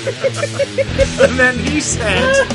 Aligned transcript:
and 1.20 1.38
then 1.38 1.58
he 1.58 1.80
said, 1.80 2.46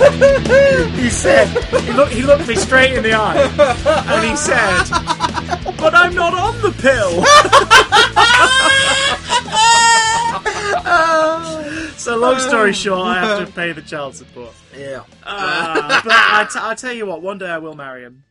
he 0.96 1.10
said, 1.10 1.48
he 1.84 1.94
looked, 1.94 2.14
he 2.14 2.24
looked 2.24 2.48
me 2.48 2.56
straight 2.56 2.94
in 2.94 3.04
the 3.04 3.14
eye, 3.14 3.38
and 4.08 4.30
he 4.30 4.36
said, 4.36 4.84
"But 5.78 5.94
I'm 5.94 6.16
not 6.16 6.34
on 6.34 6.60
the 6.62 6.72
pill." 6.72 7.24
so 11.98 12.18
long 12.18 12.40
story 12.40 12.74
short, 12.74 13.08
I 13.08 13.26
have 13.26 13.48
to 13.48 13.54
pay 13.54 13.72
the 13.72 13.82
child 13.82 14.16
support. 14.16 14.54
Yeah. 14.78 15.04
Uh, 15.24 16.02
but 16.04 16.14
I, 16.14 16.48
t- 16.52 16.60
I 16.62 16.76
tell 16.76 16.94
you 16.94 17.06
what, 17.06 17.22
one 17.22 17.38
day 17.38 17.50
I 17.50 17.58
will 17.58 17.76
marry 17.76 18.04
him. 18.04 18.24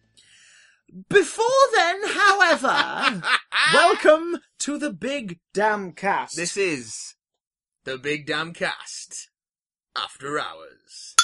Before 1.08 1.46
then, 1.74 2.00
however, 2.06 3.22
welcome 3.74 4.38
to 4.60 4.78
the 4.78 4.92
big 4.92 5.40
damn 5.52 5.92
cast. 5.92 6.36
This 6.36 6.56
is 6.56 7.13
the 7.84 7.98
Big 7.98 8.26
Damn 8.26 8.52
Cast 8.52 9.28
After 9.96 10.38
Hours. 10.38 11.14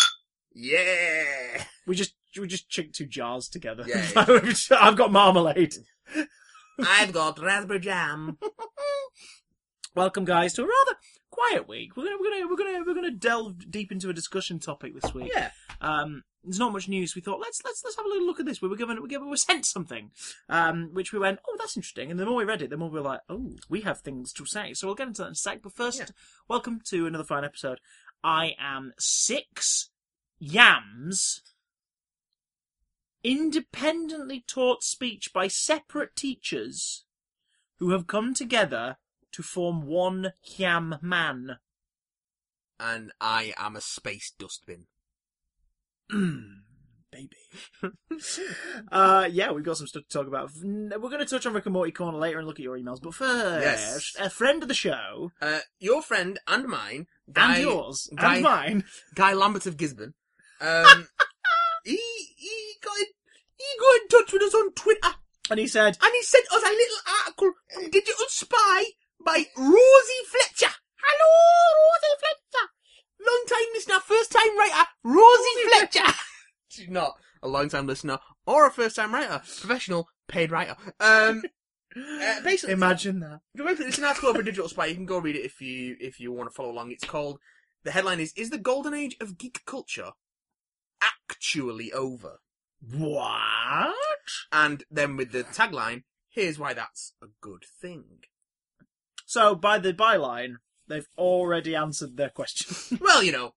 Yeah. 0.53 1.65
we 1.87 1.95
just 1.95 2.15
we 2.39 2.47
just 2.47 2.69
chinked 2.69 2.95
two 2.95 3.07
jars 3.07 3.49
together. 3.49 3.85
Yeah, 3.87 4.07
I've 4.81 4.97
got 4.97 5.11
marmalade. 5.11 5.75
I've 6.79 7.13
got 7.13 7.39
raspberry 7.41 7.81
jam. 7.81 8.39
Welcome, 9.97 10.25
guys, 10.25 10.53
to 10.55 10.63
a 10.63 10.67
rather 10.67 10.99
quiet 11.31 11.69
week. 11.69 11.97
We're 11.97 12.05
gonna 12.05 12.17
we're 12.21 12.31
gonna 12.31 12.49
we're 12.49 12.57
gonna 12.57 12.85
we're 12.87 12.95
gonna 12.95 13.11
delve 13.11 13.71
deep 13.71 13.91
into 13.91 14.09
a 14.11 14.13
discussion 14.13 14.59
topic 14.59 14.93
this 15.01 15.13
week. 15.15 15.33
Yeah. 15.35 15.51
Um, 15.81 16.23
there's 16.45 16.59
not 16.59 16.73
much 16.73 16.89
news. 16.89 17.15
We 17.15 17.21
thought 17.21 17.41
let's 17.41 17.63
let's 17.65 17.83
let's 17.85 17.97
have 17.97 18.07
a 18.07 18.09
little 18.09 18.27
look 18.27 18.41
at 18.41 18.47
this. 18.47 18.63
We 18.63 18.69
were 18.69 18.77
given 18.77 19.03
we 19.03 19.09
given 19.09 19.27
we 19.27 19.31
were 19.31 19.37
sent 19.37 19.67
something, 19.67 20.11
um, 20.49 20.91
which 20.93 21.13
we 21.13 21.19
went 21.19 21.41
oh 21.49 21.57
that's 21.59 21.77
interesting. 21.77 22.11
And 22.11 22.19
the 22.19 22.25
more 22.27 22.37
we 22.37 22.45
read 22.45 22.63
it, 22.63 22.71
the 22.71 22.77
more 22.77 22.89
we 22.89 22.99
were 22.99 23.05
like 23.07 23.21
oh 23.29 23.53
we 23.69 23.83
have 23.83 24.01
things 24.01 24.33
to 24.35 24.47
say. 24.47 24.73
So 24.75 24.87
we'll 24.87 24.97
get 24.97 25.09
into 25.09 25.23
that 25.23 25.29
in 25.29 25.33
a 25.33 25.37
sec. 25.37 25.63
But 25.63 25.73
first, 25.75 25.99
Yeah. 25.99 26.07
welcome 26.49 26.81
to 26.87 27.07
another 27.07 27.25
fine 27.25 27.45
episode. 27.45 27.81
I 28.25 28.55
am 28.59 28.93
six 28.99 29.91
yams. 30.39 31.43
Independently 33.23 34.43
taught 34.47 34.83
speech 34.83 35.33
by 35.35 35.47
separate 35.47 36.17
teachers 36.17 37.05
who 37.79 37.91
have 37.91 38.07
come 38.07 38.33
together 38.33 38.97
to 39.33 39.43
form 39.43 39.87
one 39.87 40.33
yam 40.57 40.97
man. 41.03 41.59
And 42.79 43.13
I 43.21 43.53
am 43.59 43.77
a 43.77 43.83
space 43.83 44.33
dustbin. 44.39 44.87
baby. 47.13 47.37
uh, 48.93 49.29
yeah, 49.31 49.51
we've 49.53 49.65
got 49.65 49.77
some 49.77 49.87
stuff 49.87 50.03
to 50.09 50.19
talk 50.19 50.27
about. 50.27 50.51
We're 50.63 50.99
going 50.99 51.19
to 51.19 51.25
touch 51.27 51.47
on 51.47 51.53
Rick 51.55 51.67
and 51.67 51.73
Morty 51.73 51.93
Corner 51.93 52.19
later 52.19 52.39
and 52.39 52.47
look 52.47 52.59
at 52.59 52.63
your 52.65 52.79
emails. 52.79 53.01
But 53.03 53.15
first, 53.15 53.65
Yes. 53.65 54.27
a 54.27 54.31
friend 54.31 54.63
of 54.63 54.69
the 54.69 54.75
show, 54.75 55.33
Uh, 55.41 55.61
your 55.79 56.03
friend 56.03 56.39
and 56.47 56.67
mine, 56.67 57.07
Guy, 57.33 57.55
and 57.57 57.63
yours, 57.63 58.09
Guy- 58.15 58.35
and 58.35 58.43
mine. 58.45 58.85
Guy 59.15 59.33
Lambert 59.35 59.67
of 59.67 59.77
Gisborne, 59.77 60.15
um, 60.61 61.09
he, 61.85 61.97
he 62.37 62.75
got 62.83 62.97
in, 62.99 63.07
he 63.57 63.65
got 63.79 64.01
in 64.03 64.09
touch 64.09 64.33
with 64.33 64.43
us 64.43 64.55
on 64.55 64.73
Twitter 64.75 65.15
And 65.51 65.59
he 65.61 65.67
said, 65.67 65.99
and 66.03 66.13
he 66.15 66.23
sent 66.23 66.47
us 66.53 66.63
a 66.63 66.67
little 66.69 66.97
article 67.25 67.53
from 67.75 67.91
Digital 67.91 68.27
Spy 68.29 68.85
by 69.25 69.45
Rosie 69.57 70.25
Fletcher. 70.29 70.75
Hello, 71.03 71.77
Rosie 71.77 72.21
Fletcher. 72.21 72.69
Long 73.27 73.45
time 73.49 73.67
listener, 73.75 74.01
first 74.01 74.33
time 74.33 74.59
writer, 74.59 74.89
Rosie 75.05 75.79
Fletcher. 75.79 76.15
She's 76.69 76.89
not 76.89 77.15
a 77.43 77.49
long 77.49 77.69
time 77.69 77.87
listener 77.87 78.19
or 78.47 78.67
a 78.67 78.71
first 78.71 78.97
time 78.97 79.13
writer, 79.13 79.43
professional 79.61 80.09
paid 80.29 80.51
writer. 80.51 80.77
Um, 81.01 81.43
uh, 81.97 82.41
basically, 82.43 82.73
imagine 82.73 83.21
that. 83.21 83.41
It's 83.55 83.99
an 83.99 84.05
article 84.05 84.31
over 84.31 84.43
Digital 84.43 84.69
Spy. 84.69 84.87
You 84.87 84.95
can 84.95 85.07
go 85.07 85.19
read 85.19 85.37
it 85.37 85.45
if 85.45 85.61
you 85.61 85.97
if 86.01 86.21
you 86.21 86.33
want 86.33 86.51
to 86.51 86.55
follow 86.55 86.71
along. 86.71 86.93
It's 86.93 87.05
called. 87.05 87.39
The 87.85 87.93
headline 87.93 88.21
is: 88.21 88.33
Is 88.37 88.51
the 88.51 88.59
golden 88.59 88.95
age 88.95 89.17
of 89.21 89.39
geek 89.39 89.65
culture 89.67 90.11
actually 91.03 91.93
over? 91.93 92.41
What? 92.81 93.95
And 94.53 94.85
then 94.91 95.17
with 95.17 95.33
the 95.33 95.45
tagline, 95.45 96.05
here's 96.29 96.59
why 96.59 96.75
that's 96.75 97.13
a 97.23 97.27
good 97.41 97.65
thing. 97.81 98.05
So, 99.27 99.55
by 99.55 99.79
the 99.79 99.93
byline, 99.93 100.57
they've 100.91 101.07
already 101.17 101.75
answered 101.75 102.17
their 102.17 102.31
question. 102.31 102.77
Well, 103.01 103.23
you 103.23 103.33
know, 103.33 103.55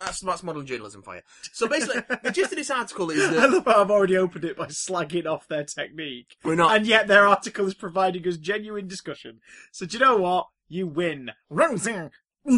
that's 0.00 0.20
that's 0.20 0.42
modern 0.42 0.66
journalism 0.66 1.02
for 1.02 1.16
you. 1.16 1.22
So 1.52 1.68
basically, 1.68 2.02
the 2.22 2.30
gist 2.30 2.52
of 2.52 2.58
this 2.58 2.70
article 2.70 3.10
is 3.10 3.28
I 3.28 3.32
that 3.32 3.50
love 3.50 3.64
how 3.64 3.82
I've 3.82 3.90
already 3.90 4.16
opened 4.16 4.44
it 4.44 4.56
by 4.56 4.66
slagging 4.66 5.26
off 5.26 5.48
their 5.48 5.64
technique. 5.64 6.36
we're 6.44 6.54
not. 6.54 6.76
And 6.76 6.86
yet 6.86 7.08
their 7.08 7.26
article 7.26 7.66
is 7.66 7.74
providing 7.74 8.26
us 8.28 8.36
genuine 8.36 8.86
discussion. 8.86 9.40
So 9.72 9.86
do 9.86 9.96
you 9.96 10.04
know 10.04 10.16
what? 10.16 10.48
You 10.68 10.86
win. 10.86 11.30
Rosing. 11.48 12.10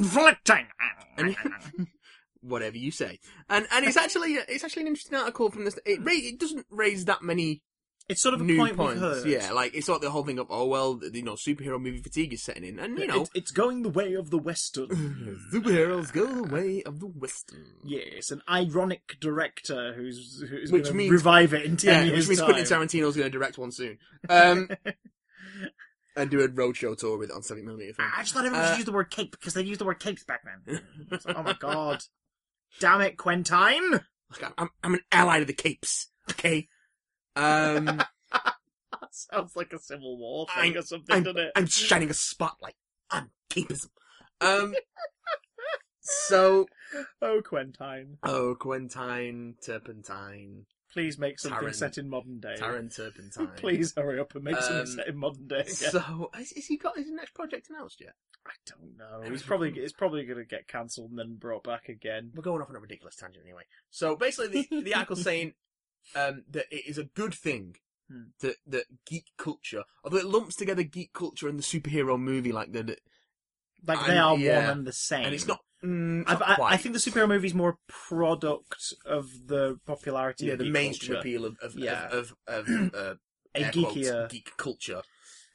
Whatever 2.41 2.77
you 2.77 2.91
say, 2.91 3.19
and 3.49 3.67
and 3.73 3.85
it's 3.85 3.97
actually 3.97 4.35
it's 4.35 4.63
actually 4.63 4.83
an 4.83 4.89
interesting 4.89 5.19
article 5.19 5.51
from 5.51 5.65
this. 5.65 5.79
It 5.85 6.01
ra- 6.01 6.13
it 6.13 6.39
doesn't 6.39 6.67
raise 6.71 7.07
that 7.07 7.23
many 7.23 7.63
It's 8.09 8.23
sort 8.23 8.35
of 8.35 8.41
a 8.41 8.45
new 8.45 8.57
point 8.57 8.77
points. 8.77 9.01
we've 9.01 9.11
heard. 9.11 9.27
Yeah, 9.27 9.51
like 9.53 9.75
it's 9.75 9.89
not 9.89 10.01
the 10.01 10.11
whole 10.11 10.23
thing 10.25 10.39
of 10.39 10.47
oh 10.49 10.67
well, 10.67 11.01
you 11.13 11.23
know, 11.23 11.35
superhero 11.35 11.81
movie 11.81 11.99
fatigue 11.99 12.33
is 12.33 12.43
setting 12.43 12.63
in, 12.65 12.79
and 12.79 12.97
you 12.99 13.07
know, 13.09 13.23
It- 13.23 13.31
it's 13.35 13.51
going 13.51 13.83
the 13.83 13.89
way 13.89 14.15
of 14.15 14.31
the 14.31 14.39
Western. 14.39 14.89
superheroes 15.53 16.13
go 16.13 16.25
the 16.27 16.45
way 16.45 16.83
of 16.85 17.01
the 17.01 17.07
western. 17.09 17.65
yes, 17.85 18.31
an 18.31 18.43
ironic 18.49 19.17
director 19.21 19.93
who's 19.95 20.41
who's 20.49 20.71
Which 20.71 20.93
means- 20.93 21.11
revive 21.11 21.53
it 21.53 21.65
in 21.65 21.77
ten 21.77 22.07
Yeah, 22.07 22.13
years' 22.13 22.29
which 22.29 22.39
means 22.39 22.41
time. 22.41 22.51
Quentin 22.53 22.79
Tarantino's 23.01 23.17
going 23.17 23.27
to 23.31 23.39
direct 23.39 23.59
one 23.59 23.73
soon, 23.73 23.99
um, 24.29 24.69
and 26.17 26.31
do 26.31 26.41
a 26.43 26.49
roadshow 26.49 26.97
tour 26.97 27.19
with 27.19 27.31
it 27.31 27.35
on 27.35 27.43
seven 27.43 27.65
millimeter. 27.65 27.95
I 27.99 28.23
just 28.23 28.35
thought 28.35 28.45
everyone 28.47 28.65
Uh, 28.67 28.71
should 28.71 28.79
use 28.79 28.87
the 28.87 28.93
word 28.93 29.11
cape 29.11 29.33
because 29.33 29.55
they 29.55 29.63
used 29.63 29.81
the 29.81 29.85
word 29.85 29.99
capes 29.99 30.25
back 30.25 30.43
then. 30.45 30.81
oh 31.35 31.43
my 31.43 31.55
god! 31.59 32.03
Damn 32.81 33.01
it, 33.01 33.17
Quentine! 33.17 33.91
Look, 33.93 34.43
I'm, 34.45 34.53
I'm 34.59 34.71
I'm 34.83 34.95
an 34.95 35.01
ally 35.13 35.41
to 35.41 35.45
the 35.45 35.53
Capes. 35.53 36.09
Okay, 36.31 36.69
um, 37.37 37.85
That 38.33 38.55
sounds 39.11 39.55
like 39.57 39.73
a 39.73 39.79
Civil 39.79 40.19
War 40.19 40.47
thing 40.55 40.73
I'm- 40.73 40.79
or 40.79 40.83
something, 40.83 41.15
I'm, 41.17 41.23
doesn't 41.23 41.41
it? 41.41 41.53
I'm 41.57 41.67
shining 41.67 42.11
a 42.11 42.15
spotlight 42.15 42.77
on 43.11 43.31
Capism. 43.51 43.89
Um, 44.41 44.75
so 46.01 46.67
Oh, 47.21 47.41
Quentine. 47.43 48.19
oh, 48.23 48.55
Quentine 48.59 49.55
Turpentine, 49.65 50.67
Please 50.93 51.19
make 51.19 51.39
something 51.39 51.61
Taran- 51.69 51.75
set 51.75 51.99
in 51.99 52.09
modern 52.09 52.41
day. 52.41 52.55
Taran 52.59 52.95
Turpentine. 52.95 53.51
Please 53.57 53.93
hurry 53.97 54.19
up 54.19 54.35
and 54.35 54.45
make 54.45 54.57
Um, 54.57 54.63
something 54.63 54.87
set 54.87 55.09
in 55.09 55.17
modern 55.19 55.47
day. 55.47 55.61
Again. 55.61 55.75
So, 55.75 56.31
has, 56.33 56.53
has 56.53 56.67
he 56.67 56.79
got 56.79 56.97
his 56.97 57.11
next 57.11 57.35
project 57.35 57.69
announced 57.69 58.01
yet? 58.01 58.15
I 58.47 58.53
don't 58.67 58.97
know. 58.97 59.29
He's 59.31 59.43
probably 59.43 59.73
it's 59.73 59.93
probably 59.93 60.25
going 60.25 60.39
to 60.39 60.45
get 60.45 60.69
cancelled 60.69 61.11
and 61.11 61.19
then 61.19 61.35
brought 61.35 61.65
back 61.65 61.89
again. 61.89 62.31
We're 62.35 62.43
going 62.45 62.63
off 62.63 62.71
on 62.71 62.77
a 62.77 62.81
ridiculous 62.81 63.17
tangent 63.17 63.45
anyway. 63.45 63.63
So 63.91 64.15
basically, 64.17 64.69
the, 64.71 64.83
the 64.83 64.95
article's 64.95 65.23
saying 65.23 65.53
um, 66.15 66.45
that 66.51 66.67
it 66.71 66.87
is 66.87 66.99
a 66.99 67.05
good 67.05 67.35
thing 67.35 67.77
Hmm. 68.09 68.27
that 68.41 68.55
that 68.69 68.85
geek 69.05 69.25
culture, 69.37 69.83
although 70.05 70.19
it 70.19 70.27
lumps 70.27 70.55
together 70.55 70.85
geek 70.85 71.13
culture 71.13 71.49
and 71.49 71.59
the 71.59 71.63
superhero 71.65 72.17
movie 72.17 72.53
like 72.53 72.71
that, 72.71 73.01
Like 73.85 74.07
they 74.07 74.17
are 74.17 74.37
yeah. 74.39 74.61
one 74.69 74.79
and 74.79 74.87
the 74.87 74.93
same. 74.93 75.25
and 75.25 75.35
it's 75.35 75.47
not. 75.49 75.59
Mm, 75.85 76.23
it's 76.23 76.31
I, 76.31 76.57
not 76.57 76.61
I, 76.61 76.77
think 76.77 76.93
the 76.95 77.01
superhero 77.01 77.27
movie 77.29 77.49
is 77.49 77.55
more 77.55 77.71
a 77.71 77.93
product 77.93 78.95
of 79.05 79.49
the 79.49 79.79
popularity 79.87 80.47
yeah, 80.47 80.53
of 80.53 80.61
the 80.61 80.71
mainstream 80.71 81.15
culture. 81.15 81.21
appeal 81.21 81.45
of 81.47 81.57
of 81.61 81.75
Yeah. 81.77 82.07
of, 82.09 82.35
of, 82.47 82.69
of 82.69 82.69
uh, 82.95 83.15
A 83.57 83.61
air 83.65 83.73
quotes, 83.73 83.97
geekier. 83.97 84.29
geek 84.31 84.51
culture. 84.57 85.03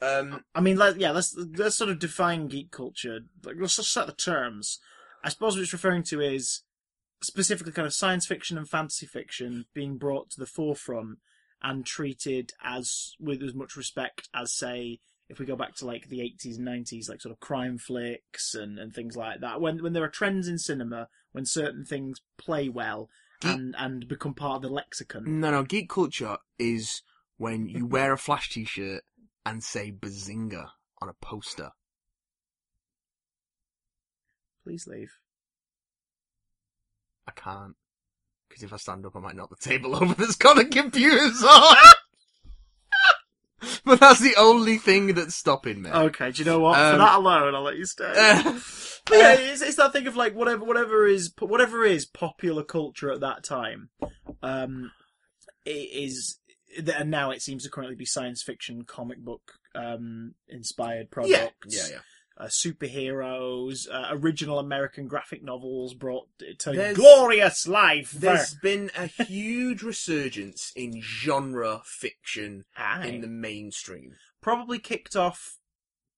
Um, 0.02 0.44
I 0.54 0.60
mean, 0.60 0.76
let, 0.76 0.98
yeah, 0.98 1.10
let's 1.12 1.34
let's 1.36 1.76
sort 1.76 1.88
of 1.90 1.98
define 1.98 2.48
geek 2.48 2.70
culture. 2.70 3.20
Like, 3.44 3.56
let's 3.58 3.76
just 3.76 3.92
set 3.92 4.06
the 4.06 4.12
terms. 4.12 4.78
I 5.24 5.28
suppose 5.30 5.54
what 5.56 5.62
it's 5.62 5.72
referring 5.72 6.02
to 6.04 6.20
is 6.20 6.62
specifically 7.22 7.72
kind 7.72 7.86
of 7.86 7.94
science 7.94 8.26
fiction 8.26 8.58
and 8.58 8.68
fantasy 8.68 9.06
fiction 9.06 9.66
being 9.74 9.96
brought 9.96 10.30
to 10.30 10.40
the 10.40 10.46
forefront 10.46 11.18
and 11.62 11.86
treated 11.86 12.52
as 12.62 13.14
with 13.20 13.42
as 13.42 13.54
much 13.54 13.76
respect 13.76 14.28
as, 14.34 14.52
say, 14.52 15.00
if 15.28 15.38
we 15.38 15.46
go 15.46 15.56
back 15.56 15.74
to 15.76 15.86
like 15.86 16.08
the 16.08 16.20
eighties 16.20 16.56
and 16.56 16.64
nineties, 16.66 17.08
like 17.08 17.20
sort 17.20 17.32
of 17.32 17.40
crime 17.40 17.78
flicks 17.78 18.54
and, 18.54 18.78
and 18.78 18.92
things 18.92 19.16
like 19.16 19.40
that. 19.40 19.60
When 19.60 19.82
when 19.82 19.92
there 19.92 20.04
are 20.04 20.08
trends 20.08 20.46
in 20.46 20.58
cinema, 20.58 21.08
when 21.32 21.46
certain 21.46 21.84
things 21.84 22.20
play 22.36 22.68
well 22.68 23.08
Geek- 23.40 23.52
and 23.52 23.74
and 23.78 24.08
become 24.08 24.34
part 24.34 24.56
of 24.56 24.62
the 24.62 24.68
lexicon. 24.68 25.40
no, 25.40 25.50
no, 25.50 25.62
geek 25.62 25.88
culture 25.88 26.36
is 26.58 27.02
when 27.38 27.66
you 27.66 27.84
mm-hmm. 27.84 27.88
wear 27.88 28.12
a 28.12 28.18
Flash 28.18 28.50
T-shirt 28.50 29.02
and 29.46 29.62
say 29.64 29.90
"Bazinga" 29.90 30.66
on 31.00 31.08
a 31.08 31.14
poster. 31.14 31.70
Please 34.64 34.86
leave. 34.86 35.21
I 37.28 37.32
can't. 37.32 37.74
Because 38.48 38.64
if 38.64 38.72
I 38.72 38.76
stand 38.76 39.06
up, 39.06 39.16
I 39.16 39.20
might 39.20 39.36
knock 39.36 39.50
the 39.50 39.56
table 39.68 39.94
over 40.02 40.14
that's 40.14 40.36
got 40.36 40.56
the 40.56 40.64
computers 40.64 41.42
on. 41.42 41.76
but 43.84 44.00
that's 44.00 44.20
the 44.20 44.34
only 44.36 44.76
thing 44.78 45.14
that's 45.14 45.34
stopping 45.34 45.82
me. 45.82 45.90
Okay, 45.90 46.30
do 46.32 46.42
you 46.42 46.44
know 46.44 46.60
what? 46.60 46.76
For 46.76 46.92
Um, 46.94 46.98
that 46.98 47.16
alone, 47.18 47.54
I'll 47.54 47.62
let 47.62 47.76
you 47.76 47.86
stay. 47.86 48.12
Uh, 48.44 48.58
But 49.06 49.18
yeah, 49.18 49.32
it's, 49.34 49.62
it's 49.62 49.76
that 49.78 49.92
thing 49.92 50.06
of 50.06 50.14
like 50.16 50.34
whatever, 50.34 50.64
whatever 50.64 51.06
is 51.06 51.32
whatever 51.40 51.84
is 51.84 52.06
popular 52.06 52.62
culture 52.62 53.10
at 53.10 53.18
that 53.20 53.42
time, 53.42 53.90
um, 54.44 54.92
i- 55.66 55.88
is 55.92 56.38
and 56.86 57.10
now 57.10 57.32
it 57.32 57.42
seems 57.42 57.64
to 57.64 57.70
currently 57.70 57.96
be 57.96 58.04
science 58.06 58.42
fiction, 58.44 58.84
comic 58.84 59.18
book, 59.18 59.54
um, 59.74 60.34
inspired 60.48 61.08
yeah, 61.26 61.48
products. 61.48 61.66
yeah, 61.68 61.82
yeah. 61.96 62.00
Uh, 62.42 62.48
superheroes, 62.48 63.88
uh, 63.90 64.08
original 64.10 64.58
American 64.58 65.06
graphic 65.06 65.42
novels 65.42 65.94
brought 65.94 66.26
to 66.58 66.72
There's- 66.72 66.96
glorious 66.96 67.66
life. 67.68 68.10
There's 68.12 68.54
been 68.54 68.90
a 68.96 69.06
huge 69.06 69.82
resurgence 69.82 70.72
in 70.74 71.00
genre 71.00 71.82
fiction 71.84 72.64
Aye. 72.76 73.06
in 73.06 73.20
the 73.20 73.28
mainstream. 73.28 74.16
probably 74.40 74.78
kicked 74.80 75.14
off 75.14 75.58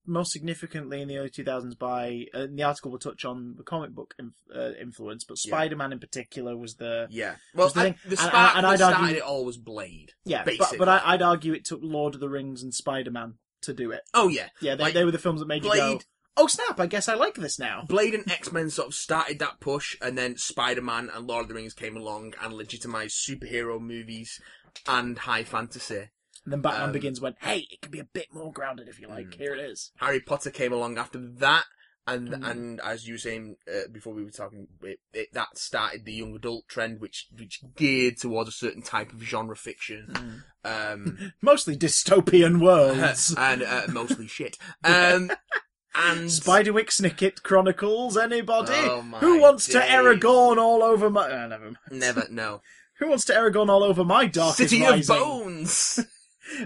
most 0.06 0.32
significantly 0.32 1.00
in 1.02 1.08
the 1.08 1.16
early 1.18 1.28
2000s 1.30 1.78
by 1.78 2.24
uh, 2.34 2.46
the 2.50 2.62
article 2.62 2.90
will 2.90 2.98
touch 2.98 3.24
on 3.24 3.54
the 3.56 3.62
comic 3.62 3.90
book 3.90 4.14
inf- 4.18 4.32
uh, 4.54 4.72
influence, 4.80 5.24
but 5.24 5.36
Spider-Man 5.38 5.92
in 5.92 5.98
particular 5.98 6.56
was 6.56 6.76
the 6.76 7.06
Yeah. 7.10 7.36
Well, 7.54 7.68
the 7.68 7.80
I- 7.80 7.82
thing. 7.84 7.94
the 8.04 8.10
And- 8.10 8.18
spark 8.18 8.56
and 8.56 8.64
that 8.64 8.76
started 8.78 8.96
argue- 9.00 9.16
it 9.16 9.22
all 9.22 9.44
was 9.44 9.56
Blade. 9.58 10.12
yeah. 10.24 10.42
But, 10.44 10.58
basically. 10.58 10.78
but 10.78 10.88
I, 10.88 11.02
I'd 11.04 11.22
argue 11.22 11.52
it 11.52 11.64
took 11.66 11.80
Lord 11.82 12.14
of 12.14 12.20
the 12.20 12.28
Rings 12.30 12.62
and 12.62 12.72
Spider-Man 12.74 13.34
to 13.62 13.72
do 13.72 13.92
it. 13.92 14.02
Oh 14.12 14.28
yeah, 14.28 14.48
Yeah, 14.60 14.74
they, 14.74 14.84
Like, 14.84 14.94
they 14.94 15.04
were 15.06 15.10
the 15.10 15.18
films 15.18 15.40
that 15.40 15.46
made 15.48 15.64
you 15.64 15.70
go, 15.74 15.92
Blade, 15.92 16.04
"Oh 16.36 16.46
snap! 16.46 16.78
I 16.80 16.86
guess 16.86 17.08
I 17.08 17.14
like 17.14 17.34
this 17.34 17.58
now." 17.58 17.84
Blade 17.88 18.14
and 18.14 18.30
X 18.30 18.52
Men 18.52 18.70
sort 18.70 18.88
of 18.88 18.94
started 18.94 19.38
that 19.38 19.60
push, 19.60 19.96
and 20.02 20.16
then 20.18 20.36
Spider 20.36 20.82
Man 20.82 21.10
and 21.14 21.26
Lord 21.26 21.42
of 21.42 21.48
the 21.48 21.54
Rings 21.54 21.74
came 21.74 21.96
along 21.96 22.34
and 22.42 22.52
legitimized 22.54 23.16
superhero 23.16 23.80
movies 23.80 24.40
and 24.88 25.18
high 25.18 25.44
fantasy. 25.44 26.10
And 26.44 26.52
then 26.52 26.60
Batman 26.60 26.82
Um, 26.88 26.92
Begins 26.92 27.20
went, 27.20 27.36
"Hey, 27.40 27.66
it 27.70 27.80
can 27.80 27.90
be 27.90 28.00
a 28.00 28.04
bit 28.04 28.32
more 28.32 28.52
grounded 28.52 28.88
if 28.88 29.00
you 29.00 29.08
like. 29.08 29.28
Mm. 29.28 29.34
Here 29.38 29.54
it 29.54 29.60
is." 29.60 29.92
Harry 29.96 30.20
Potter 30.20 30.50
came 30.50 30.72
along 30.72 30.98
after 30.98 31.18
that, 31.18 31.64
and 32.06 32.28
Mm. 32.28 32.50
and 32.50 32.80
as 32.82 33.06
you 33.06 33.14
were 33.14 33.18
saying 33.18 33.56
uh, 33.66 33.88
before 33.90 34.12
we 34.12 34.22
were 34.24 34.30
talking, 34.30 34.66
it, 34.82 35.00
it, 35.14 35.32
that 35.32 35.56
started 35.56 36.04
the 36.04 36.12
young 36.12 36.34
adult 36.34 36.68
trend, 36.68 37.00
which 37.00 37.28
which 37.34 37.60
geared 37.76 38.18
towards 38.18 38.50
a 38.50 38.52
certain 38.52 38.82
type 38.82 39.12
of 39.12 39.22
genre 39.22 39.56
fiction, 39.56 40.42
um, 40.64 41.32
Mostly 41.40 41.76
dystopian 41.76 42.60
worlds. 42.60 43.34
and 43.38 43.62
uh, 43.62 43.86
mostly 43.88 44.26
shit. 44.26 44.58
Um, 44.82 45.30
and 45.94 46.28
Spiderwick 46.30 46.88
Snicket 46.90 47.42
Chronicles. 47.42 48.16
Anybody? 48.16 48.72
Oh, 48.74 49.00
Who 49.20 49.40
wants 49.40 49.66
to 49.66 49.74
days. 49.74 49.90
Aragorn 49.90 50.56
all 50.58 50.82
over 50.82 51.10
my? 51.10 51.30
Uh, 51.30 51.46
never 51.46 51.64
mind. 51.64 51.76
never 51.90 52.26
no 52.30 52.60
Who 52.98 53.08
wants 53.08 53.24
to 53.26 53.32
Aragorn 53.32 53.68
all 53.68 53.82
over 53.84 54.04
my 54.04 54.26
dark 54.26 54.56
City 54.56 54.82
rising? 54.82 55.14
of 55.16 55.20
Bones. 55.22 56.00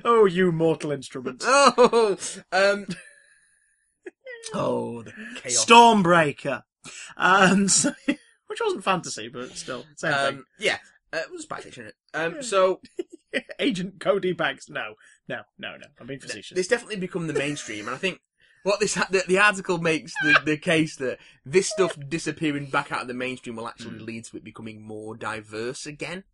Oh, 0.05 0.25
you 0.27 0.51
mortal 0.51 0.91
instrument. 0.91 1.41
Oh, 1.47 2.17
um, 2.51 2.87
oh, 4.53 5.03
the 5.05 5.13
chaos. 5.37 5.65
Stormbreaker. 5.65 6.63
Um, 7.17 7.69
so- 7.69 7.95
which 8.49 8.61
wasn't 8.61 8.83
fantasy, 8.83 9.29
but 9.29 9.57
still, 9.57 9.85
same 9.97 10.13
Um, 10.15 10.47
yeah, 10.59 10.79
uh, 11.13 11.19
it 11.19 11.31
was 11.31 11.43
spy 11.43 11.61
fiction. 11.61 11.85
isn't 11.85 11.95
it? 12.15 12.37
Um, 12.37 12.43
so. 12.43 12.81
Agent 13.61 14.01
Cody 14.01 14.33
Banks. 14.33 14.69
No, 14.71 14.95
no, 15.29 15.43
no, 15.59 15.77
no. 15.77 15.87
I'm 16.01 16.07
being 16.07 16.19
facetious. 16.19 16.57
this 16.57 16.67
definitely 16.67 16.97
become 16.97 17.27
the 17.27 17.35
mainstream, 17.35 17.87
and 17.87 17.95
I 17.95 17.99
think 17.99 18.21
what 18.65 18.81
this 18.81 18.95
the, 18.95 19.23
the 19.29 19.39
article 19.39 19.79
makes 19.79 20.13
the, 20.23 20.41
the 20.45 20.57
case 20.59 20.97
that 20.97 21.19
this 21.47 21.69
stuff 21.69 21.97
disappearing 22.09 22.67
back 22.71 22.93
out 22.93 23.03
of 23.03 23.09
the 23.09 23.15
mainstream 23.15 23.57
will 23.57 23.69
actually 23.69 23.99
Hmm. 23.99 24.05
lead 24.05 24.25
to 24.27 24.37
it 24.37 24.45
becoming 24.45 24.83
more 24.83 25.17
diverse 25.17 25.87
again, 25.87 26.25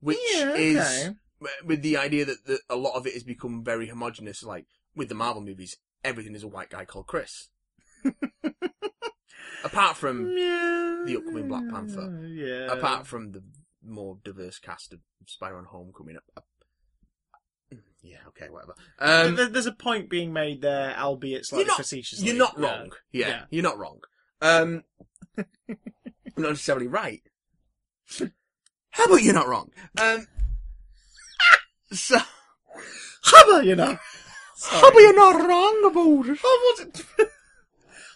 which 0.00 0.18
Yeah, 0.32 0.54
is 0.54 0.76
okay. 1.06 1.16
with 1.64 1.82
the 1.82 1.96
idea 1.96 2.24
that, 2.24 2.44
that 2.46 2.60
a 2.68 2.76
lot 2.76 2.94
of 2.96 3.06
it 3.06 3.14
has 3.14 3.22
become 3.24 3.62
very 3.64 3.86
homogenous. 3.88 4.42
Like 4.42 4.66
with 4.94 5.08
the 5.08 5.14
Marvel 5.14 5.42
movies, 5.42 5.76
everything 6.04 6.34
is 6.34 6.42
a 6.42 6.48
white 6.48 6.70
guy 6.70 6.84
called 6.84 7.06
Chris. 7.06 7.48
Apart 9.64 9.96
from 9.96 10.36
yeah, 10.36 11.02
the 11.04 11.16
upcoming 11.16 11.48
Black 11.48 11.64
Panther. 11.68 12.24
Yeah. 12.28 12.72
apart 12.72 13.06
from 13.08 13.32
the 13.32 13.42
more 13.84 14.18
diverse 14.22 14.58
cast 14.60 14.92
of 14.92 15.00
Spider-Man 15.26 15.64
Homecoming. 15.64 16.16
Uh, 16.36 16.40
yeah, 18.02 18.18
okay, 18.28 18.48
whatever. 18.48 18.74
Um, 18.98 19.34
There- 19.36 19.48
there's 19.48 19.66
a 19.66 19.72
point 19.72 20.08
being 20.08 20.32
made 20.32 20.62
there, 20.62 20.96
albeit 20.98 21.46
slightly 21.46 21.64
You're 21.64 21.72
not- 21.72 21.76
facetiously. 21.78 22.26
you're 22.26 22.36
not 22.36 22.58
wrong. 22.58 22.92
Yeah, 23.12 23.28
Yeah. 23.28 23.44
you're 23.50 23.62
not 23.62 23.78
wrong. 23.78 24.00
Um, 24.40 24.84
not 25.66 25.76
necessarily 26.36 26.86
right. 26.86 27.22
How 28.90 29.04
about 29.04 29.22
you're 29.22 29.34
not 29.34 29.48
wrong? 29.48 29.70
Um, 30.00 30.26
so, 31.92 32.18
How 33.24 33.42
about 33.48 33.64
you 33.66 33.76
know? 33.76 33.98
how 34.70 34.88
about 34.88 34.98
you're 34.98 35.14
not 35.16 35.48
wrong 35.48 35.82
about 35.90 36.28
it? 36.30 36.38
How 36.40 36.48
was 36.48 36.80
it? 36.80 37.04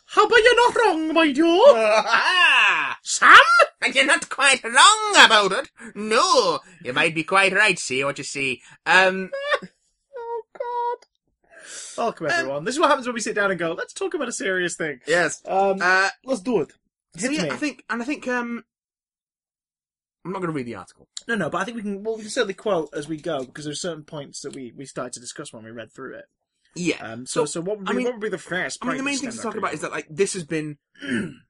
How 0.06 0.24
about 0.26 0.36
you're 0.42 0.56
not 0.68 0.76
wrong, 0.76 1.14
my 1.14 1.32
dear? 1.32 1.44
Ah, 1.46 2.98
Sam? 3.02 3.36
and 3.80 3.94
you're 3.94 4.04
not 4.06 4.28
quite 4.28 4.62
wrong 4.62 5.14
about 5.24 5.52
it. 5.52 5.70
No, 5.94 6.60
you 6.84 6.92
might 6.92 7.14
be 7.14 7.24
quite 7.24 7.52
right. 7.54 7.78
See 7.78 8.04
what 8.04 8.18
you 8.18 8.24
see. 8.24 8.60
Um. 8.84 9.30
Welcome 11.96 12.26
everyone. 12.30 12.64
this 12.64 12.74
is 12.74 12.80
what 12.80 12.88
happens 12.88 13.06
when 13.06 13.14
we 13.14 13.20
sit 13.20 13.34
down 13.34 13.50
and 13.50 13.58
go, 13.58 13.72
let's 13.72 13.92
talk 13.92 14.14
about 14.14 14.28
a 14.28 14.32
serious 14.32 14.76
thing. 14.76 15.00
yes. 15.06 15.42
Um, 15.46 15.78
Uh, 15.80 16.08
let's 16.24 16.40
do 16.40 16.60
it. 16.60 16.72
So 17.16 17.28
Hit 17.28 17.32
yeah, 17.38 17.42
me. 17.44 17.50
I 17.50 17.56
think, 17.56 17.84
and 17.90 18.00
I 18.02 18.04
think, 18.04 18.26
um, 18.28 18.64
I'm 20.24 20.32
not 20.32 20.38
going 20.38 20.50
to 20.52 20.56
read 20.56 20.66
the 20.66 20.76
article. 20.76 21.08
No, 21.28 21.34
no, 21.34 21.50
but 21.50 21.58
I 21.58 21.64
think 21.64 21.76
we 21.76 21.82
can. 21.82 22.02
Well, 22.04 22.14
we 22.16 22.22
can 22.22 22.30
certainly 22.30 22.54
quote 22.54 22.90
as 22.94 23.08
we 23.08 23.16
go 23.16 23.44
because 23.44 23.64
there's 23.64 23.80
certain 23.80 24.04
points 24.04 24.40
that 24.42 24.54
we, 24.54 24.72
we 24.76 24.86
started 24.86 25.12
to 25.14 25.20
discuss 25.20 25.52
when 25.52 25.64
we 25.64 25.70
read 25.70 25.92
through 25.92 26.14
it. 26.16 26.24
Yeah. 26.74 26.96
Um, 27.04 27.26
so, 27.26 27.44
so, 27.44 27.60
what 27.60 27.78
would 27.78 27.86
be 27.86 27.90
I 27.92 27.94
mean- 27.94 28.04
what 28.04 28.14
would 28.14 28.20
be 28.22 28.28
the 28.28 28.38
first? 28.38 28.78
I 28.82 28.86
mean, 28.88 28.96
the 28.98 29.02
main 29.02 29.18
thing 29.18 29.30
to 29.30 29.38
talk 29.38 29.56
about 29.56 29.74
is 29.74 29.80
that 29.80 29.90
like 29.90 30.06
this 30.08 30.32
has 30.34 30.44
been. 30.44 30.78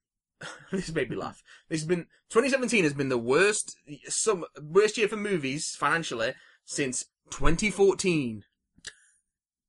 this 0.72 0.92
made 0.92 1.08
me 1.10 1.16
laugh. 1.16 1.42
This 1.68 1.80
has 1.80 1.86
been 1.86 2.06
2017 2.30 2.82
has 2.82 2.94
been 2.94 3.08
the 3.10 3.16
worst 3.18 3.76
some 4.08 4.44
worst 4.60 4.98
year 4.98 5.06
for 5.06 5.16
movies 5.16 5.76
financially 5.78 6.32
since 6.64 7.04
2014. 7.30 8.42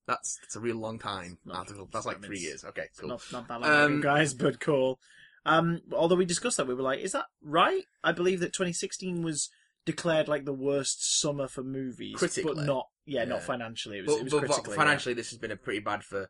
That's 0.08 0.38
that's 0.42 0.56
a 0.56 0.60
real 0.60 0.78
long 0.78 1.00
time. 1.00 1.38
Not- 1.46 1.58
Article. 1.58 1.88
That's 1.92 2.06
like 2.06 2.24
three 2.24 2.40
years. 2.40 2.64
Okay, 2.66 2.88
cool. 3.00 3.10
not 3.10 3.22
not 3.32 3.48
that 3.48 3.62
long 3.62 3.72
Um, 3.72 3.94
ago, 4.00 4.02
guys, 4.02 4.34
but 4.34 4.60
cool. 4.60 5.00
Um, 5.46 5.82
although 5.92 6.16
we 6.16 6.26
discussed 6.26 6.58
that, 6.58 6.68
we 6.68 6.74
were 6.74 6.82
like, 6.84 7.00
is 7.00 7.12
that 7.14 7.26
right? 7.42 7.84
I 8.04 8.12
believe 8.14 8.40
that 8.42 8.54
2016 8.54 9.22
was 9.24 9.50
declared 9.86 10.28
like 10.30 10.46
the 10.46 10.54
worst 10.54 11.20
summer 11.20 11.48
for 11.48 11.64
movies, 11.64 12.16
Critically. 12.18 12.54
but 12.56 12.66
not 12.66 12.88
yeah, 13.06 13.26
not 13.26 13.44
financially. 13.44 14.00
It 14.00 14.06
was, 14.06 14.14
But, 14.16 14.20
it 14.20 14.24
was 14.24 14.32
but- 14.34 14.42
but 14.42 14.48
critically. 14.48 14.72
yeah. 14.74 14.78
financially, 14.78 15.14
this 15.14 15.30
has 15.32 15.40
been 15.40 15.52
a 15.52 15.58
pretty 15.58 15.80
bad 15.80 16.04
for 16.04 16.30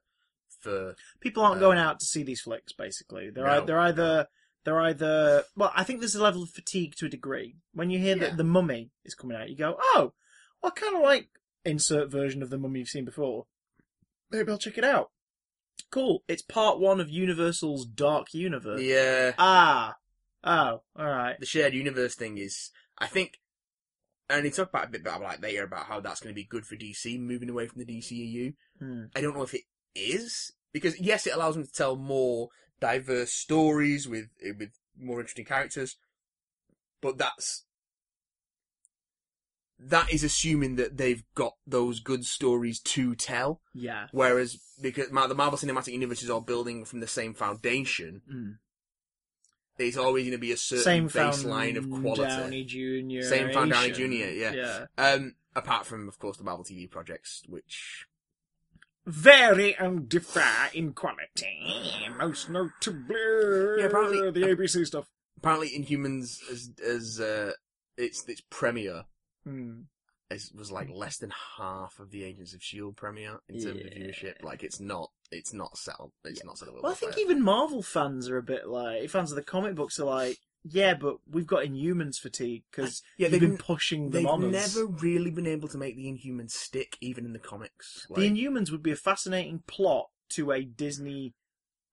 for 0.60 0.96
people 1.20 1.44
aren't 1.44 1.58
Uh, 1.58 1.60
going 1.62 1.78
out 1.78 2.00
to 2.00 2.06
see 2.06 2.24
these 2.24 2.42
flicks. 2.42 2.74
Basically, 2.74 3.30
they're 3.30 3.46
No. 3.46 3.66
they're 3.66 3.80
either 3.80 4.28
they're 4.64 4.80
either 4.82 5.44
well, 5.56 5.72
I 5.76 5.84
think 5.84 6.00
there's 6.00 6.16
a 6.16 6.24
level 6.24 6.44
of 6.44 6.50
fatigue 6.52 6.96
to 6.98 7.06
a 7.08 7.10
degree 7.10 7.58
when 7.74 7.90
you 7.90 8.00
hear 8.00 8.16
Yeah. 8.16 8.30
that 8.30 8.38
the 8.38 8.44
Mummy 8.46 8.92
is 9.04 9.14
coming 9.14 9.36
out. 9.36 9.50
You 9.50 9.58
go, 9.58 9.76
oh, 9.80 10.14
well, 10.62 10.72
kind 10.72 10.96
of 10.96 11.02
like 11.02 11.30
insert 11.66 12.10
version 12.10 12.42
of 12.42 12.50
the 12.50 12.58
Mummy 12.58 12.80
you've 12.80 12.90
seen 12.90 13.04
before. 13.06 13.46
Maybe 14.34 14.52
I'll 14.52 14.58
check 14.58 14.78
it 14.78 14.84
out. 14.84 15.12
Cool. 15.92 16.24
It's 16.28 16.42
part 16.42 16.80
one 16.80 17.00
of 17.00 17.10
Universal's 17.10 17.86
Dark 17.86 18.34
Universe. 18.34 18.82
yeah. 18.82 19.34
Ah. 19.38 19.96
Oh. 20.44 20.82
All 20.98 21.06
right. 21.08 21.40
the 21.40 21.46
shared 21.46 21.74
universe 21.74 22.16
thing 22.16 22.38
is, 22.38 22.72
I 22.98 23.08
think, 23.08 23.40
and 24.30 24.46
they 24.46 24.50
talk 24.50 24.70
about 24.70 24.86
a 24.88 24.90
bit 24.90 25.02
about 25.02 25.22
like 25.22 25.42
later 25.42 25.64
about 25.64 25.86
how 25.86 26.00
that's 26.00 26.20
going 26.20 26.34
to 26.34 26.40
be 26.40 26.46
good 26.46 26.66
for 26.66 26.76
DC 26.76 27.20
moving 27.20 27.50
away 27.50 27.68
from 27.68 27.84
the 27.84 27.86
DCEU. 27.86 28.54
Hmm. 28.80 29.04
I 29.16 29.22
don't 29.22 29.36
know 29.36 29.44
if 29.44 29.54
it 29.54 29.62
is 29.96 30.52
because 30.74 31.00
yes, 31.00 31.28
it 31.28 31.36
allows 31.36 31.56
them 31.56 31.66
to 31.66 31.72
tell 31.72 31.96
more 31.96 32.50
diverse 32.80 33.32
stories 33.32 34.08
with 34.08 34.26
with 34.42 34.72
more 35.00 35.20
interesting 35.20 35.46
characters, 35.46 35.96
but 37.02 37.18
that's 37.18 37.66
that 39.90 40.12
is 40.14 40.24
assuming 40.24 40.76
that 40.78 40.98
they've 40.98 41.24
got 41.36 41.54
those 41.68 42.00
good 42.00 42.26
stories 42.26 42.80
to 42.80 43.16
tell. 43.16 43.62
Yeah. 43.74 44.08
Whereas 44.12 44.58
because 44.82 45.08
the 45.10 45.14
Marvel 45.14 45.58
Cinematic 45.58 45.94
Universe 45.94 46.24
is 46.24 46.30
all 46.30 46.42
building 46.42 46.86
from 46.86 47.00
the 47.00 47.08
same 47.08 47.34
foundation, 47.34 48.22
Mm. 48.32 48.58
there's 49.78 49.98
always 49.98 50.24
going 50.24 50.32
to 50.34 50.38
be 50.38 50.52
a 50.52 50.58
certain 50.58 50.84
Same 50.84 51.10
baseline 51.10 51.78
of 51.78 51.90
quality. 51.90 52.22
Downey 52.24 52.64
Jr. 52.64 53.28
Same 53.28 53.52
found 53.54 53.72
Downey 53.72 53.92
Jr., 53.92 54.04
yeah. 54.04 54.52
Yeah. 54.54 54.86
Um, 54.98 55.36
apart 55.56 55.86
from, 55.86 56.08
of 56.08 56.18
course, 56.20 56.38
the 56.38 56.44
Marvel 56.44 56.64
TV 56.66 56.90
projects, 56.90 57.44
which 57.48 58.06
vary 59.06 59.76
and 59.76 60.08
undiffer 60.10 60.74
in 60.74 60.94
quality. 60.94 62.08
Most 62.18 62.50
notably, 62.50 63.16
Yeah, 63.80 63.86
apparently- 63.86 64.32
the 64.32 64.48
ABC 64.48 64.86
stuff. 64.86 65.10
apparently 65.38 65.70
Inhumans 65.78 66.40
as 66.50 66.72
as 66.82 67.20
uh, 67.20 67.52
its 67.98 68.24
its 68.30 68.42
premiere 68.50 69.04
Hmm. 69.44 69.82
is, 70.30 70.52
was 70.54 70.72
like 70.72 70.90
less 70.90 71.18
than 71.18 71.32
half 71.58 72.00
of 72.00 72.12
the 72.12 72.24
Agents 72.24 72.54
of 72.54 72.64
Shield 72.64 72.96
premiere 72.96 73.40
in 73.50 73.62
terms 73.62 73.82
of 73.82 73.88
viewership. 73.88 74.44
Like 74.44 74.64
it's 74.64 74.80
not 74.80 75.12
it's 75.32 75.54
not 75.54 75.78
settled. 75.78 76.12
It's 76.24 76.44
not 76.44 76.58
settled. 76.58 76.80
Well, 76.82 76.92
I 76.92 76.96
think 76.96 77.18
even 77.18 77.42
Marvel 77.44 77.82
fans 77.84 78.30
are 78.30 78.38
a 78.38 78.44
bit 78.44 78.68
like 78.68 79.10
fans 79.10 79.32
of 79.32 79.36
the 79.36 79.44
comic 79.44 79.76
books 79.76 80.00
are 80.00 80.06
like, 80.06 80.38
yeah, 80.64 80.94
but 80.94 81.18
we've 81.30 81.48
got 81.48 81.66
Inhumans 81.66 82.18
fatigue 82.18 82.64
because 82.72 83.04
Yeah, 83.18 83.28
they've 83.28 83.40
been 83.40 83.58
pushing 83.58 84.12
them 84.12 84.24
they've 84.24 84.28
on 84.28 84.56
us. 84.56 84.76
never 84.76 84.88
really 84.88 85.32
been 85.32 85.48
able 85.48 85.68
to 85.70 85.78
make 85.78 85.96
the 85.96 86.06
Inhumans 86.06 86.52
stick, 86.52 86.98
even 87.02 87.26
in 87.26 87.34
the 87.34 87.40
comics. 87.40 88.08
Like, 88.10 88.20
The 88.20 88.30
Inhumans 88.30 88.72
would 88.72 88.84
be 88.84 88.92
a 88.92 88.96
fascinating 88.96 89.64
plot 89.68 90.08
to 90.30 90.52
a 90.52 90.64
Disney 90.64 91.34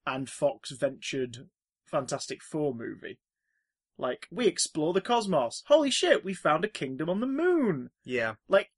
and 0.05 0.29
Fox 0.29 0.71
ventured 0.71 1.49
Fantastic 1.85 2.41
Four 2.41 2.73
movie. 2.73 3.19
Like, 4.01 4.27
we 4.31 4.47
explore 4.47 4.93
the 4.93 4.99
cosmos. 5.01 5.63
Holy 5.67 5.91
shit, 5.91 6.25
we 6.25 6.33
found 6.33 6.65
a 6.65 6.69
kingdom 6.69 7.09
on 7.09 7.21
the 7.21 7.27
moon. 7.27 7.91
yeah, 8.03 8.33
Like, 8.49 8.71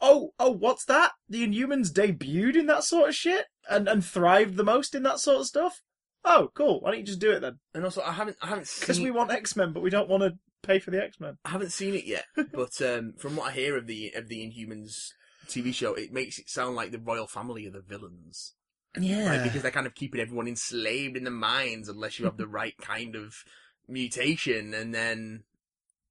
oh, 0.00 0.32
oh, 0.38 0.50
what's 0.50 0.84
that? 0.86 1.12
The 1.28 1.46
Inhumans 1.46 1.92
debuted 1.92 2.56
in 2.56 2.66
that 2.66 2.82
sort 2.84 3.08
of 3.10 3.14
shit 3.14 3.46
and 3.68 3.88
and 3.88 4.04
thrived 4.04 4.56
the 4.56 4.64
most 4.64 4.94
in 4.94 5.02
that 5.04 5.20
sort 5.20 5.40
of 5.40 5.46
stuff. 5.46 5.82
Oh, 6.24 6.50
cool. 6.54 6.80
Why 6.80 6.90
don't 6.90 7.00
you 7.00 7.06
just 7.06 7.20
do 7.20 7.30
it 7.32 7.40
then? 7.40 7.58
And 7.74 7.84
also, 7.84 8.02
I 8.02 8.12
haven't, 8.12 8.36
I 8.42 8.48
haven't 8.48 8.68
Because 8.80 8.96
seen, 8.96 9.04
we 9.04 9.10
want 9.12 9.30
X 9.30 9.54
Men, 9.54 9.72
but 9.72 9.82
we 9.82 9.90
don't 9.90 10.08
want 10.08 10.22
to 10.24 10.38
pay 10.62 10.78
for 10.80 10.90
the 10.90 11.02
X 11.02 11.20
Men. 11.20 11.38
I 11.44 11.50
haven't 11.50 11.70
seen 11.70 11.94
it 11.94 12.04
yet. 12.04 12.24
But 12.52 12.80
um, 12.82 13.14
from 13.18 13.36
what 13.36 13.48
I 13.50 13.52
hear 13.52 13.76
of 13.76 13.86
the 13.86 14.12
of 14.14 14.28
the 14.28 14.40
Inhumans 14.40 15.10
TV 15.46 15.72
show, 15.72 15.94
it 15.94 16.12
makes 16.12 16.38
it 16.38 16.48
sound 16.48 16.74
like 16.74 16.90
the 16.90 16.98
royal 16.98 17.26
family 17.26 17.66
are 17.66 17.70
the 17.70 17.80
villains. 17.80 18.54
Yeah, 18.98 19.30
Like, 19.30 19.44
because 19.44 19.62
they're 19.62 19.70
kind 19.70 19.86
of 19.86 19.94
keeping 19.94 20.20
everyone 20.20 20.48
enslaved 20.48 21.16
in 21.16 21.24
the 21.24 21.30
mines 21.30 21.88
unless 21.88 22.18
you 22.18 22.24
have 22.24 22.38
the 22.38 22.46
right 22.60 22.74
kind 22.80 23.14
of 23.14 23.44
mutation, 23.88 24.74
and 24.74 24.94
then 24.94 25.44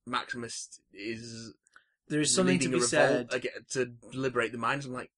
Maximus 0.05 0.79
is 0.93 1.53
there 2.07 2.21
is 2.21 2.33
something 2.33 2.59
to 2.59 2.69
be 2.69 2.81
said. 2.81 3.29
to 3.71 3.93
liberate 4.13 4.51
the 4.51 4.57
minds. 4.57 4.85
I'm 4.85 4.93
like, 4.93 5.11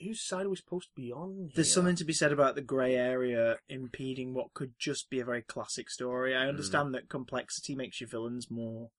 whose 0.00 0.22
side 0.22 0.46
are 0.46 0.50
we 0.50 0.56
supposed 0.56 0.88
to 0.88 1.00
be 1.00 1.12
on? 1.12 1.50
There's 1.54 1.72
something 1.72 1.96
to 1.96 2.04
be 2.04 2.12
said 2.12 2.32
about 2.32 2.54
the 2.54 2.62
grey 2.62 2.94
area 2.94 3.56
impeding 3.68 4.34
what 4.34 4.54
could 4.54 4.74
just 4.78 5.10
be 5.10 5.20
a 5.20 5.24
very 5.24 5.42
classic 5.42 5.90
story. 5.90 6.36
I 6.36 6.44
hmm. 6.44 6.50
understand 6.50 6.94
that 6.94 7.08
complexity 7.08 7.74
makes 7.74 8.00
your 8.00 8.08
villains 8.08 8.50
more 8.50 8.90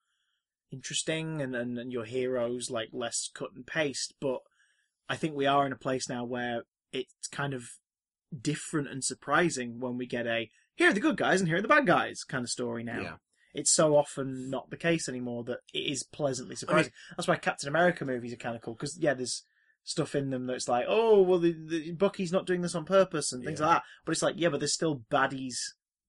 interesting 0.72 1.41
and, 1.41 1.55
and, 1.55 1.77
and 1.77 1.91
your 1.91 2.05
heroes 2.05 2.69
like 2.69 2.89
less 2.91 3.29
cut 3.33 3.50
and 3.55 3.65
paste, 3.65 4.15
but 4.19 4.39
I 5.07 5.15
think 5.15 5.36
we 5.36 5.45
are 5.45 5.65
in 5.65 5.72
a 5.72 5.77
place 5.77 6.10
now 6.10 6.25
where 6.25 6.63
it's 6.91 7.27
kind 7.31 7.53
of 7.53 7.63
different 8.41 8.89
and 8.89 9.03
surprising 9.03 9.79
when 9.79 9.98
we 9.98 10.07
get 10.07 10.25
a 10.25 10.50
here 10.75 10.89
are 10.89 10.94
the 10.94 11.00
good 11.00 11.18
guys 11.18 11.39
and 11.42 11.48
here 11.48 11.58
are 11.58 11.62
the 11.62 11.68
bad 11.68 11.86
guys 11.88 12.24
kind 12.24 12.44
of 12.44 12.50
story 12.50 12.84
now. 12.84 13.01
Yeah. 13.01 13.13
It's 13.53 13.72
so 13.72 13.96
often 13.96 14.50
not 14.50 14.70
the 14.72 14.77
case 14.77 15.08
anymore 15.08 15.44
that 15.44 15.60
it 15.74 15.80
is 15.92 16.03
pleasantly 16.03 16.56
surprising. 16.56 16.92
That's 17.15 17.27
why 17.27 17.36
Captain 17.36 17.70
America 17.70 18.03
movies 18.03 18.34
are 18.34 18.38
kind 18.38 18.56
of 18.56 18.62
cool 18.63 18.74
because 18.74 18.98
yeah, 18.98 19.13
there's 19.13 19.44
stuff 19.84 20.15
in 20.15 20.30
them 20.32 20.48
that's 20.48 20.68
like, 20.68 20.86
oh, 20.88 21.22
well, 21.22 21.38
the, 21.39 21.53
the 21.68 21.92
Bucky's 21.92 22.32
not 22.32 22.48
doing 22.48 22.62
this 22.62 22.74
on 22.74 22.86
purpose 22.86 23.32
and 23.32 23.44
things 23.44 23.60
Yeah. 23.60 23.68
like 23.68 23.75
that. 23.75 23.84
But 24.06 24.12
it's 24.13 24.22
like, 24.24 24.36
yeah, 24.38 24.50
but 24.50 24.60
there's 24.60 24.74
still 24.74 25.03
baddies 25.12 25.58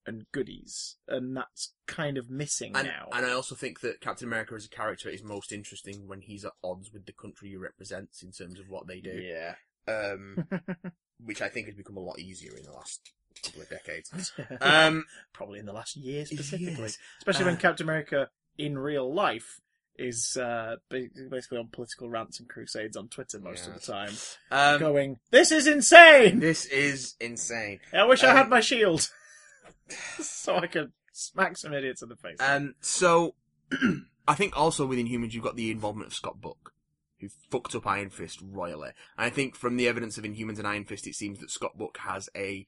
and 0.07 0.25
goodies, 0.33 0.97
and 1.09 1.35
that's 1.37 1.73
kind 1.87 2.19
of 2.19 2.29
missing 2.31 2.73
And, 2.77 2.87
now. 2.89 3.09
and 3.13 3.25
I 3.25 3.33
also 3.33 3.55
think 3.55 3.81
that 3.81 4.01
Captain 4.03 4.29
America 4.29 4.55
as 4.55 4.67
a 4.67 4.69
character 4.69 5.09
is 5.09 5.23
most 5.23 5.51
interesting 5.51 6.07
when 6.07 6.21
he's 6.21 6.45
at 6.45 6.53
odds 6.63 6.91
with 6.93 7.07
the 7.07 7.13
country 7.15 7.49
he 7.51 7.57
represents 7.57 8.23
in 8.23 8.31
terms 8.31 8.61
of 8.61 8.69
what 8.69 8.87
they 8.87 9.01
do. 9.01 9.11
yeah. 9.23 9.55
Um, 9.89 10.47
which 11.25 11.41
I 11.43 11.49
think 11.49 11.67
has 11.67 11.75
become 11.77 11.97
a 11.97 12.01
lot 12.01 12.19
easier 12.19 12.55
in 12.57 12.63
the 12.65 12.73
last 12.73 13.13
couple 13.43 13.63
of 13.63 13.69
decades. 13.71 14.33
Um, 14.61 15.05
Probably 15.33 15.59
in 15.59 15.67
the 15.67 15.73
last 15.73 15.97
year 15.97 16.25
specifically, 16.27 16.75
yes. 16.79 16.99
especially 17.19 17.45
when 17.47 17.57
Captain 17.57 17.85
America 17.85 18.29
in 18.59 18.79
real 18.79 19.13
life 19.13 19.61
is 19.97 20.37
uh, 20.37 20.77
basically 20.89 21.59
on 21.59 21.69
political 21.69 22.09
rants 22.09 22.41
and 22.41 22.49
crusades 22.49 22.97
on 22.97 23.07
Twitter 23.09 23.39
most 23.39 23.69
of 23.69 23.75
the 23.75 23.81
time, 23.81 24.11
Um, 24.51 24.81
going, 24.81 25.19
"This 25.31 25.53
is 25.53 25.67
insane! 25.69 26.41
this 26.41 26.67
is 26.67 27.15
insane. 27.21 27.79
I 27.93 28.05
wish 28.05 28.25
I 28.25 28.31
um, 28.31 28.37
had 28.37 28.49
my 28.49 28.61
shield, 28.61 29.09
so 30.21 30.57
I 30.57 30.67
could 30.67 30.93
smack 31.13 31.57
some 31.57 31.73
idiots 31.73 32.03
in 32.03 32.09
the 32.09 32.17
face." 32.17 32.39
Um, 32.41 32.75
so 32.81 33.35
I 34.29 34.35
think 34.35 34.57
also 34.57 34.85
with 34.87 34.99
Inhumans 34.99 35.33
you've 35.33 35.45
got 35.45 35.57
the 35.57 35.71
involvement 35.71 36.09
of 36.09 36.15
Scott 36.15 36.41
Buck, 36.41 36.73
who 37.21 37.29
fucked 37.51 37.75
up 37.75 37.87
Iron 37.87 38.11
Fist 38.11 38.41
royally. 38.43 38.91
And 39.17 39.27
I 39.27 39.31
think 39.31 39.55
from 39.55 39.77
the 39.77 39.87
evidence 39.89 40.19
of 40.19 40.25
Inhumans 40.25 40.59
and 40.59 40.67
Iron 40.67 40.85
Fist, 40.85 41.07
it 41.07 41.15
seems 41.15 41.39
that 41.41 41.51
Scott 41.51 41.79
Buck 41.79 41.99
has 41.99 42.29
a 42.37 42.67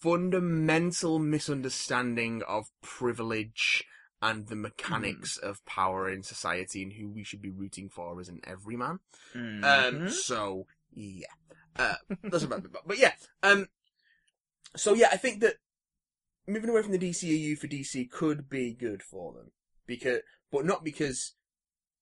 fundamental 0.00 1.18
misunderstanding 1.18 2.42
of 2.48 2.66
privilege 2.82 3.84
and 4.22 4.48
the 4.48 4.56
mechanics 4.56 5.36
of 5.38 5.64
power 5.64 6.10
in 6.10 6.22
society 6.22 6.82
and 6.82 6.92
who 6.94 7.08
we 7.10 7.24
should 7.24 7.40
be 7.40 7.50
rooting 7.50 7.88
for 7.88 8.20
as 8.20 8.28
an 8.28 8.40
everyman. 8.44 8.98
Um, 9.34 9.60
Mhm. 9.62 10.10
so 10.10 10.66
yeah, 10.92 11.26
uh, 11.76 11.94
that's 12.24 12.44
about 12.44 12.64
it. 12.64 12.72
But 12.86 12.98
yeah, 12.98 13.14
um, 13.42 13.68
so 14.76 14.94
yeah, 14.94 15.08
I 15.12 15.16
think 15.16 15.40
that 15.40 15.56
moving 16.46 16.70
away 16.70 16.82
from 16.82 16.92
the 16.92 16.98
DCEU 16.98 17.56
for 17.56 17.66
DC 17.68 18.10
could 18.10 18.48
be 18.48 18.74
good 18.74 19.02
for 19.02 19.32
them 19.32 19.52
because, 19.86 20.20
but 20.50 20.64
not 20.64 20.84
because 20.84 21.34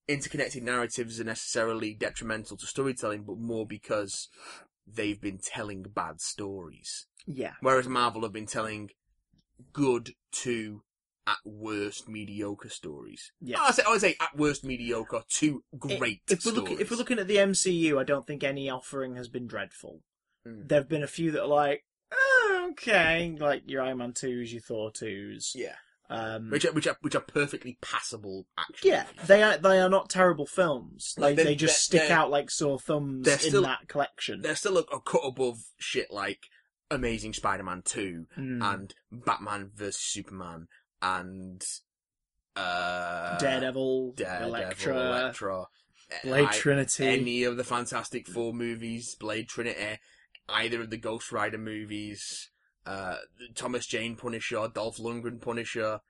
interconnected 0.09 0.63
narratives 0.63 1.21
are 1.21 1.25
necessarily 1.25 1.95
detrimental 1.95 2.57
to 2.57 2.67
storytelling, 2.67 3.25
but 3.25 3.39
more 3.39 3.67
because 3.67 4.29
they've 4.95 5.21
been 5.21 5.39
telling 5.39 5.83
bad 5.83 6.21
stories, 6.21 7.07
yeah, 7.27 7.53
whereas 7.61 7.89
Marvel 7.89 8.23
have 8.23 8.33
been 8.33 8.47
telling 8.47 8.91
good 9.73 10.13
to 10.31 10.83
at 11.27 11.37
worst 11.45 12.09
mediocre 12.09 12.71
stories. 12.71 13.33
yeah. 13.41 13.61
I 13.61 13.71
say, 13.73 13.83
I 13.87 13.91
would 13.91 14.01
say 14.01 14.17
at 14.19 14.37
worst 14.37 14.65
mediocre 14.65 15.23
to 15.29 15.63
great. 15.79 16.23
If 16.31 16.47
we're 16.47 16.53
looking, 16.53 16.81
if 16.81 16.91
we're 16.91 16.97
looking 16.97 17.19
at 17.19 17.29
the 17.29 17.37
MCU, 17.37 18.01
I 18.01 18.05
don't 18.05 18.27
think 18.27 18.43
any 18.43 18.71
offering 18.71 19.17
has 19.17 19.29
been 19.29 19.47
dreadful. 19.47 20.01
Mm. 20.47 20.69
There've 20.69 20.89
been 20.89 21.03
a 21.03 21.09
few 21.09 21.31
that 21.33 21.43
are 21.43 21.49
like, 21.49 21.85
oh, 22.11 22.69
okay, 22.71 23.37
like 23.39 23.65
your 23.67 23.83
Iron 23.83 23.99
Man 23.99 24.13
twos, 24.15 24.53
your 24.53 24.63
Thor 24.63 24.91
twos. 24.91 25.53
yeah. 25.55 25.75
Um, 26.11 26.49
which 26.51 26.65
are, 26.65 26.73
which 26.73 26.87
are 26.87 26.97
which 27.03 27.15
are 27.15 27.21
perfectly 27.21 27.77
passable 27.83 28.47
action. 28.59 28.89
yeah, 28.91 29.05
they 29.27 29.43
are 29.43 29.59
they 29.59 29.79
are 29.79 29.91
not 29.91 30.09
terrible 30.09 30.47
films. 30.47 31.15
Like, 31.19 31.31
They 31.37 31.43
they're- 31.43 31.45
they 31.53 31.55
just 31.55 31.83
stick 31.83 32.11
out 32.11 32.31
like 32.31 32.51
sore 32.51 32.79
thumbs 32.79 33.29
in 33.29 33.39
still- 33.39 33.63
that 33.63 33.89
collection. 33.89 34.41
they're 34.41 34.57
still 34.57 34.79
a, 34.79 34.83
a 34.91 35.01
cut 35.03 35.21
above 35.23 35.59
shit 35.79 36.11
like 36.11 36.45
Amazing 36.91 37.35
Spider-Man 37.35 37.83
two 37.85 38.25
Mm. 38.39 38.65
and 38.75 38.95
Batman 39.13 39.71
vs 39.75 39.97
Superman 39.97 40.69
and 41.03 41.63
uh, 42.57 43.39
Daredevil, 43.39 44.13
Daredevil, 44.17 44.49
Elektra, 44.55 44.95
Elektra, 44.97 45.65
Blade 46.25 46.47
I- 46.49 46.53
Trinity. 46.53 47.07
any 47.07 47.45
of 47.45 47.57
the 47.57 47.65
Fantastic 47.65 48.27
Four 48.27 48.53
movies, 48.55 49.15
Blade 49.15 49.49
Trinity, 49.49 49.99
either 50.49 50.81
of 50.81 50.91
the 50.91 50.97
Ghost 50.97 51.31
Rider 51.33 51.59
movies, 51.59 52.51
uh, 52.87 53.17
Thomas 53.55 53.87
Jane 53.87 54.17
Punisher, 54.17 54.69
Dolph 54.73 54.99
Lundgren 54.99 55.41
Punisher. 55.41 56.01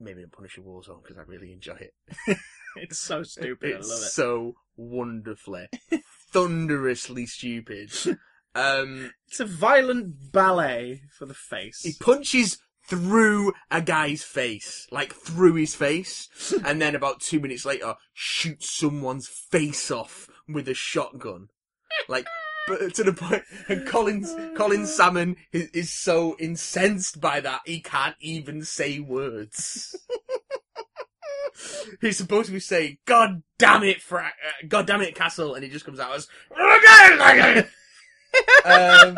Maybe 0.00 0.22
a 0.22 0.28
Punisher 0.28 0.60
Warzone 0.62 1.02
because 1.02 1.18
I 1.18 1.22
really 1.22 1.52
enjoy 1.52 1.76
it. 2.28 2.38
It's 2.76 2.98
so 3.00 3.22
stupid. 3.24 3.70
It's 3.70 3.88
I 3.90 3.94
love 3.94 4.02
it. 4.02 4.10
so 4.10 4.54
wonderfully, 4.76 5.68
thunderously 6.32 7.26
stupid. 7.26 7.90
Um, 8.54 9.12
It's 9.28 9.40
a 9.40 9.44
violent 9.44 10.32
ballet 10.32 11.02
for 11.16 11.26
the 11.26 11.34
face. 11.34 11.82
he 11.82 11.92
punches 12.00 12.58
through 12.88 13.52
a 13.70 13.80
guy's 13.80 14.22
face, 14.24 14.86
like 14.90 15.12
through 15.12 15.54
his 15.54 15.74
face, 15.76 16.28
and 16.64 16.80
then 16.80 16.94
about 16.96 17.20
two 17.20 17.38
minutes 17.40 17.64
later 17.64 17.94
shoots 18.14 18.74
someone's 18.76 19.28
face 19.28 19.90
off 19.90 20.28
with 20.48 20.66
a 20.68 20.74
shotgun. 20.74 21.48
Like, 22.08 22.26
but 22.68 22.94
to 22.94 23.04
the 23.04 23.12
point, 23.12 23.42
and 23.68 23.86
Collins, 23.86 24.34
Colin 24.56 24.86
Salmon 24.86 25.36
is, 25.52 25.68
is 25.70 25.92
so 25.92 26.36
incensed 26.38 27.20
by 27.20 27.40
that, 27.40 27.60
he 27.64 27.80
can't 27.80 28.16
even 28.20 28.64
say 28.64 29.00
words. 29.00 29.96
He's 32.00 32.16
supposed 32.16 32.46
to 32.46 32.52
be 32.52 32.60
saying, 32.60 32.98
God 33.04 33.42
damn 33.58 33.82
it, 33.82 34.00
Fra- 34.00 34.26
uh, 34.26 34.66
God 34.68 34.86
damn 34.86 35.02
it, 35.02 35.14
Castle, 35.14 35.54
and 35.54 35.64
he 35.64 35.70
just 35.70 35.84
comes 35.84 35.98
out 35.98 36.14
as, 36.14 36.28
um, 38.64 39.16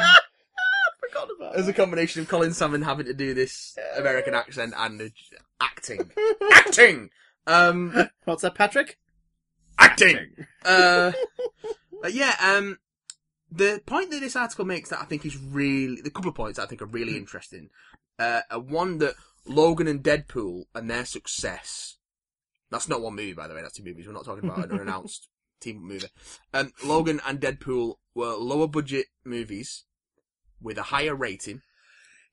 as 1.54 1.68
a 1.68 1.72
combination 1.72 2.22
of 2.22 2.28
Colin 2.28 2.52
Salmon 2.52 2.82
having 2.82 3.06
to 3.06 3.14
do 3.14 3.34
this 3.34 3.76
American 3.98 4.34
accent 4.34 4.72
and 4.76 5.00
uh, 5.02 5.08
acting. 5.60 6.10
acting! 6.52 7.10
Um, 7.46 8.08
What's 8.24 8.42
that, 8.42 8.54
Patrick? 8.54 8.98
acting! 9.78 10.46
Uh, 10.64 11.12
but 12.00 12.14
yeah, 12.14 12.34
um, 12.40 12.78
the 13.50 13.80
point 13.86 14.10
that 14.10 14.20
this 14.20 14.36
article 14.36 14.64
makes 14.64 14.90
that 14.90 15.00
I 15.00 15.04
think 15.04 15.24
is 15.26 15.36
really, 15.36 16.00
the 16.02 16.10
couple 16.10 16.28
of 16.28 16.34
points 16.34 16.58
I 16.58 16.66
think 16.66 16.82
are 16.82 16.86
really 16.86 17.16
interesting, 17.16 17.70
uh, 18.18 18.42
are 18.50 18.60
one 18.60 18.98
that 18.98 19.14
Logan 19.46 19.88
and 19.88 20.02
Deadpool 20.02 20.64
and 20.74 20.90
their 20.90 21.04
success, 21.04 21.96
that's 22.70 22.88
not 22.88 23.00
one 23.00 23.16
movie 23.16 23.32
by 23.32 23.48
the 23.48 23.54
way, 23.54 23.62
that's 23.62 23.74
two 23.74 23.84
movies, 23.84 24.06
we're 24.06 24.12
not 24.12 24.24
talking 24.24 24.44
about 24.44 24.64
an 24.64 24.70
unannounced 24.74 25.28
team 25.60 25.82
movie. 25.82 26.08
Um, 26.54 26.72
Logan 26.84 27.20
and 27.26 27.40
Deadpool 27.40 27.96
were 28.14 28.34
lower 28.34 28.66
budget 28.66 29.06
movies 29.24 29.84
with 30.60 30.78
a 30.78 30.84
higher 30.84 31.14
rating, 31.14 31.62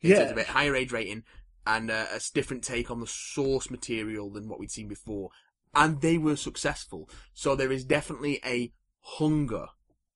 in 0.01 0.11
Yeah. 0.11 0.25
terms 0.31 0.47
higher 0.47 0.75
age 0.75 0.91
rating, 0.91 1.23
and 1.65 1.91
uh, 1.91 2.05
a 2.13 2.21
different 2.33 2.63
take 2.63 2.89
on 2.89 2.99
the 2.99 3.07
source 3.07 3.69
material 3.69 4.29
than 4.29 4.47
what 4.47 4.59
we'd 4.59 4.71
seen 4.71 4.87
before. 4.87 5.29
And 5.75 6.01
they 6.01 6.17
were 6.17 6.35
successful. 6.35 7.09
So 7.33 7.55
there 7.55 7.71
is 7.71 7.83
definitely 7.83 8.39
a 8.45 8.71
hunger, 9.01 9.67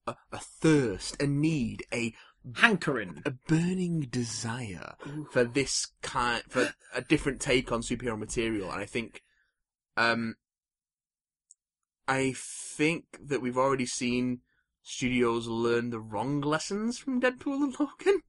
a, 0.07 0.15
a 0.31 0.39
thirst, 0.39 1.21
a 1.21 1.27
need, 1.27 1.83
a 1.93 2.13
Hankering. 2.55 3.21
a 3.25 3.31
burning 3.31 4.01
desire 4.09 4.95
for 5.31 5.43
this 5.43 5.87
kind, 6.01 6.41
for 6.49 6.73
a 6.95 7.01
different 7.01 7.39
take 7.39 7.71
on 7.71 7.81
superhero 7.81 8.17
material. 8.17 8.71
And 8.71 8.81
I 8.81 8.85
think, 8.85 9.21
um, 9.95 10.35
I 12.07 12.33
think 12.35 13.05
that 13.23 13.41
we've 13.41 13.57
already 13.57 13.85
seen 13.85 14.39
studios 14.81 15.47
learn 15.47 15.91
the 15.91 15.99
wrong 15.99 16.41
lessons 16.41 16.97
from 16.97 17.21
Deadpool 17.21 17.63
and 17.63 17.79
Logan. 17.79 18.21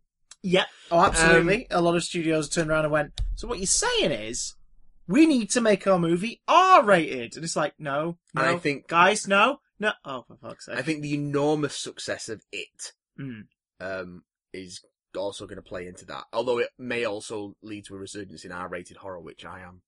Yeah. 0.43 0.65
Oh, 0.91 1.01
absolutely. 1.01 1.67
a 1.71 1.81
lot 1.81 1.97
of 1.97 2.05
studios 2.05 2.49
turned 2.49 2.71
around 2.71 2.85
and 2.85 2.93
went, 2.93 3.21
so 3.35 3.49
what 3.49 3.59
you're 3.59 3.67
saying 3.67 4.11
is, 4.13 4.57
we 5.09 5.27
need 5.27 5.51
to 5.51 5.61
make 5.61 5.87
our 5.87 5.99
movie 5.99 6.43
R-rated. 6.47 7.35
And 7.35 7.45
it's 7.45 7.57
like, 7.57 7.75
no, 7.79 8.19
no, 8.35 8.43
And 8.43 8.51
I 8.51 8.59
think- 8.59 8.89
guys, 8.89 9.27
no, 9.27 9.59
No, 9.83 9.93
oh 10.05 10.23
for 10.23 10.37
fuck's 10.37 10.67
sake! 10.67 10.77
I 10.79 10.83
think 10.83 11.03
the 11.03 11.15
enormous 11.15 11.77
success 11.77 12.29
of 12.29 12.43
it 12.53 12.93
Mm. 13.19 13.47
um, 13.81 14.23
is 14.53 14.81
also 15.17 15.45
going 15.47 15.57
to 15.57 15.63
play 15.63 15.87
into 15.87 16.05
that. 16.07 16.25
Although 16.33 16.59
it 16.59 16.71
may 16.79 17.05
also 17.05 17.57
lead 17.63 17.85
to 17.87 17.95
a 17.95 17.99
resurgence 17.99 18.45
in 18.45 18.53
R-rated 18.53 18.97
horror, 18.99 19.21
which 19.21 19.45
I 19.45 19.61
am 19.61 19.83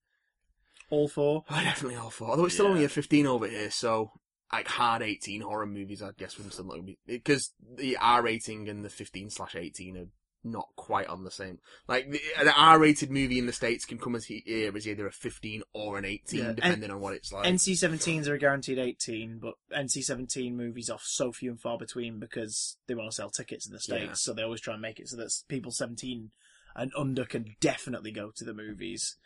all 0.90 1.08
four. 1.08 1.44
I'm 1.48 1.64
definitely 1.64 1.96
all 1.96 2.10
for. 2.10 2.28
Although 2.28 2.44
it's 2.44 2.54
still 2.54 2.66
Yeah. 2.66 2.72
only 2.72 2.84
a 2.84 2.88
15 2.88 3.26
over 3.26 3.48
here, 3.48 3.70
so 3.70 4.10
like 4.52 4.68
hard 4.68 5.00
18 5.02 5.40
horror 5.40 5.66
movies, 5.66 6.02
I 6.02 6.10
guess 6.18 6.36
would 6.38 6.52
still 6.52 6.64
not 6.66 6.84
be 6.84 6.98
because 7.06 7.52
the 7.60 7.96
R 7.96 8.20
rating 8.22 8.68
and 8.68 8.84
the 8.84 8.90
15 8.90 9.30
slash 9.30 9.54
18 9.56 9.96
are 9.96 10.06
not 10.44 10.68
quite 10.76 11.06
on 11.06 11.24
the 11.24 11.30
same. 11.30 11.58
Like 11.88 12.10
the, 12.10 12.20
an 12.38 12.48
R-rated 12.48 13.10
movie 13.10 13.38
in 13.38 13.46
the 13.46 13.52
states 13.52 13.84
can 13.84 13.98
come 13.98 14.14
as 14.14 14.26
here 14.26 14.76
as 14.76 14.86
either 14.86 15.06
a 15.06 15.12
15 15.12 15.62
or 15.72 15.96
an 15.98 16.04
18, 16.04 16.40
Yeah, 16.40 16.52
depending 16.52 16.90
on 16.90 17.00
what 17.00 17.14
it's 17.14 17.32
like. 17.32 17.46
NC-17s 17.46 18.28
are 18.28 18.34
a 18.34 18.38
guaranteed 18.38 18.78
18, 18.78 19.38
but 19.38 19.54
NC-17 19.74 20.52
movies 20.54 20.90
are 20.90 20.98
so 21.02 21.32
few 21.32 21.50
and 21.50 21.60
far 21.60 21.78
between 21.78 22.18
because 22.18 22.76
they 22.86 22.94
want 22.94 23.10
to 23.10 23.14
sell 23.16 23.30
tickets 23.30 23.66
in 23.66 23.72
the 23.72 23.80
states, 23.80 24.04
Yeah. 24.04 24.12
so 24.14 24.32
they 24.34 24.42
always 24.42 24.60
try 24.60 24.74
and 24.74 24.82
make 24.82 25.00
it 25.00 25.08
so 25.08 25.16
that 25.16 25.32
people 25.48 25.72
17 25.72 26.30
and 26.76 26.92
under 26.96 27.24
can 27.24 27.54
definitely 27.60 28.10
go 28.12 28.30
to 28.34 28.44
the 28.44 28.54
movies. 28.54 29.16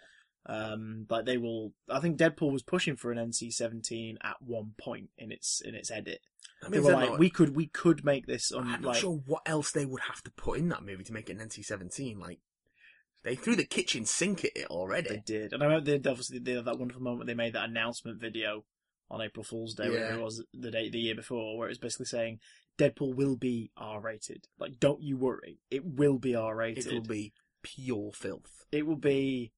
Um, 0.46 1.06
like 1.10 1.26
they 1.26 1.36
will. 1.36 1.72
I 1.90 2.00
think 2.00 2.18
Deadpool 2.18 2.52
was 2.52 2.62
pushing 2.62 2.96
for 2.96 3.12
an 3.12 3.18
NC-17 3.18 4.16
at 4.22 4.36
one 4.40 4.72
point 4.78 5.10
in 5.18 5.30
its 5.30 5.60
in 5.60 5.74
its 5.74 5.90
edit. 5.90 6.20
I 6.62 6.68
They 6.70 6.78
mean, 6.78 6.84
were 6.84 6.90
they're 6.92 7.00
like, 7.00 7.10
not- 7.10 7.18
we 7.18 7.30
could 7.30 7.54
we 7.54 7.66
could 7.66 8.04
make 8.04 8.26
this 8.26 8.50
I'm 8.50 8.60
on 8.60 8.70
not 8.72 8.82
like 8.82 8.96
sure 9.00 9.20
what 9.26 9.42
else 9.46 9.72
they 9.72 9.84
would 9.84 10.02
have 10.02 10.22
to 10.22 10.30
put 10.30 10.58
in 10.58 10.68
that 10.70 10.84
movie 10.84 11.04
to 11.04 11.12
make 11.12 11.28
it 11.28 11.38
an 11.38 11.46
NC-17. 11.48 12.18
Like 12.18 12.38
they 13.24 13.34
threw 13.34 13.56
the 13.56 13.64
kitchen 13.64 14.06
sink 14.06 14.44
at 14.44 14.56
it 14.56 14.66
already. 14.68 15.08
They 15.10 15.22
did, 15.24 15.52
and 15.52 15.62
I 15.62 15.66
remember 15.66 15.98
they 15.98 16.08
obviously 16.10 16.38
they 16.38 16.52
had 16.52 16.64
that 16.64 16.78
wonderful 16.78 17.02
moment 17.02 17.26
they 17.26 17.34
made 17.34 17.52
that 17.52 17.68
announcement 17.68 18.20
video 18.20 18.64
on 19.10 19.20
April 19.20 19.44
Fool's 19.44 19.74
Day, 19.74 19.88
whatever 19.90 20.14
Yeah. 20.14 20.16
it 20.18 20.22
was 20.22 20.44
the 20.54 20.70
day 20.70 20.88
the 20.88 20.98
year 21.00 21.14
before, 21.14 21.58
where 21.58 21.68
it 21.68 21.72
was 21.72 21.78
basically 21.78 22.06
saying 22.06 22.40
Deadpool 22.78 23.14
will 23.16 23.36
be 23.36 23.70
R 23.76 24.00
rated. 24.00 24.46
Like, 24.58 24.78
don't 24.78 25.02
you 25.02 25.16
worry, 25.18 25.58
it 25.70 25.84
will 25.84 26.18
be 26.18 26.34
R 26.34 26.54
rated. 26.56 26.86
It 26.86 26.92
will 26.94 27.00
be 27.02 27.32
pure 27.62 28.12
filth. 28.12 28.64
It 28.70 28.86
will 28.86 28.96
be 28.96 29.52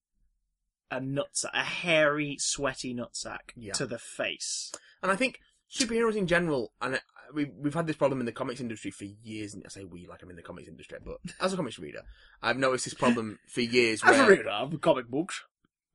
a 0.90 1.00
nutsack, 1.00 1.50
a 1.54 1.62
hairy, 1.64 2.36
sweaty 2.38 2.94
nutsack 2.94 3.52
Yeah. 3.56 3.72
to 3.74 3.86
the 3.86 3.98
face. 3.98 4.72
And 5.02 5.10
I 5.10 5.16
think 5.16 5.40
superheroes 5.70 6.16
in 6.16 6.26
general, 6.26 6.72
and 6.82 6.96
uh, 6.96 6.98
we've, 7.32 7.52
we've 7.56 7.74
had 7.74 7.86
this 7.86 7.96
problem 7.96 8.20
in 8.20 8.26
the 8.26 8.32
comics 8.32 8.60
industry 8.60 8.90
for 8.90 9.04
years, 9.04 9.54
and 9.54 9.62
I 9.64 9.68
say 9.68 9.84
we 9.84 10.06
like 10.06 10.22
I'm 10.22 10.30
in 10.30 10.36
the 10.36 10.42
comics 10.42 10.68
industry, 10.68 10.98
but 11.04 11.18
as 11.40 11.52
a 11.52 11.56
comics 11.56 11.78
reader, 11.78 12.02
I've 12.42 12.58
noticed 12.58 12.84
this 12.84 12.94
problem 12.94 13.38
for 13.48 13.60
years 13.60 14.02
As 14.04 14.18
a 14.18 14.26
reader 14.26 14.48
of 14.50 14.80
comic 14.80 15.08
books, 15.08 15.42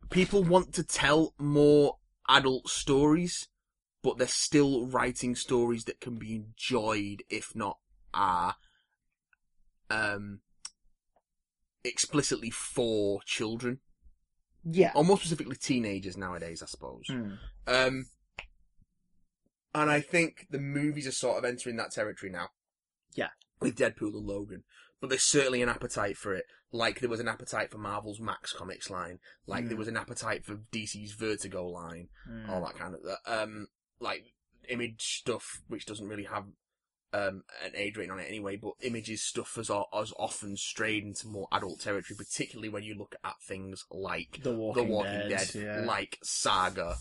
people 0.10 0.44
want 0.44 0.74
to 0.76 0.84
tell 0.84 1.34
more 1.38 1.98
adult 2.30 2.70
stories, 2.70 3.48
but 4.02 4.18
they're 4.18 4.28
still 4.28 4.88
writing 4.88 5.36
stories 5.36 5.84
that 5.86 6.00
can 6.00 6.16
be 6.16 6.36
enjoyed, 6.36 7.24
if 7.30 7.56
not 7.56 7.78
are, 8.14 8.56
um, 9.90 10.40
explicitly 11.84 12.50
for 12.50 13.20
children, 13.26 13.80
yeah. 14.66 14.92
or 14.96 15.04
more 15.06 15.18
specifically 15.18 15.56
teenagers 15.56 16.18
nowadays, 16.18 16.62
I 16.62 16.66
suppose. 16.66 17.04
Hmm. 17.08 17.34
Um, 17.68 18.06
and 19.74 19.90
I 19.90 20.00
think 20.02 20.48
the 20.50 20.60
movies 20.60 21.08
are 21.08 21.12
sort 21.12 21.38
of 21.38 21.46
entering 21.46 21.76
that 21.78 21.92
territory 21.92 22.32
now. 22.32 22.50
Yeah. 23.14 23.30
With 23.60 23.78
Deadpool 23.78 24.14
and 24.16 24.26
Logan. 24.26 24.64
But 25.02 25.10
there's 25.10 25.24
certainly 25.30 25.62
an 25.62 25.70
appetite 25.70 26.18
for 26.18 26.34
it. 26.34 26.46
Like 26.72 27.00
there 27.00 27.10
was 27.10 27.20
an 27.20 27.28
appetite 27.28 27.72
for 27.72 27.78
Marvel's 27.78 28.20
Max 28.20 28.54
Comics 28.54 28.90
line. 28.90 29.20
Like 29.46 29.66
there 29.68 29.76
Mm. 29.76 29.80
was 29.80 29.88
an 29.88 29.98
appetite 29.98 30.46
for 30.46 30.62
DC's 30.72 31.14
Vertigo 31.14 31.68
line. 31.68 32.10
Hmm. 32.28 32.50
All 32.50 32.62
that 32.66 32.76
kind 32.76 32.96
of, 32.96 33.02
um, 33.26 33.68
like 34.00 34.34
image 34.70 35.20
stuff, 35.20 35.62
which 35.68 35.86
doesn't 35.86 36.08
really 36.08 36.24
have, 36.26 36.46
um, 37.16 37.44
an 37.64 37.72
age 37.76 37.96
rating 37.96 38.12
on 38.12 38.20
it 38.20 38.28
anyway, 38.28 38.58
but 38.58 38.74
images 38.82 39.24
stuff 39.24 39.56
has, 39.56 39.70
often 39.70 40.58
strayed 40.58 41.04
into 41.04 41.28
more 41.28 41.48
adult 41.54 41.80
territory, 41.80 42.18
particularly 42.18 42.70
when 42.70 42.84
you 42.84 42.96
look 42.96 43.16
at 43.24 43.36
things 43.42 43.86
like 43.90 44.40
The 44.44 44.52
Walking, 44.52 44.86
the 44.88 44.92
Walking 44.92 45.30
Dead, 45.30 45.56
yeah. 45.56 45.84
like 45.86 46.20
Saga, 46.24 46.98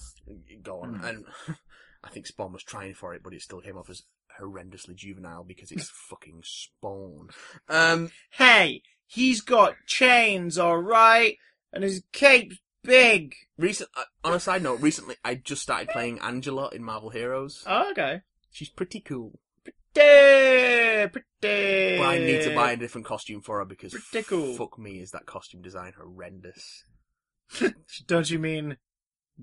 go 0.63 0.83
on. 0.83 0.95
Hmm. 0.95 1.05
And 1.05 1.25
I 2.05 2.11
think 2.11 2.27
Spawn 2.27 2.53
was 2.53 2.63
trying 2.63 2.95
for 2.95 3.15
it, 3.15 3.23
but 3.25 3.35
it 3.35 3.43
still 3.43 3.61
came 3.61 3.77
off 3.77 3.91
as 3.91 4.03
horrendously 4.41 4.95
juvenile 4.95 5.43
because 5.43 5.73
it's 5.73 5.91
fucking 6.09 6.43
Spawn. 6.45 7.31
Um, 7.69 8.11
Hey, 8.31 8.83
he's 9.07 9.41
got 9.41 9.75
chains, 9.87 10.59
alright? 10.59 11.39
And 11.73 11.83
his 11.83 12.03
cape's 12.13 12.59
big. 12.85 13.35
recent, 13.59 13.91
uh, 13.97 14.05
on 14.23 14.35
a 14.35 14.41
side 14.41 14.63
note, 14.63 14.81
recently 14.81 15.17
I 15.25 15.35
just 15.35 15.63
started 15.63 15.89
playing 15.89 16.21
Angela 16.21 16.69
in 16.73 16.85
Marvel 16.85 17.11
Heroes. 17.11 17.65
Oh, 17.67 17.91
okay. 17.91 18.21
She's 18.53 18.69
pretty 18.69 19.01
cool, 19.01 19.41
Pretty, 19.95 21.99
but 21.99 22.05
I 22.07 22.19
need 22.19 22.43
to 22.45 22.55
buy 22.55 22.73
a 22.73 22.77
different 22.77 23.07
costume 23.07 23.41
for 23.41 23.59
her 23.59 23.65
because 23.65 23.95
Pretty 24.11 24.27
cool. 24.29 24.55
fuck 24.57 24.79
me, 24.79 25.01
is 25.01 25.11
that 25.13 25.27
costume 25.27 25.63
design 25.63 25.93
horrendous? 25.97 26.85
Don't 28.07 28.29
you 28.31 28.39
mean 28.39 28.77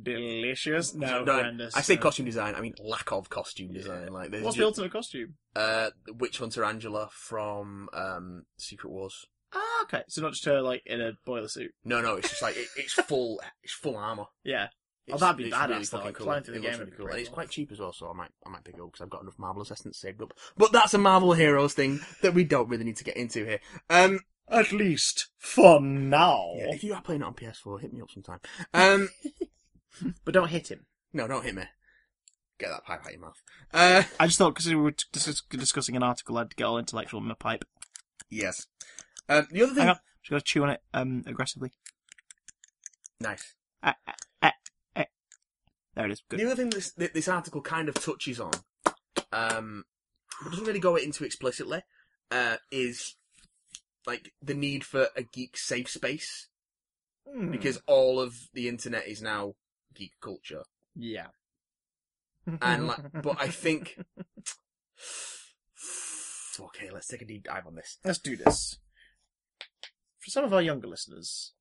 delicious? 0.02 0.94
No, 0.96 1.24
No, 1.24 1.34
horrendous. 1.34 1.76
I 1.76 1.82
say 1.82 1.96
No. 1.96 2.02
costume 2.02 2.26
design, 2.26 2.56
I 2.56 2.62
mean 2.62 2.74
lack 2.84 3.12
of 3.12 3.30
costume 3.30 3.74
design. 3.74 4.08
Like 4.08 4.32
there's 4.32 4.44
What's 4.44 4.56
ju- 4.56 4.62
the 4.62 4.68
ultimate 4.68 4.92
costume? 4.92 5.36
uh, 5.56 5.92
Witch 6.18 6.40
Hunter 6.40 6.64
Angela 6.64 7.10
from 7.12 7.90
um, 7.94 8.44
Secret 8.58 8.92
Wars. 8.92 9.26
Ah, 9.54 9.84
okay. 9.84 10.04
So 10.08 10.22
not 10.22 10.32
just 10.32 10.46
her 10.46 10.62
like 10.62 10.82
in 10.86 11.02
a 11.02 11.12
boiler 11.26 11.50
suit. 11.50 11.72
No, 11.84 12.02
no, 12.02 12.16
it's 12.16 12.30
just 12.30 12.42
like 12.42 12.56
it, 12.58 12.68
it's 12.78 12.94
full, 12.94 13.40
it's 13.64 13.74
full 13.74 13.98
armor. 13.98 14.26
Yeah. 14.44 14.68
Oh, 15.14 15.18
that'd 15.18 15.38
be 15.38 15.46
it's 15.46 15.56
badass, 15.56 15.90
though, 15.90 15.98
fucking 15.98 16.06
like, 16.06 16.16
cool. 16.16 16.26
flying 16.26 16.44
through 16.44 16.54
the 16.56 16.60
It 16.60 16.64
game 16.64 16.72
would 16.72 16.80
really 16.80 16.92
be 16.92 16.98
cool, 16.98 17.08
and 17.08 17.20
it's 17.20 17.30
quite 17.30 17.50
cheap 17.50 17.72
as 17.72 17.80
well. 17.80 17.94
So 17.94 18.10
I 18.10 18.14
might, 18.14 18.32
I 18.46 18.50
might 18.50 18.64
pick 18.64 18.76
it 18.76 18.82
up 18.82 18.88
because 18.92 19.02
I've 19.04 19.10
got 19.10 19.22
enough 19.22 19.38
Marvel 19.40 19.66
Essence 19.70 20.00
saved 20.00 20.22
up. 20.22 20.34
But 20.58 20.72
that's 20.72 20.94
a 20.94 20.98
Marvel 20.98 21.34
Heroes 21.34 21.74
thing 21.74 22.00
that 22.22 22.34
we 22.34 22.44
don't 22.44 22.70
really 22.70 22.84
need 22.84 22.98
to 22.98 23.04
get 23.04 23.18
into 23.18 23.46
here. 23.46 23.60
Um, 23.90 24.20
At 24.48 24.72
least 24.72 25.28
for 25.38 25.80
now. 25.82 26.54
yeah, 26.58 26.74
if 26.74 26.84
you 26.84 26.94
are 26.94 27.02
playing 27.02 27.22
it 27.22 27.26
on 27.26 27.34
PS4, 27.34 27.82
hit 27.82 27.94
me 27.94 28.02
up 28.02 28.12
sometime. 28.12 28.40
Um, 28.74 29.10
But 30.26 30.34
don't 30.34 30.48
hit 30.50 30.70
him. 30.72 30.86
no, 31.14 31.28
don't 31.28 31.44
hit 31.44 31.54
me. 31.56 31.64
Get 32.58 32.70
that 32.70 32.86
pipe 32.86 33.02
out 33.02 33.08
of 33.08 33.12
your 33.12 33.22
mouth. 33.22 33.42
Uh, 33.74 34.04
I 34.20 34.28
just 34.28 34.38
thought 34.38 34.52
because 34.54 34.68
we 34.68 34.76
were 34.76 34.94
dis- 35.12 35.42
discussing 35.50 35.96
an 35.96 36.04
article, 36.04 36.38
I'd 36.38 36.56
get 36.56 36.64
all 36.66 36.78
intellectual 36.78 37.20
in 37.20 37.28
my 37.28 37.34
pipe. 37.34 37.66
yes. 38.30 38.68
Um, 39.30 39.48
the 39.52 39.64
other 39.64 39.74
thing, 39.74 39.82
Hang 39.84 39.90
on, 39.90 40.00
just 40.24 40.30
gotta 40.32 40.44
chew 40.44 40.64
on 40.64 40.70
it 40.72 40.82
um 40.94 41.24
aggressively. 41.26 41.72
nice. 43.20 43.56
Ah, 43.84 43.96
ah. 44.08 44.14
There 45.96 46.06
it 46.06 46.12
is. 46.12 46.24
Good. 46.30 46.40
The 46.40 46.46
other 46.46 46.56
thing 46.56 46.70
this 46.70 46.92
that 46.94 47.14
this 47.14 47.28
article 47.28 47.62
kind 47.62 47.90
of 47.90 47.96
touches 47.96 48.40
on, 48.40 48.52
um, 49.34 49.84
but 50.44 50.50
doesn't 50.52 50.66
really 50.66 50.80
go 50.80 50.96
into 50.96 51.24
explicitly, 51.26 51.82
uh, 52.32 52.58
is 52.72 53.16
like 54.08 54.32
the 54.42 54.54
need 54.54 54.84
for 54.84 55.08
a 55.16 55.24
geek 55.24 55.58
safe 55.58 55.90
space 55.90 56.48
Hmm. 57.32 57.52
because 57.52 57.80
all 57.88 58.20
of 58.20 58.34
the 58.54 58.68
internet 58.68 59.08
is 59.08 59.22
now 59.22 59.54
geek 59.94 60.14
culture, 60.22 60.64
yeah. 60.96 61.28
and 62.62 62.88
like, 62.88 63.00
but 63.22 63.38
I 63.40 63.48
think. 63.48 64.00
Okay, 66.60 66.90
let's 66.92 67.08
take 67.08 67.22
a 67.22 67.26
deep 67.26 67.44
dive 67.46 67.66
on 67.66 67.76
this. 67.76 67.98
let's 68.06 68.20
do 68.20 68.36
this. 68.36 68.78
For 70.20 70.30
some 70.30 70.44
of 70.44 70.54
our 70.54 70.62
younger 70.62 70.88
listeners, 70.88 71.54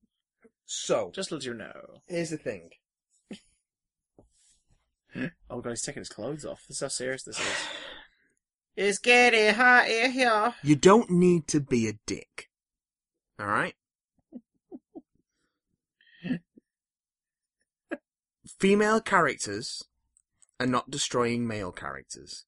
So, 0.65 1.11
just 1.15 1.31
let 1.31 1.43
you 1.43 1.53
know. 1.55 2.01
here's 2.07 2.29
the 2.29 2.37
thing. 2.37 2.69
Oh 5.49 5.61
god, 5.61 5.71
he's 5.71 5.81
taking 5.81 6.01
his 6.01 6.09
clothes 6.09 6.45
off. 6.45 6.63
This 6.67 6.77
is 6.77 6.81
how 6.81 6.87
serious 6.87 7.23
this 7.23 7.39
is. 7.39 7.45
It's 8.73 8.99
getting 8.99 9.53
hot 9.53 9.89
in 9.89 10.11
here. 10.11 10.55
You 10.63 10.77
don't 10.77 11.09
need 11.09 11.45
to 11.49 11.59
be 11.59 11.89
a 11.89 11.99
dick. 12.05 12.49
Alright? 13.39 13.75
Female 18.59 19.01
characters 19.01 19.83
are 20.57 20.65
not 20.65 20.89
destroying 20.89 21.45
male 21.45 21.73
characters. 21.73 22.45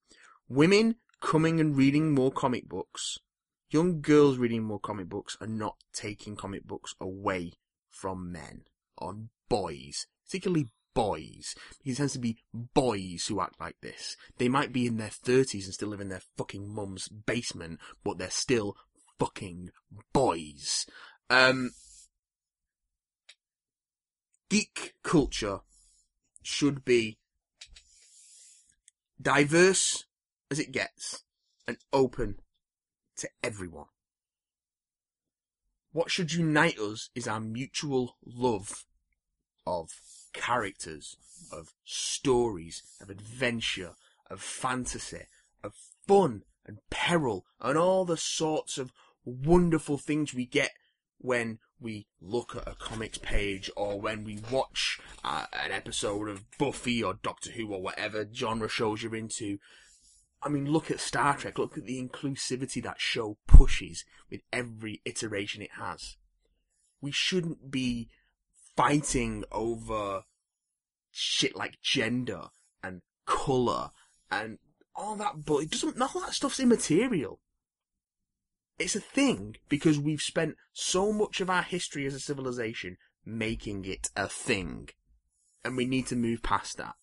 Women 0.48 0.96
coming 1.20 1.60
and 1.60 1.76
reading 1.76 2.14
more 2.14 2.32
comic 2.32 2.70
books, 2.70 3.20
young 3.70 4.00
girls 4.00 4.38
reading 4.38 4.64
more 4.64 4.80
comic 4.80 5.10
books 5.10 5.36
are 5.42 5.48
not 5.48 5.76
taking 5.92 6.38
comic 6.38 6.64
books 6.66 6.96
away 7.02 7.52
from 7.90 8.32
men 8.32 8.62
or 8.98 9.18
boys, 9.50 10.08
particularly 10.26 10.70
boys. 10.94 11.56
It 11.84 11.98
tends 11.98 12.14
to 12.14 12.20
be 12.20 12.38
boys 12.54 13.26
who 13.28 13.42
act 13.42 13.60
like 13.60 13.78
this. 13.82 14.16
They 14.38 14.50
might 14.50 14.74
be 14.74 14.88
in 14.88 14.98
their 14.98 15.10
thirties 15.10 15.66
and 15.66 15.74
still 15.74 15.90
live 15.90 16.02
in 16.02 16.10
their 16.10 16.24
fucking 16.38 16.74
mum's 16.74 17.08
basement, 17.08 17.80
but 18.04 18.18
they're 18.18 18.30
still 18.30 18.76
fucking 19.20 19.70
boys. 20.12 20.86
Um, 21.30 21.72
geek 24.50 24.94
culture 25.04 25.60
should 26.42 26.84
be 26.86 27.18
diverse 29.22 30.06
as 30.52 30.60
it 30.60 30.72
gets 30.72 31.24
and 31.68 31.78
open 31.92 32.36
to 33.18 33.30
everyone. 33.42 33.88
What 35.92 36.12
should 36.12 36.34
unite 36.34 36.80
us 36.80 37.10
is 37.16 37.28
our 37.28 37.40
mutual 37.40 38.18
love 38.26 38.86
of 39.66 39.90
characters, 40.34 41.16
of 41.52 41.74
stories, 41.86 42.84
of 43.02 43.10
adventure, 43.10 43.92
of 44.30 44.42
fantasy, 44.42 45.28
of 45.64 45.74
fun 46.08 46.44
and 46.66 46.80
peril, 46.90 47.46
and 47.62 47.78
all 47.78 48.06
the 48.06 48.18
sorts 48.18 48.78
of 48.78 48.92
wonderful 49.26 49.98
things 49.98 50.34
we 50.34 50.46
get 50.46 50.72
when 51.18 51.60
we 51.80 52.08
look 52.22 52.56
at 52.56 52.68
a 52.68 52.76
comics 52.76 53.18
page 53.18 53.70
or 53.76 54.00
when 54.00 54.24
we 54.24 54.40
watch 54.52 55.00
uh, 55.24 55.46
an 55.54 55.72
episode 55.72 56.30
of 56.30 56.46
Buffy 56.58 57.04
or 57.04 57.16
Doctor 57.22 57.52
Who 57.52 57.74
or 57.74 57.82
whatever 57.82 58.28
genre 58.34 58.70
shows 58.70 59.04
you're 59.04 59.16
into. 59.16 59.60
I 60.42 60.50
mean, 60.50 60.72
look 60.72 60.92
at 60.92 61.00
Star 61.00 61.38
Trek. 61.38 61.58
Look 61.58 61.78
at 61.78 61.86
the 61.86 62.02
inclusivity 62.02 62.82
that 62.84 63.00
show 63.00 63.38
pushes 63.48 64.04
with 64.30 64.42
every 64.52 65.02
iteration 65.06 65.62
it 65.62 65.72
has. 65.80 66.18
We 67.02 67.12
shouldn't 67.12 67.70
be 67.72 68.10
fighting 68.76 69.44
over 69.52 70.24
shit 71.12 71.56
like 71.56 71.80
gender 71.82 72.46
and 72.84 73.02
colour 73.26 73.92
and 74.32 74.58
all 74.96 75.16
that, 75.16 75.46
but 75.46 75.58
it 75.60 75.72
doesn't, 75.72 76.02
of 76.02 76.14
that 76.14 76.34
stuff's 76.34 76.60
immaterial. 76.60 77.40
It's 78.80 78.96
a 78.96 79.00
thing 79.00 79.56
because 79.70 80.00
we've 80.00 80.22
spent 80.22 80.56
so 80.74 81.12
much 81.14 81.40
of 81.42 81.50
our 81.50 81.62
history 81.62 82.06
as 82.06 82.16
a 82.16 82.20
civilization 82.20 82.98
making 83.26 83.86
it 83.86 84.10
a 84.16 84.28
thing. 84.28 84.90
And 85.64 85.78
we 85.78 85.86
need 85.86 86.08
to 86.08 86.16
move 86.16 86.44
past 86.44 86.78
that. 86.78 86.96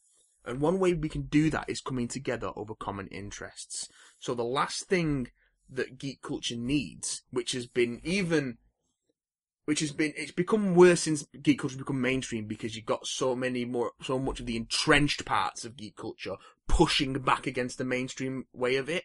And 0.45 0.61
one 0.61 0.79
way 0.79 0.95
we 0.95 1.09
can 1.09 1.23
do 1.23 1.51
that 1.51 1.69
is 1.69 1.81
coming 1.81 2.09
together 2.09 2.51
over 2.57 2.75
common 2.75 3.07
interests. 3.09 3.89
So 4.19 4.35
the 4.35 4.43
last 4.43 4.89
thing 4.89 5.29
that 5.69 5.99
geek 5.99 6.23
culture 6.23 6.57
needs, 6.57 7.23
which 7.31 7.53
has 7.53 7.67
been 7.67 8.01
even, 8.03 8.59
which 9.71 9.79
has 9.79 9.93
been, 9.93 10.13
it's 10.17 10.33
become 10.33 10.75
worse 10.75 11.03
since 11.03 11.25
geek 11.41 11.61
culture 11.61 11.77
become 11.77 12.01
mainstream 12.01 12.45
because 12.45 12.75
you've 12.75 12.85
got 12.85 13.07
so 13.07 13.37
many 13.37 13.65
more, 13.65 13.93
so 14.03 14.19
much 14.19 14.41
of 14.41 14.47
the 14.47 14.57
entrenched 14.57 15.25
parts 15.25 15.65
of 15.65 15.77
geek 15.77 15.95
culture 15.95 16.35
pushing 16.67 17.13
back 17.13 17.47
against 17.47 17.79
the 17.79 17.85
mainstream 17.85 18.47
way 18.53 18.75
of 18.75 18.89
it. 18.89 19.05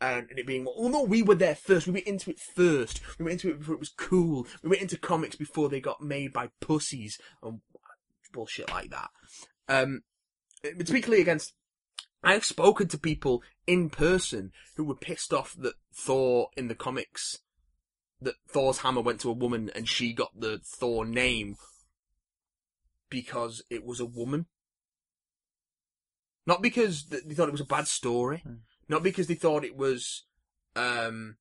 And 0.00 0.26
it 0.30 0.46
being, 0.46 0.64
well, 0.64 0.88
no, 0.88 1.02
we 1.02 1.22
were 1.22 1.34
there 1.34 1.54
first. 1.54 1.86
We 1.86 1.92
went 1.92 2.06
into 2.06 2.30
it 2.30 2.40
first. 2.40 3.02
We 3.18 3.26
went 3.26 3.34
into 3.34 3.50
it 3.50 3.58
before 3.58 3.74
it 3.74 3.80
was 3.80 3.90
cool. 3.90 4.46
We 4.62 4.70
went 4.70 4.80
into 4.80 4.96
comics 4.96 5.36
before 5.36 5.68
they 5.68 5.78
got 5.78 6.00
made 6.00 6.32
by 6.32 6.48
pussies 6.58 7.18
and 7.42 7.60
bullshit 8.32 8.70
like 8.70 8.88
that. 8.88 9.10
Um, 9.68 10.04
particularly 10.62 11.20
against 11.20 11.52
I've 12.24 12.46
spoken 12.46 12.88
to 12.88 12.98
people 12.98 13.42
in 13.66 13.90
person 13.90 14.52
who 14.78 14.84
were 14.84 14.96
pissed 14.96 15.34
off 15.34 15.54
that 15.58 15.74
Thor 15.92 16.48
in 16.56 16.68
the 16.68 16.74
comics 16.74 17.40
that 18.20 18.34
Thor's 18.48 18.78
hammer 18.78 19.00
went 19.00 19.20
to 19.20 19.30
a 19.30 19.34
woman 19.34 19.70
and 19.74 19.88
she 19.88 20.12
got 20.12 20.30
the 20.38 20.60
Thor 20.64 21.04
name 21.04 21.56
because 23.10 23.62
it 23.70 23.84
was 23.84 24.00
a 24.00 24.06
woman. 24.06 24.46
Not 26.46 26.62
because 26.62 27.04
they 27.06 27.34
thought 27.34 27.48
it 27.48 27.52
was 27.52 27.60
a 27.60 27.66
bad 27.66 27.86
story. 27.86 28.38
Hmm. 28.38 28.54
Not 28.88 29.02
because 29.02 29.26
they 29.26 29.34
thought 29.34 29.64
it 29.64 29.76
was 29.76 30.24
um 30.74 31.36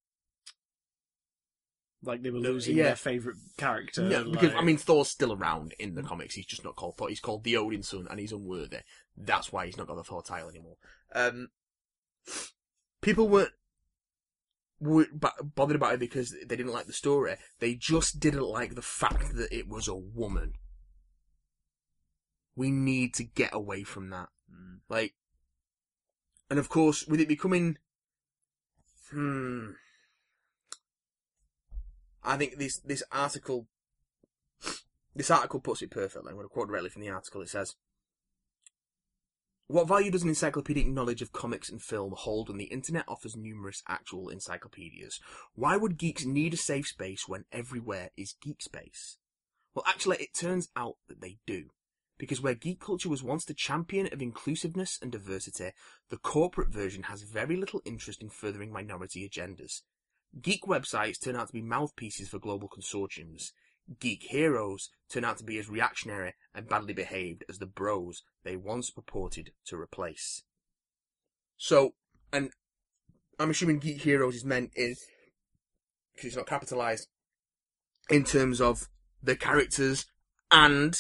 Like 2.04 2.22
they 2.22 2.30
were 2.30 2.40
losing 2.40 2.78
yeah. 2.78 2.84
their 2.84 2.96
favourite 2.96 3.38
character. 3.58 4.02
No, 4.02 4.30
because 4.30 4.54
I 4.54 4.62
mean 4.62 4.78
Thor's 4.78 5.08
still 5.08 5.34
around 5.34 5.74
in 5.80 5.96
the 5.96 6.04
comics. 6.04 6.36
He's 6.36 6.46
just 6.46 6.64
not 6.64 6.76
called 6.76 6.98
Thor. 6.98 7.10
He's 7.10 7.20
called 7.20 7.44
the 7.44 7.56
Odinson, 7.56 8.06
and 8.10 8.20
he's 8.20 8.34
unworthy. 8.34 8.80
That's 9.16 9.52
why 9.52 9.66
he's 9.66 9.78
not 9.78 9.88
got 9.88 9.96
the 9.96 10.04
Thor 10.04 10.22
title 10.22 10.50
anymore. 10.50 10.76
Um, 11.16 11.50
people 13.02 13.28
weren't 13.30 13.52
were 14.80 15.08
bothered 15.56 15.76
about 15.76 15.94
it 15.96 16.00
because 16.00 16.32
they 16.32 16.56
didn't 16.56 16.74
like 16.74 16.86
the 16.86 16.94
story. 16.94 17.36
They 17.60 17.76
just 17.76 18.20
didn't 18.20 18.44
like 18.44 18.76
the 18.76 18.82
fact 18.82 19.36
that 19.36 19.52
it 19.52 19.68
was 19.68 19.88
a 19.88 19.96
woman. 19.96 20.54
We 22.56 22.72
need 22.72 23.14
to 23.16 23.24
get 23.24 23.54
away 23.54 23.84
from 23.84 24.10
that. 24.10 24.30
Mm. 24.52 24.80
Like, 24.90 25.14
and 26.50 26.60
of 26.60 26.70
course, 26.70 27.06
with 27.06 27.20
it 27.20 27.28
becoming, 27.28 27.78
hmm, 29.12 29.72
I 32.24 32.38
think 32.38 32.58
this 32.58 32.80
this 32.80 33.04
article, 33.12 33.68
this 35.16 35.32
article 35.32 35.60
puts 35.60 35.82
it 35.82 35.92
perfectly. 35.92 36.30
I'm 36.30 36.36
going 36.36 36.46
to 36.46 36.54
quote 36.54 36.70
directly 36.70 36.90
from 36.90 37.02
the 37.02 37.10
article. 37.10 37.42
It 37.42 37.50
says, 37.50 37.76
"What 39.70 39.90
value 39.90 40.12
does 40.12 40.24
an 40.24 40.30
encyclopedic 40.30 40.88
knowledge 40.88 41.22
of 41.22 41.34
comics 41.34 41.68
and 41.68 41.82
film 41.82 42.14
hold 42.16 42.48
when 42.48 42.58
the 42.58 42.72
internet 42.72 43.04
offers 43.06 43.36
numerous 43.36 43.84
actual 43.86 44.30
encyclopedias? 44.30 45.20
Why 45.56 45.76
would 45.76 45.98
geeks 45.98 46.24
need 46.24 46.54
a 46.54 46.58
safe 46.58 46.88
space 46.88 47.28
when 47.28 47.44
everywhere 47.52 48.12
is 48.16 48.38
geek 48.42 48.62
space?" 48.62 49.18
Well, 49.74 49.84
actually, 49.86 50.18
it 50.18 50.34
turns 50.34 50.70
out 50.78 51.00
that 51.10 51.20
they 51.20 51.40
do. 51.46 51.72
Because 52.18 52.40
where 52.40 52.56
geek 52.56 52.80
culture 52.80 53.10
was 53.10 53.22
once 53.22 53.44
the 53.44 53.54
champion 53.54 54.08
of 54.14 54.22
inclusiveness 54.22 54.98
and 55.02 55.12
diversity, 55.12 55.74
the 56.08 56.18
corporate 56.18 56.70
version 56.70 57.04
has 57.04 57.24
very 57.24 57.58
little 57.58 57.82
interest 57.84 58.22
in 58.22 58.30
furthering 58.30 58.72
minority 58.72 59.28
agendas. 59.28 59.82
Geek 60.42 60.64
websites 60.64 61.20
turn 61.20 61.36
out 61.36 61.48
to 61.48 61.54
be 61.54 61.62
mouthpieces 61.62 62.30
for 62.30 62.40
global 62.40 62.70
consortiums. 62.70 63.52
Geek 64.00 64.24
heroes 64.24 64.90
turn 65.10 65.24
out 65.24 65.38
to 65.38 65.44
be 65.44 65.58
as 65.58 65.70
reactionary 65.70 66.34
and 66.54 66.68
badly 66.68 66.94
behaved 66.94 67.46
as 67.48 67.60
the 67.60 67.66
bros 67.66 68.24
they 68.44 68.56
once 68.56 68.90
purported 68.90 69.52
to 69.66 69.78
replace. 69.78 70.44
So, 71.56 71.96
and 72.32 72.52
I'm 73.40 73.50
assuming 73.50 73.80
geek 73.80 74.02
heroes 74.02 74.36
is 74.36 74.46
meant 74.46 74.72
is, 74.76 75.06
because 76.14 76.28
it's 76.28 76.36
not 76.36 76.48
capitalized, 76.48 77.08
in 78.10 78.24
terms 78.24 78.60
of 78.60 78.90
the 79.24 79.36
characters 79.36 80.06
and 80.52 80.96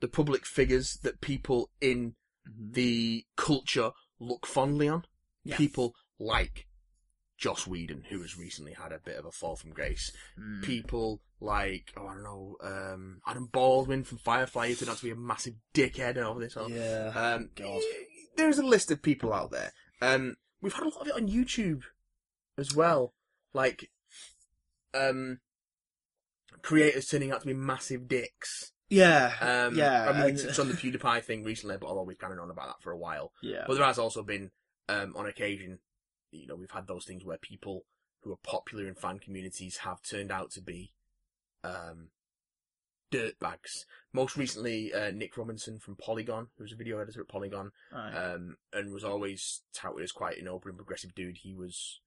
the 0.00 0.08
public 0.08 0.44
figures 0.46 0.98
that 1.02 1.20
people 1.20 1.70
in 1.80 2.16
Mhm. 2.46 2.72
the 2.74 3.26
culture 3.36 3.92
look 4.18 4.46
fondly 4.46 4.88
on. 4.88 5.06
Yeah. 5.44 5.56
People 5.56 5.94
like 6.18 6.66
Joss 7.36 7.66
Whedon, 7.66 8.04
who 8.04 8.20
has 8.22 8.36
recently 8.36 8.72
had 8.72 8.92
a 8.92 8.98
bit 8.98 9.16
of 9.16 9.24
a 9.24 9.32
fall 9.32 9.56
from 9.56 9.72
grace. 9.72 10.12
Mm. 10.38 10.62
People 10.62 11.22
like, 11.42 11.92
oh, 11.96 12.06
I 12.06 12.14
don't 12.14 12.22
know, 12.22 12.56
um, 12.62 13.20
Adam 13.26 13.48
Baldwin 13.52 14.04
from 14.04 14.18
Firefly, 14.18 14.68
who 14.68 14.74
turned 14.74 14.90
out 14.90 14.98
to 14.98 15.04
be 15.04 15.10
a 15.10 15.16
massive 15.16 15.54
dickhead 15.74 16.16
and 16.16 16.24
all 16.24 16.34
this. 16.36 16.56
all- 16.56 16.70
Yeah. 16.70 17.12
Um, 17.14 17.50
God. 17.54 17.80
There's 18.36 18.58
a 18.58 18.64
list 18.64 18.90
of 18.90 19.02
people 19.02 19.32
out 19.32 19.50
there. 19.50 19.72
Um, 20.00 20.36
we've 20.60 20.72
had 20.72 20.84
a 20.84 20.88
lot 20.88 21.02
of 21.02 21.08
it 21.08 21.14
on 21.14 21.28
YouTube 21.28 21.82
as 22.56 22.74
well. 22.74 23.14
Like, 23.52 23.90
um, 24.94 25.40
creators 26.62 27.06
turning 27.08 27.30
out 27.32 27.40
to 27.40 27.46
be 27.46 27.54
massive 27.54 28.08
dicks. 28.08 28.72
yeah. 28.88 29.32
Um, 29.40 29.76
yeah. 29.76 30.08
I 30.08 30.12
mean, 30.26 30.34
we 30.36 30.42
touched 30.42 30.58
on 30.58 30.68
the 30.68 30.74
PewDiePie 30.74 31.24
thing 31.24 31.44
recently, 31.44 31.76
but 31.78 31.86
although 31.88 32.02
we've 32.02 32.18
kind 32.18 32.32
of 32.32 32.38
known 32.38 32.50
about 32.50 32.66
that 32.68 32.82
for 32.82 32.92
a 32.92 32.98
while. 32.98 33.32
yeah. 33.42 33.64
But 33.66 33.74
there 33.76 33.86
has 33.86 33.98
also 33.98 34.22
been, 34.22 34.50
um, 34.88 35.14
on 35.16 35.26
occasion, 35.26 35.78
you 36.30 36.46
know, 36.46 36.54
we've 36.56 36.70
had 36.70 36.86
those 36.86 37.04
things 37.04 37.24
where 37.24 37.38
people 37.38 37.84
who 38.22 38.32
are 38.32 38.38
popular 38.44 38.86
in 38.86 38.94
fan 38.94 39.18
communities 39.18 39.78
have 39.78 40.02
turned 40.02 40.30
out 40.30 40.50
to 40.52 40.60
be, 40.62 40.92
um, 41.64 42.08
dirtbags. 43.12 43.84
Most 44.12 44.36
recently, 44.36 44.92
uh, 44.92 45.10
Nick 45.10 45.36
Robinson 45.36 45.78
from 45.78 45.96
Polygon, 45.96 46.48
who 46.56 46.64
was 46.64 46.72
a 46.72 46.76
video 46.76 46.98
editor 46.98 47.20
at 47.20 47.28
Polygon, 47.28 47.72
Right. 47.92 48.14
um, 48.14 48.56
and 48.72 48.92
was 48.92 49.04
always 49.04 49.62
touted 49.74 50.02
as 50.04 50.12
quite 50.12 50.38
an 50.38 50.48
open 50.48 50.70
and 50.70 50.78
progressive 50.78 51.14
dude. 51.14 51.38
He 51.42 51.54
was 51.54 52.00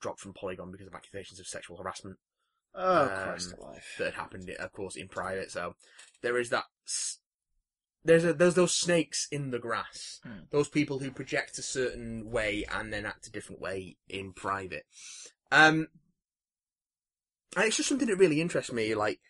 dropped 0.00 0.20
from 0.20 0.34
Polygon 0.34 0.70
because 0.70 0.86
of 0.86 0.94
accusations 0.94 1.40
of 1.40 1.46
sexual 1.46 1.76
harassment 1.78 2.18
oh, 2.74 3.02
um, 3.02 3.08
Christ 3.08 3.54
alive. 3.58 3.84
that 3.98 4.04
had 4.06 4.14
happened, 4.14 4.50
of 4.50 4.72
course, 4.72 4.96
in 4.96 5.08
private. 5.08 5.50
So 5.50 5.74
there 6.22 6.38
is 6.38 6.50
that. 6.50 6.64
s- 6.86 7.18
There's 8.04 8.24
a, 8.24 8.32
there's 8.32 8.54
those 8.54 8.74
snakes 8.74 9.26
in 9.32 9.50
the 9.50 9.58
grass. 9.58 10.20
Hmm. 10.22 10.44
Those 10.50 10.68
people 10.68 11.00
who 11.00 11.10
project 11.10 11.58
a 11.58 11.62
certain 11.62 12.30
way 12.30 12.64
and 12.72 12.92
then 12.92 13.04
act 13.04 13.26
a 13.26 13.30
different 13.32 13.60
way 13.60 13.96
in 14.08 14.32
private. 14.32 14.84
Um, 15.50 15.88
and 17.54 17.64
it's 17.66 17.76
just 17.76 17.88
something 17.88 18.08
that 18.08 18.16
really 18.16 18.40
interests 18.40 18.72
me. 18.72 18.94
Like, 18.94 19.20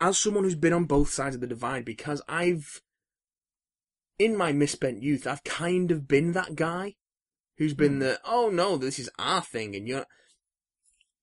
as 0.00 0.18
someone 0.18 0.44
who's 0.44 0.54
been 0.54 0.72
on 0.72 0.84
both 0.84 1.10
sides 1.10 1.34
of 1.34 1.40
the 1.40 1.46
divide, 1.46 1.84
because 1.84 2.22
I've, 2.28 2.66
in 4.18 4.36
my 4.36 4.52
misspent 4.52 5.02
youth, 5.02 5.26
I've 5.26 5.44
kind 5.44 5.90
of 5.90 6.06
been 6.06 6.32
that 6.32 6.54
guy 6.54 6.94
who's 7.56 7.74
been 7.74 7.94
Hmm. 7.94 7.98
the, 8.00 8.20
oh 8.24 8.50
no, 8.50 8.76
this 8.76 8.98
is 8.98 9.10
our 9.18 9.42
thing, 9.42 9.74
and 9.74 9.86
you're, 9.88 10.06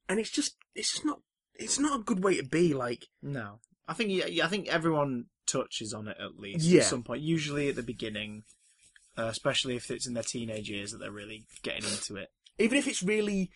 and 0.09 0.19
it's 0.19 0.31
just, 0.31 0.55
it's 0.75 0.91
just 0.93 1.05
not, 1.05 1.21
it's 1.55 1.79
not 1.79 1.99
a 1.99 2.03
good 2.03 2.23
way 2.23 2.37
to 2.37 2.43
be. 2.43 2.73
Like, 2.73 3.05
No, 3.21 3.59
I 3.87 3.93
think 3.93 4.09
yeah, 4.11 4.45
I 4.45 4.47
think 4.49 4.67
everyone 4.67 5.25
touches 5.45 5.93
on 5.93 6.07
it 6.07 6.17
at 6.19 6.37
least 6.39 6.65
Yeah. 6.65 6.81
at 6.81 6.87
some 6.87 7.03
point. 7.03 7.21
Usually 7.21 7.69
at 7.69 7.75
the 7.75 7.83
beginning, 7.83 8.43
uh, 9.17 9.25
especially 9.25 9.75
if 9.75 9.91
it's 9.91 10.07
in 10.07 10.13
their 10.13 10.23
teenage 10.23 10.69
years 10.69 10.91
that 10.91 10.97
they're 10.99 11.11
really 11.11 11.45
getting 11.63 11.83
into 11.83 12.15
it. 12.15 12.29
even 12.57 12.77
if 12.77 12.87
it's 12.87 13.03
really, 13.03 13.51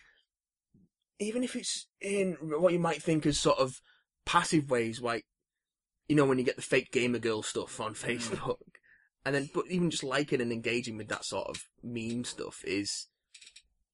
even 1.18 1.42
if 1.42 1.56
it's 1.56 1.86
in 2.00 2.36
what 2.40 2.72
you 2.72 2.78
might 2.78 3.02
think 3.02 3.26
as 3.26 3.38
sort 3.38 3.58
of 3.58 3.80
passive 4.24 4.70
ways, 4.70 5.00
like, 5.00 5.24
you 6.08 6.16
know, 6.16 6.24
when 6.24 6.38
you 6.38 6.44
get 6.44 6.56
the 6.56 6.62
fake 6.62 6.90
gamer 6.92 7.18
girl 7.18 7.42
stuff 7.42 7.80
on 7.80 7.94
Facebook, 7.94 8.56
and 9.24 9.34
then, 9.34 9.50
but 9.54 9.64
even 9.68 9.90
just 9.90 10.04
liking 10.04 10.40
and 10.40 10.52
engaging 10.52 10.96
with 10.96 11.08
that 11.08 11.24
sort 11.24 11.48
of 11.48 11.64
meme 11.82 12.24
stuff 12.24 12.62
is, 12.64 13.08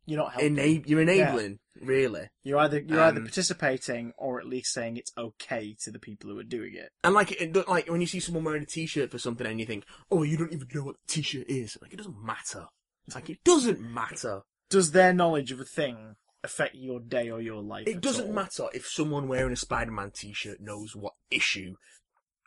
You're 0.04 0.18
not 0.18 0.32
helping. 0.32 0.58
Ena- 0.58 0.82
you're 0.84 1.00
enabling, 1.00 1.58
really. 1.80 2.28
You're 2.42 2.58
either 2.58 2.80
you're 2.80 3.00
either 3.00 3.20
Um, 3.20 3.24
participating 3.24 4.12
or 4.18 4.40
at 4.40 4.46
least 4.46 4.72
saying 4.72 4.96
it's 4.96 5.12
okay 5.16 5.74
to 5.84 5.90
the 5.90 5.98
people 5.98 6.28
who 6.28 6.38
are 6.38 6.44
doing 6.44 6.74
it. 6.74 6.90
And 7.04 7.14
like, 7.14 7.34
like 7.68 7.88
when 7.88 8.00
you 8.00 8.06
see 8.06 8.20
someone 8.20 8.44
wearing 8.44 8.64
a 8.64 8.66
t-shirt 8.66 9.10
for 9.10 9.18
something 9.18 9.46
and 9.46 9.60
you 9.60 9.64
think, 9.66 9.84
oh, 10.10 10.22
you 10.22 10.36
don't 10.36 10.52
even 10.52 10.68
know 10.74 10.82
what 10.82 10.96
the 11.06 11.12
t-shirt 11.14 11.48
is. 11.48 11.78
Like, 11.80 11.92
it 11.94 11.96
doesn't 11.96 12.22
matter. 12.22 12.66
It's 13.06 13.14
like, 13.14 13.30
it 13.30 13.42
doesn't 13.44 13.80
matter. 13.80 14.42
Does 14.68 14.90
their 14.92 15.12
knowledge 15.12 15.50
of 15.52 15.60
a 15.60 15.64
thing 15.64 16.16
affect 16.44 16.74
your 16.74 17.00
day 17.00 17.30
or 17.30 17.40
your 17.40 17.62
life? 17.62 17.86
It 17.86 18.00
doesn't 18.00 18.28
all? 18.28 18.32
matter 18.32 18.66
if 18.74 18.86
someone 18.86 19.28
wearing 19.28 19.52
a 19.52 19.56
Spider-Man 19.56 20.10
t-shirt 20.12 20.60
knows 20.60 20.96
what 20.96 21.14
issue 21.30 21.74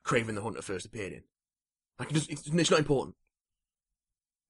Kraven 0.06 0.36
the 0.36 0.42
Hunter 0.42 0.62
first 0.62 0.86
appeared 0.86 1.14
in. 1.14 1.24
Like, 2.00 2.12
it 2.12 2.30
it's, 2.30 2.72
not 2.72 2.80
important. 2.80 3.16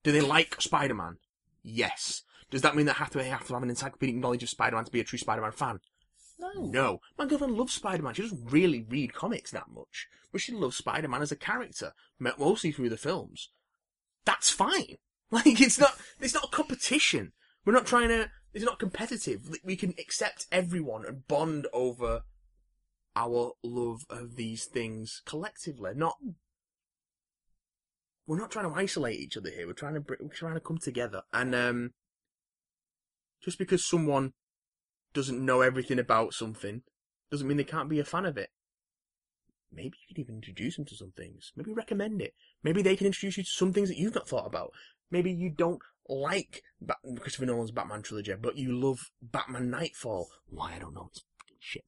Do 0.04 0.12
they 0.12 0.22
like 0.22 0.62
Spider-Man? 0.62 1.18
Yes. 1.64 2.24
Does 2.52 2.62
that 2.62 2.76
mean 2.76 2.86
that 2.86 2.98
have 2.98 3.10
to, 3.12 3.24
have 3.24 3.48
to 3.48 3.54
have 3.54 3.64
an 3.64 3.70
encyclopedic 3.70 4.16
knowledge 4.16 4.44
of 4.44 4.50
Spider-Man 4.50 4.86
to 4.86 4.92
be 4.92 5.00
a 5.00 5.04
true 5.04 5.20
Spider-Man 5.20 5.52
fan? 5.52 5.80
No. 6.40 6.52
No. 6.56 7.00
My 7.18 7.26
girlfriend 7.26 7.56
loves 7.56 7.74
Spider-Man. 7.74 8.14
She 8.14 8.22
doesn't 8.24 8.52
really 8.52 8.86
read 8.88 9.14
comics 9.14 9.52
that 9.52 9.70
much, 9.74 10.08
but 10.32 10.42
she 10.42 10.52
loves 10.52 10.78
Spider-Man 10.78 11.22
as 11.22 11.32
a 11.32 11.38
character, 11.38 11.94
mo- 12.20 12.34
mostly 12.38 12.72
through 12.72 12.90
the 12.90 12.98
films. 12.98 13.50
That's 14.26 14.50
fine. 14.50 14.98
Like, 15.32 15.60
it's 15.60 15.80
not, 15.80 15.98
it's 16.22 16.36
not 16.36 16.46
a 16.46 16.56
competition. 16.56 17.34
We're 17.66 17.74
not 17.74 17.88
trying 17.88 18.10
to, 18.10 18.30
it's 18.56 18.64
not 18.64 18.80
competitive. 18.80 19.50
We 19.66 19.76
can 19.76 19.94
accept 20.00 20.48
everyone 20.50 21.06
and 21.06 21.28
bond 21.28 21.68
over 21.74 22.22
our 23.14 23.52
love 23.62 24.06
of 24.10 24.38
these 24.38 24.64
things 24.64 25.22
collectively, 25.26 25.92
not, 25.94 26.16
we're 28.26 28.40
not 28.40 28.52
trying 28.52 28.72
to 28.72 28.80
isolate 28.80 29.20
each 29.20 29.36
other 29.36 29.50
here. 29.50 29.68
We're 29.68 29.74
trying 29.74 29.96
to, 29.96 30.04
we're 30.22 30.30
trying 30.30 30.54
to 30.54 30.62
come 30.62 30.78
together. 30.78 31.24
And, 31.34 31.54
um, 31.54 31.92
just 33.44 33.60
because 33.60 33.86
someone 33.86 34.32
doesn't 35.14 35.46
know 35.46 35.60
everything 35.60 36.00
about 36.00 36.34
something 36.34 36.82
doesn't 37.30 37.48
mean 37.48 37.58
they 37.58 37.64
can't 37.66 37.90
be 37.90 38.00
a 38.00 38.06
fan 38.06 38.26
of 38.26 38.38
it. 38.38 38.50
Maybe 39.72 39.98
you 40.00 40.16
could 40.16 40.22
even 40.22 40.36
introduce 40.36 40.78
them 40.78 40.86
to 40.86 40.96
some 40.96 41.12
things. 41.16 41.52
Maybe 41.58 41.74
recommend 41.74 42.22
it. 42.22 42.34
Maybe 42.64 42.82
they 42.82 42.96
can 42.96 43.08
introduce 43.08 43.36
you 43.36 43.44
to 43.44 43.50
some 43.50 43.74
things 43.74 43.90
that 43.90 43.98
you've 43.98 44.16
not 44.16 44.30
thought 44.30 44.48
about. 44.48 44.72
Maybe 45.12 45.32
you 45.32 45.50
don't 45.50 45.82
like 46.08 46.64
Bat- 46.82 46.98
Christopher 47.20 47.46
Nolan's 47.46 47.72
Batman 47.72 48.02
trilogy, 48.02 48.34
but 48.40 48.58
you 48.58 48.72
love 48.72 49.12
Batman 49.22 49.70
Knightfall. 49.70 50.30
Why 50.48 50.74
I 50.76 50.80
don't 50.80 50.94
know. 50.94 51.10
It's 51.12 51.24
fucking 51.40 51.58
shit. 51.60 51.86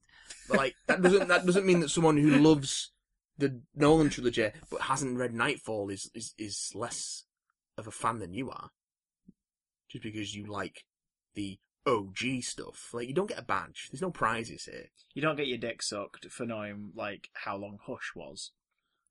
But 0.48 0.56
like 0.58 0.74
that 0.86 1.02
doesn't 1.02 1.28
that 1.28 1.46
doesn't 1.46 1.66
mean 1.66 1.80
that 1.80 1.90
someone 1.90 2.16
who 2.16 2.30
loves 2.30 2.92
the 3.36 3.60
Nolan 3.74 4.10
trilogy 4.10 4.50
but 4.70 4.82
hasn't 4.82 5.16
read 5.16 5.34
Knightfall 5.34 5.90
is 5.90 6.10
is 6.14 6.34
is 6.38 6.72
less 6.74 7.24
of 7.76 7.86
a 7.86 7.92
fan 7.92 8.18
than 8.18 8.34
you 8.34 8.50
are. 8.50 8.70
Just 9.88 10.02
because 10.02 10.34
you 10.34 10.46
like 10.46 10.84
the 11.34 11.58
OG 11.86 12.42
stuff. 12.42 12.90
Like 12.92 13.08
you 13.08 13.14
don't 13.14 13.28
get 13.28 13.38
a 13.38 13.42
badge. 13.42 13.88
There's 13.90 14.02
no 14.02 14.10
prizes 14.10 14.64
here. 14.64 14.88
You 15.14 15.22
don't 15.22 15.36
get 15.36 15.46
your 15.46 15.58
dick 15.58 15.82
sucked 15.82 16.26
for 16.30 16.44
knowing 16.44 16.92
like 16.94 17.28
how 17.32 17.56
long 17.56 17.78
Hush 17.86 18.12
was. 18.14 18.52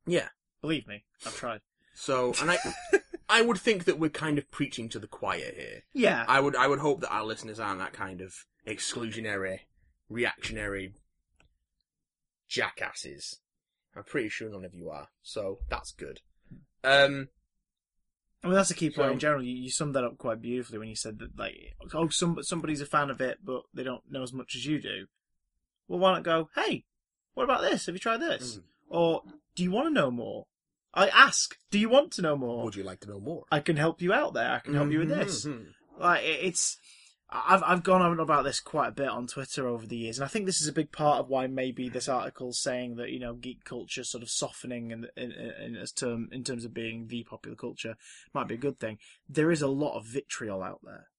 Yeah. 0.05 0.29
Believe 0.61 0.87
me, 0.87 1.03
I've 1.25 1.35
tried. 1.35 1.61
So, 1.93 2.33
and 2.41 2.51
I, 2.51 2.57
I 3.29 3.41
would 3.41 3.57
think 3.57 3.85
that 3.85 3.99
we're 3.99 4.09
kind 4.09 4.37
of 4.37 4.49
preaching 4.51 4.87
to 4.89 4.99
the 4.99 5.07
choir 5.07 5.51
here. 5.55 5.83
Yeah. 5.93 6.23
I 6.27 6.39
would, 6.39 6.55
I 6.55 6.67
would 6.67 6.79
hope 6.79 7.01
that 7.01 7.11
our 7.13 7.23
listeners 7.25 7.59
aren't 7.59 7.79
that 7.79 7.93
kind 7.93 8.21
of 8.21 8.33
exclusionary, 8.65 9.59
reactionary 10.09 10.93
jackasses. 12.47 13.39
I'm 13.95 14.03
pretty 14.03 14.29
sure 14.29 14.49
none 14.49 14.65
of 14.65 14.73
you 14.73 14.89
are. 14.89 15.09
So 15.23 15.59
that's 15.69 15.91
good. 15.91 16.21
Um, 16.83 17.29
I 18.43 18.47
mean, 18.47 18.55
that's 18.55 18.71
a 18.71 18.75
key 18.75 18.89
point 18.89 19.07
So- 19.07 19.11
in 19.13 19.19
general. 19.19 19.43
You, 19.43 19.55
you 19.55 19.71
summed 19.71 19.95
that 19.95 20.03
up 20.03 20.17
quite 20.17 20.41
beautifully 20.41 20.77
when 20.77 20.87
you 20.87 20.95
said 20.95 21.19
that, 21.19 21.37
like, 21.37 21.55
oh, 21.93 22.09
some 22.09 22.37
somebody's 22.43 22.81
a 22.81 22.85
fan 22.85 23.09
of 23.09 23.19
it, 23.19 23.39
but 23.43 23.63
they 23.73 23.83
don't 23.83 24.03
know 24.09 24.23
as 24.23 24.33
much 24.33 24.55
as 24.55 24.65
you 24.65 24.79
do. 24.81 25.07
Well, 25.87 25.99
why 25.99 26.13
not 26.13 26.23
go? 26.23 26.49
Hey, 26.55 26.85
what 27.33 27.43
about 27.43 27.61
this? 27.61 27.87
Have 27.87 27.95
you 27.95 27.99
tried 27.99 28.17
this? 28.21 28.57
Mhm. 28.57 28.63
Or 28.89 29.23
do 29.55 29.63
you 29.63 29.71
want 29.71 29.87
to 29.87 29.93
know 29.93 30.11
more? 30.11 30.45
I 30.97 31.07
ask. 31.09 31.55
Do 31.71 31.79
you 31.79 31.89
want 31.89 32.11
to 32.13 32.21
know 32.21 32.35
more? 32.35 32.63
would 32.65 32.75
you 32.75 32.83
like 32.83 32.99
to 33.01 33.09
know 33.09 33.19
more? 33.19 33.45
I 33.51 33.59
can 33.61 33.77
help 33.77 34.01
you 34.01 34.11
out 34.13 34.33
there. 34.33 34.51
I 34.51 34.59
can 34.59 34.73
help 34.73 34.91
you 34.91 34.99
with 34.99 35.09
this. 35.09 35.45
Mhm. 35.45 35.67
like 35.99 36.23
it- 36.23 36.39
it's 36.43 36.77
I've 37.29 37.61
I've 37.63 37.83
gone 37.83 38.01
on 38.01 38.19
about 38.21 38.43
this 38.45 38.59
quite 38.61 38.87
a 38.87 38.91
bit 38.93 39.09
on 39.09 39.27
Twitter 39.27 39.67
over 39.67 39.85
the 39.85 39.97
years, 39.97 40.17
and 40.17 40.23
I 40.23 40.29
think 40.29 40.45
this 40.45 40.61
is 40.61 40.67
a 40.69 40.73
big 40.73 40.93
part 40.93 41.19
of 41.19 41.27
why 41.27 41.45
maybe 41.47 41.89
this 41.89 42.07
article's 42.07 42.57
saying 42.57 42.95
that 42.95 43.09
you 43.11 43.19
know 43.19 43.33
geek 43.33 43.65
culture 43.65 44.03
sort 44.05 44.23
of 44.23 44.29
softening 44.29 44.91
in 44.91 45.07
in, 45.17 45.31
in 45.33 45.75
as 45.75 45.91
term 45.91 46.29
in 46.31 46.43
terms 46.45 46.63
of 46.63 46.73
being 46.73 47.07
the 47.07 47.23
popular 47.25 47.57
culture 47.57 47.97
might 48.33 48.47
be 48.47 48.55
a 48.55 48.57
good 48.65 48.79
thing. 48.79 48.97
There 49.27 49.51
is 49.51 49.61
a 49.61 49.67
lot 49.67 49.97
of 49.97 50.05
vitriol 50.05 50.63
out 50.63 50.79
there. 50.83 51.09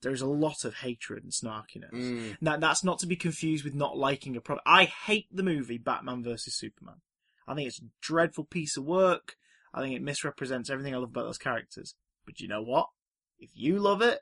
There 0.00 0.12
is 0.12 0.20
a 0.20 0.26
lot 0.26 0.64
of 0.64 0.74
hatred 0.78 1.22
and 1.22 1.32
snarkiness. 1.32 1.92
Mm. 1.92 2.36
Now 2.40 2.56
that's 2.56 2.82
not 2.82 2.98
to 2.98 3.06
be 3.06 3.14
confused 3.14 3.62
with 3.64 3.74
not 3.74 3.96
liking 3.96 4.34
a 4.36 4.40
product. 4.40 4.66
I 4.66 4.84
hate 4.86 5.28
the 5.30 5.44
movie 5.44 5.78
Batman 5.78 6.24
vs 6.24 6.54
Superman. 6.56 6.96
I 7.48 7.54
think 7.54 7.68
it's 7.68 7.80
a 7.80 7.86
dreadful 8.00 8.44
piece 8.44 8.76
of 8.76 8.84
work. 8.84 9.36
I 9.74 9.80
think 9.80 9.94
it 9.96 10.02
misrepresents 10.02 10.70
everything 10.70 10.94
I 10.94 10.98
love 10.98 11.10
about 11.10 11.24
those 11.24 11.38
characters. 11.38 11.94
But 12.26 12.40
you 12.40 12.48
know 12.48 12.62
what? 12.62 12.88
If 13.38 13.50
you 13.54 13.78
love 13.78 14.02
it, 14.02 14.20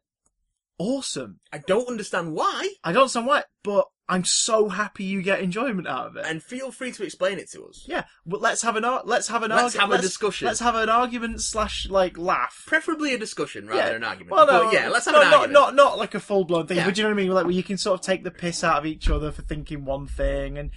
awesome. 0.78 1.40
I 1.52 1.58
don't 1.58 1.88
understand 1.88 2.32
why, 2.34 2.70
I 2.84 2.92
don't 2.92 3.02
understand 3.02 3.26
why, 3.26 3.44
but 3.62 3.86
I'm 4.08 4.24
so 4.24 4.68
happy 4.70 5.04
you 5.04 5.22
get 5.22 5.40
enjoyment 5.40 5.86
out 5.86 6.06
of 6.08 6.16
it. 6.16 6.24
and 6.26 6.42
feel 6.42 6.72
free 6.72 6.90
to 6.92 7.04
explain 7.04 7.38
it 7.38 7.50
to 7.52 7.64
us. 7.66 7.84
yeah, 7.86 8.04
but 8.26 8.40
let's 8.40 8.62
have 8.62 8.76
an 8.76 8.84
ar- 8.84 9.02
let's 9.04 9.28
have 9.28 9.42
an 9.42 9.50
Let's 9.50 9.76
argu- 9.76 9.80
have 9.80 9.92
a 9.92 9.98
discussion. 10.00 10.46
Let's 10.48 10.60
have 10.60 10.74
an 10.74 10.88
argument 10.88 11.42
slash 11.42 11.86
like 11.88 12.16
laugh. 12.18 12.64
Preferably 12.66 13.14
a 13.14 13.18
discussion 13.18 13.66
rather 13.68 13.78
Yeah. 13.80 13.86
than 13.88 13.96
an 13.96 14.04
argument. 14.04 14.32
Well, 14.32 14.46
no, 14.46 14.64
but 14.64 14.72
yeah, 14.72 14.88
let's 14.88 15.04
have 15.04 15.14
no, 15.14 15.20
an 15.20 15.26
not, 15.30 15.34
argument. 15.40 15.52
Not, 15.52 15.74
not 15.76 15.98
like 15.98 16.14
a 16.14 16.20
full 16.20 16.44
blown 16.44 16.66
thing, 16.66 16.78
Yeah. 16.78 16.86
but 16.86 16.96
you 16.96 17.04
know 17.04 17.10
what 17.10 17.14
I 17.20 17.22
mean? 17.22 17.30
Like 17.30 17.44
where 17.44 17.54
you 17.54 17.62
can 17.62 17.76
sort 17.78 18.00
of 18.00 18.04
take 18.06 18.24
the 18.24 18.30
piss 18.30 18.64
out 18.64 18.78
of 18.78 18.86
each 18.86 19.08
other 19.10 19.30
for 19.30 19.42
thinking 19.42 19.84
one 19.84 20.06
thing, 20.08 20.58
and 20.58 20.70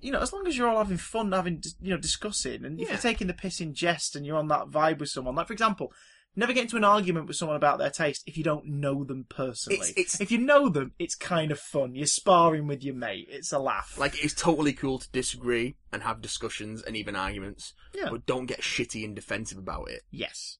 you 0.00 0.10
know, 0.12 0.20
as 0.20 0.32
long 0.32 0.46
as 0.46 0.56
you're 0.56 0.68
all 0.68 0.78
having 0.78 0.96
fun, 0.98 1.32
having 1.32 1.62
you 1.80 1.90
know, 1.90 1.96
discussing, 2.00 2.64
and 2.64 2.80
if 2.80 2.86
Yeah. 2.88 2.94
you're 2.94 3.02
taking 3.02 3.26
the 3.26 3.34
piss 3.34 3.60
in 3.60 3.74
jest 3.74 4.14
and 4.16 4.24
you're 4.26 4.36
on 4.38 4.48
that 4.48 4.66
vibe 4.68 4.98
with 4.98 5.10
someone, 5.10 5.34
like 5.34 5.46
for 5.46 5.52
example. 5.52 5.92
Never 6.38 6.52
get 6.52 6.64
into 6.64 6.76
an 6.76 6.84
argument 6.84 7.28
with 7.28 7.36
someone 7.38 7.56
about 7.56 7.78
their 7.78 7.88
taste 7.88 8.22
if 8.26 8.36
you 8.36 8.44
don't 8.44 8.66
know 8.66 9.04
them 9.04 9.24
personally. 9.30 9.78
It's- 9.78 9.92
it's- 9.96 10.20
If 10.20 10.30
you 10.30 10.36
know 10.36 10.68
them, 10.68 10.92
it's 10.98 11.14
kind 11.14 11.50
of 11.50 11.58
fun. 11.58 11.94
You're 11.94 12.06
sparring 12.06 12.66
with 12.66 12.84
your 12.84 12.94
mate. 12.94 13.28
It's 13.30 13.52
a 13.52 13.58
laugh. 13.58 13.96
Like, 13.96 14.22
it's 14.22 14.34
totally 14.34 14.74
cool 14.74 14.98
to 14.98 15.10
disagree 15.12 15.76
and 15.90 16.02
have 16.02 16.20
discussions 16.20 16.82
and 16.82 16.94
even 16.94 17.16
arguments, 17.16 17.72
Yeah. 17.94 18.10
but 18.10 18.26
don't 18.26 18.44
get 18.44 18.60
shitty 18.60 19.02
and 19.02 19.16
defensive 19.16 19.56
about 19.56 19.88
it, 19.88 20.02
yes. 20.10 20.58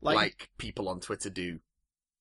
like, 0.00 0.14
Like, 0.14 0.50
people 0.58 0.88
on 0.88 1.00
Twitter 1.00 1.28
do 1.28 1.58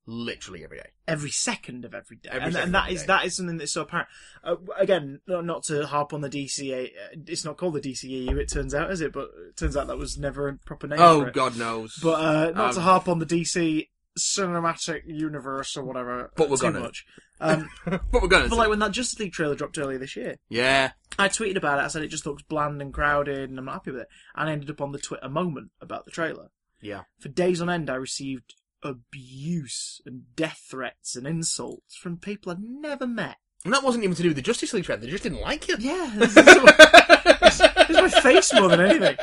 literally 0.07 0.63
every 0.63 0.77
day. 0.77 0.89
every 1.07 1.31
second 1.31 1.83
of 1.85 1.93
every 1.95 2.17
day, 2.17 2.29
Every 2.31 2.47
and, 2.47 2.55
and 2.55 2.73
that 2.75 2.91
is 2.91 3.01
day. 3.01 3.07
that 3.07 3.25
is 3.25 3.35
something 3.35 3.57
that's 3.57 3.73
so 3.73 3.81
apparent. 3.81 4.07
Uh, 4.43 4.55
again, 4.77 5.19
no- 5.27 5.41
not 5.41 5.63
to 5.63 5.85
harp 5.87 6.13
on 6.13 6.21
the 6.21 6.29
DCA, 6.29 6.85
uh, 6.87 7.17
it's 7.27 7.43
not 7.45 7.57
called 7.57 7.73
the 7.73 7.81
DCEU. 7.81 8.37
It 8.37 8.51
turns 8.51 8.73
out, 8.75 8.91
is 8.91 9.01
it? 9.01 9.11
But 9.13 9.29
it 9.49 9.57
turns 9.57 9.75
out 9.75 9.87
that 9.87 9.97
was 9.97 10.17
never 10.17 10.47
a 10.49 10.57
proper 10.57 10.87
name. 10.87 10.99
Oh. 11.01 11.25
God 11.31 11.57
knows. 11.57 11.97
But 12.01 12.19
uh, 12.19 12.51
not 12.51 12.73
to 12.73 12.79
Um, 12.79 12.83
harp 12.83 13.07
on 13.07 13.19
the 13.19 13.25
DC 13.25 13.87
cinematic 14.17 15.01
universe 15.07 15.75
or 15.77 15.83
whatever. 15.83 16.31
But 16.35 16.49
we're 16.49 16.57
too 16.57 16.63
gonna. 16.63 16.79
much. 16.81 17.05
Um, 17.39 17.69
but 17.85 18.01
we're 18.13 18.27
gonna. 18.27 18.47
but 18.49 18.57
like 18.57 18.69
when 18.69 18.79
that 18.79 18.91
Justice 18.91 19.19
League 19.19 19.33
trailer 19.33 19.55
dropped 19.55 19.77
earlier 19.77 19.97
this 19.97 20.15
year, 20.15 20.35
yeah. 20.49 20.91
I 21.17 21.27
tweeted 21.29 21.57
about 21.57 21.79
it. 21.79 21.83
I 21.83 21.87
said 21.87 22.03
it 22.03 22.07
just 22.09 22.25
looks 22.25 22.43
bland 22.43 22.81
and 22.81 22.93
crowded, 22.93 23.49
and 23.49 23.57
I'm 23.59 23.65
not 23.65 23.73
happy 23.73 23.91
with 23.91 24.01
it. 24.01 24.07
And 24.35 24.49
I 24.49 24.53
ended 24.53 24.69
up 24.69 24.81
on 24.81 24.91
the 24.91 24.99
Twitter 24.99 25.29
moment 25.29 25.71
about 25.81 26.05
the 26.05 26.11
trailer. 26.11 26.49
Yeah. 26.81 27.01
For 27.19 27.29
days 27.29 27.61
on 27.61 27.69
end, 27.69 27.89
I 27.89 27.95
received 27.95 28.53
abuse 28.85 29.99
and 30.05 30.23
death 30.35 30.61
threats 30.69 31.15
and 31.15 31.25
insults 31.27 31.95
from 31.95 32.17
people 32.17 32.51
I'd 32.51 32.59
never 32.61 33.05
met. 33.07 33.37
And 33.65 33.73
that 33.73 33.83
wasn't 33.83 34.03
even 34.03 34.15
to 34.15 34.21
do 34.21 34.29
with 34.29 34.35
the 34.35 34.41
Justice 34.43 34.73
League 34.73 34.83
trailer. 34.85 35.01
They 35.01 35.07
just 35.09 35.23
didn't 35.23 35.41
like 35.41 35.67
you. 35.67 35.75
Yeah, 35.79 36.11
it's 36.17 37.91
my 37.91 38.09
face 38.21 38.53
more 38.53 38.69
than 38.69 38.81
anything. 38.81 39.17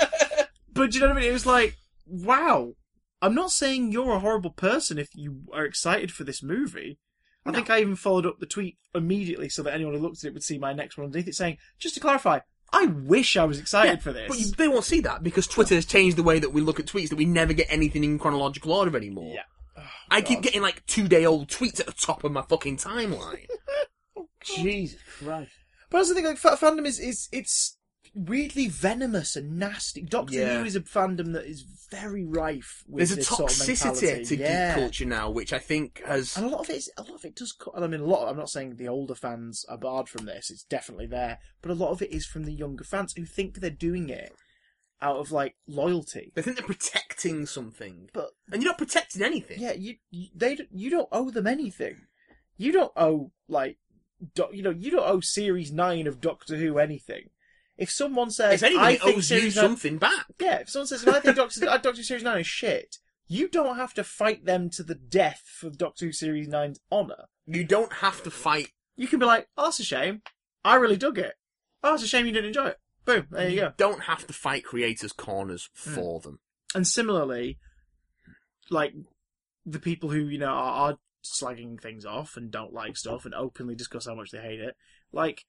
But 0.72 0.90
do 0.90 0.96
you 0.98 1.00
know 1.02 1.08
what 1.08 1.18
I 1.18 1.20
mean? 1.20 1.30
It 1.30 1.32
was 1.32 1.46
like, 1.46 1.76
wow. 2.06 2.72
I'm 3.20 3.34
not 3.34 3.52
saying 3.52 3.92
you're 3.92 4.14
a 4.14 4.18
horrible 4.20 4.50
person 4.50 4.98
if 4.98 5.10
you 5.14 5.42
are 5.52 5.64
excited 5.64 6.10
for 6.10 6.24
this 6.24 6.42
movie. 6.42 6.98
I 7.46 7.50
No. 7.50 7.56
think 7.56 7.70
I 7.70 7.80
even 7.80 7.94
followed 7.96 8.26
up 8.26 8.40
the 8.40 8.46
tweet 8.46 8.78
immediately 8.94 9.48
so 9.48 9.62
that 9.62 9.74
anyone 9.74 9.94
who 9.94 10.00
looked 10.00 10.18
at 10.18 10.28
it 10.28 10.34
would 10.34 10.42
see 10.42 10.58
my 10.58 10.72
next 10.72 10.96
one 10.96 11.04
underneath 11.06 11.28
it 11.28 11.34
saying, 11.34 11.58
just 11.78 11.94
to 11.94 12.00
clarify, 12.00 12.40
I 12.72 12.86
wish 12.86 13.36
I 13.36 13.44
was 13.44 13.60
excited 13.60 14.02
for 14.02 14.12
this. 14.12 14.28
But 14.28 14.38
you, 14.40 14.46
they 14.52 14.66
won't 14.68 14.84
see 14.84 15.00
that 15.02 15.22
because 15.22 15.46
Twitter 15.46 15.74
has 15.74 15.84
changed 15.86 16.16
the 16.16 16.22
way 16.22 16.38
that 16.40 16.52
we 16.52 16.62
look 16.62 16.80
at 16.80 16.86
tweets 16.86 17.10
that 17.10 17.16
we 17.16 17.26
never 17.26 17.52
get 17.52 17.66
anything 17.70 18.02
in 18.02 18.18
chronological 18.18 18.72
order 18.72 18.96
anymore. 18.96 19.32
Yeah. 19.34 19.42
I 20.10 20.20
keep 20.20 20.42
getting 20.42 20.62
like 20.62 20.84
two 20.86 21.08
day 21.08 21.24
old 21.24 21.48
tweets 21.48 21.80
at 21.80 21.86
the 21.86 21.92
top 21.92 22.24
of 22.24 22.32
my 22.32 22.42
fucking 22.42 22.76
timeline. 22.76 23.46
Jesus 24.44 25.00
Christ. 25.18 25.52
But 25.90 25.98
I 25.98 26.00
also 26.00 26.14
think 26.14 26.26
like 26.26 26.38
fa- 26.38 26.58
fandom 26.60 26.86
is 26.86 26.98
is 26.98 27.28
it's 27.32 27.76
weirdly 28.14 28.68
venomous 28.68 29.36
and 29.36 29.58
nasty. 29.58 30.02
Doctor 30.02 30.34
Yeah. 30.34 30.58
Who 30.58 30.64
is 30.64 30.76
a 30.76 30.80
fandom 30.80 31.32
that 31.32 31.46
is 31.46 31.64
very 31.90 32.24
rife 32.24 32.84
with 32.86 32.98
There's 32.98 33.12
a 33.12 33.16
this 33.16 33.28
sort 33.28 33.50
of 33.50 33.56
toxicity 33.56 34.26
to 34.28 34.36
yeah. 34.36 34.74
geek 34.74 34.82
culture 34.82 35.04
now, 35.04 35.30
which 35.30 35.52
I 35.52 35.58
think 35.58 36.02
has. 36.04 36.36
And 36.36 36.46
a 36.46 36.48
lot 36.48 36.60
of 36.60 36.70
it, 36.70 36.76
is, 36.76 36.90
a 36.96 37.02
lot 37.02 37.14
of 37.14 37.24
it 37.24 37.36
does. 37.36 37.52
co- 37.52 37.72
I 37.74 37.86
mean, 37.86 38.00
a 38.00 38.04
lot. 38.04 38.24
Of, 38.24 38.30
I'm 38.30 38.36
not 38.36 38.50
saying 38.50 38.76
the 38.76 38.88
older 38.88 39.14
fans 39.14 39.64
are 39.68 39.78
barred 39.78 40.08
from 40.08 40.26
this. 40.26 40.50
It's 40.50 40.64
definitely 40.64 41.06
there, 41.06 41.38
but 41.62 41.70
a 41.70 41.74
lot 41.74 41.90
of 41.90 42.02
it 42.02 42.12
is 42.12 42.26
from 42.26 42.44
the 42.44 42.52
younger 42.52 42.84
fans 42.84 43.14
who 43.14 43.24
think 43.24 43.56
they're 43.56 43.70
doing 43.70 44.08
it 44.08 44.32
out 45.02 45.16
of 45.16 45.30
like 45.32 45.56
loyalty. 45.66 46.32
They 46.34 46.42
think 46.42 46.56
they're 46.56 46.66
protecting 46.66 47.44
something, 47.46 48.08
But 48.12 48.30
and 48.52 48.62
you're 48.62 48.70
not 48.72 48.78
protecting 48.78 49.20
anything. 49.22 49.60
yeah, 49.60 49.72
you, 49.72 49.96
you 50.10 50.28
they 50.34 50.54
don't- 50.54 50.72
you 50.72 50.88
don't 50.90 51.08
owe 51.12 51.30
them 51.30 51.46
anything. 51.46 52.06
You 52.56 52.72
don't 52.72 52.92
owe 52.96 53.32
like, 53.48 53.78
do, 54.34 54.46
you 54.52 54.62
know, 54.62 54.70
you 54.70 54.90
don't 54.90 55.06
owe 55.08 55.20
series 55.20 55.72
nine 55.72 56.06
of 56.06 56.20
Doctor 56.20 56.56
Who 56.56 56.78
anything. 56.78 57.30
If 57.76 57.90
someone 57.90 58.30
says, 58.30 58.62
If 58.62 58.66
anything, 58.70 58.84
I 58.84 58.98
owes 59.02 59.30
you 59.30 59.40
nine, 59.42 59.50
something 59.50 59.98
back. 59.98 60.26
yeah, 60.38 60.58
if 60.60 60.70
someone 60.70 60.86
says, 60.86 61.02
if 61.02 61.08
I 61.08 61.18
think 61.20 61.36
Doctor, 61.36 61.60
Doctor 61.64 61.92
Who 61.92 62.02
series 62.02 62.22
nine 62.22 62.40
is 62.40 62.46
shit, 62.46 62.98
you 63.26 63.48
don't 63.48 63.76
have 63.76 63.94
to 63.94 64.04
fight 64.04 64.44
them 64.44 64.70
to 64.70 64.82
the 64.82 64.94
death 64.94 65.42
for 65.46 65.70
Doctor 65.70 66.06
Who 66.06 66.12
series 66.12 66.48
9's 66.48 66.80
honour. 66.92 67.24
You 67.46 67.64
don't 67.64 67.92
have 67.94 68.22
to 68.24 68.30
fight. 68.30 68.68
You 68.96 69.08
can 69.08 69.18
be 69.18 69.26
like, 69.26 69.48
oh, 69.56 69.64
that's 69.64 69.80
a 69.80 69.84
shame. 69.84 70.20
I 70.64 70.74
really 70.76 70.96
dug 70.98 71.18
it. 71.18 71.34
Oh, 71.82 71.94
it's 71.94 72.02
a 72.04 72.06
shame 72.06 72.26
you 72.26 72.32
didn't 72.32 72.48
enjoy 72.48 72.66
it. 72.68 72.78
Boom, 73.04 73.26
there 73.30 73.48
you 73.48 73.56
go. 73.60 73.72
don't 73.76 74.02
have 74.04 74.26
to 74.26 74.32
fight 74.32 74.64
creators' 74.64 75.12
corners 75.12 75.68
Hmm. 75.84 75.94
for 75.94 76.20
them. 76.20 76.38
And 76.74 76.86
similarly, 76.86 77.58
like 78.70 78.94
the 79.66 79.78
people 79.80 80.10
who 80.10 80.20
you 80.20 80.38
know 80.38 80.46
are, 80.52 80.90
are 80.92 80.98
slagging 81.24 81.80
things 81.80 82.04
off 82.04 82.36
and 82.36 82.50
don't 82.50 82.72
like 82.72 82.96
stuff 82.96 83.24
and 83.24 83.34
openly 83.34 83.74
discuss 83.74 84.06
how 84.06 84.14
much 84.14 84.30
they 84.30 84.40
hate 84.40 84.60
it, 84.60 84.76
like 85.12 85.44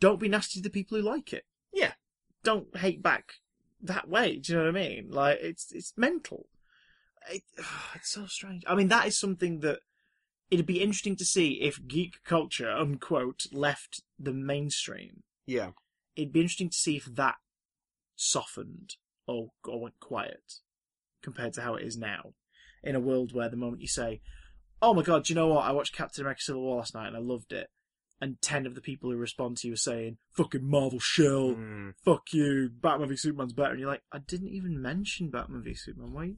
don't 0.00 0.20
be 0.20 0.28
nasty 0.28 0.60
to 0.60 0.62
the 0.62 0.70
people 0.70 0.98
who 0.98 1.02
like 1.04 1.32
it. 1.32 1.44
Yeah. 1.72 1.92
Don't 2.42 2.76
hate 2.76 3.02
back 3.02 3.34
that 3.80 4.08
way. 4.08 4.36
Do 4.36 4.52
you 4.52 4.58
know 4.58 4.64
what 4.66 4.76
I 4.76 4.88
mean? 4.88 5.10
Like 5.10 5.38
it's 5.40 5.72
it's 5.72 5.92
mental. 5.96 6.48
It, 7.30 7.42
it's 7.94 8.10
so 8.10 8.26
strange. 8.26 8.62
I 8.66 8.74
mean, 8.74 8.88
that 8.88 9.06
is 9.06 9.18
something 9.18 9.60
that 9.60 9.80
it'd 10.50 10.66
be 10.66 10.82
interesting 10.82 11.16
to 11.16 11.24
see 11.24 11.60
if 11.62 11.86
geek 11.88 12.22
culture, 12.24 12.70
unquote, 12.70 13.46
left 13.52 14.02
the 14.18 14.32
mainstream. 14.32 15.22
Yeah. 15.46 15.70
It'd 16.16 16.32
be 16.32 16.40
interesting 16.40 16.70
to 16.70 16.76
see 16.76 16.96
if 16.96 17.04
that 17.04 17.36
softened 18.14 18.96
or, 19.26 19.50
or 19.64 19.80
went 19.82 20.00
quiet 20.00 20.54
compared 21.22 21.52
to 21.54 21.60
how 21.62 21.74
it 21.74 21.84
is 21.86 21.96
now. 21.96 22.32
In 22.82 22.94
a 22.94 23.00
world 23.00 23.32
where 23.34 23.48
the 23.48 23.56
moment 23.56 23.82
you 23.82 23.88
say, 23.88 24.20
"Oh 24.80 24.94
my 24.94 25.02
god, 25.02 25.24
do 25.24 25.32
you 25.32 25.34
know 25.34 25.48
what? 25.48 25.64
I 25.64 25.72
watched 25.72 25.94
Captain 25.94 26.22
America: 26.22 26.42
Civil 26.42 26.62
War 26.62 26.76
last 26.76 26.94
night 26.94 27.08
and 27.08 27.16
I 27.16 27.20
loved 27.20 27.52
it," 27.52 27.68
and 28.20 28.40
ten 28.40 28.64
of 28.64 28.74
the 28.76 28.80
people 28.80 29.10
who 29.10 29.16
respond 29.16 29.56
to 29.58 29.66
you 29.66 29.74
are 29.74 29.78
saying, 29.78 30.18
"Fucking 30.36 30.64
Marvel 30.64 31.00
shell, 31.00 31.54
Mm. 31.54 31.94
fuck 32.04 32.32
you, 32.32 32.70
Batman 32.70 33.08
v 33.08 33.16
Superman's 33.16 33.54
better," 33.54 33.72
and 33.72 33.80
you're 33.80 33.90
like, 33.90 34.04
"I 34.12 34.18
didn't 34.18 34.50
even 34.50 34.80
mention 34.80 35.30
Batman 35.30 35.62
v 35.64 35.74
Superman. 35.74 36.12
Wait, 36.12 36.36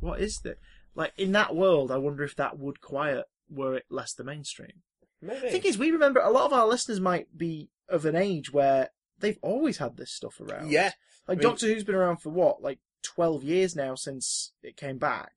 what 0.00 0.20
is 0.20 0.38
that?" 0.40 0.58
Like 0.96 1.12
in 1.16 1.30
that 1.32 1.54
world, 1.54 1.90
I 1.92 1.98
wonder 1.98 2.24
if 2.24 2.34
that 2.36 2.58
would 2.58 2.80
quiet 2.80 3.26
were 3.48 3.76
it 3.76 3.86
less 3.88 4.12
the 4.14 4.24
mainstream. 4.24 4.82
Maybe. 5.20 5.40
The 5.40 5.50
thing 5.50 5.62
is, 5.64 5.78
we 5.78 5.90
remember 5.92 6.20
a 6.20 6.30
lot 6.30 6.46
of 6.46 6.52
our 6.52 6.66
listeners 6.66 6.98
might 7.00 7.38
be 7.38 7.70
of 7.88 8.04
an 8.04 8.16
age 8.16 8.52
where 8.52 8.90
they've 9.24 9.38
always 9.42 9.78
had 9.78 9.96
this 9.96 10.12
stuff 10.12 10.40
around. 10.40 10.70
yeah. 10.70 10.92
Like 11.26 11.38
I 11.38 11.40
mean- 11.40 11.48
Doctor 11.48 11.66
Who's 11.66 11.84
been 11.84 11.94
around 11.94 12.18
for 12.18 12.30
what, 12.30 12.62
like 12.62 12.78
twelve 13.02 13.42
years 13.42 13.74
now 13.74 13.94
since 13.94 14.52
it 14.62 14.76
came 14.76 14.98
back. 14.98 15.32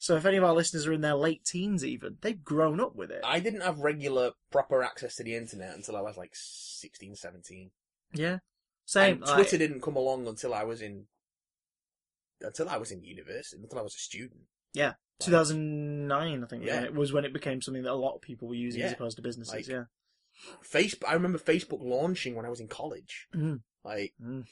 So 0.00 0.14
if 0.16 0.24
any 0.24 0.36
of 0.36 0.44
our 0.44 0.54
listeners 0.54 0.86
are 0.86 0.92
in 0.92 1.00
their 1.00 1.16
late 1.16 1.44
teens, 1.44 1.84
even 1.84 2.18
they've 2.20 2.44
grown 2.44 2.78
up 2.80 2.94
with 2.94 3.10
it. 3.10 3.20
I 3.24 3.40
didn't 3.40 3.62
have 3.62 3.80
regular, 3.80 4.30
proper 4.52 4.80
access 4.82 5.16
to 5.16 5.24
the 5.24 5.34
internet 5.34 5.74
until 5.74 5.96
I 5.96 6.00
was 6.02 6.16
like 6.16 6.30
16, 6.34 7.16
17. 7.16 7.72
yeah, 8.14 8.38
same. 8.84 9.14
And 9.16 9.22
like- 9.22 9.34
Twitter 9.34 9.58
didn't 9.58 9.82
come 9.82 9.96
along 9.96 10.28
until 10.28 10.54
I 10.54 10.62
was 10.62 10.80
in, 10.82 11.06
until 12.40 12.68
I 12.68 12.76
was 12.76 12.92
in 12.92 13.02
university, 13.02 13.60
until 13.60 13.80
I 13.80 13.82
was 13.82 13.94
a 13.96 13.98
student. 13.98 14.42
Yeah, 14.72 14.92
2009, 15.20 16.44
I 16.44 16.46
think, 16.46 16.64
Yeah. 16.64 16.74
yeah. 16.80 16.84
it 16.86 16.94
was 16.94 17.12
when 17.12 17.24
it 17.24 17.32
became 17.32 17.60
something 17.60 17.82
that 17.82 17.90
a 17.92 17.94
lot 17.94 18.14
of 18.14 18.20
people 18.22 18.46
were 18.48 18.54
using 18.54 18.82
as 18.82 18.92
opposed 18.92 19.16
to 19.16 19.22
businesses. 19.22 19.52
Like- 19.54 19.66
yeah, 19.66 19.84
Facebook, 20.64 21.08
I 21.08 21.14
remember 21.14 21.38
Facebook 21.38 21.82
launching 21.82 22.34
when 22.34 22.44
I 22.46 22.50
was 22.50 22.60
in 22.60 22.68
college. 22.68 23.26
Mhm. 23.34 23.60
Like, 23.84 24.12
Mm. 24.22 24.44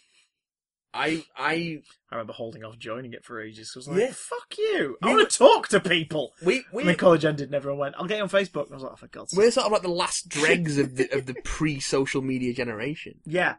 I, 0.94 1.24
I, 1.36 1.82
I 2.10 2.14
remember 2.14 2.32
holding 2.32 2.64
off 2.64 2.78
joining 2.78 3.12
it 3.12 3.22
for 3.22 3.38
ages. 3.42 3.72
I 3.74 3.78
was 3.78 3.88
like, 3.88 3.98
Yeah. 4.00 4.12
"Fuck 4.12 4.56
you! 4.56 4.96
I 5.02 5.08
We 5.08 5.14
want 5.16 5.30
to 5.30 5.38
talk 5.38 5.68
to 5.68 5.80
people." 5.80 6.32
we, 6.42 6.64
we, 6.72 6.82
And 6.82 6.88
then 6.90 6.96
college 6.96 7.24
ended, 7.26 7.48
and 7.48 7.54
everyone 7.54 7.78
went, 7.80 7.94
"I'll 7.98 8.06
get 8.06 8.16
you 8.16 8.22
on 8.22 8.30
Facebook." 8.30 8.64
And 8.66 8.72
I 8.72 8.76
was 8.76 8.82
like, 8.82 8.92
oh, 8.92 8.96
"For 8.96 9.08
God's 9.08 9.32
sake!" 9.32 9.38
we're 9.38 9.50
sort 9.50 9.66
of 9.66 9.72
like 9.72 9.82
the 9.82 9.88
last 9.88 10.28
dregs 10.30 10.78
of 10.78 10.96
the, 10.96 11.12
of 11.14 11.26
the 11.26 11.34
pre-social 11.44 12.22
media 12.22 12.54
generation. 12.54 13.20
Yeah, 13.26 13.56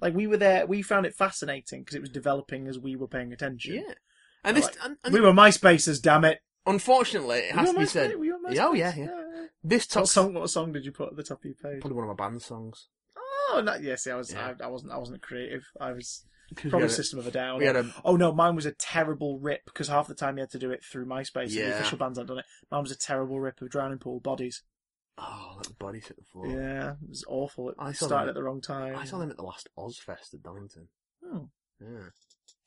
like 0.00 0.14
we 0.14 0.26
were 0.26 0.38
there. 0.38 0.66
We 0.66 0.80
found 0.80 1.04
it 1.04 1.14
fascinating 1.14 1.82
because 1.82 1.94
it 1.96 2.00
was 2.00 2.10
developing 2.10 2.68
as 2.68 2.78
we 2.78 2.96
were 2.96 3.08
paying 3.08 3.34
attention. 3.34 3.74
Yeah. 3.74 3.94
And 4.44 4.56
this, 4.56 4.64
Like, 4.66 4.76
and, 4.82 4.96
and 5.04 5.12
We 5.12 5.20
were 5.20 5.32
MySpacers, 5.32 6.00
damn 6.00 6.24
it. 6.24 6.38
unfortunately, 6.64 7.38
it 7.40 7.54
has 7.54 7.70
to 7.72 7.78
be 7.78 7.84
said, 7.86 8.12
MySpace? 8.12 8.18
Were 8.18 8.24
you 8.24 8.34
on 8.46 8.54
Yeah, 8.54 8.66
oh, 8.68 8.72
MySpace? 8.72 8.78
yeah, 8.78 8.94
yeah. 8.96 9.17
This 9.68 9.84
What 9.84 9.90
top 9.90 10.06
song? 10.06 10.34
What 10.34 10.50
song 10.50 10.72
did 10.72 10.84
you 10.84 10.92
put 10.92 11.10
at 11.10 11.16
the 11.16 11.22
top 11.22 11.38
of 11.40 11.44
your 11.44 11.54
page? 11.54 11.80
probably 11.80 11.96
one 11.96 12.08
of 12.08 12.16
my 12.18 12.24
band 12.28 12.42
songs. 12.42 12.88
Oh, 13.50 13.62
no, 13.64 13.74
yes, 13.76 14.06
I 14.06 14.14
was. 14.14 14.32
Yeah. 14.32 14.54
I, 14.60 14.64
I 14.64 14.66
wasn't. 14.68 14.92
I 14.92 14.98
wasn't 14.98 15.22
creative. 15.22 15.64
I 15.80 15.92
was 15.92 16.24
we 16.64 16.70
probably 16.70 16.86
a- 16.86 16.90
System 16.90 17.18
of 17.18 17.26
a 17.26 17.30
Down. 17.30 17.58
we 17.58 17.66
a, 17.66 17.84
Oh 18.04 18.16
no, 18.16 18.32
mine 18.32 18.56
was 18.56 18.66
a 18.66 18.72
terrible 18.72 19.38
rip 19.38 19.64
because 19.66 19.88
half 19.88 20.06
the 20.08 20.14
time 20.14 20.36
you 20.38 20.42
had 20.42 20.50
to 20.50 20.58
do 20.58 20.70
it 20.70 20.82
through 20.84 21.06
MySpace. 21.06 21.42
And 21.42 21.50
the 21.50 21.54
Yeah. 21.54 21.68
official 21.78 21.98
bands 21.98 22.18
hadn't 22.18 22.28
done 22.28 22.38
it. 22.38 22.44
Mine 22.70 22.82
was 22.82 22.90
a 22.92 22.96
terrible 22.96 23.40
rip 23.40 23.60
of 23.60 23.70
Drowning 23.70 23.98
Pool 23.98 24.20
Bodies. 24.20 24.62
oh, 25.18 25.54
let 25.56 25.66
the 25.66 25.74
bodies 25.74 26.06
hit 26.06 26.16
the 26.16 26.24
floor. 26.24 26.46
Yeah, 26.46 26.92
it 27.02 27.08
was 27.08 27.24
awful. 27.28 27.70
It 27.70 27.76
I 27.78 27.92
started 27.92 28.14
them- 28.24 28.28
at 28.28 28.34
the 28.34 28.42
wrong 28.42 28.60
time. 28.60 28.96
I 28.96 29.04
saw 29.04 29.18
them 29.18 29.30
at 29.30 29.36
the 29.36 29.42
last 29.42 29.68
Ozzfest 29.76 30.32
at 30.34 30.42
Donington. 30.42 30.88
Oh, 31.24 31.48
Yeah. 31.80 32.08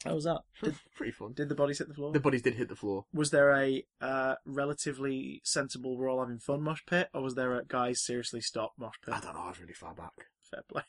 How 0.03 0.15
was 0.15 0.23
that? 0.25 0.41
Did, 0.63 0.75
Pretty 0.95 1.11
fun. 1.11 1.33
did 1.33 1.49
the 1.49 1.55
bodies 1.55 1.77
hit 1.79 1.87
the 1.87 1.93
floor? 1.93 2.11
The 2.11 2.19
bodies 2.19 2.41
did 2.41 2.55
hit 2.55 2.69
the 2.69 2.75
floor. 2.75 3.05
Was 3.13 3.29
there 3.31 3.51
a 3.55 3.83
uh, 4.01 4.35
relatively 4.45 5.41
sensible 5.43 5.97
"we're 5.97 6.09
all 6.09 6.19
having 6.21 6.39
fun" 6.39 6.61
mosh 6.63 6.81
pit, 6.87 7.09
or 7.13 7.21
was 7.21 7.35
there 7.35 7.53
a 7.57 7.63
guys 7.65 8.03
seriously 8.03 8.41
stop 8.41 8.73
mosh 8.77 8.95
pit? 9.05 9.13
I 9.13 9.19
don't 9.19 9.33
know, 9.35 9.41
I 9.41 9.49
was 9.49 9.59
really 9.61 9.73
far 9.73 9.93
back. 9.93 10.13
Fair 10.49 10.63
play. 10.67 10.83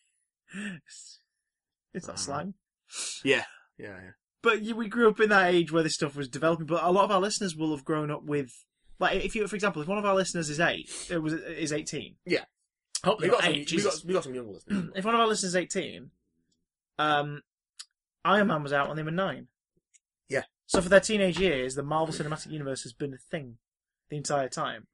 Is 1.94 2.04
that 2.04 2.08
Uh-huh. 2.12 2.16
slang? 2.16 2.54
Yeah. 3.24 3.44
Yeah, 3.78 3.96
yeah. 4.02 4.10
But 4.42 4.62
you, 4.62 4.74
we 4.74 4.88
grew 4.88 5.08
up 5.08 5.20
in 5.20 5.28
that 5.28 5.52
age 5.54 5.70
where 5.72 5.82
this 5.82 5.94
stuff 5.94 6.16
was 6.16 6.28
developing. 6.28 6.66
But 6.66 6.82
a 6.82 6.90
lot 6.90 7.04
of 7.04 7.10
our 7.10 7.20
listeners 7.20 7.54
will 7.54 7.70
have 7.76 7.84
grown 7.84 8.10
up 8.10 8.24
with, 8.24 8.50
like, 8.98 9.24
if 9.24 9.34
you, 9.34 9.46
for 9.46 9.54
example, 9.56 9.82
if 9.82 9.88
one 9.88 9.98
of 9.98 10.04
our 10.04 10.14
listeners 10.14 10.50
is 10.50 10.58
eight, 10.60 10.90
it 11.10 11.18
was 11.22 11.32
is 11.34 11.72
eighteen. 11.72 12.16
Yeah. 12.26 12.44
Hopefully, 13.04 13.28
We 13.28 13.32
got, 13.32 13.38
not 13.38 13.44
some, 13.44 13.54
eight, 13.54 13.72
we, 13.72 13.82
got, 13.82 13.94
we 14.06 14.12
got 14.14 14.24
some 14.24 14.34
young 14.34 14.52
listeners. 14.52 14.90
if 14.96 15.04
one 15.04 15.14
of 15.14 15.20
our 15.20 15.26
listeners 15.26 15.50
is 15.50 15.56
eighteen, 15.56 16.10
um, 16.98 17.42
Iron 18.24 18.48
Man 18.48 18.62
was 18.62 18.72
out 18.72 18.88
when 18.88 18.96
they 18.96 19.02
were 19.02 19.10
nine. 19.10 19.48
Yeah. 20.28 20.42
So 20.66 20.80
for 20.80 20.88
their 20.88 21.00
teenage 21.00 21.38
years, 21.38 21.74
the 21.74 21.82
Marvel 21.82 22.14
Cinematic 22.14 22.50
Universe 22.50 22.82
has 22.82 22.92
been 22.92 23.14
a 23.14 23.18
thing 23.18 23.58
the 24.10 24.16
entire 24.16 24.48
time. 24.48 24.86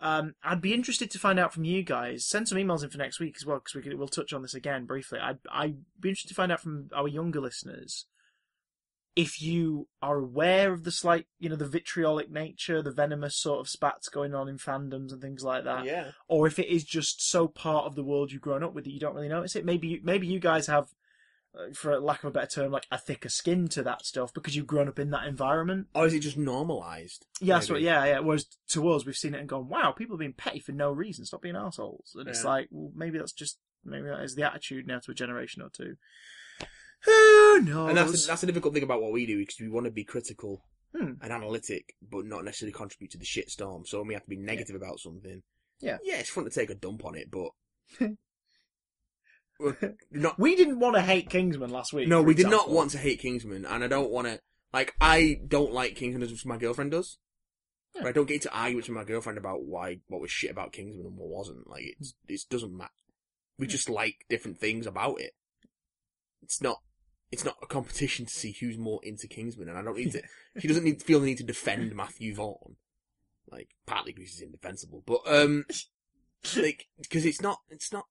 Um, 0.00 0.34
I'd 0.42 0.60
be 0.60 0.74
interested 0.74 1.10
to 1.12 1.18
find 1.18 1.38
out 1.38 1.52
from 1.52 1.64
you 1.64 1.84
guys. 1.84 2.24
Send 2.24 2.48
some 2.48 2.58
emails 2.58 2.82
in 2.82 2.90
for 2.90 2.98
next 2.98 3.20
week 3.20 3.36
as 3.38 3.46
well, 3.46 3.58
because 3.58 3.74
we 3.74 3.82
could, 3.82 3.94
we'll 3.96 4.08
touch 4.08 4.32
on 4.32 4.42
this 4.42 4.54
again 4.54 4.84
briefly. 4.84 5.20
I'd, 5.20 5.38
I'd 5.50 5.76
be 6.00 6.08
interested 6.08 6.28
to 6.28 6.34
find 6.34 6.50
out 6.50 6.60
from 6.60 6.90
our 6.94 7.06
younger 7.06 7.40
listeners 7.40 8.06
if 9.14 9.42
you 9.42 9.88
are 10.00 10.16
aware 10.16 10.72
of 10.72 10.84
the 10.84 10.90
slight, 10.90 11.26
you 11.38 11.48
know, 11.48 11.56
the 11.56 11.68
vitriolic 11.68 12.30
nature, 12.30 12.82
the 12.82 12.90
venomous 12.90 13.36
sort 13.36 13.60
of 13.60 13.68
spats 13.68 14.08
going 14.08 14.34
on 14.34 14.48
in 14.48 14.56
fandoms 14.56 15.12
and 15.12 15.20
things 15.20 15.44
like 15.44 15.64
that 15.64 15.84
yeah. 15.84 16.12
or 16.28 16.46
if 16.46 16.58
it 16.58 16.68
is 16.68 16.82
just 16.82 17.28
so 17.28 17.46
part 17.46 17.84
of 17.84 17.94
the 17.94 18.02
world 18.02 18.32
you've 18.32 18.40
grown 18.40 18.62
up 18.62 18.72
with 18.72 18.84
that 18.84 18.92
you 18.92 19.00
don't 19.00 19.14
really 19.14 19.28
notice 19.28 19.54
it. 19.54 19.64
Maybe 19.64 19.88
you, 19.88 20.00
maybe 20.02 20.26
you 20.26 20.40
guys 20.40 20.66
have, 20.66 20.88
for 21.74 21.98
lack 22.00 22.24
of 22.24 22.28
a 22.28 22.32
better 22.32 22.46
term, 22.46 22.72
like 22.72 22.86
a 22.90 22.98
thicker 22.98 23.28
skin 23.28 23.68
to 23.68 23.82
that 23.82 24.04
stuff 24.06 24.32
because 24.32 24.56
you've 24.56 24.66
grown 24.66 24.88
up 24.88 24.98
in 24.98 25.10
that 25.10 25.26
environment. 25.26 25.86
Or 25.94 26.06
is 26.06 26.14
it 26.14 26.20
just 26.20 26.36
normalised? 26.38 27.26
Yeah, 27.40 27.54
that's 27.56 27.68
what. 27.70 27.82
Yeah, 27.82 28.04
yeah. 28.04 28.18
Whereas 28.20 28.46
to 28.70 28.88
us, 28.90 29.04
we've 29.04 29.16
seen 29.16 29.34
it 29.34 29.40
and 29.40 29.48
gone, 29.48 29.68
"Wow, 29.68 29.92
people 29.92 30.16
are 30.16 30.18
being 30.18 30.32
petty 30.32 30.60
for 30.60 30.72
no 30.72 30.92
reason. 30.92 31.24
Stop 31.24 31.42
being 31.42 31.56
assholes." 31.56 32.12
And 32.14 32.28
it's 32.28 32.44
like, 32.44 32.68
well, 32.70 32.90
maybe 32.94 33.18
that's 33.18 33.32
just 33.32 33.58
maybe 33.84 34.08
that 34.08 34.22
is 34.22 34.34
the 34.34 34.44
attitude 34.46 34.86
now 34.86 34.98
to 35.00 35.10
a 35.10 35.14
generation 35.14 35.60
or 35.62 35.68
two. 35.68 35.96
Who 37.04 37.60
knows? 37.62 37.88
And 37.88 37.98
that's, 37.98 38.26
that's 38.26 38.40
the 38.42 38.46
difficult 38.46 38.74
thing 38.74 38.84
about 38.84 39.02
what 39.02 39.12
we 39.12 39.26
do, 39.26 39.38
because 39.38 39.56
we 39.60 39.68
want 39.68 39.86
to 39.86 39.92
be 39.92 40.04
critical 40.04 40.64
Hmm. 40.96 41.12
and 41.22 41.32
analytic, 41.32 41.94
but 42.06 42.26
not 42.26 42.44
necessarily 42.44 42.72
contribute 42.74 43.10
to 43.12 43.18
the 43.18 43.24
shitstorm. 43.24 43.86
So 43.86 43.98
when 43.98 44.08
we 44.08 44.14
have 44.14 44.24
to 44.24 44.28
be 44.28 44.36
negative 44.36 44.76
about 44.76 45.00
something, 45.00 45.42
Yeah. 45.80 45.96
yeah, 46.02 46.18
it's 46.18 46.28
fun 46.28 46.44
to 46.44 46.50
take 46.50 46.68
a 46.68 46.74
dump 46.74 47.04
on 47.06 47.14
it, 47.16 47.30
but 47.30 47.48
not. 50.10 50.38
we 50.38 50.56
didn't 50.56 50.78
want 50.78 50.96
to 50.96 51.02
hate 51.02 51.30
Kingsman 51.30 51.70
last 51.70 51.92
week. 51.92 52.08
No, 52.08 52.22
we 52.22 52.34
did 52.34 52.48
not 52.48 52.70
want 52.70 52.90
to 52.92 52.98
hate 52.98 53.20
Kingsman, 53.20 53.64
and 53.64 53.84
I 53.84 53.88
don't 53.88 54.10
want 54.10 54.26
to. 54.26 54.40
Like, 54.72 54.94
I 55.00 55.40
don't 55.46 55.72
like 55.72 55.96
Kingsman 55.96 56.22
as 56.22 56.30
much 56.30 56.40
as 56.40 56.46
my 56.46 56.56
girlfriend 56.56 56.92
does. 56.92 57.18
Yeah. 57.94 58.02
But 58.02 58.08
I 58.08 58.12
don't 58.12 58.28
get 58.28 58.42
to 58.42 58.56
argue 58.56 58.76
with 58.76 58.88
my 58.88 59.04
girlfriend 59.04 59.36
about 59.36 59.64
why 59.64 59.98
what 60.08 60.20
was 60.20 60.30
shit 60.30 60.50
about 60.50 60.72
Kingsman 60.72 61.06
and 61.06 61.16
what 61.16 61.28
wasn't. 61.28 61.68
Like, 61.68 61.94
it's 61.98 62.14
it 62.28 62.40
doesn't 62.48 62.76
matter. 62.76 62.90
We 63.58 63.66
just 63.66 63.90
like 63.90 64.24
different 64.28 64.58
things 64.58 64.86
about 64.86 65.20
it. 65.20 65.32
It's 66.42 66.62
not. 66.62 66.80
It's 67.30 67.44
not 67.44 67.56
a 67.62 67.66
competition 67.66 68.26
to 68.26 68.32
see 68.32 68.54
who's 68.58 68.76
more 68.76 69.00
into 69.02 69.26
Kingsman, 69.26 69.68
and 69.68 69.78
I 69.78 69.82
don't 69.82 69.96
need 69.96 70.12
to. 70.12 70.22
She 70.58 70.68
doesn't 70.68 70.84
need 70.84 71.02
feel 71.02 71.18
the 71.18 71.24
need 71.24 71.38
to 71.38 71.44
defend 71.44 71.94
Matthew 71.94 72.34
Vaughn, 72.34 72.76
like 73.50 73.68
partly 73.86 74.12
because 74.12 74.32
he's 74.32 74.42
indefensible, 74.42 75.02
but 75.06 75.20
um, 75.26 75.64
like 76.56 76.88
because 77.00 77.24
it's 77.24 77.40
not. 77.40 77.60
It's 77.70 77.90
not. 77.90 78.04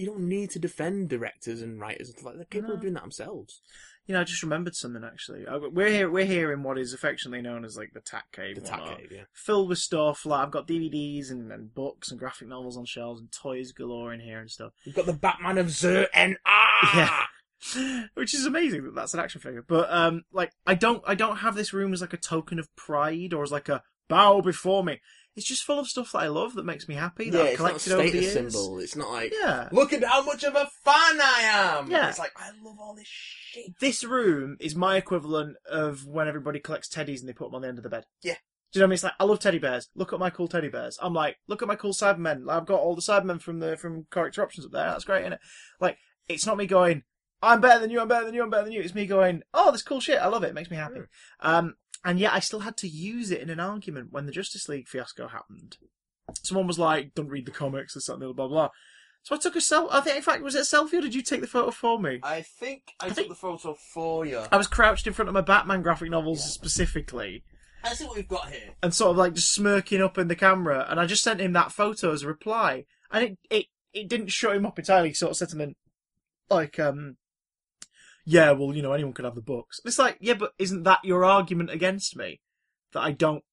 You 0.00 0.06
don't 0.06 0.28
need 0.28 0.50
to 0.50 0.58
defend 0.58 1.08
directors 1.10 1.60
and 1.60 1.78
writers 1.78 2.08
and 2.08 2.18
stuff 2.18 2.24
like 2.26 2.38
that. 2.38 2.50
People 2.50 2.70
No. 2.70 2.76
are 2.76 2.80
doing 2.80 2.94
that 2.94 3.02
themselves. 3.02 3.60
You 4.06 4.14
know, 4.14 4.22
I 4.22 4.24
just 4.24 4.42
remembered 4.42 4.74
something 4.74 5.04
actually. 5.04 5.44
We're 5.72 5.90
here. 5.90 6.10
We're 6.10 6.24
here 6.24 6.52
in 6.52 6.62
what 6.62 6.78
is 6.78 6.94
affectionately 6.94 7.42
known 7.42 7.64
as 7.64 7.76
like 7.76 7.92
the 7.92 8.00
Tat 8.00 8.24
Cave. 8.32 8.56
The 8.56 8.62
Tat. 8.62 8.96
Cave, 8.98 9.12
yeah. 9.12 9.24
filled 9.34 9.68
with 9.68 9.78
stuff. 9.78 10.24
Like 10.24 10.42
I've 10.46 10.50
got 10.50 10.66
DVDs 10.66 11.30
and, 11.30 11.52
and 11.52 11.72
books 11.74 12.10
and 12.10 12.18
graphic 12.18 12.48
novels 12.48 12.76
on 12.78 12.86
shelves 12.86 13.20
and 13.20 13.30
toys 13.30 13.72
galore 13.72 14.12
in 14.14 14.20
here 14.20 14.40
and 14.40 14.50
stuff. 14.50 14.72
You've 14.84 14.96
got 14.96 15.06
the 15.06 15.12
Batman 15.12 15.58
of 15.58 15.70
Zer 15.70 16.08
and 16.14 16.38
Ah. 16.46 16.96
Yeah. 16.96 18.06
Which 18.14 18.32
is 18.34 18.46
amazing 18.46 18.84
that 18.84 18.94
that's 18.94 19.12
an 19.14 19.20
action 19.20 19.40
figure. 19.42 19.62
But 19.68 19.92
um, 19.92 20.22
like 20.32 20.50
I 20.66 20.74
don't 20.74 21.02
I 21.06 21.14
don't 21.14 21.36
have 21.36 21.54
this 21.54 21.72
room 21.74 21.92
as 21.92 22.00
like 22.00 22.14
a 22.14 22.16
token 22.16 22.58
of 22.58 22.74
pride 22.74 23.34
or 23.34 23.42
as 23.42 23.52
like 23.52 23.68
a 23.68 23.82
bow 24.08 24.40
before 24.40 24.82
me. 24.82 25.00
It's 25.36 25.46
just 25.46 25.62
full 25.64 25.78
of 25.78 25.86
stuff 25.88 26.12
that 26.12 26.18
I 26.18 26.26
love 26.28 26.54
that 26.54 26.64
makes 26.64 26.88
me 26.88 26.94
happy. 26.96 27.26
Yeah, 27.26 27.30
that 27.32 27.40
I've 27.40 27.46
it's 27.52 27.58
not 27.60 27.66
a 27.66 27.68
collected 27.68 27.92
over 27.92 28.02
the 28.02 28.08
status 28.08 28.34
years. 28.34 28.52
symbol. 28.52 28.78
It's 28.80 28.96
not 28.96 29.10
like, 29.10 29.32
Yeah. 29.40 29.68
look 29.72 29.92
at 29.92 30.04
how 30.04 30.24
much 30.24 30.44
of 30.44 30.54
a 30.54 30.68
fan 30.84 31.20
I 31.20 31.40
am. 31.78 31.90
Yeah. 31.90 32.08
It's 32.08 32.18
like, 32.18 32.32
I 32.36 32.50
love 32.62 32.76
all 32.80 32.94
this 32.94 33.06
shit. 33.06 33.66
This 33.80 34.04
room 34.04 34.56
is 34.60 34.74
my 34.74 34.96
equivalent 34.96 35.56
of 35.70 36.04
when 36.06 36.28
everybody 36.28 36.58
collects 36.60 36.88
teddies 36.88 37.20
and 37.20 37.28
they 37.28 37.32
put 37.32 37.46
them 37.46 37.54
on 37.54 37.62
the 37.62 37.68
end 37.68 37.78
of 37.78 37.84
the 37.84 37.90
bed. 37.90 38.04
Yeah. 38.22 38.34
Do 38.72 38.78
you 38.78 38.80
know 38.80 38.84
what 38.84 38.86
I 38.86 38.90
mean? 38.90 38.94
It's 38.94 39.04
like 39.04 39.12
I 39.18 39.24
love 39.24 39.40
teddy 39.40 39.58
bears. 39.58 39.88
Look 39.96 40.12
at 40.12 40.20
my 40.20 40.30
cool 40.30 40.46
teddy 40.46 40.68
bears. 40.68 40.96
I'm 41.02 41.12
like, 41.14 41.36
look 41.48 41.60
at 41.62 41.66
my 41.68 41.74
cool 41.74 41.92
Cybermen. 41.92 42.48
I've 42.48 42.66
got 42.66 42.78
all 42.80 42.94
the 42.94 43.00
Cybermen 43.02 43.40
from 43.42 43.58
the 43.58 43.76
from 43.76 44.06
character 44.12 44.42
options 44.44 44.64
up 44.66 44.72
there. 44.72 44.90
That's 44.90 45.04
great, 45.04 45.22
isn't 45.22 45.32
it? 45.32 45.40
Like, 45.80 45.98
it's 46.28 46.46
not 46.46 46.56
me 46.56 46.66
going, 46.66 47.02
I'm 47.42 47.60
better 47.60 47.80
than 47.80 47.90
you. 47.90 48.00
I'm 48.00 48.06
better 48.06 48.26
than 48.26 48.34
you. 48.34 48.42
I'm 48.44 48.50
better 48.50 48.64
than 48.64 48.72
you. 48.72 48.80
It's 48.80 48.94
me 48.94 49.06
going, 49.06 49.42
oh, 49.54 49.72
this 49.72 49.82
cool 49.82 49.98
shit. 49.98 50.20
I 50.20 50.28
love 50.28 50.44
it. 50.44 50.48
It 50.50 50.54
makes 50.54 50.70
me 50.70 50.76
happy. 50.76 51.00
Um, 51.40 51.74
and 52.04 52.18
yet 52.18 52.32
I 52.32 52.40
still 52.40 52.60
had 52.60 52.76
to 52.78 52.88
use 52.88 53.30
it 53.30 53.40
in 53.40 53.50
an 53.50 53.60
argument 53.60 54.12
when 54.12 54.26
the 54.26 54.32
Justice 54.32 54.68
League 54.68 54.88
fiasco 54.88 55.28
happened. 55.28 55.76
Someone 56.42 56.66
was 56.66 56.78
like, 56.78 57.14
don't 57.14 57.28
read 57.28 57.46
the 57.46 57.50
comics, 57.50 57.94
this, 57.94 58.06
that, 58.06 58.14
and 58.14 58.22
the 58.22 58.26
other, 58.26 58.34
blah, 58.34 58.48
blah. 58.48 58.68
So 59.22 59.34
I 59.34 59.38
took 59.38 59.56
a 59.56 59.58
selfie. 59.58 59.88
I 59.92 60.00
think, 60.00 60.16
in 60.16 60.22
fact, 60.22 60.42
was 60.42 60.54
it 60.54 60.60
a 60.60 60.76
selfie 60.76 60.94
or 60.94 61.02
did 61.02 61.14
you 61.14 61.22
take 61.22 61.40
the 61.40 61.46
photo 61.46 61.70
for 61.70 62.00
me? 62.00 62.20
I 62.22 62.42
think 62.42 62.92
I, 63.00 63.10
took 63.10 63.28
the 63.28 63.34
photo 63.34 63.74
for 63.92 64.24
you. 64.24 64.42
I 64.50 64.56
was 64.56 64.66
crouched 64.66 65.06
in 65.06 65.12
front 65.12 65.28
of 65.28 65.34
my 65.34 65.42
Batman 65.42 65.82
graphic 65.82 66.10
novels 66.10 66.42
specifically, 66.42 67.44
Let's 67.84 67.98
see 67.98 68.04
what 68.04 68.16
we've 68.16 68.28
got 68.28 68.50
here. 68.50 68.74
and 68.82 68.94
sort 68.94 69.12
of 69.12 69.16
like 69.16 69.34
just 69.34 69.52
smirking 69.54 70.02
up 70.02 70.18
in 70.18 70.28
the 70.28 70.36
camera, 70.36 70.86
and 70.88 71.00
I 71.00 71.06
just 71.06 71.22
sent 71.22 71.40
him 71.40 71.52
that 71.54 71.72
photo 71.72 72.12
as 72.12 72.22
a 72.22 72.28
reply, 72.28 72.84
and 73.10 73.24
it 73.24 73.38
it, 73.50 73.66
it 73.92 74.08
didn't 74.08 74.28
shut 74.30 74.56
him 74.56 74.66
up 74.66 74.78
entirely. 74.78 75.08
He 75.08 75.14
sort 75.14 75.30
of 75.30 75.36
said 75.36 75.50
something 75.50 75.74
like, 76.50 76.78
um, 76.78 77.16
"Yeah, 78.24 78.52
well, 78.52 78.74
you 78.74 78.82
know, 78.82 78.92
anyone 78.92 79.12
could 79.12 79.24
have 79.24 79.34
the 79.34 79.42
books." 79.42 79.80
It's 79.84 79.98
like, 79.98 80.16
yeah, 80.20 80.34
but 80.34 80.52
isn't 80.58 80.84
that 80.84 81.00
your 81.04 81.24
argument 81.24 81.70
against 81.70 82.16
me 82.16 82.40
that 82.92 83.00
I 83.00 83.12
don't 83.12 83.44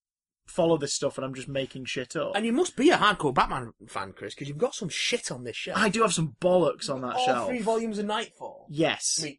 follow 0.46 0.78
this 0.78 0.94
stuff 0.94 1.18
and 1.18 1.26
I'm 1.26 1.34
just 1.34 1.48
making 1.48 1.86
shit 1.86 2.16
up? 2.16 2.32
And 2.36 2.46
you 2.46 2.54
must 2.54 2.76
be 2.76 2.90
a 2.90 2.98
hardcore 2.98 3.34
Batman 3.34 3.74
fan, 3.88 4.14
Chris, 4.14 4.34
because 4.34 4.48
you've 4.48 4.58
got 4.58 4.76
some 4.76 4.90
shit 4.90 5.32
on 5.32 5.44
this 5.44 5.56
shelf. 5.56 5.78
I 5.78 5.90
do 5.90 6.02
have 6.02 6.14
some 6.14 6.36
bollocks 6.40 6.90
on 6.90 7.02
that 7.02 7.16
all 7.16 7.26
shelf. 7.26 7.48
three 7.50 7.62
volumes 7.62 8.00
of 8.00 8.06
Knightfall. 8.06 8.68
Yes. 8.70 9.20
I 9.22 9.26
mean, 9.26 9.38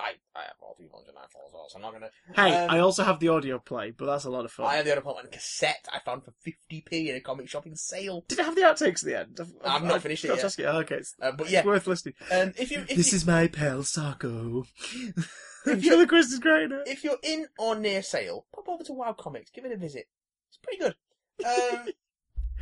I, 0.00 0.12
I 0.34 0.40
have 0.42 0.56
all 0.60 0.74
three 0.76 0.88
volumes 0.90 1.08
of 1.08 1.14
Knightfall 1.14 1.42
as 1.46 1.52
well, 1.52 1.66
so 1.68 1.76
I'm 1.76 1.82
not 1.82 1.92
gonna. 1.92 2.10
hey, 2.34 2.64
um, 2.64 2.70
I 2.70 2.80
also 2.80 3.04
have 3.04 3.20
the 3.20 3.28
audio 3.28 3.58
play, 3.60 3.92
but 3.92 4.06
that's 4.06 4.24
a 4.24 4.30
lot 4.30 4.44
of 4.44 4.50
fun. 4.50 4.66
I 4.66 4.74
have 4.76 4.84
the 4.84 4.92
other 4.92 5.00
part 5.02 5.18
on 5.24 5.30
cassette 5.30 5.86
I 5.92 6.00
found 6.00 6.24
for 6.24 6.32
50p 6.44 7.08
in 7.08 7.14
a 7.14 7.20
comic 7.20 7.48
shop 7.48 7.64
in 7.66 7.76
Sale. 7.76 8.24
Did 8.26 8.40
it 8.40 8.44
have 8.44 8.56
the 8.56 8.62
outtakes 8.62 9.02
at 9.02 9.04
the 9.04 9.18
end? 9.20 9.38
I've, 9.40 9.52
I've 9.64 9.84
not 9.84 10.02
finished 10.02 10.24
it 10.24 10.36
yet. 10.36 10.66
Oh, 10.66 10.78
okay, 10.80 10.96
it's, 10.96 11.14
Uh, 11.22 11.30
but 11.32 11.44
it's 11.44 11.52
yeah, 11.52 11.64
worth 11.64 11.86
listening. 11.86 12.14
um, 12.32 12.52
if 12.58 12.70
you 12.72 12.80
if 12.88 12.96
this 12.96 13.12
you, 13.12 13.16
is 13.16 13.26
my 13.26 13.46
pal 13.46 13.78
Sarko. 13.82 14.66
If 15.66 15.82
you- 15.82 15.90
Ventriloquist 15.90 16.32
is 16.32 16.38
great. 16.40 16.70
if 16.86 17.04
you're 17.04 17.16
in 17.22 17.46
or 17.58 17.74
near 17.76 18.02
Sale, 18.02 18.44
pop 18.54 18.68
over 18.68 18.84
to 18.84 18.92
Wild 18.92 19.16
Comics, 19.16 19.50
give 19.50 19.64
it 19.64 19.72
a 19.72 19.76
visit. 19.76 20.08
It's 20.48 20.58
pretty 20.62 20.78
good. 20.78 20.94
Um, 21.46 21.86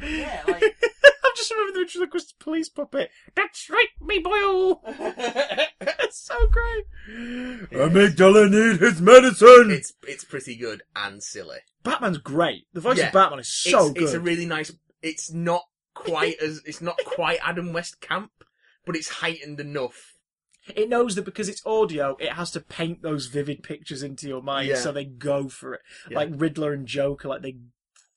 yeah, 0.09 0.43
like 0.47 0.63
I'm 0.63 1.33
just 1.37 1.51
remembering 1.51 1.75
the 1.75 1.81
ventriloquist 1.81 2.39
police 2.39 2.69
puppet. 2.69 3.11
That's 3.35 3.69
right, 3.71 3.89
me 4.01 4.21
boy. 4.21 4.75
It's 7.73 7.81
so 7.81 7.91
great. 7.91 8.17
Amygdala 8.17 8.51
need 8.51 8.81
his 8.81 9.01
medicine. 9.01 9.71
it's 9.71 9.93
it's 10.07 10.25
pretty 10.25 10.57
good 10.57 10.83
and 10.95 11.23
silly. 11.23 11.59
Batman's 11.83 12.19
great. 12.19 12.67
The 12.73 12.81
voice 12.81 12.99
Yeah. 12.99 13.09
of 13.09 13.13
Batman 13.13 13.41
is 13.41 13.49
so 13.49 13.87
it's, 13.87 13.93
good. 13.95 14.03
It's 14.05 14.13
a 14.13 14.21
really 14.21 14.47
nice. 14.47 14.73
It's 15.03 15.33
not 15.33 15.65
quite 15.95 16.39
as 16.41 16.61
it's 16.65 16.81
not 16.81 16.99
quite 17.05 17.39
Adam 17.43 17.73
West 17.73 18.01
camp, 18.01 18.31
but 18.85 18.97
it's 18.97 19.09
heightened 19.09 19.61
enough. 19.61 20.15
It 20.77 20.89
knows 20.89 21.17
that 21.17 21.25
because 21.25 21.49
it's 21.49 21.65
audio, 21.67 22.17
it 22.21 22.35
has 22.35 22.53
to 22.53 22.61
paint 22.61 23.03
those 23.03 23.27
vivid 23.27 23.65
pictures 23.65 24.03
into 24.05 24.29
your 24.29 24.43
mind, 24.43 24.69
Yeah. 24.69 24.77
so 24.77 24.93
they 24.93 25.05
go 25.05 25.49
for 25.49 25.75
it. 25.75 25.81
Yeah. 26.09 26.19
Like 26.19 26.29
Riddler 26.33 26.73
and 26.73 26.87
Joker, 26.87 27.29
like 27.29 27.43
they 27.43 27.57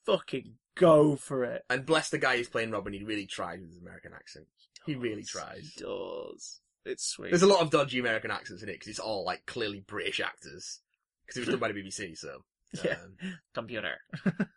fucking 0.04 0.54
go 0.76 1.16
for 1.16 1.42
it. 1.44 1.64
And 1.68 1.84
bless 1.84 2.08
the 2.08 2.18
guy 2.18 2.36
who's 2.36 2.48
playing 2.48 2.70
Robin. 2.70 2.92
He 2.92 3.02
really 3.02 3.26
tries 3.26 3.60
with 3.60 3.70
his 3.70 3.80
American 3.80 4.12
accent. 4.14 4.46
He 4.84 4.94
oh, 4.94 5.00
really 5.00 5.24
tries. 5.24 5.72
He 5.76 5.82
does. 5.82 6.60
It's 6.86 7.04
sweet. 7.06 7.30
There's 7.30 7.42
a 7.42 7.46
lot 7.46 7.60
of 7.60 7.70
dodgy 7.70 7.98
American 7.98 8.30
accents 8.30 8.62
in 8.62 8.68
it 8.68 8.72
because 8.74 8.88
it's 8.88 8.98
all 8.98 9.24
like 9.24 9.44
clearly 9.46 9.84
British 9.86 10.20
actors 10.20 10.80
because 11.26 11.36
it 11.36 11.40
was 11.40 11.48
done 11.48 11.58
by 11.58 11.72
the 11.72 11.82
BBC. 11.82 12.16
So 12.16 12.38
Yeah. 12.84 12.92
um, 12.92 13.16
computer. 13.54 13.96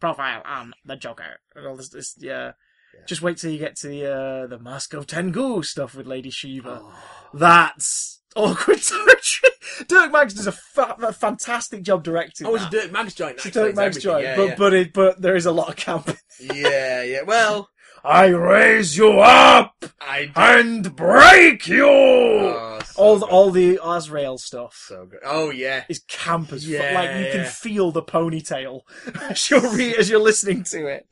Profile 0.00 0.42
on 0.46 0.72
the 0.84 0.96
Joker. 0.96 1.40
And 1.54 1.66
all 1.66 1.76
this, 1.76 1.90
this 1.90 2.14
yeah. 2.18 2.52
Yeah. 2.94 3.04
Just 3.06 3.20
wait 3.20 3.36
till 3.36 3.50
you 3.50 3.58
get 3.58 3.76
to 3.76 3.88
the 3.88 4.06
uh, 4.06 4.46
the 4.46 4.58
Mask 4.58 4.94
of 4.94 5.06
Tengu 5.06 5.62
stuff 5.62 5.94
with 5.94 6.06
Lady 6.06 6.30
Shiva. 6.30 6.80
oh, 6.82 6.94
That's 7.34 8.22
awkward 8.34 8.80
territory. 8.82 9.52
Dirk 9.86 10.10
Maggs 10.10 10.32
does 10.34 10.46
a, 10.46 10.52
fa- 10.52 10.96
a 11.02 11.12
fantastic 11.12 11.82
job 11.82 12.02
directing. 12.02 12.46
oh, 12.46 12.54
it's 12.54 12.64
a. 12.64 12.70
Dirk 12.70 12.90
Maggs 12.92 13.14
joint. 13.14 13.36
It's 13.36 13.44
a 13.46 13.50
Dirk 13.50 13.76
Maggs 13.76 14.02
joint, 14.02 14.24
Yeah, 14.24 14.36
but 14.36 14.48
yeah. 14.48 14.54
but 14.56 14.72
it, 14.74 14.92
but 14.94 15.20
there 15.20 15.36
is 15.36 15.44
a 15.44 15.52
lot 15.52 15.68
of 15.68 15.76
camp. 15.76 16.10
yeah, 16.40 17.02
yeah. 17.02 17.22
Well, 17.26 17.68
I 18.04 18.26
raise 18.26 18.96
you 18.96 19.20
up 19.20 19.84
I 20.00 20.30
and 20.34 20.94
break 20.94 21.66
you. 21.66 21.86
Oh, 21.88 22.78
so 22.84 23.02
all 23.02 23.16
the, 23.16 23.20
good. 23.26 23.30
all 23.32 23.50
the 23.50 23.80
Azrael 23.84 24.38
stuff. 24.38 24.74
so 24.86 25.06
good. 25.06 25.20
Oh 25.24 25.50
yeah. 25.50 25.84
is 25.88 26.00
camp 26.08 26.52
as 26.52 26.64
fuck. 26.64 26.72
Yeah, 26.72 26.94
Like 26.94 27.26
you 27.26 27.32
can 27.32 27.44
feel 27.46 27.90
the 27.92 28.02
ponytail 28.02 28.80
as 29.30 29.50
you're 29.50 29.68
re- 29.74 29.96
as 29.96 30.08
you're 30.10 30.20
listening 30.20 30.64
to 30.64 30.86
it. 30.86 31.06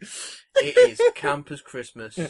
It 0.58 0.76
is 0.90 1.00
camp 1.14 1.50
as 1.50 1.60
Christmas. 1.60 2.18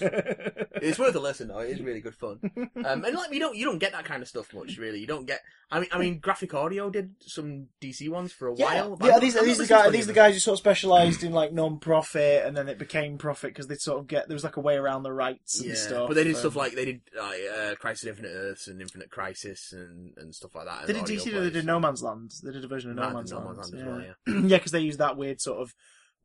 It's 0.79 0.99
worth 0.99 1.15
a 1.15 1.21
listen 1.21 1.49
though. 1.49 1.61
It 1.61 1.71
is 1.71 1.81
really 1.81 2.01
good 2.01 2.15
fun. 2.15 2.39
Um, 2.85 3.05
and 3.05 3.15
like 3.17 3.33
you 3.33 3.41
don't 3.41 3.57
you 3.57 3.65
don't 3.65 3.79
get 3.79 3.93
that 3.93 4.05
kind 4.05 4.21
of 4.23 4.29
stuff 4.29 4.53
much 4.53 4.77
really. 4.77 4.99
You 5.01 5.07
don't 5.07 5.27
get. 5.27 5.41
I 5.71 5.81
mean, 5.81 5.89
I 5.91 5.99
mean, 5.99 6.19
graphic 6.19 6.53
audio 6.55 6.91
did 6.91 7.15
some 7.21 7.69
DC 7.81 8.09
ones 8.11 8.31
for 8.33 8.47
a 8.49 8.53
while. 8.53 8.99
yeah. 9.03 9.15
I'm 9.15 9.21
These 9.21 9.37
are 9.37 9.45
these 9.45 9.59
the 9.59 9.67
guys. 9.67 9.91
These 9.91 10.05
are 10.05 10.09
the 10.09 10.13
guys 10.13 10.35
who 10.35 10.41
sort 10.41 10.53
of 10.55 10.59
specialised 10.59 11.23
in 11.25 11.33
like 11.33 11.53
non-profit, 11.53 12.45
and 12.47 12.57
then 12.57 12.69
it 12.69 12.79
became 12.79 13.17
profit 13.19 13.51
because 13.51 13.67
they 13.69 13.75
sort 13.77 13.99
of 14.01 14.07
get 14.07 14.29
there 14.29 14.35
was 14.35 14.45
like 14.45 14.59
a 14.59 14.61
way 14.61 14.77
around 14.77 15.03
the 15.03 15.13
rights 15.13 15.59
and 15.61 15.71
Yeah, 15.71 15.75
stuff. 15.77 16.09
but 16.09 16.15
they 16.15 16.25
did 16.25 16.35
um, 16.35 16.41
stuff 16.41 16.57
like 16.57 16.75
they 16.75 16.85
did 16.85 17.01
like 17.19 17.41
uh, 17.59 17.75
Crisis 17.77 18.05
Infinite 18.05 18.33
Earths 18.35 18.69
and 18.69 18.81
Infinite 18.81 19.11
Crisis 19.11 19.73
and, 19.73 20.13
and 20.19 20.35
stuff 20.35 20.55
like 20.55 20.67
that. 20.67 20.87
They 20.87 20.93
did 20.93 21.05
DC. 21.05 21.33
They 21.33 21.51
did 21.51 21.65
No 21.65 21.81
Man's 21.81 22.03
Land. 22.03 22.33
They 22.45 22.53
did 22.53 22.65
a 22.65 22.69
version 22.69 22.91
of 22.91 22.97
No 22.97 23.11
Man's 23.11 23.33
No 23.33 23.39
Land. 23.39 23.57
Man's 23.57 23.73
Land 23.73 23.75
as 23.75 23.81
yeah, 23.81 23.87
well, 24.35 24.41
yeah, 24.51 24.57
because 24.59 24.73
they 24.73 24.81
used 24.81 24.99
that 24.99 25.17
weird 25.17 25.41
sort 25.41 25.61
of 25.61 25.75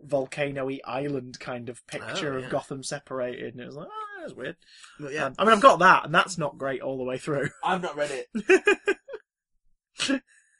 volcano-y 0.03 0.79
island 0.85 1.39
kind 1.39 1.69
of 1.69 1.85
picture 1.87 2.33
Oh, 2.33 2.37
of. 2.43 2.49
Gotham 2.49 2.83
separated, 2.83 3.53
and 3.53 3.61
it 3.61 3.65
was 3.67 3.75
like, 3.75 3.87
oh, 3.89 4.21
that's 4.21 4.33
weird. 4.33 4.57
But 4.99 5.13
yeah, 5.13 5.25
Um, 5.27 5.35
I 5.39 5.45
mean, 5.45 5.53
I've 5.53 5.61
got 5.61 5.79
that, 5.79 6.05
and 6.05 6.13
that's 6.15 6.37
not 6.37 6.57
great 6.57 6.81
all 6.81 6.97
the 6.97 7.03
way 7.03 7.17
through. 7.17 7.49
I've 7.63 7.81
not 7.81 7.95
read 7.95 8.11
it. 8.11 8.27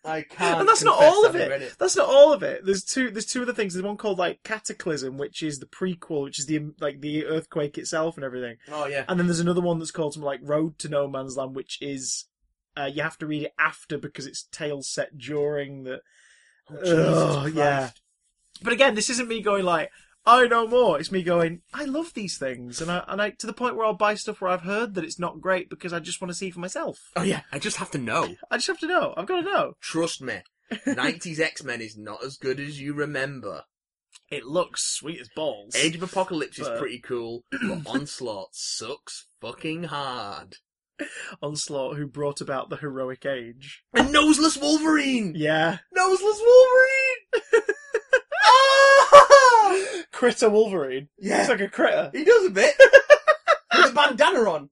I 0.04 0.24
can't. 0.24 0.62
and 0.62 0.68
that's 0.68 0.84
not 0.84 1.02
all 1.02 1.28
of 1.28 1.36
it. 1.36 1.62
it. 1.62 1.76
That's 1.78 1.96
not 1.96 2.10
all 2.10 2.34
of 2.34 2.42
it. 2.42 2.66
There's 2.66 2.84
two. 2.84 3.12
There's 3.12 3.26
two 3.28 3.44
other 3.44 3.54
things. 3.54 3.74
There's 3.74 3.86
one 3.86 3.98
called 3.98 4.18
like 4.18 4.42
Cataclysm, 4.44 5.18
which 5.20 5.44
is 5.44 5.60
the 5.60 5.68
prequel, 5.68 6.24
which 6.24 6.40
is 6.40 6.48
the 6.48 6.72
like 6.80 7.02
the 7.02 7.26
earthquake 7.26 7.78
itself 7.78 8.16
and 8.18 8.24
everything. 8.24 8.56
Oh 8.72 8.88
yeah. 8.88 9.06
And 9.08 9.20
then 9.20 9.28
there's 9.28 9.40
another 9.40 9.62
one 9.62 9.78
that's 9.78 9.92
called 9.92 10.14
something 10.14 10.26
like 10.26 10.40
Road 10.42 10.80
to 10.80 10.90
No 10.90 11.08
Man's 11.08 11.38
Land, 11.38 11.56
which 11.56 11.78
is 11.82 12.26
uh, 12.76 12.90
you 12.92 13.04
have 13.04 13.18
to 13.20 13.28
read 13.28 13.44
it 13.44 13.54
after 13.60 14.00
because 14.00 14.26
it's 14.26 14.44
tales 14.52 14.90
set 14.90 15.20
during 15.20 15.84
the. 15.84 16.02
Oh, 16.72 16.78
Ugh, 16.78 17.46
Jesus 17.46 17.58
yeah. 17.58 17.90
But 18.64 18.74
again, 18.74 18.96
this 18.96 19.10
isn't 19.10 19.28
me 19.28 19.42
going 19.42 19.66
like 19.66 19.90
oh, 20.26 20.44
I 20.44 20.48
know 20.48 20.68
more. 20.68 21.00
It's 21.00 21.12
me 21.12 21.24
going 21.24 21.62
I 21.74 21.86
love 21.86 22.14
these 22.14 22.38
things, 22.38 22.82
and 22.82 22.92
I 22.92 23.04
and 23.08 23.22
I 23.22 23.32
to 23.32 23.48
the 23.48 23.54
point 23.54 23.76
where 23.76 23.86
I'll 23.86 23.94
buy 23.94 24.16
stuff 24.16 24.42
where 24.42 24.52
I've 24.52 24.62
heard 24.62 24.96
that 24.96 25.04
it's 25.04 25.20
not 25.20 25.42
great 25.42 25.70
because 25.70 25.94
I 25.94 26.00
just 26.00 26.22
want 26.22 26.30
to 26.30 26.38
see 26.38 26.52
for 26.52 26.60
myself. 26.60 27.12
Oh 27.16 27.24
yeah. 27.24 27.42
I 27.52 27.60
just 27.60 27.78
have 27.78 27.92
to 27.92 27.98
know. 27.98 28.36
I 28.50 28.58
just 28.58 28.68
have 28.68 28.80
to 28.80 28.88
know. 28.88 29.14
I've 29.18 29.28
got 29.28 29.42
to 29.42 29.46
know. 29.46 29.74
Trust 29.82 30.22
me. 30.22 30.42
90s 30.72 31.40
X 31.40 31.64
Men 31.64 31.82
is 31.82 31.98
not 31.98 32.24
as 32.24 32.38
good 32.38 32.60
as 32.60 32.80
you 32.80 32.94
remember. 32.94 33.64
It 34.30 34.46
looks 34.46 34.96
sweet 34.96 35.20
as 35.20 35.30
balls. 35.36 35.76
Age 35.76 35.96
of 35.96 36.04
Apocalypse 36.04 36.58
is 36.58 36.70
pretty 36.80 37.00
cool, 37.00 37.44
but 37.52 37.86
Onslaught 37.86 38.50
sucks 38.54 39.28
fucking 39.42 39.86
hard. 39.86 40.58
Onslaught 41.42 41.98
who 41.98 42.08
brought 42.08 42.40
about 42.40 42.70
the 42.70 42.78
heroic 42.78 43.26
age. 43.26 43.84
And 43.94 44.14
Noseless 44.14 44.56
Wolverine! 44.56 45.34
Yeah. 45.36 45.80
Noseless 45.92 46.40
Wolverine! 46.40 47.76
Ah! 48.44 50.04
Critter 50.22 50.52
Wolverine. 50.52 51.10
Yeah. 51.18 51.40
It's 51.40 51.50
like 51.50 51.62
a 51.62 51.68
critter. 51.68 52.12
He 52.14 52.24
does 52.24 52.46
a 52.46 52.52
bit. 52.52 52.76
With 53.76 53.90
a 53.90 53.94
bandana 53.94 54.48
on. 54.48 54.70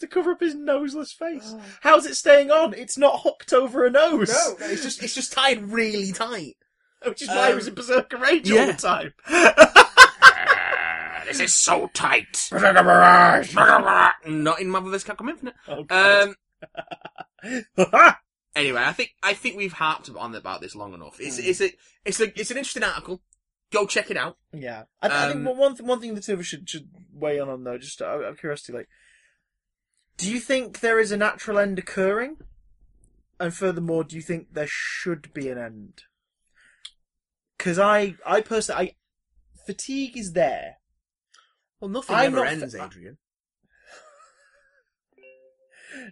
To 0.00 0.06
cover 0.06 0.30
up 0.30 0.40
his 0.40 0.54
noseless 0.54 1.12
face. 1.12 1.54
How's 1.82 2.06
it 2.06 2.14
staying 2.14 2.50
on? 2.50 2.72
It's 2.72 2.96
not 2.96 3.20
hooked 3.24 3.52
over 3.52 3.84
a 3.84 3.90
nose. 3.90 4.30
No, 4.30 4.56
no, 4.58 4.66
it's 4.72 4.82
just 4.82 5.02
it's 5.02 5.14
just 5.14 5.34
tied 5.34 5.70
really 5.70 6.12
tight. 6.12 6.56
Which 7.04 7.20
is 7.20 7.28
why 7.28 7.46
he 7.48 7.50
Um, 7.50 7.56
was 7.56 7.68
in 7.68 7.74
Berserker 7.74 8.16
Rage 8.16 8.50
all 8.50 8.56
yeah. 8.56 8.72
the 8.72 8.72
time. 8.72 9.12
this 11.26 11.40
is 11.40 11.54
so 11.54 11.90
tight. 11.92 12.48
Berserker 12.50 12.82
Barrage! 12.84 13.54
Not 14.26 14.60
in 14.62 14.70
Marvel 14.70 14.90
vs. 14.90 15.04
Capcom 15.06 15.28
Infinite. 15.28 15.56
Oh, 15.68 15.82
God. 15.82 16.34
Um. 17.44 18.14
Anyway, 18.56 18.82
I 18.84 18.92
think 18.92 19.10
I 19.22 19.34
think 19.34 19.56
we've 19.56 19.74
harped 19.74 20.10
on 20.10 20.34
about 20.34 20.60
this 20.60 20.74
long 20.74 20.92
enough. 20.92 21.20
It's 21.20 21.38
Mm. 21.38 21.44
it's 21.46 21.60
a 21.60 21.70
it's 22.04 22.18
a 22.20 22.40
it's 22.40 22.50
an 22.50 22.56
interesting 22.56 22.82
article. 22.82 23.20
Go 23.70 23.86
check 23.86 24.10
it 24.10 24.16
out. 24.16 24.38
yeah. 24.52 24.84
I, 25.02 25.08
I 25.08 25.32
think 25.32 25.46
Um, 25.46 25.56
one, 25.58 25.72
th- 25.76 25.82
one 25.86 26.00
thing 26.00 26.14
the 26.14 26.20
two 26.22 26.32
of 26.34 26.40
us 26.40 26.46
should, 26.46 26.68
should 26.68 26.88
weigh 27.12 27.38
on 27.38 27.48
on 27.50 27.64
though, 27.64 27.76
just 27.78 28.00
out 28.00 28.24
of 28.24 28.38
curiosity, 28.38 28.72
like, 28.72 28.88
do 30.16 30.30
you 30.30 30.40
think 30.40 30.80
there 30.80 30.98
is 30.98 31.12
a 31.12 31.16
natural 31.16 31.58
end 31.58 31.78
occurring? 31.78 32.38
And 33.38 33.54
furthermore, 33.54 34.02
do 34.04 34.16
you 34.16 34.22
think 34.22 34.54
there 34.54 34.66
should 34.68 35.32
be 35.34 35.48
an 35.48 35.58
end? 35.58 36.02
because 37.56 37.78
I, 37.78 38.14
I 38.24 38.40
personally, 38.40 38.90
I 38.90 38.94
fatigue 39.66 40.16
is 40.16 40.32
there. 40.32 40.76
Well, 41.80 41.88
nothing 41.90 42.14
I'm 42.16 42.26
ever 42.26 42.36
not 42.44 42.46
ends, 42.52 42.74
fa- 42.76 42.84
Adrian. 42.84 43.18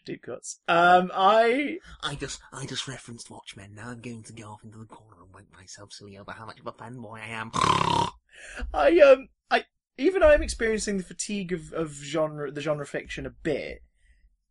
Deep 0.05 0.23
cuts. 0.23 0.61
Um, 0.69 1.11
I 1.15 1.79
I 2.03 2.15
just, 2.15 2.41
I 2.53 2.67
just 2.67 2.89
referenced 2.89 3.31
Watchmen. 3.31 3.75
Now 3.75 3.91
I'm 3.91 4.01
going 4.01 4.23
to 4.25 4.33
go 4.33 4.49
off 4.49 4.65
into 4.65 4.79
the 4.79 4.85
corner 4.87 5.23
and 5.23 5.33
wank 5.33 5.47
myself 5.53 5.93
silly 5.93 6.19
over 6.19 6.33
how 6.33 6.47
much 6.47 6.61
of 6.61 6.67
a 6.67 6.73
fanboy 6.73 7.21
I 7.21 7.29
am. 7.29 7.51
I 8.75 8.99
um 9.01 9.29
I 9.51 9.65
even 9.99 10.23
I'm 10.23 10.43
experiencing 10.43 10.99
the 10.99 11.05
fatigue 11.05 11.53
of, 11.53 11.73
of 11.73 11.93
genre 11.93 12.51
the 12.51 12.61
genre 12.61 12.87
fiction 12.87 13.27
a 13.27 13.31
bit. 13.31 13.83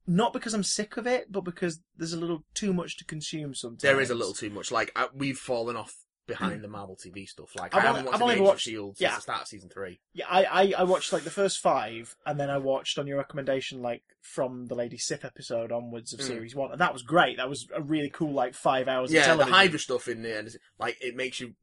Not 0.08 0.34
because 0.34 0.54
I'm 0.54 0.64
sick 0.64 0.98
of 0.98 1.08
it, 1.08 1.32
but 1.32 1.42
because 1.42 1.80
there's 1.98 2.14
a 2.14 2.20
little 2.20 2.44
too 2.54 2.74
much 2.74 2.98
to 2.98 3.06
consume 3.06 3.56
sometimes. 3.56 3.82
there 3.82 4.00
is 4.00 4.12
a 4.12 4.16
little 4.16 4.36
too 4.36 4.52
much. 4.52 4.72
Like 4.72 4.92
uh, 4.96 5.08
we've 5.14 5.38
fallen 5.38 5.76
off 5.76 5.96
behind 6.28 6.64
the 6.64 6.68
Marvel 6.68 6.96
TV 6.96 7.28
stuff. 7.28 7.50
Like 7.56 7.76
I've 7.76 7.84
I 7.84 7.88
have 7.88 7.96
not 8.06 8.14
I've 8.16 8.22
watched 8.22 8.32
only 8.34 8.42
watched- 8.42 8.62
Shield 8.64 8.96
yeah. 9.00 9.10
since 9.10 9.18
the 9.18 9.22
start 9.22 9.42
of 9.44 9.48
season 9.48 9.70
three. 9.70 10.00
Yeah, 10.14 10.26
I, 10.30 10.44
I, 10.46 10.74
I 10.80 10.84
watched 10.84 11.14
like 11.14 11.24
the 11.24 11.30
first 11.30 11.60
five, 11.60 12.16
and 12.26 12.40
then 12.40 12.50
I 12.50 12.58
watched 12.58 12.98
on 12.98 13.08
your 13.08 13.18
recommendation, 13.18 13.82
like 13.82 14.04
from 14.22 14.66
the 14.68 14.76
Lady 14.76 14.98
Sif 14.98 15.24
episode 15.24 15.72
onwards 15.72 16.14
of 16.14 16.20
Mm. 16.20 16.24
series 16.28 16.56
one, 16.56 16.72
and 16.72 16.82
that 16.82 16.94
was 16.94 17.04
great. 17.04 17.38
That 17.38 17.50
was 17.50 17.68
a 17.76 17.82
really 17.82 18.10
cool, 18.10 18.34
like 18.34 18.54
five 18.56 18.88
hours. 18.88 19.12
of 19.12 19.16
Yeah, 19.16 19.36
the. 19.36 19.46
Hydra 19.46 19.80
stuff 19.80 20.08
in 20.08 20.22
there, 20.24 20.40
and 20.40 20.50
like 20.80 20.98
it 21.02 21.16
makes 21.16 21.40
you 21.40 21.54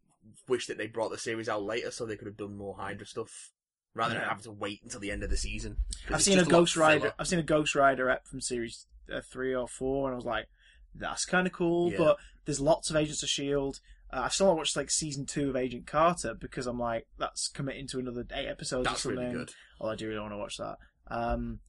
wish 0.48 0.66
that 0.66 0.78
they 0.78 0.86
brought 0.86 1.10
the 1.10 1.18
series 1.18 1.48
out 1.48 1.62
later 1.62 1.90
so 1.90 2.06
they 2.06 2.16
could 2.16 2.28
have 2.28 2.36
done 2.36 2.56
more 2.56 2.76
Hydra 2.76 3.06
stuff 3.06 3.50
rather 3.94 4.14
than 4.14 4.22
Yeah. 4.22 4.28
having 4.28 4.44
to 4.44 4.52
wait 4.52 4.80
until 4.82 5.00
the 5.00 5.10
end 5.10 5.22
of 5.22 5.30
the 5.30 5.36
season. 5.36 5.76
I've 6.08 6.22
seen 6.22 6.38
a 6.38 6.44
Ghost 6.44 6.76
Rider. 6.76 7.12
I've 7.18 7.26
seen 7.28 7.38
a 7.40 7.42
Ghost 7.42 7.74
Rider 7.74 8.08
ep 8.08 8.26
from 8.26 8.40
series 8.40 8.86
uh, 9.12 9.20
three 9.32 9.54
or 9.54 9.66
four, 9.68 10.06
and 10.08 10.14
I 10.14 10.16
was 10.16 10.24
like, 10.24 10.46
that's 10.94 11.24
kind 11.24 11.46
of 11.46 11.52
cool. 11.52 11.90
Yeah. 11.90 11.98
But 11.98 12.16
there's 12.44 12.60
lots 12.60 12.88
of 12.90 12.96
Agents 12.96 13.22
of 13.22 13.28
Shield. 13.28 13.80
Uh, 14.12 14.22
I've 14.24 14.32
still 14.32 14.48
not 14.48 14.56
watched 14.56 14.76
like 14.76 14.90
season 14.90 15.24
two 15.24 15.50
of 15.50 15.56
Agent 15.56 15.86
Carter 15.86 16.34
because 16.34 16.66
I'm 16.66 16.78
like, 16.78 17.06
that's 17.18 17.48
committing 17.48 17.86
to 17.88 17.98
another 17.98 18.24
eight 18.34 18.48
episodes 18.48 18.86
That's 18.86 19.00
or 19.06 19.10
something. 19.10 19.24
really 19.24 19.32
good. 19.32 19.54
Oh, 19.80 19.88
I 19.88 19.96
do 19.96 20.06
really 20.08 20.20
want 20.20 20.32
to 20.32 20.38
watch 20.38 20.58
that. 20.58 20.76
Um, 21.08 21.60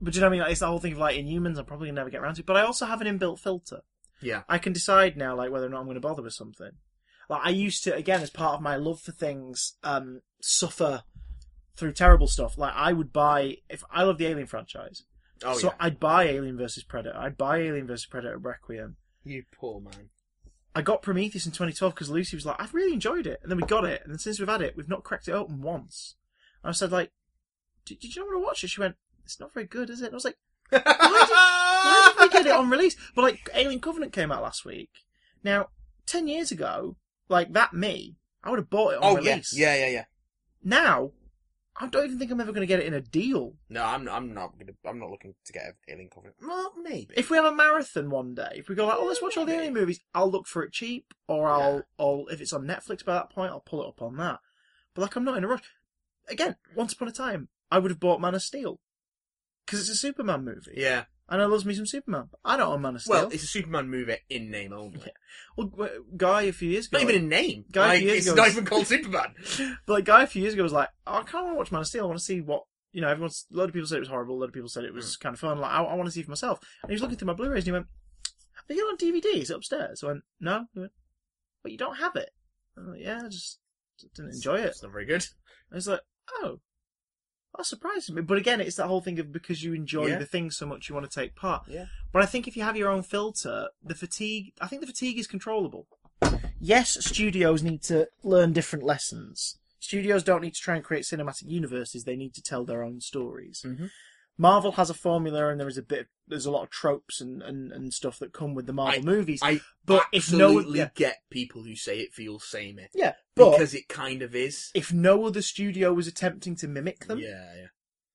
but 0.00 0.12
do 0.12 0.18
you 0.18 0.20
know 0.20 0.28
what 0.28 0.30
I 0.30 0.32
mean? 0.32 0.40
Like, 0.42 0.50
it's 0.52 0.60
the 0.60 0.66
whole 0.66 0.78
thing 0.78 0.92
of 0.92 0.98
like 0.98 1.16
Inhumans. 1.16 1.58
I'm 1.58 1.64
probably 1.64 1.88
gonna 1.88 2.00
never 2.00 2.10
get 2.10 2.20
around 2.20 2.36
to. 2.36 2.44
But 2.44 2.56
I 2.56 2.62
also 2.62 2.86
have 2.86 3.00
an 3.00 3.18
inbuilt 3.18 3.40
filter. 3.40 3.80
Yeah. 4.22 4.42
I 4.48 4.58
can 4.58 4.72
decide 4.72 5.16
now, 5.16 5.34
like 5.34 5.50
whether 5.50 5.66
or 5.66 5.70
not 5.70 5.80
I'm 5.80 5.86
going 5.86 5.94
to 5.94 6.00
bother 6.00 6.22
with 6.22 6.34
something. 6.34 6.72
Like 7.28 7.40
I 7.44 7.50
used 7.50 7.84
to, 7.84 7.94
again, 7.94 8.22
as 8.22 8.30
part 8.30 8.54
of 8.54 8.60
my 8.60 8.76
love 8.76 9.00
for 9.00 9.12
things, 9.12 9.74
um, 9.82 10.20
suffer 10.40 11.02
through 11.76 11.92
terrible 11.92 12.26
stuff. 12.28 12.58
Like 12.58 12.74
I 12.74 12.92
would 12.92 13.12
buy 13.12 13.56
if 13.68 13.82
I 13.90 14.02
love 14.02 14.18
the 14.18 14.26
Alien 14.26 14.46
franchise, 14.46 15.04
Oh 15.42 15.56
so 15.56 15.68
yeah. 15.68 15.74
I'd 15.80 15.98
buy 15.98 16.24
Alien 16.24 16.58
versus 16.58 16.84
Predator. 16.84 17.16
I'd 17.16 17.38
buy 17.38 17.58
Alien 17.58 17.86
versus 17.86 18.06
Predator 18.06 18.38
Requiem. 18.38 18.96
You 19.24 19.44
poor 19.54 19.80
man. 19.80 20.10
I 20.74 20.82
got 20.82 21.02
Prometheus 21.02 21.46
in 21.46 21.52
2012 21.52 21.94
because 21.94 22.10
Lucy 22.10 22.36
was 22.36 22.46
like, 22.46 22.60
I've 22.60 22.74
really 22.74 22.92
enjoyed 22.92 23.26
it, 23.26 23.40
and 23.42 23.50
then 23.50 23.56
we 23.56 23.64
got 23.64 23.84
it, 23.84 24.02
and 24.04 24.12
then 24.12 24.18
since 24.18 24.38
we've 24.38 24.48
had 24.48 24.62
it, 24.62 24.76
we've 24.76 24.88
not 24.88 25.02
cracked 25.04 25.26
it 25.28 25.32
open 25.32 25.60
once. 25.62 26.14
And 26.62 26.70
I 26.70 26.72
said, 26.72 26.92
like, 26.92 27.10
did, 27.84 27.98
did 27.98 28.14
you 28.14 28.22
not 28.22 28.28
want 28.28 28.36
to 28.42 28.46
watch 28.46 28.64
it? 28.64 28.70
She 28.70 28.80
went, 28.80 28.94
it's 29.24 29.40
not 29.40 29.52
very 29.52 29.66
good, 29.66 29.90
is 29.90 30.00
it? 30.00 30.06
And 30.06 30.14
I 30.14 30.16
was 30.16 30.24
like, 30.24 30.36
why 30.70 32.12
did 32.16 32.20
we 32.20 32.28
get 32.32 32.46
it 32.46 32.52
on 32.52 32.70
release? 32.70 32.96
But 33.14 33.22
like, 33.22 33.48
Alien 33.54 33.80
Covenant 33.80 34.12
came 34.12 34.30
out 34.30 34.42
last 34.42 34.64
week. 34.64 34.90
Now, 35.42 35.68
ten 36.06 36.28
years 36.28 36.52
ago, 36.52 36.96
like 37.28 37.52
that 37.54 37.72
me, 37.72 38.16
I 38.44 38.50
would 38.50 38.58
have 38.58 38.70
bought 38.70 38.92
it 38.92 39.02
on 39.02 39.16
Oh 39.16 39.20
yeah, 39.20 39.30
release. 39.32 39.52
yeah, 39.56 39.74
yeah, 39.74 39.88
yeah. 39.88 40.04
Now, 40.62 41.12
I 41.82 41.86
don't 41.86 42.04
even 42.04 42.18
think 42.18 42.30
I'm 42.30 42.40
ever 42.40 42.52
going 42.52 42.60
to 42.60 42.66
get 42.66 42.80
it 42.80 42.86
in 42.86 42.92
a 42.94 43.00
deal. 43.00 43.54
No, 43.70 43.82
I'm 43.82 44.06
I'm 44.08 44.34
not 44.34 44.58
gonna 44.58 44.72
I'm 44.86 44.98
not 44.98 45.10
looking 45.10 45.34
to 45.46 45.52
get 45.52 45.62
a 45.64 45.92
Alien 45.92 46.10
Covenant. 46.10 46.36
Well, 46.46 46.72
maybe. 46.82 47.14
If 47.16 47.30
we 47.30 47.38
have 47.38 47.46
a 47.46 47.54
marathon 47.54 48.10
one 48.10 48.34
day, 48.34 48.52
if 48.56 48.68
we 48.68 48.74
go 48.74 48.86
like, 48.86 48.98
oh, 48.98 49.06
let's 49.06 49.22
watch 49.22 49.36
all 49.38 49.46
the 49.46 49.54
Alien 49.54 49.72
movies, 49.72 50.00
I'll 50.14 50.30
look 50.30 50.46
for 50.46 50.62
it 50.62 50.72
cheap, 50.72 51.14
or 51.26 51.48
I'll, 51.48 51.74
Yeah. 51.76 51.80
I'll, 51.98 52.26
if 52.30 52.40
it's 52.40 52.52
on 52.52 52.66
Netflix 52.66 53.04
by 53.04 53.14
that 53.14 53.30
point, 53.30 53.50
I'll 53.50 53.60
pull 53.60 53.82
it 53.82 53.88
up 53.88 54.02
on 54.02 54.16
that. 54.18 54.40
But 54.94 55.02
like, 55.02 55.16
I'm 55.16 55.24
not 55.24 55.38
in 55.38 55.44
a 55.44 55.48
rush. 55.48 55.62
Again, 56.28 56.56
once 56.76 56.92
upon 56.92 57.08
a 57.08 57.12
time, 57.12 57.48
I 57.70 57.78
would 57.78 57.90
have 57.90 58.00
bought 58.00 58.20
Man 58.20 58.34
of 58.34 58.42
Steel 58.42 58.78
because 59.64 59.80
it's 59.80 59.88
a 59.90 59.94
Superman 59.96 60.44
movie, 60.44 60.74
yeah. 60.76 61.04
And 61.30 61.40
I 61.40 61.46
loves 61.46 61.64
me 61.64 61.74
some 61.74 61.86
Superman. 61.86 62.28
But 62.30 62.40
I 62.44 62.56
don't 62.56 62.72
own 62.72 62.82
Man 62.82 62.96
of 62.96 63.02
Steel. 63.02 63.14
Well, 63.16 63.28
it's 63.30 63.44
a 63.44 63.46
Superman 63.46 63.88
movie 63.88 64.16
in 64.28 64.50
name 64.50 64.72
only. 64.72 64.98
Yeah. 65.00 65.12
Well, 65.56 65.68
w- 65.68 66.04
Guy 66.16 66.42
a 66.42 66.52
few 66.52 66.68
years 66.70 66.86
ago, 66.88 66.98
Not 66.98 67.08
even 67.08 67.22
in 67.22 67.28
name. 67.28 67.64
Guy 67.72 67.86
like, 67.88 68.00
Fieri 68.00 68.16
it's 68.18 68.26
goes- 68.26 68.36
not 68.36 68.48
even 68.48 68.64
called 68.64 68.86
Superman. 68.86 69.34
but 69.86 69.92
like 69.92 70.04
Guy 70.04 70.24
a 70.24 70.26
few 70.26 70.42
years 70.42 70.54
ago 70.54 70.62
was 70.62 70.72
like, 70.72 70.88
oh, 71.06 71.14
I 71.14 71.22
kind 71.22 71.42
of 71.42 71.44
want 71.46 71.54
to 71.54 71.58
watch 71.58 71.72
Man 71.72 71.80
of 71.82 71.86
Steel. 71.86 72.02
I 72.04 72.06
want 72.06 72.18
to 72.18 72.24
see 72.24 72.40
what 72.40 72.64
you 72.92 73.00
know. 73.00 73.08
Everyone's 73.08 73.46
a 73.52 73.56
lot 73.56 73.68
of 73.68 73.72
people 73.72 73.86
said 73.86 73.96
it 73.96 74.00
was 74.00 74.08
horrible. 74.08 74.36
A 74.36 74.40
lot 74.40 74.48
of 74.48 74.52
people 74.52 74.68
said 74.68 74.84
it 74.84 74.92
was 74.92 75.14
Hmm. 75.16 75.22
kind 75.22 75.34
of 75.34 75.40
fun. 75.40 75.58
Like 75.60 75.70
I, 75.70 75.82
I 75.82 75.94
want 75.94 76.06
to 76.06 76.12
see 76.12 76.22
for 76.22 76.30
myself. 76.32 76.58
And 76.82 76.90
he 76.90 76.94
was 76.94 77.02
looking 77.02 77.16
through 77.16 77.26
my 77.28 77.34
Blu-rays 77.34 77.62
and 77.62 77.66
he 77.66 77.72
went, 77.72 77.86
"Are 78.68 78.74
you 78.74 78.82
on 78.86 78.96
DVD? 78.96 79.36
Is 79.42 79.50
it 79.50 79.56
upstairs?" 79.56 80.02
I 80.02 80.08
went, 80.08 80.22
"No." 80.40 80.66
He 80.74 80.80
went, 80.80 80.92
"But 81.62 81.72
you 81.72 81.78
don't 81.78 81.96
have 81.96 82.16
it." 82.16 82.30
I 82.76 82.80
went, 82.88 83.00
"Yeah, 83.00 83.20
I 83.24 83.28
just 83.28 83.60
didn't 84.16 84.34
enjoy 84.34 84.56
it." 84.58 84.66
It's 84.66 84.82
not 84.82 84.92
very 84.92 85.06
good. 85.06 85.24
I 85.70 85.76
was 85.76 85.86
like, 85.86 86.00
"Oh." 86.30 86.60
That 87.56 87.66
surprises 87.66 88.12
me, 88.12 88.22
but 88.22 88.38
again, 88.38 88.60
it's 88.60 88.76
that 88.76 88.86
whole 88.86 89.00
thing 89.00 89.18
of 89.18 89.32
because 89.32 89.62
you 89.62 89.74
enjoy 89.74 90.06
Yeah. 90.06 90.18
the 90.18 90.26
thing 90.26 90.50
so 90.50 90.66
much, 90.66 90.88
you 90.88 90.94
want 90.94 91.10
to 91.10 91.14
take 91.14 91.34
part. 91.34 91.64
Yeah. 91.68 91.86
But 92.12 92.22
I 92.22 92.26
think 92.26 92.46
if 92.46 92.56
you 92.56 92.62
have 92.62 92.76
your 92.76 92.88
own 92.90 93.02
filter, 93.02 93.68
the 93.82 93.94
fatigue, 93.94 94.52
I 94.60 94.66
think 94.68 94.80
the 94.80 94.86
fatigue 94.86 95.18
is 95.18 95.26
controllable. 95.26 95.86
Yes, 96.60 97.04
studios 97.04 97.62
need 97.62 97.82
to 97.84 98.08
learn 98.22 98.52
different 98.52 98.84
lessons. 98.84 99.58
Studios 99.80 100.22
don't 100.22 100.42
need 100.42 100.54
to 100.54 100.60
try 100.60 100.76
and 100.76 100.84
create 100.84 101.04
cinematic 101.04 101.48
universes, 101.48 102.04
they 102.04 102.16
need 102.16 102.34
to 102.34 102.42
tell 102.42 102.64
their 102.64 102.82
own 102.82 103.00
stories. 103.00 103.62
Mhm. 103.66 103.90
Marvel 104.38 104.72
has 104.72 104.88
a 104.90 104.94
formula 104.94 105.48
and 105.48 105.60
there 105.60 105.68
is 105.68 105.76
a 105.78 105.82
bit, 105.82 106.08
there's 106.26 106.46
a 106.46 106.50
lot 106.50 106.62
of 106.62 106.70
tropes 106.70 107.20
and, 107.20 107.42
and, 107.42 107.72
and 107.72 107.92
stuff 107.92 108.18
that 108.18 108.32
come 108.32 108.54
with 108.54 108.66
the 108.66 108.72
Marvel 108.72 109.00
I- 109.00 109.04
movies. 109.04 109.40
I 109.42 109.60
but 109.84 110.04
if 110.12 110.32
no, 110.32 110.46
absolutely 110.46 110.78
yeah, 110.78 110.88
get 110.94 111.18
people 111.30 111.62
who 111.64 111.74
say 111.76 111.98
it 112.00 112.12
feels 112.14 112.44
samey 112.44 112.82
eh? 112.84 112.86
yeah, 112.94 113.12
but 113.34 113.50
because 113.52 113.74
it 113.74 113.88
kind 113.88 114.22
of 114.22 114.34
is. 114.34 114.70
if 114.74 114.92
no 114.92 115.26
other 115.26 115.42
studio 115.42 115.92
was 115.92 116.06
attempting 116.06 116.56
to 116.56 116.68
mimic 116.68 117.06
them, 117.06 117.18
Yeah, 117.18 117.52
yeah. 117.56 117.66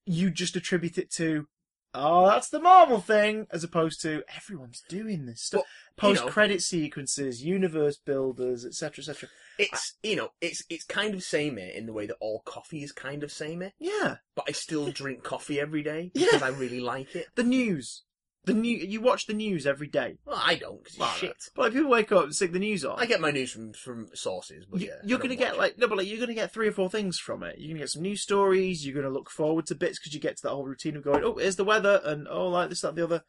you 0.05 0.31
just 0.31 0.55
attribute 0.55 0.97
it 0.97 1.11
to, 1.13 1.47
oh, 1.95 2.27
that's 2.27 2.49
the 2.49 2.59
Marvel 2.59 2.99
thing, 2.99 3.47
as 3.51 3.63
opposed 3.63 4.01
to 4.01 4.23
everyone's 4.35 4.83
doing 4.89 5.25
this 5.25 5.41
stuff. 5.41 5.63
Well, 6.01 6.11
you 6.11 6.15
know- 6.15 6.21
Post 6.23 6.33
credit 6.33 6.61
sequences, 6.61 7.43
universe 7.43 7.97
builders, 7.97 8.65
etc., 8.65 9.01
etc. 9.01 9.29
It's 9.57 9.95
you 10.03 10.15
know, 10.17 10.29
it's 10.41 10.63
it's 10.69 10.83
kind 10.83 11.13
of 11.13 11.23
samey 11.23 11.71
in 11.75 11.85
the 11.85 11.93
way 11.93 12.05
that 12.05 12.17
all 12.19 12.41
coffee 12.45 12.83
is 12.83 12.91
kind 12.91 13.23
of 13.23 13.31
samey, 13.31 13.71
Yeah, 13.79 14.17
but 14.35 14.45
I 14.47 14.51
still 14.51 14.91
drink 14.91 15.23
coffee 15.23 15.59
every 15.59 15.83
day 15.83 16.11
Yeah. 16.15 16.25
because 16.31 16.41
I 16.43 16.49
really 16.49 16.79
like 16.81 17.15
it. 17.15 17.27
the 17.35 17.43
news, 17.43 18.03
the 18.45 18.53
new. 18.53 18.77
You 18.77 19.01
watch 19.01 19.25
the 19.27 19.33
news 19.33 19.65
every 19.67 19.87
day. 19.87 20.17
Well, 20.25 20.41
I 20.43 20.55
don't 20.55 20.83
because 20.83 20.97
Well, 20.99 21.09
it's 21.11 21.19
shit. 21.19 21.35
But 21.55 21.61
like 21.63 21.73
people 21.73 21.89
wake 21.89 22.11
up 22.11 22.23
and 22.25 22.35
stick 22.35 22.51
the 22.51 22.59
news 22.59 22.83
on. 22.85 22.99
I 22.99 23.05
get 23.05 23.21
my 23.21 23.31
news 23.31 23.51
from 23.51 23.73
from 23.73 24.09
sources, 24.13 24.65
but 24.69 24.81
you, 24.81 24.87
yeah, 24.87 24.93
you're 25.03 25.17
I 25.19 25.21
going 25.21 25.29
to 25.31 25.35
don't 25.35 25.45
get 25.49 25.51
watch 25.57 25.59
like 25.59 25.77
no, 25.77 25.87
but 25.87 25.97
like 25.99 26.07
you're 26.07 26.17
going 26.17 26.29
to 26.29 26.33
get 26.35 26.51
three 26.53 26.67
or 26.67 26.71
four 26.71 26.89
things 26.89 27.17
from 27.19 27.43
it. 27.43 27.55
You're 27.57 27.67
going 27.69 27.77
to 27.77 27.83
get 27.83 27.89
some 27.89 28.01
news 28.03 28.21
stories. 28.21 28.85
You're 28.85 28.93
going 28.95 29.05
to 29.05 29.11
look 29.11 29.29
forward 29.29 29.65
to 29.67 29.75
bits 29.75 29.99
because 29.99 30.13
you 30.13 30.19
get 30.19 30.37
to 30.37 30.43
that 30.43 30.49
whole 30.51 30.65
routine 30.65 30.95
of 30.95 31.03
going, 31.03 31.23
oh, 31.23 31.35
here's 31.37 31.55
the 31.55 31.63
weather, 31.63 32.01
and 32.03 32.27
oh, 32.29 32.47
like 32.47 32.69
this, 32.69 32.81
that, 32.81 32.89
and 32.89 32.97
the 32.97 33.03
other. 33.03 33.23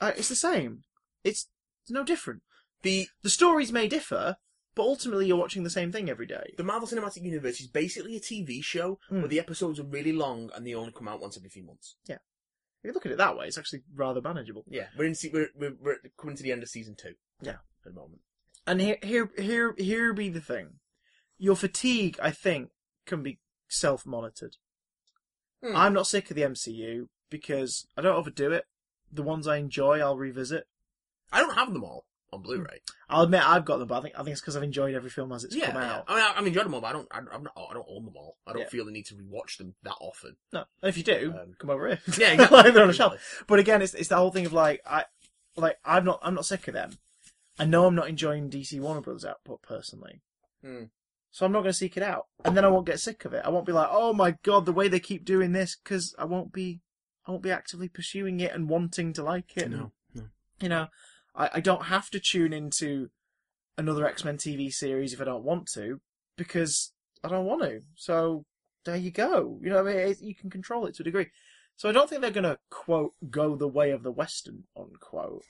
Uh, 0.00 0.12
it's 0.16 0.28
the 0.28 0.34
same. 0.36 0.84
It's, 1.24 1.48
it's 1.82 1.90
no 1.90 2.04
different. 2.04 2.42
the 2.82 3.08
The 3.22 3.28
stories 3.30 3.70
may 3.72 3.86
differ, 3.88 4.36
but 4.74 4.82
ultimately 4.84 5.26
you're 5.26 5.36
watching 5.36 5.62
the 5.62 5.68
same 5.70 5.92
thing 5.92 6.08
every 6.08 6.26
day. 6.26 6.54
the 6.56 6.64
Marvel 6.64 6.88
Cinematic 6.88 7.22
Universe 7.22 7.60
is 7.60 7.66
basically 7.66 8.16
a 8.16 8.20
TV 8.20 8.62
show 8.64 8.98
Mm. 9.10 9.18
where 9.20 9.28
the 9.28 9.38
episodes 9.40 9.78
are 9.78 9.84
really 9.84 10.12
long 10.12 10.50
and 10.54 10.66
they 10.66 10.72
only 10.74 10.92
come 10.92 11.08
out 11.08 11.20
once 11.20 11.36
every 11.36 11.50
few 11.50 11.64
months. 11.64 11.96
If 12.82 12.88
you 12.88 12.92
look 12.92 13.04
at 13.06 13.12
it 13.12 13.18
that 13.18 13.36
way, 13.36 13.46
it's 13.46 13.58
actually 13.58 13.82
rather 13.94 14.20
manageable. 14.22 14.64
Yeah, 14.68 14.86
we're 14.96 15.04
in 15.06 15.14
se- 15.14 15.30
we're, 15.32 15.50
we're 15.54 15.74
we're 15.80 15.96
coming 16.18 16.36
to 16.36 16.42
the 16.42 16.52
end 16.52 16.62
of 16.62 16.68
season 16.68 16.96
two. 16.96 17.14
Yeah. 17.42 17.52
at 17.52 17.84
the 17.84 17.92
moment. 17.92 18.20
And 18.66 18.80
here, 18.80 18.98
here, 19.02 19.30
here, 19.38 19.74
here 19.76 20.12
be 20.14 20.28
the 20.28 20.40
thing: 20.40 20.80
your 21.38 21.56
fatigue, 21.56 22.18
I 22.22 22.30
think, 22.30 22.70
can 23.06 23.22
be 23.22 23.38
self-monitored. 23.68 24.56
Hmm. 25.62 25.76
I'm 25.76 25.92
not 25.92 26.06
sick 26.06 26.30
of 26.30 26.36
the 26.36 26.42
MCU 26.42 27.08
because 27.28 27.86
I 27.96 28.02
don't 28.02 28.16
overdo 28.16 28.52
it. 28.52 28.64
The 29.12 29.22
ones 29.22 29.46
I 29.46 29.56
enjoy, 29.56 30.00
I'll 30.00 30.16
revisit. 30.16 30.64
I 31.32 31.40
don't 31.40 31.54
have 31.54 31.72
them 31.72 31.84
all 31.84 32.06
on 32.32 32.42
Blu-ray. 32.42 32.80
I'll 33.08 33.22
admit 33.22 33.42
I've 33.46 33.64
got 33.64 33.78
them, 33.78 33.88
but 33.88 33.98
I 33.98 34.02
think 34.02 34.14
I 34.14 34.18
think 34.18 34.30
it's 34.32 34.40
because 34.40 34.56
I've 34.56 34.62
enjoyed 34.62 34.94
every 34.94 35.10
film 35.10 35.32
as 35.32 35.44
it's 35.44 35.54
yeah, 35.56 35.72
come 35.72 35.82
yeah. 35.82 35.92
out. 35.96 36.04
I 36.08 36.14
mean, 36.14 36.24
I- 36.24 36.34
I've 36.38 36.46
enjoyed 36.46 36.64
them 36.64 36.74
all, 36.74 36.80
but 36.80 36.86
I 36.88 36.92
don't. 36.92 37.08
I, 37.10 37.18
I'm 37.18 37.42
not. 37.42 37.52
I 37.56 37.74
don't 37.74 37.86
own 37.88 38.04
them 38.04 38.14
all. 38.16 38.36
I 38.46 38.52
don't 38.52 38.62
Yeah. 38.62 38.68
feel 38.68 38.84
the 38.84 38.92
need 38.92 39.06
to 39.06 39.14
rewatch 39.14 39.58
them 39.58 39.74
that 39.82 39.96
often. 40.00 40.36
No, 40.52 40.64
and 40.82 40.88
if 40.88 40.96
you 40.96 41.02
do, 41.02 41.34
Um, 41.40 41.54
come 41.58 41.70
over 41.70 41.88
here. 41.88 42.00
Yeah, 42.18 42.32
exactly. 42.32 42.56
like 42.58 42.74
they're 42.74 42.82
on 42.84 42.90
a 42.90 42.94
shelf. 42.94 43.44
But 43.46 43.58
again, 43.58 43.82
it's 43.82 43.94
it's 43.94 44.08
the 44.08 44.16
whole 44.16 44.30
thing 44.30 44.46
of 44.46 44.52
like 44.52 44.80
I, 44.86 45.04
like 45.56 45.78
I'm 45.84 46.04
not 46.04 46.20
I'm 46.22 46.34
not 46.34 46.46
sick 46.46 46.68
of 46.68 46.74
them. 46.74 46.98
I 47.58 47.64
know 47.64 47.86
I'm 47.86 47.94
not 47.94 48.08
enjoying 48.08 48.48
DC 48.48 48.80
Warner 48.80 49.00
Brothers 49.02 49.24
output 49.24 49.60
personally, 49.62 50.22
Hmm. 50.62 50.84
so 51.30 51.44
I'm 51.44 51.52
not 51.52 51.60
going 51.60 51.72
to 51.72 51.76
seek 51.78 51.96
it 51.98 52.02
out, 52.02 52.26
and 52.44 52.56
then 52.56 52.64
I 52.64 52.68
won't 52.68 52.86
get 52.86 53.00
sick 53.00 53.24
of 53.26 53.34
it. 53.34 53.42
I 53.44 53.50
won't 53.50 53.66
be 53.66 53.72
like, 53.72 53.88
oh 53.90 54.14
my 54.14 54.36
god, 54.42 54.64
the 54.64 54.72
way 54.72 54.88
they 54.88 55.00
keep 55.00 55.24
doing 55.26 55.52
this, 55.52 55.76
because 55.76 56.14
I 56.18 56.24
won't 56.24 56.52
be 56.52 56.80
I 57.26 57.32
won't 57.32 57.42
be 57.42 57.50
actively 57.50 57.88
pursuing 57.88 58.40
it 58.40 58.52
and 58.54 58.68
wanting 58.68 59.12
to 59.14 59.22
like 59.22 59.56
it. 59.58 59.68
No, 59.70 59.92
no. 60.14 60.24
you 60.60 60.68
know, 60.70 60.88
I, 61.34 61.50
I 61.54 61.60
don't 61.60 61.84
have 61.86 62.10
to 62.10 62.20
tune 62.20 62.52
into 62.52 63.10
another 63.78 64.06
X 64.06 64.24
Men 64.24 64.36
TV 64.36 64.72
series 64.72 65.12
if 65.12 65.20
I 65.20 65.24
don't 65.24 65.44
want 65.44 65.68
to 65.74 66.00
because 66.36 66.92
I 67.24 67.28
don't 67.28 67.46
want 67.46 67.62
to. 67.62 67.82
So 67.94 68.44
there 68.84 68.96
you 68.96 69.10
go. 69.10 69.58
You 69.62 69.70
know, 69.70 69.82
what 69.82 69.92
I 69.92 69.96
mean, 69.96 70.08
it, 70.08 70.20
you 70.20 70.34
can 70.34 70.50
control 70.50 70.86
it 70.86 70.94
to 70.96 71.02
a 71.02 71.04
degree. 71.04 71.26
So 71.76 71.88
I 71.88 71.92
don't 71.92 72.10
think 72.10 72.20
they're 72.20 72.30
going 72.30 72.44
to 72.44 72.58
quote 72.70 73.14
go 73.30 73.56
the 73.56 73.68
way 73.68 73.90
of 73.90 74.02
the 74.02 74.12
Western 74.12 74.64
unquote. 74.76 75.44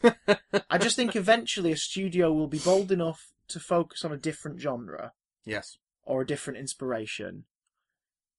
I 0.71 0.79
just 0.79 0.95
think 0.97 1.17
eventually 1.17 1.73
a 1.73 1.77
studio 1.77 2.33
will 2.33 2.47
be 2.47 2.59
bold 2.61 2.93
enough 2.93 3.33
to 3.49 3.59
focus 3.59 4.05
on 4.05 4.13
a 4.13 4.17
different 4.17 4.61
genre 4.61 5.13
Yes. 5.45 5.79
or 6.05 6.21
a 6.23 6.27
different 6.27 6.61
inspiration, 6.61 7.45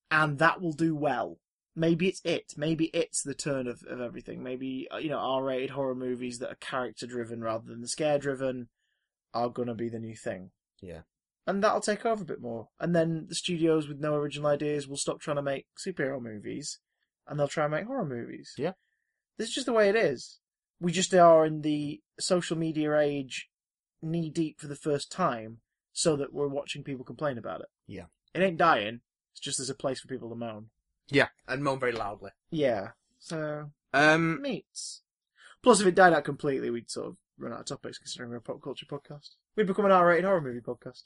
and 0.09 0.39
that 0.39 0.61
will 0.61 0.71
do 0.71 0.95
well. 0.95 1.39
Maybe 1.75 2.07
it's 2.09 2.21
it. 2.25 2.53
Maybe 2.57 2.85
it's 2.93 3.21
the 3.23 3.33
turn 3.33 3.67
of, 3.67 3.81
of 3.87 4.01
everything. 4.01 4.43
Maybe 4.43 4.87
uh, 4.93 4.97
you 4.97 5.09
know 5.09 5.19
R-rated 5.19 5.69
horror 5.71 5.95
movies 5.95 6.39
that 6.39 6.51
are 6.51 6.55
character 6.55 7.07
driven 7.07 7.41
rather 7.41 7.65
than 7.67 7.85
scare 7.87 8.19
driven 8.19 8.67
are 9.33 9.49
gonna 9.49 9.75
be 9.75 9.89
the 9.89 9.99
new 9.99 10.15
thing. 10.15 10.51
Yeah. 10.81 11.01
and 11.47 11.63
that'll 11.63 11.81
take 11.81 12.05
over 12.05 12.23
a 12.23 12.25
bit 12.25 12.41
more. 12.41 12.69
And 12.79 12.95
then 12.95 13.25
the 13.29 13.35
studios 13.35 13.87
with 13.87 13.99
no 13.99 14.15
original 14.15 14.47
ideas 14.49 14.87
will 14.87 14.97
stop 14.97 15.21
trying 15.21 15.35
to 15.37 15.41
make 15.41 15.67
superhero 15.77 16.21
movies, 16.21 16.79
and 17.27 17.39
they'll 17.39 17.47
try 17.47 17.65
and 17.65 17.71
make 17.73 17.85
horror 17.85 18.05
movies. 18.05 18.53
Yeah. 18.57 18.73
this 19.37 19.49
is 19.49 19.53
just 19.55 19.67
the 19.67 19.73
way 19.73 19.87
it 19.89 19.95
is. 19.95 20.39
We 20.79 20.91
just 20.91 21.13
are 21.13 21.45
in 21.45 21.61
the 21.61 22.01
social 22.19 22.57
media 22.57 22.97
age, 22.97 23.47
knee 24.01 24.29
deep 24.31 24.59
for 24.59 24.67
the 24.67 24.75
first 24.75 25.11
time, 25.11 25.59
so 25.93 26.15
that 26.15 26.33
we're 26.33 26.47
watching 26.47 26.83
people 26.83 27.05
complain 27.05 27.37
about 27.37 27.61
it. 27.61 27.67
Yeah. 27.87 28.05
it 28.33 28.41
ain't 28.41 28.57
dying. 28.57 29.01
It's 29.33 29.39
just 29.39 29.59
there's 29.59 29.69
a 29.69 29.75
place 29.75 29.99
for 30.01 30.07
people 30.07 30.29
to 30.29 30.35
moan. 30.35 30.71
Yeah, 31.11 31.27
and 31.47 31.63
moan 31.63 31.79
very 31.79 31.91
loudly. 31.91 32.31
Yeah, 32.49 32.91
so 33.19 33.69
Um, 33.93 34.41
meets. 34.41 35.01
Plus, 35.61 35.79
if 35.81 35.87
it 35.87 35.93
died 35.95 36.13
out 36.13 36.23
completely, 36.23 36.69
we'd 36.71 36.89
sort 36.89 37.07
of 37.09 37.17
run 37.37 37.53
out 37.53 37.59
of 37.59 37.65
topics 37.67 37.97
considering 37.99 38.31
we're 38.31 38.37
a 38.37 38.41
pop 38.41 38.61
culture 38.63 38.85
podcast. 38.85 39.31
We'd 39.55 39.67
become 39.67 39.85
an 39.85 39.91
R-rated 39.91 40.25
horror 40.25 40.41
movie 40.41 40.61
podcast. 40.61 41.03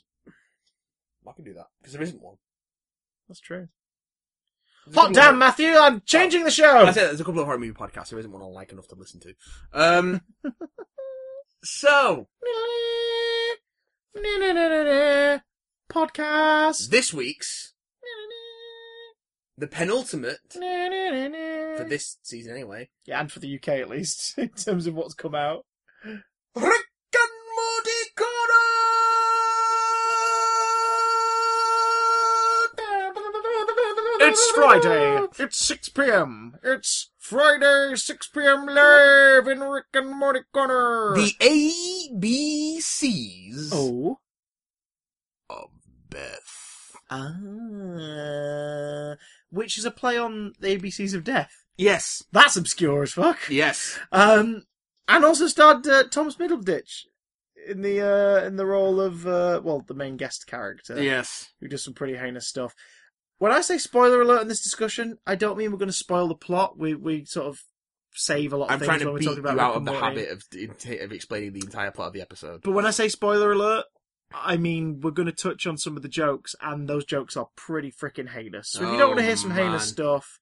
I 1.28 1.32
can 1.34 1.44
do 1.44 1.54
that 1.56 1.68
because 1.80 1.94
there 1.94 2.04
isn't 2.04 2.22
one. 2.22 2.36
That's 3.28 3.40
true. 3.40 3.68
There's 4.86 4.96
Hot 4.98 5.14
damn, 5.14 5.34
of- 5.34 5.40
Matthew! 5.40 5.70
I'm 5.76 6.02
changing 6.06 6.44
the 6.44 6.52
show. 6.52 6.86
I 6.86 6.92
said 6.92 7.08
there's 7.08 7.20
a 7.20 7.24
couple 7.24 7.40
of 7.42 7.48
horror 7.48 7.58
movie 7.58 7.74
podcasts. 7.74 8.10
There 8.10 8.20
isn't 8.20 8.32
one 8.32 8.44
I 8.44 8.46
like 8.46 8.72
enough 8.72 8.88
to 8.90 8.96
listen 8.96 9.20
to. 9.22 9.34
Um, 9.74 10.22
so 11.64 12.28
Podcast. 15.92 16.90
this 16.90 17.14
week's 17.14 17.74
the 19.58 19.68
penultimate 19.68 20.40
for 20.54 21.86
this 21.88 22.18
season, 22.24 22.54
anyway. 22.54 22.90
Yeah, 23.06 23.20
and 23.22 23.32
for 23.32 23.40
the 23.40 23.56
UK 23.56 23.70
at 23.70 23.90
least, 23.90 24.36
in 24.38 24.50
terms 24.50 24.86
of 24.88 24.96
what's 24.96 25.14
come 25.14 25.36
out. 25.36 25.66
Rick 26.04 26.16
and 26.56 27.32
Morty 27.56 28.12
Corner. 28.18 28.32
It's 34.28 34.52
Friday. 34.52 35.28
It's 35.40 35.58
6 35.58 35.90
p.m. 35.90 36.58
It's 36.64 37.12
Friday, 37.18 37.96
6 37.96 38.28
p.m. 38.28 38.66
live 38.66 39.48
in 39.48 39.60
Rick 39.62 39.86
and 39.94 40.18
Morty 40.18 40.42
Corner. 40.54 41.14
The 41.16 41.34
ABCs 42.72 43.70
oh. 43.74 44.20
of 45.50 45.70
Beth. 46.10 46.96
Ah. 47.10 49.16
Which 49.56 49.78
is 49.78 49.86
a 49.86 49.92
play 49.92 50.18
on 50.18 50.54
the 50.60 50.78
ABCs 50.78 51.14
of 51.14 51.24
Death. 51.24 51.52
Yes, 51.78 52.24
That's 52.32 52.56
obscure 52.58 53.04
as 53.04 53.14
fuck. 53.14 53.40
yes. 53.50 53.98
Um, 54.12 54.64
and 55.08 55.24
also 55.26 55.48
starred 55.48 55.86
uh, 55.88 56.04
Thomas 56.10 56.36
Middleditch 56.36 57.04
in 57.68 57.82
the 57.82 58.02
uh, 58.02 58.46
in 58.46 58.56
the 58.58 58.66
role 58.66 59.00
of 59.02 59.26
uh, 59.26 59.62
well, 59.64 59.82
the 59.88 59.94
main 59.94 60.18
guest 60.18 60.46
character, 60.48 61.02
Yes. 61.02 61.50
who 61.60 61.68
does 61.68 61.84
some 61.84 61.94
pretty 61.94 62.16
heinous 62.18 62.48
stuff. 62.48 62.74
When 63.38 63.52
I 63.52 63.62
say 63.62 63.78
spoiler 63.78 64.22
alert 64.22 64.42
in 64.42 64.48
this 64.48 64.62
discussion, 64.64 65.18
I 65.28 65.36
don't 65.36 65.58
mean 65.58 65.72
we're 65.72 65.78
going 65.78 65.90
to 65.90 65.94
spoil 65.94 66.28
the 66.28 66.36
plot. 66.36 66.78
We 66.78 66.96
we 66.96 67.26
sort 67.26 67.48
of 67.48 67.60
save 68.14 68.54
a 68.54 68.58
lot 68.58 68.68
of 68.68 68.72
I'm 68.74 68.80
things 68.80 68.88
trying 68.88 69.00
to 69.00 69.06
when 69.06 69.14
we're 69.16 69.20
beat 69.20 69.26
talking 69.26 69.44
you 69.44 69.50
about 69.50 69.60
out 69.60 69.68
Rick 69.72 69.78
of 69.78 69.86
the 69.86 69.92
Morty. 69.92 70.06
habit 70.06 70.30
of, 70.32 71.02
of 71.06 71.12
explaining 71.12 71.54
the 71.54 71.60
entire 71.66 71.92
plot 71.92 72.08
of 72.08 72.14
the 72.14 72.22
episode. 72.22 72.62
But 72.64 72.72
when 72.72 72.86
I 72.86 72.92
say 72.92 73.10
spoiler 73.10 73.52
alert, 73.52 73.86
I 74.44 74.58
mean 74.58 75.02
we're 75.02 75.12
going 75.12 75.26
to 75.28 75.32
touch 75.32 75.66
on 75.68 75.78
some 75.78 75.96
of 75.96 76.04
the 76.04 76.10
jokes, 76.10 76.56
and 76.62 76.88
those 76.88 77.06
jokes 77.06 77.36
are 77.38 77.48
pretty 77.56 77.92
freaking 77.92 78.30
heinous. 78.30 78.72
So 78.72 78.84
if 78.86 78.92
you 78.92 78.98
don't 78.98 79.10
want 79.10 79.20
to 79.20 79.24
Oh, 79.24 79.28
hear 79.28 79.36
some 79.38 79.50
man. 79.50 79.58
heinous 79.58 79.88
stuff, 79.88 80.40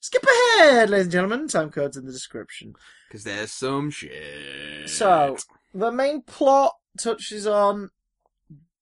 skip 0.00 0.24
ahead, 0.58 0.90
ladies 0.90 1.06
and 1.06 1.12
gentlemen. 1.12 1.48
Time 1.48 1.70
code's 1.70 1.96
in 1.96 2.06
the 2.06 2.12
description. 2.12 2.74
Because 3.08 3.24
there's 3.24 3.52
some 3.52 3.90
shit. 3.90 4.88
So 4.88 5.36
the 5.74 5.90
main 5.92 6.22
plot 6.22 6.74
touches 6.98 7.46
on 7.46 7.90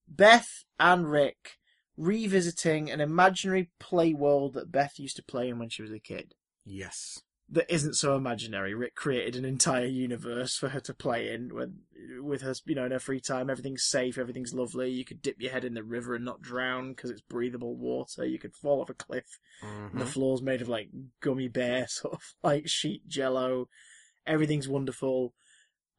Beth 0.08 0.64
and 0.78 1.10
Rick 1.10 1.58
revisiting 1.96 2.90
an 2.90 3.00
imaginary 3.00 3.70
play 3.78 4.12
world 4.14 4.54
that 4.54 4.70
Beth 4.72 4.98
used 4.98 5.16
to 5.16 5.22
play 5.22 5.48
in 5.48 5.58
when 5.58 5.68
she 5.68 5.82
was 5.82 5.92
a 5.92 5.98
kid. 5.98 6.34
Yes. 6.64 7.20
That 7.54 7.72
isn't 7.72 7.94
so 7.94 8.16
imaginary. 8.16 8.74
Rick 8.74 8.96
created 8.96 9.36
an 9.36 9.44
entire 9.44 9.86
universe 9.86 10.56
for 10.56 10.70
her 10.70 10.80
to 10.80 10.92
play 10.92 11.32
in 11.32 11.54
when, 11.54 11.82
with 12.20 12.42
her, 12.42 12.52
you 12.64 12.74
know, 12.74 12.84
in 12.86 12.90
her 12.90 12.98
free 12.98 13.20
time. 13.20 13.48
Everything's 13.48 13.84
safe, 13.84 14.18
everything's 14.18 14.52
lovely. 14.52 14.90
You 14.90 15.04
could 15.04 15.22
dip 15.22 15.40
your 15.40 15.52
head 15.52 15.64
in 15.64 15.74
the 15.74 15.84
river 15.84 16.16
and 16.16 16.24
not 16.24 16.42
drown 16.42 16.90
because 16.94 17.10
it's 17.10 17.20
breathable 17.20 17.76
water. 17.76 18.24
You 18.24 18.40
could 18.40 18.56
fall 18.56 18.80
off 18.80 18.90
a 18.90 18.94
cliff 18.94 19.38
and 19.62 20.00
the 20.00 20.04
floor's 20.06 20.42
made 20.42 20.62
of 20.62 20.68
like 20.68 20.88
gummy 21.20 21.46
bear 21.46 21.86
sort 21.88 22.14
of 22.14 22.22
like 22.42 22.66
sheet 22.66 23.06
jello. 23.06 23.68
Everything's 24.26 24.68
wonderful. 24.68 25.32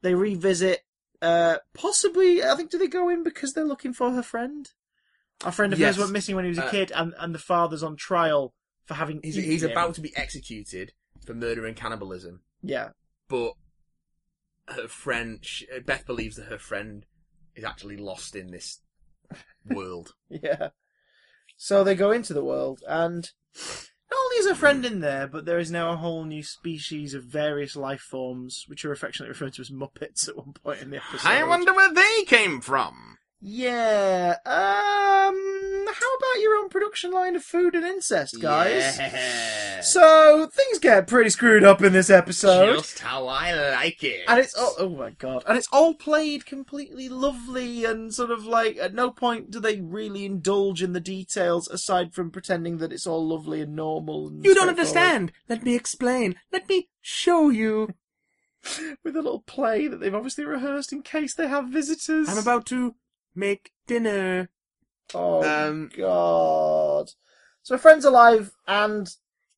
They 0.02 0.14
revisit. 0.14 0.82
Uh, 1.22 1.56
possibly, 1.72 2.44
I 2.44 2.54
think, 2.54 2.70
do 2.70 2.76
they 2.76 2.86
go 2.86 3.08
in 3.08 3.22
because 3.22 3.54
they're 3.54 3.64
looking 3.64 3.94
for 3.94 4.10
her 4.10 4.22
friend? 4.22 4.70
A 5.42 5.50
friend 5.52 5.72
of 5.72 5.78
Yes. 5.78 5.94
hers 5.94 6.00
went 6.02 6.12
missing 6.12 6.36
when 6.36 6.44
he 6.44 6.50
was 6.50 6.58
a 6.58 6.66
Uh, 6.66 6.70
kid, 6.70 6.92
and 6.94 7.14
and 7.18 7.34
the 7.34 7.38
father's 7.38 7.82
on 7.82 7.96
trial 7.96 8.52
for 8.84 8.92
having. 8.94 9.20
He's, 9.22 9.36
he's 9.36 9.62
about 9.62 9.94
to 9.94 10.02
be 10.02 10.14
executed 10.16 10.92
for 11.26 11.34
murder 11.34 11.66
and 11.66 11.76
cannibalism, 11.76 12.40
Yeah, 12.62 12.90
but 13.28 13.52
her 14.68 14.88
friend, 14.88 15.38
sh 15.44 15.64
Beth 15.84 16.06
believes 16.06 16.36
that 16.36 16.46
her 16.46 16.58
friend 16.58 17.04
is 17.54 17.64
actually 17.64 17.96
lost 17.96 18.34
in 18.36 18.50
this 18.50 18.80
world. 19.64 20.14
yeah. 20.28 20.68
So 21.56 21.82
they 21.84 21.94
go 21.94 22.10
into 22.10 22.34
the 22.34 22.44
world, 22.44 22.82
and 22.86 23.30
not 23.54 24.18
only 24.24 24.36
is 24.36 24.48
her 24.48 24.54
friend 24.54 24.84
in 24.84 25.00
there, 25.00 25.26
but 25.26 25.46
there 25.46 25.58
is 25.58 25.70
now 25.70 25.92
a 25.92 25.96
whole 25.96 26.24
new 26.24 26.42
species 26.42 27.14
of 27.14 27.24
various 27.24 27.74
life 27.76 28.00
forms, 28.02 28.64
which 28.68 28.84
are 28.84 28.92
affectionately 28.92 29.30
referred 29.30 29.54
to 29.54 29.62
as 29.62 29.70
Muppets 29.70 30.28
at 30.28 30.36
one 30.36 30.52
point 30.52 30.82
in 30.82 30.90
the 30.90 30.98
episode. 30.98 31.26
I 31.28 31.44
wonder 31.44 31.72
where 31.72 31.92
they 31.94 32.24
came 32.26 32.60
from. 32.60 33.16
Yeah. 33.40 34.36
Um. 34.44 35.65
How 35.98 36.14
about 36.16 36.42
your 36.42 36.56
own 36.56 36.68
production 36.68 37.10
line 37.10 37.36
of 37.36 37.42
food 37.42 37.74
and 37.74 37.84
incest, 37.84 38.40
guys? 38.40 38.98
Yeah. 38.98 39.80
So 39.80 40.46
things 40.52 40.78
get 40.78 41.06
pretty 41.06 41.30
screwed 41.30 41.64
up 41.64 41.82
in 41.82 41.92
this 41.92 42.10
episode. 42.10 42.76
Just 42.76 42.98
how 42.98 43.26
I 43.26 43.52
like 43.72 44.02
it. 44.04 44.24
And 44.28 44.38
it's 44.38 44.54
all, 44.54 44.74
oh 44.78 44.90
my 44.90 45.10
god, 45.10 45.44
and 45.48 45.56
it's 45.56 45.68
all 45.72 45.94
played 45.94 46.44
completely 46.44 47.08
lovely 47.08 47.84
and 47.84 48.12
sort 48.12 48.30
of 48.30 48.44
like 48.44 48.76
at 48.76 48.94
no 48.94 49.10
point 49.10 49.50
do 49.50 49.58
they 49.60 49.80
really 49.80 50.24
indulge 50.26 50.82
in 50.82 50.92
the 50.92 51.00
details 51.00 51.68
aside 51.68 52.12
from 52.12 52.30
pretending 52.30 52.78
that 52.78 52.92
it's 52.92 53.06
all 53.06 53.26
lovely 53.26 53.60
and 53.62 53.74
normal. 53.74 54.28
And 54.28 54.44
You 54.44 54.54
don't 54.54 54.68
understand. 54.68 55.32
Let 55.48 55.62
me 55.62 55.74
explain. 55.74 56.36
Let 56.52 56.68
me 56.68 56.88
show 57.00 57.48
you. 57.48 57.94
With 59.04 59.14
a 59.16 59.22
little 59.22 59.40
play 59.40 59.86
that 59.86 60.00
they've 60.00 60.14
obviously 60.14 60.44
rehearsed 60.44 60.92
in 60.92 61.02
case 61.02 61.34
they 61.34 61.46
have 61.46 61.68
visitors. 61.68 62.28
I'm 62.28 62.38
about 62.38 62.66
to 62.66 62.96
make 63.34 63.70
dinner. 63.86 64.48
Oh 65.14 65.42
Um, 65.44 65.90
god. 65.96 67.10
So 67.62 67.74
my 67.74 67.78
friend's 67.80 68.04
alive 68.04 68.52
and 68.66 69.08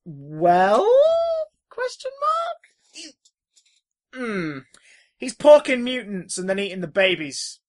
well? 0.05 0.87
Question 1.69 2.11
mark. 2.21 3.13
Hmm. 4.15 4.57
He's 5.17 5.35
porking 5.35 5.81
mutants 5.83 6.37
and 6.37 6.49
then 6.49 6.59
eating 6.59 6.81
the 6.81 6.87
babies. 6.87 7.59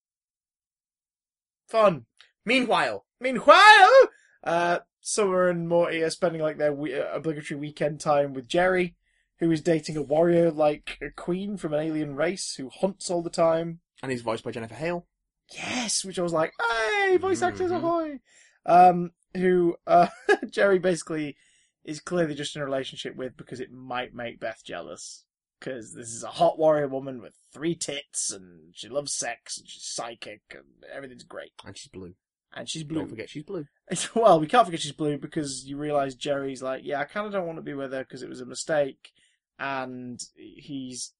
Fun. 1.68 2.06
Meanwhile, 2.44 3.04
Meanwhile, 3.20 4.08
uh, 4.44 4.78
Summer 5.02 5.48
and 5.48 5.68
Morty 5.68 6.02
are 6.02 6.08
spending 6.10 6.40
like 6.40 6.56
their 6.56 6.72
we- 6.72 6.94
uh, 6.98 7.14
obligatory 7.14 7.60
weekend 7.60 8.00
time 8.00 8.32
with 8.32 8.48
Jerry, 8.48 8.96
who 9.40 9.50
is 9.50 9.60
dating 9.60 9.96
a 9.98 10.02
warrior 10.02 10.50
like 10.50 10.96
a 11.02 11.10
queen 11.10 11.58
from 11.58 11.74
an 11.74 11.80
alien 11.80 12.16
race 12.16 12.54
who 12.54 12.70
hunts 12.70 13.10
all 13.10 13.22
the 13.22 13.28
time. 13.30 13.80
and 14.02 14.10
he's 14.10 14.22
voiced 14.22 14.42
by 14.44 14.50
Jennifer 14.52 14.74
Hale. 14.74 15.06
Yes, 15.52 16.04
which 16.04 16.18
I 16.18 16.22
was 16.22 16.32
like, 16.32 16.52
hey, 16.60 17.16
voice 17.16 17.42
actors 17.42 17.70
Mhm. 17.70 17.76
ahoy! 17.76 18.20
Um, 18.66 19.10
who 19.34 19.76
uh, 19.86 20.08
Jerry 20.50 20.78
basically 20.78 21.36
is 21.84 22.00
clearly 22.00 22.34
just 22.34 22.54
in 22.56 22.62
a 22.62 22.64
relationship 22.64 23.16
with 23.16 23.36
because 23.36 23.60
it 23.60 23.72
might 23.72 24.14
make 24.14 24.40
Beth 24.40 24.62
jealous. 24.64 25.24
Because 25.58 25.92
this 25.92 26.08
is 26.08 26.24
a 26.24 26.28
hot 26.28 26.58
warrior 26.58 26.88
woman 26.88 27.20
with 27.20 27.34
three 27.52 27.74
tits, 27.74 28.30
and 28.32 28.74
she 28.74 28.88
loves 28.88 29.12
sex, 29.12 29.58
and 29.58 29.68
she's 29.68 29.84
psychic, 29.84 30.40
and 30.52 30.64
everything's 30.90 31.24
great. 31.24 31.52
And 31.66 31.76
she's 31.76 31.90
blue. 31.90 32.14
And 32.54 32.66
she's 32.66 32.82
blue. 32.82 33.00
Don't 33.00 33.10
forget 33.10 33.28
she's 33.28 33.42
blue. 33.42 33.66
It's, 33.90 34.14
well, 34.14 34.40
we 34.40 34.46
can't 34.46 34.64
forget 34.64 34.80
she's 34.80 34.92
blue 34.92 35.18
because 35.18 35.66
you 35.66 35.76
realise 35.76 36.14
Jerry's 36.14 36.62
like, 36.62 36.80
yeah, 36.84 37.00
I 37.00 37.04
kind 37.04 37.26
of 37.26 37.32
don't 37.32 37.44
want 37.46 37.58
to 37.58 37.62
be 37.62 37.74
with 37.74 37.92
her 37.92 38.00
because 38.04 38.22
it 38.22 38.28
was 38.30 38.40
a 38.40 38.46
mistake, 38.46 39.10
and 39.58 40.18
he's 40.34 41.12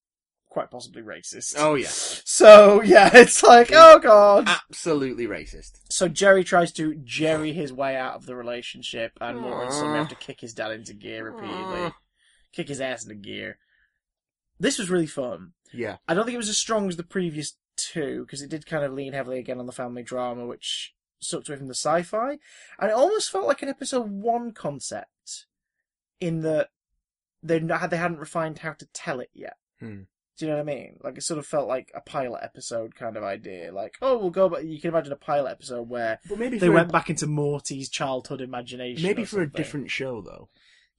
quite 0.51 0.71
possibly 0.71 1.01
racist. 1.01 1.55
Oh, 1.57 1.75
yeah. 1.75 1.89
So 1.89 2.83
yeah, 2.83 3.11
it's 3.15 3.43
like, 3.43 3.71
oh 3.73 3.99
god. 3.99 4.49
Absolutely 4.49 5.27
racist. 5.27 5.79
So 5.89 6.09
Jerry 6.09 6.45
tries 6.45 6.73
to 6.73 6.95
Jerry 6.97 7.53
his 7.53 7.73
way 7.73 7.97
out 7.97 8.17
of 8.17 8.27
the 8.27 8.37
relationship, 8.37 9.13
and 9.21 9.39
Morty 9.39 9.67
and 9.67 9.75
Summer 9.75 9.97
have 9.97 10.09
to 10.09 10.15
kick 10.15 10.41
his 10.41 10.53
dad 10.53 10.73
into 10.73 10.93
gear 10.93 11.25
repeatedly, 11.25 11.81
Aw. 11.81 11.93
kick 12.53 12.69
his 12.69 12.81
ass 12.81 13.05
into 13.05 13.15
gear. 13.15 13.59
This 14.59 14.79
was 14.79 14.91
really 14.91 15.07
fun. 15.07 15.53
Yeah. 15.73 15.97
I 16.07 16.15
don't 16.15 16.27
think 16.27 16.35
it 16.35 16.39
was 16.39 16.51
as 16.51 16.59
strong 16.59 16.89
as 16.89 16.97
the 16.97 17.03
previous 17.03 17.57
two 17.77 18.25
because 18.27 18.43
it 18.43 18.51
did 18.51 18.67
kind 18.67 18.85
of 18.85 18.93
lean 18.93 19.15
heavily 19.15 19.39
again 19.39 19.59
on 19.59 19.67
the 19.67 19.73
family 19.73 20.03
drama, 20.03 20.45
which 20.45 20.95
sucked 21.21 21.49
away 21.49 21.57
from 21.57 21.69
the 21.69 21.75
sci-fi, 21.75 22.39
and 22.79 22.91
it 22.91 22.95
almost 22.97 23.31
felt 23.31 23.47
like 23.47 23.63
an 23.63 23.69
episode 23.69 24.11
one 24.11 24.53
concept, 24.53 25.47
in 26.21 26.41
that 26.41 26.69
they 27.43 27.59
they 27.59 27.97
hadn't 27.97 28.19
refined 28.19 28.59
how 28.59 28.73
to 28.73 28.87
tell 28.93 29.21
it 29.21 29.31
yet. 29.33 29.57
Hmm. 29.79 30.03
Do 30.41 30.47
you 30.47 30.53
know 30.53 30.57
what 30.57 30.71
I 30.71 30.75
mean? 30.75 30.97
Like 31.05 31.19
it 31.19 31.23
sort 31.23 31.39
of 31.39 31.47
felt 31.47 31.69
like 31.69 31.93
a 31.95 32.01
pilot 32.01 32.41
episode 32.43 32.95
kind 32.95 33.17
of 33.19 33.23
idea. 33.23 33.73
Like, 33.73 33.97
oh, 34.01 34.17
we'll 34.19 34.31
go, 34.31 34.49
but 34.49 34.65
you 34.65 34.81
can 34.81 34.89
imagine 34.89 35.13
a 35.13 35.17
pilot 35.17 35.51
episode 35.51 35.87
where 35.89 36.19
But 36.29 36.39
maybe 36.39 36.59
they 36.59 36.71
went 36.71 36.89
a, 36.89 36.93
back 36.93 37.11
into 37.11 37.27
Morty's 37.27 37.91
childhood 37.91 38.41
imagination. 38.41 39.03
maybe 39.03 39.25
or 39.25 39.27
for 39.27 39.43
a 39.43 39.51
different 39.53 39.91
show 39.91 40.23
though. 40.23 40.49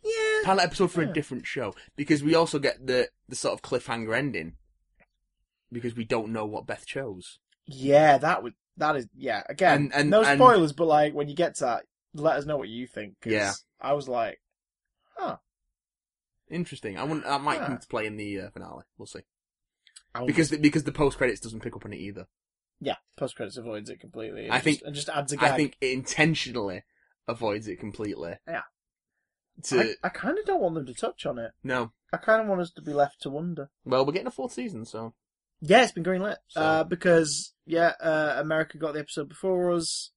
yeah. 0.03 0.41
Pilot 0.45 0.61
episode 0.63 0.91
for 0.91 1.01
Yeah. 1.01 1.09
a 1.09 1.13
different 1.13 1.47
show 1.47 1.73
because 1.95 2.21
we 2.23 2.35
also 2.35 2.59
get 2.59 2.85
the 2.85 3.09
the 3.27 3.35
sort 3.35 3.53
of 3.55 3.63
cliffhanger 3.63 4.15
ending 4.15 4.53
because 5.71 5.95
we 5.95 6.05
don't 6.05 6.31
know 6.31 6.45
what 6.45 6.67
Beth 6.67 6.85
chose. 6.85 7.39
Yeah, 7.65 8.19
that 8.19 8.43
would 8.43 8.53
that 8.77 8.95
is 8.95 9.07
yeah. 9.15 9.41
Again, 9.49 9.75
And- 9.85 9.93
and- 9.95 10.09
no 10.11 10.21
and- 10.23 10.37
spoilers, 10.37 10.71
but 10.73 10.85
like 10.85 11.13
when 11.15 11.29
you 11.29 11.35
get 11.35 11.55
to 11.55 11.65
that, 11.65 11.85
let 12.13 12.35
us 12.37 12.45
know 12.45 12.57
what 12.57 12.69
you 12.69 12.85
think. 12.85 13.15
'cause 13.21 13.33
Yeah. 13.33 13.53
I 13.79 13.93
was 13.93 14.07
like, 14.07 14.39
huh, 15.17 15.37
Interesting. 16.49 16.97
I 16.97 17.05
want 17.05 17.23
that 17.23 17.41
might 17.41 17.59
Yeah. 17.61 17.67
come 17.67 17.77
to 17.79 17.87
play 17.87 18.05
in 18.05 18.17
the 18.17 18.41
uh, 18.41 18.49
finale. 18.51 18.83
We'll 18.97 19.05
see. 19.05 19.21
I 20.13 20.25
Because 20.25 20.49
the, 20.49 20.57
because 20.57 20.83
the 20.83 20.91
post 20.91 21.17
credits 21.17 21.39
doesn't 21.39 21.61
pick 21.61 21.75
up 21.75 21.85
on 21.85 21.93
it 21.93 21.99
either. 21.99 22.27
yeah, 22.79 22.95
post 23.17 23.35
credits 23.35 23.57
avoids 23.57 23.89
it 23.89 23.99
completely. 23.99 24.45
It 24.47 24.51
I 24.51 24.55
just- 24.55 24.63
think- 24.63 24.81
it 24.83 24.91
just 24.91 25.09
adds 25.09 25.31
a 25.31 25.37
gag. 25.37 25.51
I 25.51 25.55
think 25.55 25.77
it 25.81 25.91
intentionally 25.91 26.83
avoids 27.27 27.67
it 27.67 27.77
completely. 27.79 28.35
Yeah. 28.47 28.63
To 29.65 29.79
I, 29.81 29.93
I 30.03 30.09
kind 30.09 30.39
of 30.39 30.45
don't 30.45 30.61
want 30.61 30.75
them 30.75 30.85
to 30.87 30.93
touch 30.93 31.25
on 31.25 31.37
it. 31.37 31.51
no. 31.63 31.91
I 32.13 32.17
kind 32.17 32.41
of 32.41 32.47
want 32.47 32.59
us 32.59 32.71
to 32.71 32.81
be 32.81 32.91
left 32.93 33.21
to 33.21 33.29
wonder. 33.29 33.69
Well, 33.85 34.05
we're 34.05 34.11
getting 34.11 34.27
a 34.27 34.31
fourth 34.31 34.51
season, 34.51 34.83
so 34.85 35.13
Yeah, 35.61 35.83
it's 35.83 35.91
been 35.93 36.03
greenlit. 36.03 36.37
So- 36.49 36.61
Uh, 36.61 36.83
because, 36.83 37.53
yeah, 37.65 37.93
uh, 38.01 38.35
America 38.37 38.77
got 38.77 38.93
the 38.95 38.99
episode 38.99 39.29
before 39.29 39.71
us, 39.71 40.11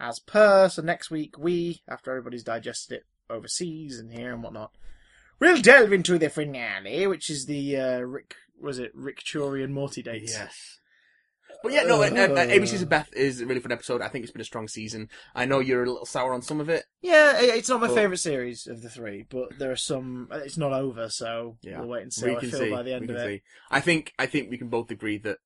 as 0.00 0.18
per, 0.18 0.68
so 0.70 0.80
next 0.82 1.10
week 1.10 1.36
we, 1.36 1.82
after 1.88 2.10
everybody's 2.10 2.44
digested 2.44 2.98
it 2.98 3.06
overseas 3.28 3.98
and 3.98 4.12
here 4.12 4.32
and 4.32 4.42
whatnot, 4.42 4.72
we'll 5.40 5.60
delve 5.60 5.92
into 5.92 6.16
the 6.18 6.30
finale, 6.30 7.06
which 7.06 7.28
is 7.28 7.44
the, 7.46 7.76
uh, 7.76 7.98
Rick, 8.00 8.36
was 8.60 8.78
it 8.78 8.96
Rickchurian 8.96 9.70
Mortydates? 9.72 10.28
yes. 10.30 10.80
But 11.62 11.72
yeah, 11.72 11.84
no. 11.84 12.02
Uh, 12.02 12.06
uh, 12.06 12.08
Uh. 12.08 12.46
ABC's 12.46 12.82
of 12.82 12.88
Beth 12.90 13.10
is 13.14 13.40
a 13.40 13.46
really 13.46 13.60
fun 13.60 13.72
episode. 13.72 14.02
I 14.02 14.08
think 14.08 14.24
it's 14.24 14.32
been 14.32 14.42
a 14.42 14.44
strong 14.44 14.68
season. 14.68 15.08
I 15.34 15.46
know 15.46 15.60
you're 15.60 15.84
a 15.84 15.86
little 15.90 16.04
sour 16.04 16.34
on 16.34 16.42
some 16.42 16.60
of 16.60 16.68
it. 16.68 16.84
Yeah, 17.00 17.40
it's 17.40 17.68
not 17.68 17.80
my 17.80 17.86
But- 17.86 17.94
favourite 17.94 18.18
series 18.18 18.66
of 18.66 18.82
the 18.82 18.90
three, 18.90 19.24
but 19.28 19.58
there 19.58 19.70
are 19.70 19.76
some, 19.76 20.28
uh, 20.30 20.36
it's 20.38 20.58
not 20.58 20.72
over, 20.72 21.08
so 21.08 21.56
Yeah. 21.62 21.78
we'll 21.80 21.88
wait 21.88 22.02
and 22.02 22.12
see 22.12 22.26
we 22.26 22.32
how 22.32 22.38
I 22.38 22.40
feel 22.42 22.58
see. 22.58 22.70
by 22.70 22.82
the 22.82 22.92
end 22.92 23.08
of 23.10 23.16
it. 23.16 23.26
see. 23.26 23.42
I 23.70 23.80
think 23.80 24.12
I 24.18 24.26
think 24.26 24.50
we 24.50 24.58
can 24.58 24.68
both 24.68 24.90
agree 24.90 25.16
that 25.18 25.38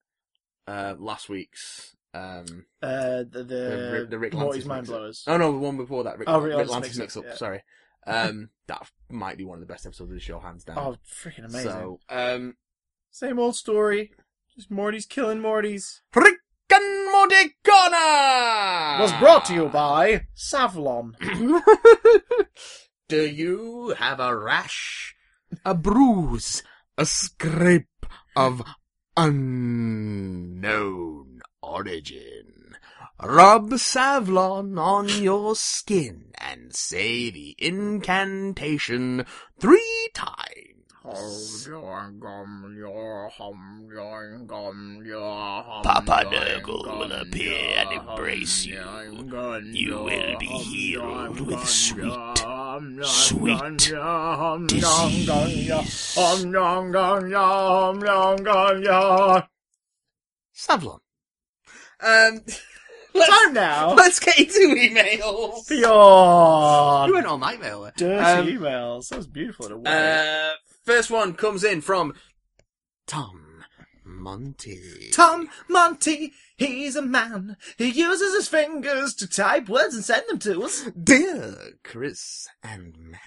uh, 0.66 0.94
last 0.98 1.28
week's 1.28 1.94
um, 2.12 2.66
Uh, 2.82 3.18
the, 3.30 3.44
the, 3.44 4.06
The 4.10 4.18
Rick- 4.18 4.34
Morty's 4.34 4.66
Mind. 4.66 4.88
Blowers. 4.88 5.22
oh 5.28 5.36
no, 5.36 5.52
the 5.52 5.58
one 5.58 5.76
before 5.76 6.02
that, 6.04 6.18
Rick, 6.18 6.28
Oh, 6.28 6.40
Rick 6.40 6.54
Ricklantis 6.66 6.98
Mixup. 6.98 7.22
yeah. 7.24 7.34
Sorry, 7.36 7.62
um, 8.06 8.50
that 8.66 8.90
might 9.08 9.38
be 9.38 9.44
one 9.44 9.56
of 9.56 9.60
the 9.60 9.72
best 9.72 9.86
episodes 9.86 10.10
of 10.10 10.14
the 10.14 10.20
show, 10.20 10.40
hands 10.40 10.64
down. 10.64 10.76
Oh, 10.76 10.96
freaking 11.08 11.44
amazing. 11.44 11.70
So, 11.70 12.00
um, 12.08 12.56
Same 13.10 13.38
old 13.40 13.56
story. 13.56 14.12
Just 14.54 14.70
Morty's 14.70 15.04
killing 15.04 15.40
Morty's. 15.40 16.00
Rick 16.14 16.36
and 16.72 17.10
Morty 17.10 17.56
Corner 17.64 19.00
Was 19.00 19.12
brought 19.18 19.44
to 19.46 19.54
you 19.54 19.66
by 19.66 20.26
Savlon. 20.36 21.14
Do 23.08 23.26
you 23.26 23.94
have 23.98 24.20
a 24.20 24.36
rash, 24.36 25.16
a 25.64 25.74
bruise, 25.74 26.62
a 26.96 27.04
scrape 27.04 28.06
of 28.36 28.62
unknown 29.16 30.60
origin? 31.60 32.76
Rub 33.20 33.70
Savlon 33.70 34.78
on 34.78 35.08
your 35.22 35.56
skin 35.56 36.30
and 36.38 36.74
say 36.74 37.30
the 37.30 37.56
incantation 37.58 39.26
three 39.58 40.10
times. 40.14 40.79
Papa 45.82 46.24
Nurgle 46.30 46.98
will 46.98 47.12
appear 47.12 47.56
and 47.78 47.90
embrace 47.92 48.66
you. 48.66 48.82
You 49.72 49.94
will 49.96 50.38
be 50.38 50.46
healed 50.46 51.40
with 51.40 51.66
sweet, 51.66 52.12
sweet 53.04 53.78
disease. 53.78 53.94
Savlon. 60.54 61.00
Um, 62.02 62.40
let's, 63.14 63.44
Time 63.44 63.54
now. 63.54 63.94
let's 63.94 64.20
get 64.20 64.38
into 64.38 64.74
emails. 64.74 65.66
Beyond. 65.68 67.08
You 67.08 67.14
went 67.14 67.26
all 67.26 67.38
night 67.38 67.60
mail. 67.60 67.90
Dirty 67.96 68.22
Um, 68.22 68.46
emails. 68.46 69.08
That 69.08 69.16
was 69.16 69.26
beautiful 69.26 69.66
a. 69.66 69.88
Uh, 69.88 70.52
first 70.90 71.08
one 71.08 71.34
comes 71.34 71.62
in 71.62 71.80
from 71.80 72.12
Tom 73.06 73.62
Monty. 74.04 75.10
Tom 75.12 75.48
Monty, 75.68 76.32
he's 76.56 76.96
a 76.96 77.02
man. 77.02 77.56
He 77.78 77.90
uses 77.90 78.34
his 78.34 78.48
fingers 78.48 79.14
to 79.14 79.28
type 79.28 79.68
words 79.68 79.94
and 79.94 80.04
send 80.04 80.24
them 80.26 80.40
to 80.40 80.64
us. 80.64 80.90
Dear 81.00 81.74
Chris 81.84 82.48
and 82.64 82.96
Matt. 82.98 83.20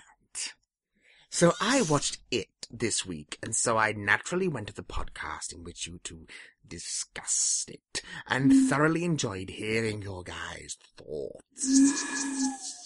So 1.30 1.53
I 1.61 1.84
watched 1.84 2.18
it 2.32 2.68
this 2.70 3.05
week, 3.05 3.38
and 3.41 3.55
so 3.55 3.78
I 3.78 3.93
naturally 3.93 4.49
went 4.49 4.68
to 4.68 4.74
the 4.74 4.84
podcast 4.84 5.53
in 5.53 5.64
which 5.64 5.88
you 5.88 6.01
two 6.03 6.28
discussed 6.68 7.70
it, 7.70 8.01
and 8.28 8.51
hmm. 8.51 8.68
thoroughly 8.68 9.05
enjoyed 9.05 9.51
hearing 9.51 10.01
your 10.01 10.24
guys' 10.24 10.78
thoughts. 10.97 12.83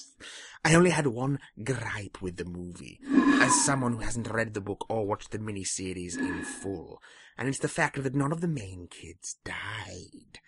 I 0.67 0.75
only 0.75 0.89
had 0.89 1.07
one 1.07 1.39
gripe 1.63 2.21
with 2.21 2.35
the 2.35 2.43
movie, 2.43 2.99
as 3.39 3.63
someone 3.63 3.93
who 3.93 3.99
hasn't 3.99 4.29
read 4.29 4.53
the 4.53 4.59
book 4.59 4.85
or 4.89 5.07
watched 5.07 5.31
the 5.31 5.39
miniseries 5.39 6.17
in 6.17 6.43
full, 6.43 7.01
and 7.37 7.47
it's 7.47 7.59
the 7.59 7.69
fact 7.69 8.03
that 8.03 8.13
none 8.13 8.33
of 8.33 8.41
the 8.41 8.49
main 8.49 8.89
kids 8.89 9.37
died. 9.45 10.41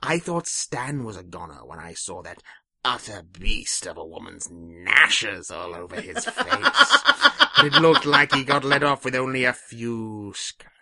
I 0.00 0.20
thought 0.20 0.46
Stan 0.46 1.02
was 1.02 1.16
a 1.16 1.24
goner 1.24 1.66
when 1.66 1.80
I 1.80 1.94
saw 1.94 2.22
that 2.22 2.40
utter 2.84 3.24
beast 3.24 3.88
of 3.88 3.96
a 3.96 4.06
woman's 4.06 4.48
gnashes 4.48 5.50
all 5.50 5.74
over 5.74 6.00
his 6.00 6.24
face. 6.24 6.36
but 7.56 7.66
it 7.66 7.72
looked 7.72 8.06
like 8.06 8.32
he 8.32 8.44
got 8.44 8.62
let 8.62 8.84
off 8.84 9.04
with 9.04 9.16
only 9.16 9.42
a 9.42 9.52
few 9.52 10.32
scratches. 10.36 10.73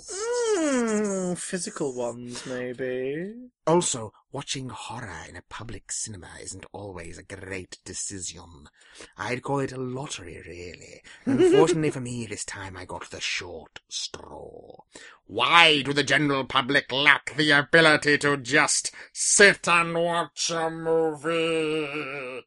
Mm, 0.00 1.36
physical 1.38 1.94
ones, 1.94 2.44
maybe. 2.46 3.34
Also, 3.66 4.12
watching 4.30 4.68
horror 4.70 5.24
in 5.28 5.36
a 5.36 5.42
public 5.48 5.92
cinema 5.92 6.30
isn't 6.42 6.64
always 6.72 7.18
a 7.18 7.22
great 7.22 7.78
decision. 7.84 8.68
I'd 9.16 9.42
call 9.42 9.60
it 9.60 9.72
a 9.72 9.80
lottery, 9.80 10.42
really. 10.46 11.02
Unfortunately 11.26 11.90
for 11.90 12.00
me, 12.00 12.26
this 12.26 12.44
time 12.44 12.76
I 12.76 12.84
got 12.84 13.10
the 13.10 13.20
short 13.20 13.80
straw. 13.88 14.78
Why 15.26 15.82
do 15.82 15.92
the 15.92 16.02
general 16.02 16.44
public 16.44 16.90
lack 16.90 17.36
the 17.36 17.52
ability 17.52 18.18
to 18.18 18.36
just 18.36 18.90
sit 19.12 19.68
and 19.68 19.94
watch 19.94 20.50
a 20.50 20.68
movie? 20.70 22.44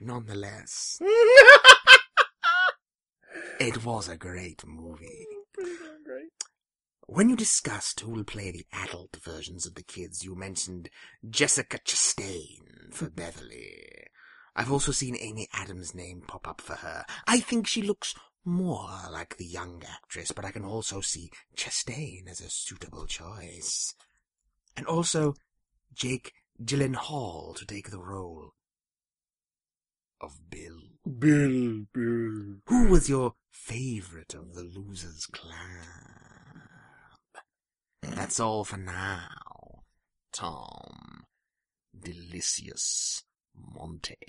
Nonetheless, 0.00 1.00
it 3.60 3.84
was 3.84 4.08
a 4.08 4.16
great 4.16 4.64
movie. 4.64 5.26
Pretty 7.08 7.24
darn 7.24 7.26
great. 7.26 7.28
When 7.28 7.28
you 7.30 7.36
discussed 7.36 8.00
who 8.00 8.10
will 8.10 8.24
play 8.24 8.50
the 8.50 8.66
adult 8.72 9.18
versions 9.22 9.66
of 9.66 9.74
the 9.74 9.82
kids, 9.82 10.24
you 10.24 10.34
mentioned 10.34 10.90
Jessica 11.28 11.78
Chastain 11.78 12.92
for 12.92 13.06
mm-hmm. 13.06 13.14
Beverly. 13.14 14.06
I've 14.54 14.72
also 14.72 14.92
seen 14.92 15.16
Amy 15.20 15.48
Adams' 15.52 15.94
name 15.94 16.22
pop 16.26 16.48
up 16.48 16.60
for 16.60 16.74
her. 16.74 17.04
I 17.26 17.40
think 17.40 17.66
she 17.66 17.82
looks 17.82 18.14
more 18.44 18.90
like 19.10 19.36
the 19.36 19.46
young 19.46 19.82
actress, 19.88 20.32
but 20.32 20.44
I 20.44 20.50
can 20.50 20.64
also 20.64 21.00
see 21.00 21.30
Chastain 21.56 22.28
as 22.28 22.40
a 22.40 22.50
suitable 22.50 23.06
choice. 23.06 23.94
And 24.76 24.86
also 24.86 25.34
Jake 25.94 26.32
Gyllenhaal 26.62 27.56
to 27.56 27.66
take 27.66 27.90
the 27.90 28.00
role 28.00 28.54
of 30.20 30.50
Bill. 30.50 30.80
Bill, 31.06 31.84
Bill. 31.92 32.56
Who 32.66 32.88
was 32.88 33.08
your 33.08 33.34
favorite 33.50 34.34
of 34.34 34.54
the 34.54 34.62
Losers 34.62 35.26
Club? 35.26 36.27
That's 38.14 38.40
all 38.40 38.64
for 38.64 38.76
now. 38.76 39.28
Tom. 40.32 41.24
Delicious 41.98 43.24
Monte. 43.54 44.16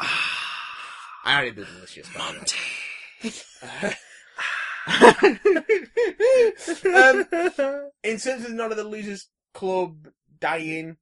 I 0.00 1.36
already 1.36 1.52
did 1.52 1.66
delicious, 1.66 2.08
Monte. 2.16 2.56
um, 6.86 7.90
in 8.02 8.18
terms 8.18 8.44
of 8.44 8.52
none 8.52 8.70
of 8.70 8.76
the 8.76 8.84
losers 8.84 9.28
club 9.54 10.08
dying, 10.40 10.96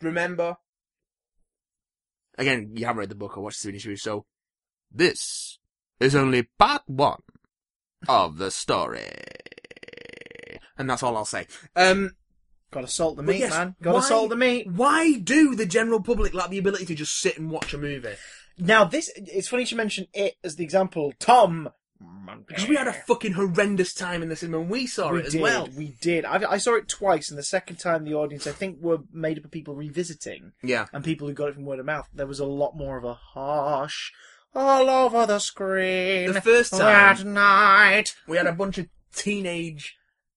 remember? 0.00 0.56
Again, 2.36 2.72
you 2.74 2.86
haven't 2.86 3.00
read 3.00 3.08
the 3.10 3.14
book 3.14 3.36
or 3.36 3.42
watched 3.42 3.62
the 3.62 3.78
series, 3.78 4.02
so 4.02 4.26
This 4.90 5.58
is 6.00 6.14
only 6.14 6.48
part 6.58 6.82
one 6.86 7.20
of 8.08 8.38
the 8.38 8.50
story. 8.50 9.08
And 10.76 10.90
that's 10.90 11.02
all 11.02 11.16
I'll 11.16 11.24
say. 11.24 11.46
Um, 11.76 12.10
Gotta 12.70 12.88
salt 12.88 13.16
the 13.16 13.22
meat, 13.22 13.38
yes, 13.38 13.52
man. 13.52 13.76
Gotta 13.80 13.98
why- 13.98 14.04
salt 14.04 14.30
the 14.30 14.36
meat. 14.36 14.66
why 14.68 15.18
do 15.18 15.54
the 15.54 15.66
general 15.66 16.02
public 16.02 16.34
lack 16.34 16.50
the 16.50 16.58
ability 16.58 16.86
to 16.86 16.94
just 16.94 17.18
sit 17.20 17.38
and 17.38 17.50
watch 17.50 17.72
a 17.72 17.78
movie? 17.78 18.14
Now, 18.58 18.84
this, 18.84 19.10
it's 19.16 19.48
funny 19.48 19.64
you 19.64 19.76
mention 19.76 20.06
it 20.12 20.34
as 20.42 20.56
the 20.56 20.64
example. 20.64 21.12
Tom. 21.20 21.70
Because 22.46 22.68
we 22.68 22.76
had 22.76 22.88
a 22.88 22.92
fucking 22.92 23.32
horrendous 23.32 23.92
time 23.94 24.22
in 24.22 24.28
the 24.28 24.36
cinema 24.36 24.60
and 24.60 24.70
we 24.70 24.86
saw 24.86 25.12
we 25.12 25.20
it 25.20 25.26
as 25.26 25.32
did, 25.32 25.42
well. 25.42 25.68
We 25.76 25.94
did. 26.00 26.24
I, 26.24 26.52
I 26.52 26.58
saw 26.58 26.74
it 26.74 26.88
twice, 26.88 27.30
and 27.30 27.38
the 27.38 27.42
second 27.42 27.76
time 27.76 28.04
the 28.04 28.14
audience, 28.14 28.46
I 28.46 28.52
think, 28.52 28.78
were 28.80 28.98
made 29.12 29.38
up 29.38 29.44
of 29.44 29.50
people 29.50 29.74
revisiting 29.74 30.52
Yeah. 30.62 30.86
and 30.92 31.04
people 31.04 31.28
who 31.28 31.34
got 31.34 31.48
it 31.50 31.54
from 31.54 31.64
word 31.64 31.78
of 31.80 31.86
mouth. 31.86 32.08
There 32.12 32.26
was 32.26 32.40
a 32.40 32.46
lot 32.46 32.76
more 32.76 32.96
of 32.96 33.04
a 33.04 33.14
harsh 33.14 34.10
all 34.54 34.88
over 34.90 35.26
the 35.26 35.38
screen. 35.38 36.32
The 36.32 36.40
first 36.40 36.72
that 36.72 37.16
time 37.18 37.32
night. 37.34 38.14
we 38.26 38.36
had 38.36 38.46
a 38.46 38.52
bunch 38.52 38.78
of 38.78 38.86
teenage 39.14 39.96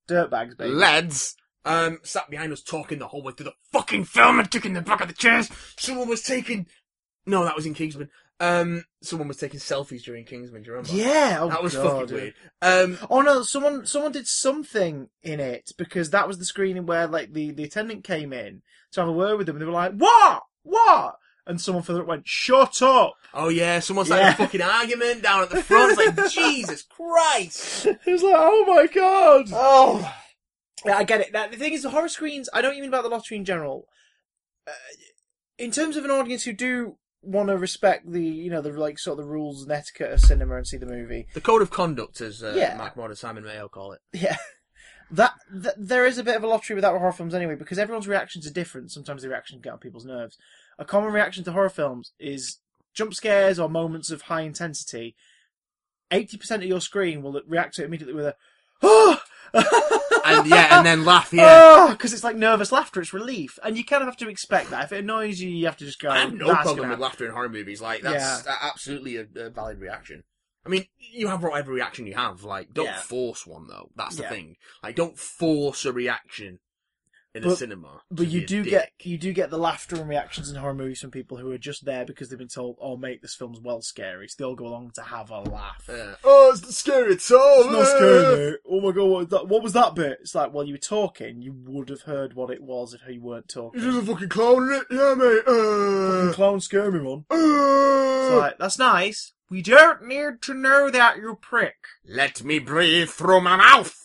Dirtbags, 0.10 0.58
baby. 0.58 0.72
lads 0.74 1.36
um, 1.66 2.00
sat 2.04 2.30
behind 2.30 2.52
us 2.54 2.62
talking 2.62 3.00
the 3.00 3.08
whole 3.08 3.24
way 3.24 3.34
through 3.34 3.46
the 3.46 3.54
fucking 3.72 4.06
film 4.06 4.40
and 4.40 4.50
kicking 4.52 4.74
the 4.74 4.82
back 4.82 5.02
of 5.02 5.08
the 5.08 5.14
chairs. 5.14 5.50
Someone 5.78 6.08
was 6.08 6.22
taking. 6.22 6.68
No, 7.26 7.44
that 7.44 7.56
was 7.56 7.66
in 7.66 7.74
Kingsman. 7.74 8.10
Um, 8.40 8.84
someone 9.02 9.28
was 9.28 9.38
taking 9.38 9.60
selfies 9.60 10.04
during 10.04 10.24
Kingsman. 10.24 10.62
Do 10.62 10.68
you 10.68 10.74
remember? 10.76 10.96
yeah, 10.96 11.40
oh 11.42 11.50
that 11.50 11.64
was 11.64 11.74
God, 11.76 12.02
fucking 12.02 12.16
weird. 12.16 12.34
Um, 12.62 12.98
Oh 13.10 13.22
no! 13.22 13.42
Someone 13.42 13.86
someone 13.88 14.12
did 14.12 14.28
something 14.28 15.10
in 15.24 15.40
it 15.40 15.72
because 15.78 16.12
that 16.12 16.28
was 16.28 16.38
the 16.38 16.46
screening 16.46 16.86
where 16.86 17.08
like 17.08 17.34
the, 17.34 17.52
the 17.52 17.64
attendant 17.64 18.04
came 18.04 18.32
in 18.34 18.62
to 18.92 19.00
have 19.02 19.10
a 19.10 19.14
word 19.14 19.38
with 19.38 19.48
them 19.48 19.56
and 19.56 19.62
they 19.62 19.66
were 19.66 19.72
like, 19.72 19.94
"What? 19.94 20.44
What?" 20.64 21.16
And 21.48 21.60
someone 21.60 21.84
further 21.84 22.02
up 22.02 22.08
went, 22.08 22.28
"Shut 22.28 22.82
up!" 22.84 23.16
oh 23.34 23.50
yeah, 23.50 23.80
someone 23.80 24.06
started 24.06 24.24
Yeah. 24.26 24.34
a 24.34 24.36
fucking 24.36 24.62
argument 24.62 25.24
down 25.24 25.42
at 25.42 25.50
the 25.50 25.64
front. 25.64 25.98
It's 25.98 26.18
like 26.18 26.32
Jesus 26.32 26.84
Christ. 26.84 27.88
It 27.88 28.00
was 28.06 28.22
like, 28.22 28.36
"Oh 28.38 28.66
my 28.68 28.86
god!" 28.86 29.46
Oh, 29.52 30.14
Yeah, 30.86 30.98
I 30.98 31.04
get 31.06 31.22
it. 31.22 31.34
Now, 31.34 31.48
the 31.48 31.58
thing 31.58 31.74
is, 31.74 31.82
the 31.82 31.90
horror 31.90 32.08
screens. 32.10 32.50
I 32.54 32.62
don't 32.62 32.74
even 32.74 32.84
mean 32.84 32.90
about 32.90 33.02
the 33.04 33.10
lottery 33.10 33.38
in 33.38 33.46
general. 33.46 33.88
Uh, 34.68 34.72
in 35.58 35.72
terms 35.72 35.98
of 35.98 36.06
an 36.06 36.12
audience 36.12 36.44
who 36.44 36.54
do 36.54 36.98
want 37.22 37.50
to 37.50 37.58
respect 37.58 38.12
the, 38.12 38.24
you 38.24 38.50
know, 38.50 38.62
the 38.62 38.72
like 38.72 39.00
sort 39.00 39.20
of 39.20 39.26
the 39.26 39.32
rules 39.32 39.64
and 39.64 39.72
etiquette 39.72 40.12
of 40.12 40.20
cinema 40.22 40.56
and 40.56 40.68
see 40.68 40.78
the 40.78 40.86
movie, 40.86 41.28
the 41.34 41.42
code 41.42 41.62
of 41.62 41.70
conduct, 41.70 42.22
as 42.22 42.44
uh, 42.44 42.54
Yeah. 42.56 42.78
Mark 42.78 42.94
Kermode 42.94 43.12
and 43.12 43.18
Simon 43.18 43.44
Mayo 43.44 43.68
call 43.68 43.94
it. 43.94 44.02
Yeah. 44.14 44.38
That, 45.10 45.36
th 45.50 45.74
there 45.78 46.06
is 46.06 46.18
a 46.18 46.24
bit 46.24 46.36
of 46.36 46.44
a 46.44 46.48
lottery 46.48 46.76
with 46.76 46.82
that 46.82 46.92
with 46.92 47.00
horror 47.00 47.14
films 47.14 47.34
anyway, 47.34 47.56
because 47.56 47.80
everyone's 47.80 48.10
reactions 48.10 48.46
are 48.46 48.52
different. 48.52 48.92
Sometimes 48.92 49.22
the 49.22 49.30
reactions 49.30 49.62
get 49.62 49.72
on 49.72 49.80
people's 49.80 50.04
nerves. 50.06 50.38
A 50.78 50.84
common 50.84 51.14
reaction 51.14 51.46
to 51.46 51.54
horror 51.54 51.70
films 51.70 52.12
is 52.20 52.58
jump 52.94 53.14
scares 53.14 53.58
or 53.58 53.70
moments 53.70 54.12
of 54.12 54.24
high 54.24 54.42
intensity. 54.42 55.16
Eighty 56.12 56.36
percent 56.36 56.62
of 56.62 56.68
your 56.68 56.82
screen 56.82 57.22
will 57.22 57.42
react 57.48 57.76
to 57.76 57.84
it 57.84 57.86
immediately 57.86 58.16
with 58.16 58.26
a 58.26 58.36
oh, 58.82 59.22
And 60.28 60.48
yeah, 60.48 60.78
and 60.78 60.86
then 60.86 61.06
laugh. 61.06 61.32
Yeah. 61.34 61.46
Ah, 61.48 61.88
because 61.92 62.14
it's 62.14 62.24
like 62.24 62.36
nervous 62.36 62.72
laughter. 62.72 63.02
It's 63.02 63.14
relief, 63.14 63.58
and 63.64 63.78
you 63.78 63.84
kind 63.86 64.02
of 64.02 64.08
have 64.08 64.18
to 64.18 64.30
expect 64.30 64.70
that. 64.72 64.86
If 64.86 64.92
it 64.92 65.00
annoys 65.00 65.40
you, 65.42 65.50
you 65.50 65.66
have 65.66 65.78
to 65.78 65.86
just 65.86 66.00
go. 66.00 66.10
I 66.10 66.20
have 66.20 66.34
no 66.34 66.54
problem 66.56 66.90
with 66.90 67.00
laughter 67.00 67.26
in 67.26 67.32
horror 67.32 67.50
movies. 67.50 67.82
Like 67.82 68.02
that's 68.02 68.46
a- 68.46 68.66
absolutely 68.66 69.18
a, 69.18 69.26
a 69.36 69.50
valid 69.50 69.80
reaction. 69.80 70.24
I 70.66 70.70
mean, 70.70 70.86
you 70.98 71.30
have 71.30 71.42
whatever 71.44 71.72
reaction 71.72 72.08
you 72.08 72.16
have. 72.16 72.44
Like, 72.44 72.74
don't 72.74 72.86
Yeah. 72.88 73.00
force 73.00 73.48
one 73.48 73.68
though. 73.68 73.90
That's 73.96 74.18
the 74.18 74.24
Yeah. 74.24 74.30
thing. 74.30 74.56
Like, 74.84 74.96
don't 74.98 75.18
force 75.18 75.86
a 75.86 75.94
reaction 75.94 76.60
in 77.38 77.44
a 77.44 77.48
But- 77.48 77.58
cinema. 77.58 78.02
But 78.12 78.28
you 78.28 78.46
do 78.46 78.64
get 78.64 78.92
you 79.02 79.18
do 79.18 79.32
get 79.34 79.50
the 79.50 79.58
laughter 79.58 79.96
and 79.96 80.08
reactions 80.10 80.50
in 80.50 80.56
horror 80.56 80.74
movies 80.74 81.00
from 81.02 81.12
people 81.12 81.38
who 81.38 81.52
are 81.52 81.58
just 81.58 81.86
there 81.86 82.06
because 82.06 82.30
they've 82.30 82.38
been 82.40 82.48
told, 82.48 82.78
"Oh, 82.82 82.98
mate, 82.98 83.22
this 83.22 83.36
film's 83.36 83.60
well 83.60 83.82
scary." 83.82 84.28
So 84.28 84.36
they 84.38 84.46
all 84.46 84.56
go 84.56 84.68
along 84.68 84.92
to 84.96 85.02
have 85.04 85.30
a 85.30 85.42
laugh. 85.42 85.86
Yeah. 85.90 86.16
Oh, 86.24 86.52
it's 86.54 86.62
not 86.62 86.74
scary 86.74 87.14
at 87.14 87.32
all. 87.32 87.62
It's 87.64 87.72
not 87.72 87.88
scary, 87.88 88.38
mate. 88.52 88.60
Oh 88.70 88.82
my 88.82 88.92
god, 88.92 89.04
what 89.06 89.20
was 89.20 89.28
that? 89.30 89.48
What 89.48 89.64
was 89.64 89.74
that 89.74 89.96
bit? 89.96 90.18
It's 90.22 90.36
like, 90.36 90.54
well, 90.54 90.64
you 90.66 90.74
were 90.74 90.78
talking, 90.80 91.42
you 91.42 91.54
would 91.66 91.90
have 91.90 92.02
heard 92.02 92.34
what 92.34 92.50
it 92.50 92.62
was 92.62 92.94
if 92.94 93.02
you 93.08 93.22
weren't 93.22 93.50
talking. 93.50 93.82
You're 93.82 93.92
just 93.94 94.04
a 94.10 94.12
fucking 94.14 94.30
clown, 94.30 94.64
in 94.64 94.74
it? 94.74 94.86
Yeah, 94.92 95.14
mate. 95.16 95.44
Fucking 95.46 96.30
Uh, 96.30 96.34
clown 96.34 96.60
scare 96.62 96.92
me, 96.92 97.00
man. 97.00 97.26
It's 97.30 98.34
uh. 98.34 98.38
like, 98.38 98.58
that's 98.58 98.80
nice. 98.80 99.34
We 99.50 99.62
don't 99.62 100.04
need 100.06 100.42
to 100.42 100.54
know 100.54 100.90
that, 100.90 101.18
you 101.18 101.38
prick. 101.42 101.76
Let 102.06 102.44
me 102.44 102.60
breathe 102.60 103.10
through 103.10 103.42
my 103.42 103.56
mouth. 103.56 103.96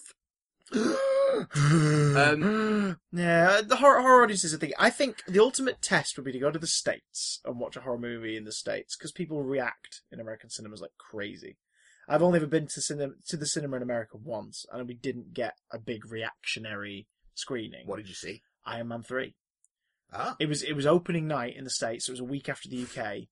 Um, 0.75 0.97
Yeah, 3.13 3.61
the 3.65 3.77
horror, 3.77 4.01
horror 4.01 4.23
audience 4.25 4.45
is 4.45 4.53
a 4.53 4.59
thing. 4.59 4.73
I 4.79 4.91
think 4.91 5.23
the 5.27 5.41
ultimate 5.41 5.83
test 5.83 6.17
would 6.17 6.25
be 6.25 6.33
to 6.33 6.39
go 6.39 6.51
to 6.51 6.59
the 6.59 6.67
States 6.67 7.41
and 7.45 7.59
watch 7.59 7.77
a 7.77 7.81
horror 7.81 7.99
movie 7.99 8.37
in 8.37 8.45
the 8.45 8.53
States, 8.53 8.97
because 8.97 9.13
people 9.13 9.43
react 9.43 10.03
in 10.11 10.21
American 10.21 10.51
cinemas 10.51 10.81
like 10.81 10.93
crazy. 10.99 11.57
I've 12.09 12.23
only 12.23 12.39
ever 12.39 12.47
been 12.47 12.67
to 12.67 12.81
cinema, 12.81 13.15
to 13.29 13.37
the 13.37 13.47
cinema 13.47 13.77
in 13.77 13.83
America 13.83 14.17
once, 14.23 14.67
and 14.73 14.87
we 14.87 14.95
didn't 14.95 15.35
get 15.35 15.55
a 15.71 15.79
big 15.79 16.11
reactionary 16.11 17.07
screening. 17.35 17.87
what 17.87 17.97
did 17.97 18.09
you 18.09 18.15
see? 18.15 18.43
Iron 18.67 18.89
Man 18.89 19.03
3. 19.03 19.35
Ah, 20.13 20.37
It 20.39 20.49
was 20.49 20.63
it 20.63 20.75
was 20.75 20.87
opening 20.87 21.27
night 21.27 21.57
in 21.57 21.65
the 21.65 21.71
states. 21.71 22.09
It 22.09 22.13
was 22.13 22.21
a 22.21 22.25
week 22.25 22.49
after 22.49 22.69
the 22.69 22.83
UK, 22.83 23.29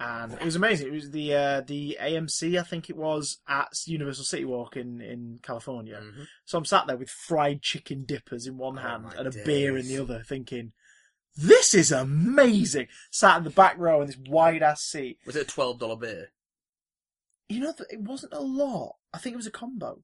and 0.00 0.32
it 0.34 0.44
was 0.44 0.56
amazing. 0.56 0.88
It 0.88 0.92
was 0.92 1.10
the 1.10 1.34
uh, 1.34 1.60
the 1.62 1.98
AMC, 2.00 2.58
I 2.58 2.62
think 2.62 2.88
it 2.88 2.96
was 2.96 3.38
at 3.48 3.68
Universal 3.86 4.24
City 4.24 4.44
Walk 4.44 4.76
in 4.76 5.00
in 5.00 5.40
California. 5.42 6.00
mhm. 6.02 6.26
So 6.44 6.58
I'm 6.58 6.64
sat 6.64 6.86
there 6.86 6.96
with 6.96 7.10
fried 7.10 7.62
chicken 7.62 8.04
dippers 8.04 8.46
in 8.46 8.56
one 8.56 8.78
Oh, 8.78 8.82
hand 8.82 9.06
and 9.16 9.26
a 9.26 9.44
beer 9.44 9.76
in 9.76 9.86
the 9.88 9.98
other, 9.98 10.22
thinking, 10.26 10.72
"This 11.36 11.74
is 11.74 11.90
amazing." 11.90 12.88
Sat 13.10 13.38
in 13.38 13.44
the 13.44 13.50
back 13.50 13.76
row 13.78 14.00
in 14.02 14.06
this 14.06 14.16
wide 14.16 14.62
ass 14.62 14.82
seat. 14.82 15.18
Was 15.26 15.36
it 15.36 15.42
a 15.42 15.44
twelve 15.50 15.78
dollar 15.80 15.96
beer? 15.96 16.32
You 17.48 17.60
know, 17.60 17.74
it 17.90 18.00
wasn't 18.00 18.34
a 18.34 18.40
lot. 18.40 18.96
I 19.12 19.18
think 19.18 19.34
it 19.34 19.38
was 19.38 19.46
a 19.46 19.50
combo, 19.50 20.02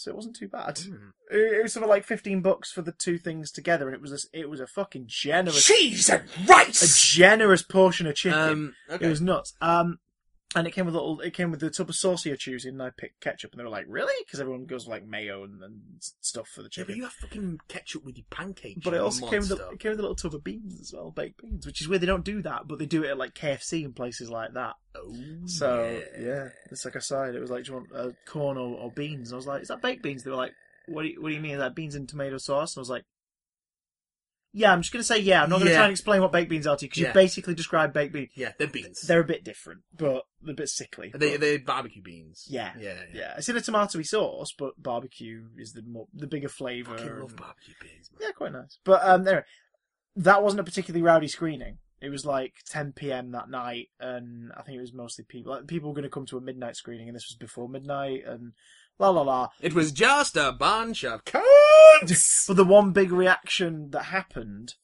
so 0.00 0.10
it 0.10 0.16
wasn't 0.16 0.34
too 0.34 0.48
bad. 0.48 0.76
Mm. 0.76 1.12
It, 1.30 1.58
it 1.58 1.62
was 1.62 1.74
sort 1.74 1.84
of 1.84 1.90
like 1.90 2.04
fifteen 2.04 2.40
bucks 2.40 2.72
for 2.72 2.80
the 2.80 2.92
two 2.92 3.18
things 3.18 3.50
together, 3.50 3.86
and 3.86 3.94
it 3.94 4.00
was 4.00 4.12
a, 4.12 4.38
it 4.38 4.48
was 4.48 4.58
a 4.58 4.66
fucking 4.66 5.04
generous 5.06 5.66
Cheese 5.66 6.08
and 6.08 6.22
a 6.48 6.86
generous 6.96 7.62
portion 7.62 8.06
of 8.06 8.14
chicken. 8.14 8.38
Um, 8.38 8.74
okay. 8.90 9.04
It 9.04 9.08
was 9.08 9.20
nuts. 9.20 9.54
Um, 9.60 9.98
and 10.56 10.66
it 10.66 10.72
came 10.72 10.84
with 10.86 10.94
a 10.94 10.98
little. 10.98 11.20
It 11.20 11.32
came 11.32 11.50
with 11.50 11.60
the 11.60 11.70
tub 11.70 11.88
of 11.88 11.94
sauce 11.94 12.26
you're 12.26 12.36
choosing, 12.36 12.72
and 12.72 12.82
I 12.82 12.90
picked 12.90 13.20
ketchup, 13.20 13.52
and 13.52 13.60
they 13.60 13.64
were 13.64 13.70
like, 13.70 13.86
"Really?" 13.88 14.12
Because 14.24 14.40
everyone 14.40 14.64
goes 14.66 14.88
like 14.88 15.06
mayo 15.06 15.44
and, 15.44 15.62
and 15.62 15.80
stuff 16.20 16.48
for 16.48 16.62
the 16.62 16.68
chicken. 16.68 16.86
Yeah, 16.88 16.92
but 16.92 16.96
you 16.96 17.02
have 17.04 17.12
fucking 17.12 17.60
ketchup 17.68 18.04
with 18.04 18.16
your 18.16 18.24
pancakes. 18.30 18.80
but 18.84 18.94
it 18.94 19.00
also 19.00 19.28
came 19.30 19.40
with, 19.40 19.52
a, 19.52 19.68
it 19.70 19.78
came 19.80 19.90
with 19.90 20.00
a 20.00 20.02
little 20.02 20.16
tub 20.16 20.34
of 20.34 20.42
beans 20.42 20.80
as 20.80 20.92
well, 20.92 21.10
baked 21.10 21.40
beans, 21.40 21.66
which 21.66 21.80
is 21.80 21.88
weird. 21.88 22.02
They 22.02 22.06
don't 22.06 22.24
do 22.24 22.42
that, 22.42 22.66
but 22.66 22.78
they 22.78 22.86
do 22.86 23.04
it 23.04 23.10
at 23.10 23.18
like 23.18 23.34
KFC 23.34 23.84
and 23.84 23.94
places 23.94 24.28
like 24.30 24.54
that. 24.54 24.74
Oh, 24.96 25.14
So 25.46 26.02
yeah, 26.18 26.48
it's 26.70 26.84
like 26.84 26.96
a 26.96 27.00
side. 27.00 27.34
It 27.34 27.40
was 27.40 27.50
like, 27.50 27.64
"Do 27.64 27.72
you 27.72 27.78
want 27.78 27.92
uh, 27.94 28.10
corn 28.26 28.56
or, 28.58 28.76
or 28.76 28.90
beans?" 28.90 29.30
And 29.30 29.34
I 29.34 29.36
was 29.36 29.46
like, 29.46 29.62
"Is 29.62 29.68
that 29.68 29.82
baked 29.82 30.02
beans?" 30.02 30.24
They 30.24 30.30
were 30.30 30.36
like, 30.36 30.54
"What 30.88 31.02
do 31.02 31.08
you, 31.08 31.22
what 31.22 31.28
do 31.28 31.34
you 31.34 31.40
mean? 31.40 31.52
Is 31.52 31.60
that 31.60 31.76
beans 31.76 31.94
and 31.94 32.08
tomato 32.08 32.38
sauce?" 32.38 32.74
And 32.76 32.80
I 32.80 32.82
was 32.82 32.90
like. 32.90 33.04
Yeah, 34.52 34.72
I'm 34.72 34.80
just 34.82 34.92
going 34.92 35.00
to 35.00 35.06
say 35.06 35.18
yeah. 35.18 35.42
I'm 35.42 35.48
not 35.50 35.56
going 35.58 35.66
to 35.66 35.72
Yeah. 35.72 35.76
try 35.78 35.84
and 35.86 35.92
explain 35.92 36.20
what 36.22 36.32
baked 36.32 36.50
beans 36.50 36.66
are 36.66 36.76
to 36.76 36.84
you 36.84 36.88
because 36.88 37.00
Yeah. 37.02 37.08
you 37.08 37.14
basically 37.14 37.54
described 37.54 37.92
baked 37.92 38.12
beans. 38.12 38.30
Yeah, 38.34 38.52
they're 38.58 38.66
beans. 38.66 39.00
They're 39.02 39.20
a 39.20 39.24
bit 39.24 39.44
different, 39.44 39.82
but 39.96 40.24
they're 40.42 40.52
a 40.52 40.56
bit 40.56 40.68
sickly. 40.68 41.12
Are 41.14 41.18
they 41.18 41.32
But- 41.32 41.40
they 41.40 41.58
barbecue 41.58 42.02
beans. 42.02 42.46
Yeah. 42.48 42.72
yeah, 42.78 42.94
yeah. 42.94 43.04
yeah, 43.12 43.34
it's 43.38 43.48
in 43.48 43.56
a 43.56 43.60
tomatoey 43.60 44.04
sauce, 44.06 44.52
but 44.58 44.74
barbecue 44.82 45.48
is 45.56 45.72
the 45.72 45.82
more 45.82 46.08
the 46.12 46.26
bigger 46.26 46.48
flavour. 46.48 46.96
Fucking 46.98 47.18
love 47.20 47.30
and- 47.30 47.36
barbecue 47.36 47.74
beans. 47.80 48.10
Man. 48.12 48.22
Yeah, 48.22 48.32
quite 48.32 48.52
nice. 48.52 48.78
But 48.84 49.02
um, 49.08 49.22
there, 49.24 49.46
that 50.16 50.42
wasn't 50.42 50.60
a 50.60 50.64
particularly 50.64 51.02
rowdy 51.02 51.28
screening. 51.28 51.78
It 52.00 52.08
was 52.08 52.24
like 52.24 52.54
10 52.66 52.94
p.m. 52.94 53.30
that 53.32 53.50
night, 53.50 53.90
and 54.00 54.50
I 54.56 54.62
think 54.62 54.78
it 54.78 54.80
was 54.80 54.92
mostly 54.94 55.22
people. 55.28 55.52
Like, 55.52 55.66
people 55.66 55.90
were 55.90 55.94
going 55.94 56.04
to 56.04 56.08
come 56.08 56.24
to 56.26 56.38
a 56.38 56.40
midnight 56.40 56.74
screening, 56.74 57.08
and 57.08 57.14
this 57.14 57.28
was 57.30 57.36
before 57.36 57.68
midnight, 57.68 58.24
and 58.26 58.52
la 59.00 59.10
la 59.10 59.22
la. 59.22 59.48
It 59.60 59.74
was 59.74 59.90
just 59.90 60.36
a 60.36 60.52
bunch 60.52 61.04
of 61.04 61.24
cunts. 61.24 61.44
But 62.48 62.56
the 62.56 62.64
one 62.64 62.92
big 62.92 63.10
reaction 63.12 63.90
that 63.90 64.04
happened 64.04 64.74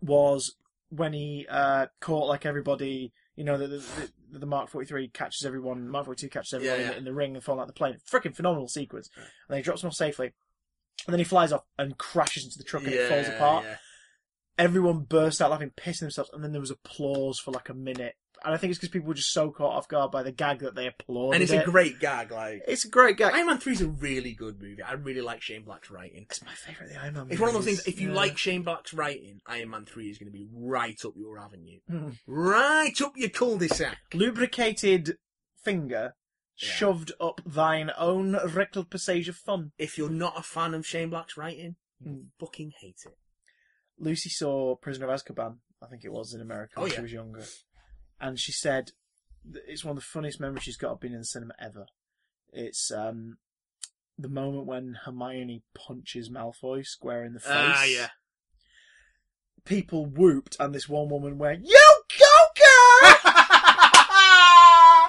was 0.00 0.54
when 0.88 1.12
he 1.12 1.46
uh, 1.50 1.86
caught 2.00 2.28
like 2.28 2.46
everybody. 2.46 3.12
You 3.34 3.44
know, 3.44 3.56
the, 3.56 3.66
the, 3.66 4.10
the 4.38 4.46
Mark 4.46 4.68
43 4.68 5.08
catches 5.08 5.44
everyone, 5.46 5.88
Mark 5.88 6.04
42 6.04 6.28
catches 6.28 6.52
everyone 6.52 6.76
Yeah, 6.78 6.82
In, 6.82 6.86
yeah. 6.88 6.92
the, 6.92 6.98
in 6.98 7.04
the 7.04 7.14
ring 7.14 7.34
and 7.34 7.42
falling 7.42 7.62
out 7.62 7.66
the 7.66 7.72
plane. 7.72 7.96
Freaking 8.10 8.36
phenomenal 8.36 8.68
sequence. 8.68 9.08
And 9.16 9.24
then 9.48 9.56
he 9.56 9.62
drops 9.62 9.80
them 9.80 9.88
off 9.88 9.94
safely. 9.94 10.32
And 11.06 11.14
then 11.14 11.18
he 11.18 11.24
flies 11.24 11.50
off 11.50 11.62
and 11.78 11.96
crashes 11.96 12.44
into 12.44 12.58
the 12.58 12.64
truck 12.64 12.84
and 12.84 12.92
it 12.92 13.08
falls 13.08 13.28
apart. 13.28 13.64
yeah. 13.64 13.76
Everyone 14.58 15.00
burst 15.00 15.40
out 15.40 15.50
laughing, 15.50 15.72
pissing 15.76 16.00
themselves, 16.00 16.30
and 16.32 16.44
then 16.44 16.52
there 16.52 16.60
was 16.60 16.70
applause 16.70 17.38
for 17.38 17.52
like 17.52 17.70
a 17.70 17.74
minute. 17.74 18.16
And 18.44 18.52
I 18.54 18.56
think 18.56 18.70
it's 18.72 18.78
because 18.78 18.90
people 18.92 19.08
were 19.08 19.14
just 19.14 19.32
so 19.32 19.50
caught 19.50 19.76
off 19.76 19.88
guard 19.88 20.10
by 20.10 20.22
the 20.22 20.32
gag 20.32 20.60
that 20.60 20.74
they 20.74 20.86
applauded. 20.86 21.34
And 21.36 21.42
it's 21.42 21.52
it. 21.52 21.62
a 21.66 21.70
great 21.70 22.00
gag. 22.00 22.30
Like 22.32 22.62
it's 22.66 22.84
a 22.84 22.88
great 22.88 23.16
gag. 23.16 23.34
Iron 23.34 23.46
Man 23.46 23.58
Three 23.58 23.72
is 23.74 23.80
a 23.80 23.88
really 23.88 24.32
good 24.34 24.60
movie. 24.60 24.82
I 24.82 24.92
really 24.94 25.20
like 25.20 25.42
Shane 25.42 25.62
Black's 25.64 25.90
writing. 25.90 26.26
It's 26.28 26.42
my 26.44 26.52
favourite 26.52 26.90
of 26.90 26.96
the 26.96 27.02
Iron 27.02 27.14
Man 27.14 27.26
It's 27.30 27.40
one 27.40 27.48
of 27.50 27.54
those 27.54 27.64
things. 27.64 27.86
If 27.86 28.00
you 28.00 28.08
Yeah. 28.08 28.14
like 28.16 28.38
Shane 28.38 28.62
Black's 28.62 28.92
writing, 28.92 29.40
Iron 29.46 29.70
Man 29.70 29.84
Three 29.84 30.10
is 30.10 30.18
going 30.18 30.32
to 30.32 30.36
be 30.38 30.48
right 30.52 30.98
up 31.04 31.12
your 31.16 31.38
avenue, 31.38 31.80
Hmm. 31.88 32.10
right 32.26 33.00
up 33.00 33.12
your 33.16 33.30
cul-de-sac. 33.30 33.98
lubricated 34.14 35.16
finger 35.62 36.14
Yeah. 36.60 36.68
shoved 36.68 37.12
up 37.20 37.40
thine 37.46 37.90
own 37.96 38.36
rectal 38.52 38.84
passage 38.84 39.28
of 39.28 39.36
fun. 39.36 39.72
If 39.78 39.96
you're 39.98 40.10
not 40.10 40.38
a 40.38 40.42
fan 40.42 40.74
of 40.74 40.86
Shane 40.86 41.10
Black's 41.10 41.36
writing, 41.36 41.76
you 42.00 42.10
Hmm. 42.12 42.20
fucking 42.40 42.72
hate 42.80 43.00
it. 43.06 43.16
Lucy 43.98 44.30
saw 44.30 44.74
Prisoner 44.76 45.08
of 45.08 45.20
Azkaban, 45.20 45.58
I 45.80 45.86
think 45.86 46.04
it 46.04 46.10
was 46.12 46.34
in 46.34 46.40
America 46.40 46.80
when 46.80 46.90
Oh, 46.90 46.94
she 46.94 47.00
was 47.00 47.12
younger, 47.12 47.44
and 48.22 48.38
she 48.38 48.52
said 48.52 48.92
it's 49.66 49.84
one 49.84 49.90
of 49.90 49.96
the 49.96 50.02
funniest 50.02 50.40
memories 50.40 50.62
she's 50.62 50.76
got 50.76 50.92
of 50.92 51.00
being 51.00 51.12
in 51.12 51.18
the 51.20 51.26
cinema 51.26 51.54
ever. 51.60 51.86
It's 52.52 52.90
um, 52.90 53.38
the 54.16 54.28
moment 54.28 54.66
when 54.66 54.98
Hermione 55.04 55.64
punches 55.74 56.30
Malfoy 56.30 56.86
square 56.86 57.24
in 57.24 57.34
the 57.34 57.40
face. 57.40 57.50
Ah, 57.50 57.84
yeah. 57.84 58.08
People 59.64 60.06
whooped, 60.06 60.56
and 60.58 60.74
this 60.74 60.88
one 60.88 61.08
woman 61.08 61.38
went, 61.38 61.66
"You 61.66 62.02
go, 62.18 62.62
girl!" 62.62 63.14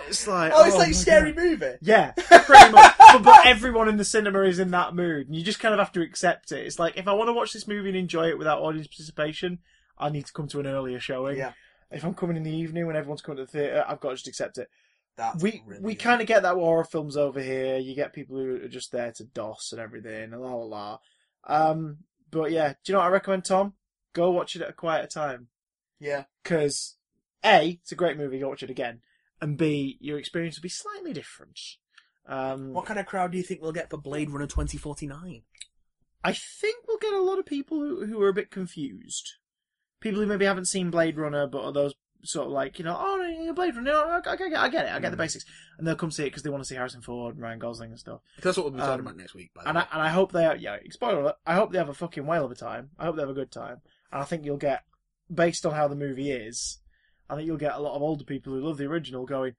It's 0.06 0.28
like, 0.28 0.52
oh, 0.54 0.66
it's 0.66 0.76
like 0.76 0.92
a 0.92 0.94
scary 0.94 1.32
God. 1.32 1.44
movie. 1.44 1.72
Yeah, 1.82 2.12
pretty 2.18 2.72
much. 2.72 2.94
but, 3.00 3.24
but 3.24 3.48
everyone 3.48 3.90
in 3.90 3.98
the 3.98 4.06
cinema 4.06 4.42
is 4.42 4.60
in 4.60 4.70
that 4.70 4.94
mood, 4.94 5.26
and 5.26 5.36
you 5.36 5.44
just 5.44 5.60
kind 5.60 5.74
of 5.74 5.80
have 5.80 5.92
to 5.94 6.02
accept 6.02 6.52
it. 6.52 6.68
It's 6.68 6.78
like 6.78 6.98
if 6.98 7.08
I 7.08 7.14
want 7.14 7.30
to 7.30 7.34
watch 7.34 7.52
this 7.52 7.68
movie 7.68 7.90
and 7.90 7.98
enjoy 7.98 8.30
it 8.30 8.38
without 8.38 8.62
audience 8.62 8.86
participation, 8.86 9.60
I 9.98 10.10
need 10.10 10.28
to 10.28 10.34
come 10.34 10.48
to 10.50 10.60
an 10.60 10.68
earlier 10.68 11.00
showing. 11.00 11.38
Yeah. 11.38 11.54
If 11.94 12.04
I'm 12.04 12.14
coming 12.14 12.38
in 12.38 12.44
the 12.44 12.56
evening 12.56 12.88
when 12.88 12.96
everyone's 12.96 13.22
coming 13.22 13.38
to 13.38 13.46
the 13.46 13.52
theatre, 13.52 13.86
I've 13.88 14.00
got 14.00 14.10
to 14.10 14.16
just 14.16 14.28
accept 14.28 14.58
it. 14.58 14.70
That's 15.16 15.44
we 15.44 15.62
we 15.80 15.94
kind 15.96 16.22
of 16.22 16.28
get 16.28 16.42
that 16.42 16.56
with 16.56 16.64
horror 16.64 16.84
films 16.86 17.16
over 17.18 17.40
here. 17.42 17.78
You 17.78 17.94
get 17.96 18.14
people 18.14 18.38
who 18.38 18.56
are 18.64 18.68
just 18.68 18.92
there 18.92 19.12
to 19.14 19.24
dos 19.24 19.72
and 19.72 19.80
everything, 19.80 20.34
and 20.34 20.42
la 20.42 20.54
la 20.56 20.66
la. 20.66 20.98
Um, 21.46 21.98
but 22.32 22.52
yeah, 22.52 22.70
do 22.84 22.92
you 22.92 22.94
know 22.94 23.00
what 23.00 23.08
I 23.08 23.12
recommend, 23.12 23.46
Tom? 23.46 23.74
Go 24.14 24.32
watch 24.32 24.56
it 24.56 24.62
at 24.64 24.70
a 24.70 24.74
quieter 24.74 25.08
time 25.08 25.48
Yeah. 26.00 26.24
because 26.42 26.96
a 27.46 27.80
it's 27.82 27.92
a 27.92 27.96
great 27.96 28.18
movie. 28.18 28.40
Go 28.40 28.50
watch 28.50 28.64
it 28.64 28.70
again, 28.72 29.02
and 29.40 29.56
b 29.58 29.98
your 30.02 30.18
experience 30.18 30.58
will 30.58 30.64
be 30.64 30.70
slightly 30.70 31.14
different. 31.14 31.60
Um, 32.26 32.74
What 32.74 32.86
kind 32.86 33.00
of 33.00 33.06
crowd 33.06 33.34
do 33.34 33.38
you 33.38 33.44
think 33.44 33.62
we'll 33.62 33.72
get 33.72 33.90
for 33.92 33.98
Blade 33.98 34.30
Runner 34.32 34.48
2049? 34.48 35.44
I 36.24 36.32
think 36.34 36.88
we'll 36.88 36.98
get 36.98 37.14
a 37.14 37.22
lot 37.22 37.38
of 37.38 37.46
people 37.46 37.80
who, 37.80 38.06
who 38.06 38.22
are 38.22 38.30
a 38.30 38.34
bit 38.34 38.50
confused. 38.50 39.34
People 40.04 40.20
who 40.22 40.28
maybe 40.28 40.46
haven't 40.46 40.68
seen 40.68 40.92
Blade 40.92 41.18
Runner, 41.18 41.48
but 41.48 41.64
are 41.64 41.72
those 41.72 41.94
sort 42.26 42.46
of 42.48 42.52
like, 42.54 42.78
you 42.80 42.86
know, 42.86 42.96
oh, 42.98 43.54
Blade 43.54 43.76
Runner, 43.76 43.92
no, 43.92 44.02
I, 44.04 44.18
I, 44.32 44.36
get- 44.36 44.54
I 44.54 44.70
get 44.70 44.86
it, 44.86 44.92
I 44.92 45.00
get 45.00 45.10
the 45.12 45.16
Mm. 45.18 45.20
basics. 45.20 45.46
And 45.78 45.88
they'll 45.88 45.96
come 45.96 46.12
see 46.12 46.24
it 46.24 46.28
because 46.28 46.44
they 46.44 46.50
want 46.50 46.62
to 46.64 46.68
see 46.68 46.76
Harrison 46.76 47.02
Ford 47.02 47.36
and 47.36 47.44
Ryan 47.44 47.60
Gosling 47.60 47.92
and 47.92 48.00
stuff. 48.00 48.22
That's 48.42 48.58
what 48.58 48.66
we'll 48.66 48.74
be 48.74 48.80
talking 48.80 48.94
Um, 48.96 49.00
about 49.02 49.18
next 49.18 49.34
week. 49.34 49.52
By 49.56 49.64
the 49.64 49.70
And 49.70 49.78
way. 49.78 49.84
I, 49.90 49.94
and 49.94 50.02
I 50.02 50.10
hope 50.10 50.32
they, 50.32 50.46
are, 50.46 50.56
yeah, 50.56 50.78
spoiler 50.92 51.22
alert, 51.22 51.36
I 51.46 51.56
hope 51.56 51.72
they 51.72 51.78
have 51.78 51.90
a 51.90 51.94
fucking 51.94 52.26
whale 52.26 52.46
of 52.46 52.52
a 52.52 52.56
time. 52.56 52.92
I 53.00 53.06
hope 53.06 53.16
they 53.16 53.22
have 53.22 53.30
a 53.30 53.34
good 53.34 53.52
time. 53.52 53.82
And 54.12 54.22
I 54.22 54.26
think 54.26 54.46
you'll 54.46 54.58
get, 54.58 54.84
based 55.34 55.66
on 55.66 55.74
how 55.74 55.88
the 55.88 55.96
movie 55.96 56.32
is, 56.32 56.80
I 57.30 57.36
think 57.36 57.48
you'll 57.48 57.58
get 57.58 57.74
a 57.76 57.80
lot 57.80 57.96
of 57.96 58.02
older 58.02 58.24
people 58.26 58.54
who 58.54 58.60
love 58.62 58.78
the 58.78 58.86
original 58.86 59.26
going, 59.26 59.54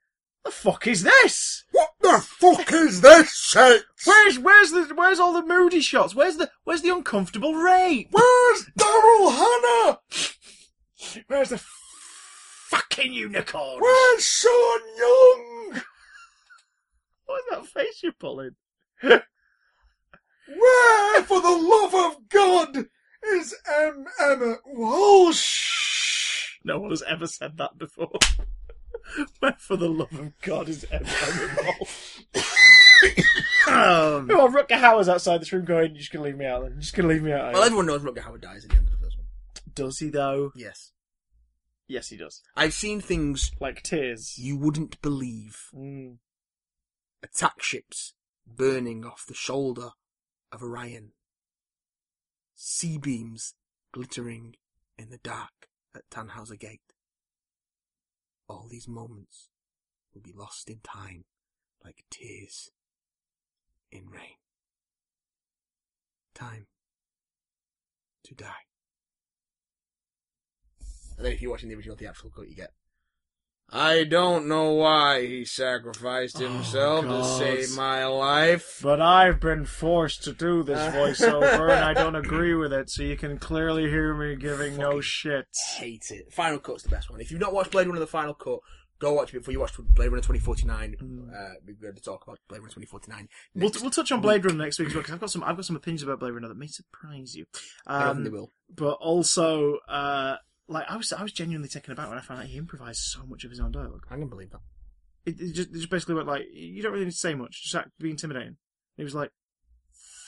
the 0.45 0.51
fuck 0.51 0.87
is 0.87 1.03
this? 1.03 1.65
What 1.73 1.91
the 2.05 2.21
fuck 2.21 2.73
is 2.73 3.01
this 3.01 3.35
shit? 3.35 3.83
Where's 4.05 4.39
where's 4.39 4.71
the 4.71 4.93
where's 4.95 5.19
all 5.19 5.33
the 5.33 5.43
moody 5.43 5.81
shots? 5.81 6.15
Where's 6.15 6.37
the 6.37 6.51
where's 6.65 6.83
the 6.83 6.91
uncomfortable 6.91 7.55
rape? 7.55 8.09
Where's 8.11 8.67
Daryl 8.79 9.33
Hannah? 9.33 9.99
Where's 11.27 11.49
the 11.49 11.59
fucking 12.69 13.13
unicorn? 13.13 13.81
Where's 13.81 14.25
Sean 14.25 14.81
Young? 14.99 15.81
What's 17.27 17.47
that 17.51 17.67
face 17.67 18.03
you're 18.03 18.13
pulling? 18.13 18.55
Where, 19.01 19.23
for 21.23 21.41
the 21.41 21.49
love 21.49 21.95
of 21.95 22.29
God, 22.29 22.87
is 23.33 23.55
M. 23.67 24.05
Emmet 24.21 24.59
Walsh? 24.67 26.59
No 26.65 26.81
one 26.81 26.91
has 26.91 27.03
ever 27.03 27.27
said 27.27 27.57
that 27.57 27.79
before. 27.79 28.11
Where, 29.41 29.57
for 29.59 29.77
the 29.77 29.89
love 29.89 30.13
of 30.19 30.33
God, 30.43 30.69
is 30.69 30.85
Emma 30.91 31.07
involved? 31.07 32.25
Um, 33.67 34.31
on, 34.31 34.53
Rutger 34.53 34.79
Hauer's 34.79 35.09
outside 35.09 35.41
this 35.41 35.53
room 35.53 35.65
going, 35.65 35.93
you're 35.93 35.99
just 36.01 36.13
gonna 36.13 36.25
leave 36.27 36.37
me 36.37 36.45
out 36.47 36.63
then. 36.63 36.73
You're 36.73 36.81
just 36.81 36.95
gonna 36.95 37.09
leave 37.09 37.23
me 37.23 37.33
out. 37.33 37.55
well, 37.55 37.63
everyone 37.63 37.87
knows 37.87 38.03
Rutger 38.03 38.19
Hauer 38.23 38.41
dies 38.41 38.65
at 38.65 38.71
the 38.71 38.77
end 38.77 38.87
of 38.87 38.93
the 38.93 38.99
first 39.05 39.17
one. 39.19 39.27
does 39.75 39.99
he 39.99 40.11
though? 40.11 40.53
Yes. 40.55 40.93
Yes, 41.89 42.09
he 42.09 42.17
does. 42.17 42.43
I've 42.57 42.73
seen 42.75 43.01
things 43.01 43.51
Like 43.61 43.83
tears. 43.83 44.39
you 44.39 44.57
wouldn't 44.57 45.01
believe. 45.03 45.69
Mm. 45.75 46.17
Attack 47.23 47.63
ships 47.63 48.15
burning 48.47 49.05
off 49.05 49.25
the 49.27 49.35
shoulder 49.35 49.91
of 50.53 50.63
Orion. 50.63 51.13
C-beams 52.55 53.55
glittering 53.93 54.57
in 54.97 55.11
the 55.11 55.19
dark 55.19 55.69
at 55.95 56.09
Tannhauser 56.11 56.59
Gate. 56.59 56.81
All 58.49 58.69
these 58.71 58.89
moments 58.89 59.49
will 60.13 60.23
be 60.23 60.35
lost 60.35 60.69
in 60.69 60.81
time 60.83 61.25
like 61.85 62.05
tears 62.11 62.71
in 63.91 64.09
rain. 64.09 64.37
Time 66.35 66.67
to 68.25 68.35
die. 68.35 68.67
And 71.17 71.25
then 71.25 71.33
if 71.33 71.41
you're 71.41 71.51
watching 71.51 71.69
the 71.69 71.77
original 71.77 71.97
theatrical 71.97 72.31
cut, 72.31 72.49
you 72.49 72.57
get. 72.57 72.73
I 73.73 74.05
don't 74.05 74.47
know 74.47 74.73
why 74.75 75.27
he 75.27 75.45
sacrificed 75.45 76.39
himself 76.39 77.05
to 77.07 77.25
save 77.25 77.75
my 77.77 78.05
life. 78.07 78.79
But 78.83 79.01
I've 79.01 79.41
been 79.41 79.65
forced 79.65 80.23
to 80.25 80.33
do 80.33 80.63
this 80.63 80.79
voiceover 80.95 81.75
and 81.75 81.85
I 81.85 81.93
don't 81.95 82.15
agree 82.15 82.55
with 82.55 82.73
it, 82.73 82.89
so 82.91 83.03
you 83.03 83.17
can 83.17 83.39
clearly 83.39 83.89
hear 83.89 84.15
me 84.15 84.37
giving 84.37 84.77
no 84.77 85.01
shit. 85.01 85.47
Hate 85.77 86.05
it. 86.11 86.33
Final 86.33 86.59
Cut's 86.61 86.85
the 86.85 86.89
best 86.91 87.11
one. 87.11 87.21
If 87.21 87.31
you've 87.31 87.41
not 87.41 87.53
watched 87.53 87.73
Blade 87.73 87.87
Runner 87.89 87.99
the 87.99 88.07
Final 88.07 88.35
Cut, 88.35 88.59
go 89.01 89.13
watch 89.15 89.31
it 89.35 89.39
before 89.39 89.53
you 89.53 89.59
watch 89.61 89.73
Blade 89.77 90.09
Runner 90.09 90.23
2049. 90.23 90.97
Uh, 91.35 91.55
we're 91.67 91.75
going 91.75 91.95
to 91.97 92.01
talk 92.01 92.23
about 92.25 92.39
Blade 92.49 92.59
Runner 92.61 92.71
2049. 92.71 93.29
We'll, 93.57 93.69
next. 93.71 93.81
we'll 93.83 93.91
touch 93.91 94.13
on 94.13 94.21
Blade 94.21 94.45
Runner 94.45 94.63
next 94.63 94.79
week 94.79 94.89
as 94.89 94.95
well, 94.95 95.03
because 95.03 95.15
I've 95.15 95.21
got 95.21 95.31
some 95.31 95.43
I've 95.43 95.57
got 95.57 95.65
some 95.65 95.75
opinions 95.77 96.03
about 96.05 96.21
Blade 96.21 96.33
Runner 96.33 96.49
that 96.49 96.57
may 96.57 96.69
surprise 96.69 97.35
you. 97.35 97.47
I 97.89 98.05
don't 98.05 98.19
Um, 98.19 98.25
they 98.25 98.31
will. 98.31 98.51
but 98.73 98.93
also, 99.01 99.79
uh, 99.89 100.37
like 100.69 100.87
I 100.89 100.97
was 100.97 101.13
I 101.13 101.23
was 101.23 101.33
genuinely 101.33 101.69
taken 101.69 101.93
aback 101.93 102.09
when 102.09 102.19
I 102.19 102.23
found 102.23 102.41
out 102.41 102.47
he 102.47 102.59
improvised 102.59 103.01
so 103.01 103.25
much 103.27 103.45
of 103.45 103.51
his 103.51 103.61
own 103.61 103.73
dialogue. 103.73 104.07
I 104.11 104.17
can 104.17 104.29
believe 104.29 104.51
that. 104.51 104.61
It, 105.27 105.41
it 105.41 105.53
just 105.55 105.71
it 105.71 105.75
just 105.75 105.91
basically 105.91 106.15
went 106.17 106.29
like, 106.29 106.43
you 106.53 106.83
don't 106.83 106.93
really 106.93 107.05
need 107.07 107.13
to 107.13 107.17
say 107.17 107.35
much, 107.35 107.63
just 107.63 107.75
act, 107.75 107.91
be 107.99 108.11
intimidating. 108.11 108.49
And 108.49 108.57
he 108.97 109.05
was 109.05 109.15
like, 109.15 109.31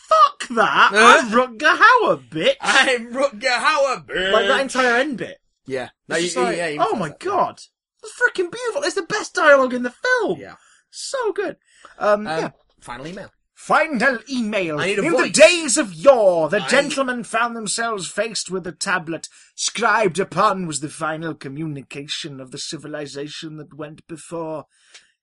"Fuck 0.09 0.49
that! 0.49 0.91
I'm 0.95 1.31
Rutger 1.31 1.77
Hauer, 1.79 2.29
bitch!" 2.29 2.57
I'm 2.61 3.13
Rutger 3.13 3.41
Hauer, 3.43 4.07
bitch. 4.07 4.33
like 4.33 4.47
that 4.49 4.61
entire 4.61 4.97
end 4.97 5.19
bit. 5.19 5.39
Yeah. 5.67 5.91
No, 6.09 6.17
you- 6.17 6.41
like, 6.43 6.57
yeah, 6.57 6.69
you 6.69 6.79
oh 6.81 6.97
my 6.97 7.09
that, 7.09 7.21
god, 7.21 7.61
it's 8.03 8.13
freaking 8.21 8.51
beautiful! 8.51 8.83
It's 8.83 8.95
the 8.95 9.03
best 9.03 9.35
dialogue 9.35 9.75
in 9.75 9.83
the 9.83 9.91
film. 9.91 10.39
Yeah. 10.41 10.55
So 10.91 11.33
good. 11.33 11.57
Um, 11.99 12.21
Um, 12.21 12.27
yeah. 12.27 12.51
Final 12.81 13.07
email. 13.07 13.31
Final 13.57 14.19
email. 14.31 14.79
I 14.79 14.87
need 14.89 14.99
a 14.99 15.03
In 15.03 15.13
voice. 15.13 15.23
the 15.33 15.41
days 15.41 15.77
of 15.79 15.95
yore, 15.95 16.51
the 16.51 16.61
I- 16.63 16.69
gentlemen 16.69 17.25
found 17.25 17.57
themselves 17.57 18.07
faced 18.07 18.51
with 18.51 18.67
a 18.67 18.73
tablet. 18.73 19.31
Scribed 19.55 20.19
upon 20.19 20.67
was 20.67 20.81
the 20.81 20.91
final 20.91 21.35
communication 21.35 22.39
of 22.39 22.51
the 22.51 22.59
civilization 22.59 23.57
that 23.57 23.73
went 23.73 24.07
before. 24.07 24.67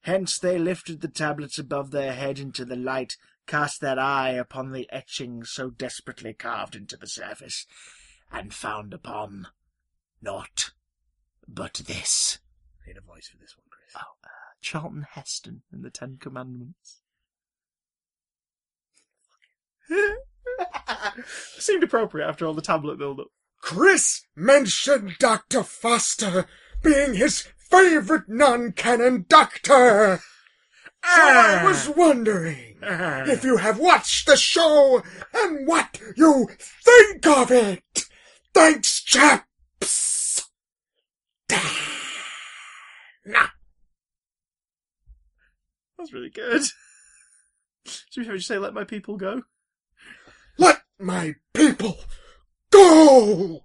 Hence 0.02 0.40
they 0.40 0.58
lifted 0.58 1.02
the 1.02 1.08
tablets 1.08 1.60
above 1.60 1.92
their 1.92 2.14
head 2.14 2.40
into 2.40 2.66
the 2.66 2.76
light, 2.76 3.18
cast 3.46 3.80
their 3.82 4.00
eye 4.00 4.32
upon 4.32 4.72
the 4.72 4.90
etchings 4.92 5.52
so 5.52 5.70
desperately 5.70 6.34
carved 6.34 6.76
into 6.76 6.98
the 6.98 7.08
surface, 7.08 7.68
and 8.32 8.52
found 8.52 8.96
upon 8.96 9.48
naught 10.24 10.72
but 11.48 11.76
this. 11.86 12.40
I 12.84 12.88
need 12.88 12.98
a 12.98 13.02
voice 13.02 13.28
for 13.28 13.38
this 13.38 13.56
one, 13.56 13.68
Chris. 13.70 13.94
Oh, 13.96 14.16
uh, 14.24 14.28
Charlton 14.60 15.06
Heston 15.12 15.62
in 15.72 15.84
the 15.84 15.92
Ten 15.92 16.18
Commandments. 16.20 17.02
Seemed 21.58 21.84
appropriate 21.84 22.28
after 22.28 22.46
all 22.46 22.54
the 22.54 22.62
tablet 22.62 22.98
build-up. 22.98 23.28
Chris 23.62 24.22
mentioned 24.36 25.16
Dr. 25.20 25.64
Foster 25.64 26.46
being 26.82 27.14
his 27.14 27.48
favorite 27.58 28.28
non-canon 28.28 29.26
doctor. 29.30 30.20
So 31.06 31.22
I 31.22 31.60
ah. 31.62 31.68
was 31.68 31.90
wondering 31.90 32.76
ah. 32.84 33.24
if 33.26 33.44
you 33.44 33.58
have 33.58 33.80
watched 33.80 34.28
the 34.28 34.38
show 34.38 35.02
and 35.34 35.68
what 35.68 36.00
you 36.16 36.48
think 36.60 37.26
of 37.26 37.52
it. 37.52 38.06
Thanks, 38.54 39.02
chaps. 39.02 40.50
Nah. 43.26 43.48
That's 45.98 46.14
really 46.14 46.30
good. 46.30 46.64
Should 47.86 48.28
we 48.28 48.36
just 48.36 48.48
say, 48.48 48.58
let 48.58 48.74
my 48.74 48.84
people 48.84 49.18
go? 49.18 49.44
Let 50.58 50.82
my 50.99 51.36
people 51.54 51.97
go. 52.72 53.64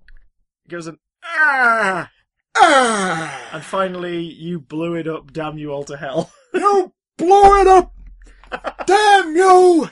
It 0.64 0.70
goes 0.70 0.86
an, 0.86 0.98
ah! 1.24 2.10
Ah, 2.56 3.48
And 3.52 3.62
finally, 3.62 4.20
you 4.22 4.58
blew 4.60 4.94
it 4.94 5.06
up, 5.06 5.32
damn 5.32 5.58
you 5.58 5.70
all 5.70 5.84
to 5.84 5.96
hell. 5.96 6.30
you 6.54 6.92
blew 7.16 7.60
it 7.60 7.66
up. 7.66 7.94
Damn 8.86 9.36
you. 9.36 9.88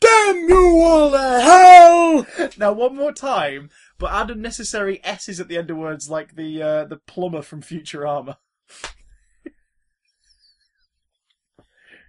Damn 0.00 0.48
you 0.48 0.80
all 0.80 1.10
to 1.10 1.40
hell. 1.40 2.26
now, 2.56 2.72
one 2.72 2.94
more 2.94 3.12
time, 3.12 3.70
but 3.98 4.12
add 4.12 4.30
unnecessary 4.30 5.00
S's 5.02 5.40
at 5.40 5.48
the 5.48 5.56
end 5.58 5.70
of 5.70 5.76
words 5.76 6.08
like 6.08 6.36
the, 6.36 6.62
uh, 6.62 6.84
the 6.84 6.96
plumber 6.96 7.42
from 7.42 7.62
Futurama. 7.62 8.36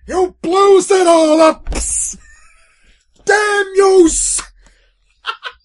You 0.07 0.35
blows 0.41 0.89
it 0.91 1.05
all 1.07 1.39
up! 1.41 1.69
Damn 3.25 3.65
you! 3.75 4.09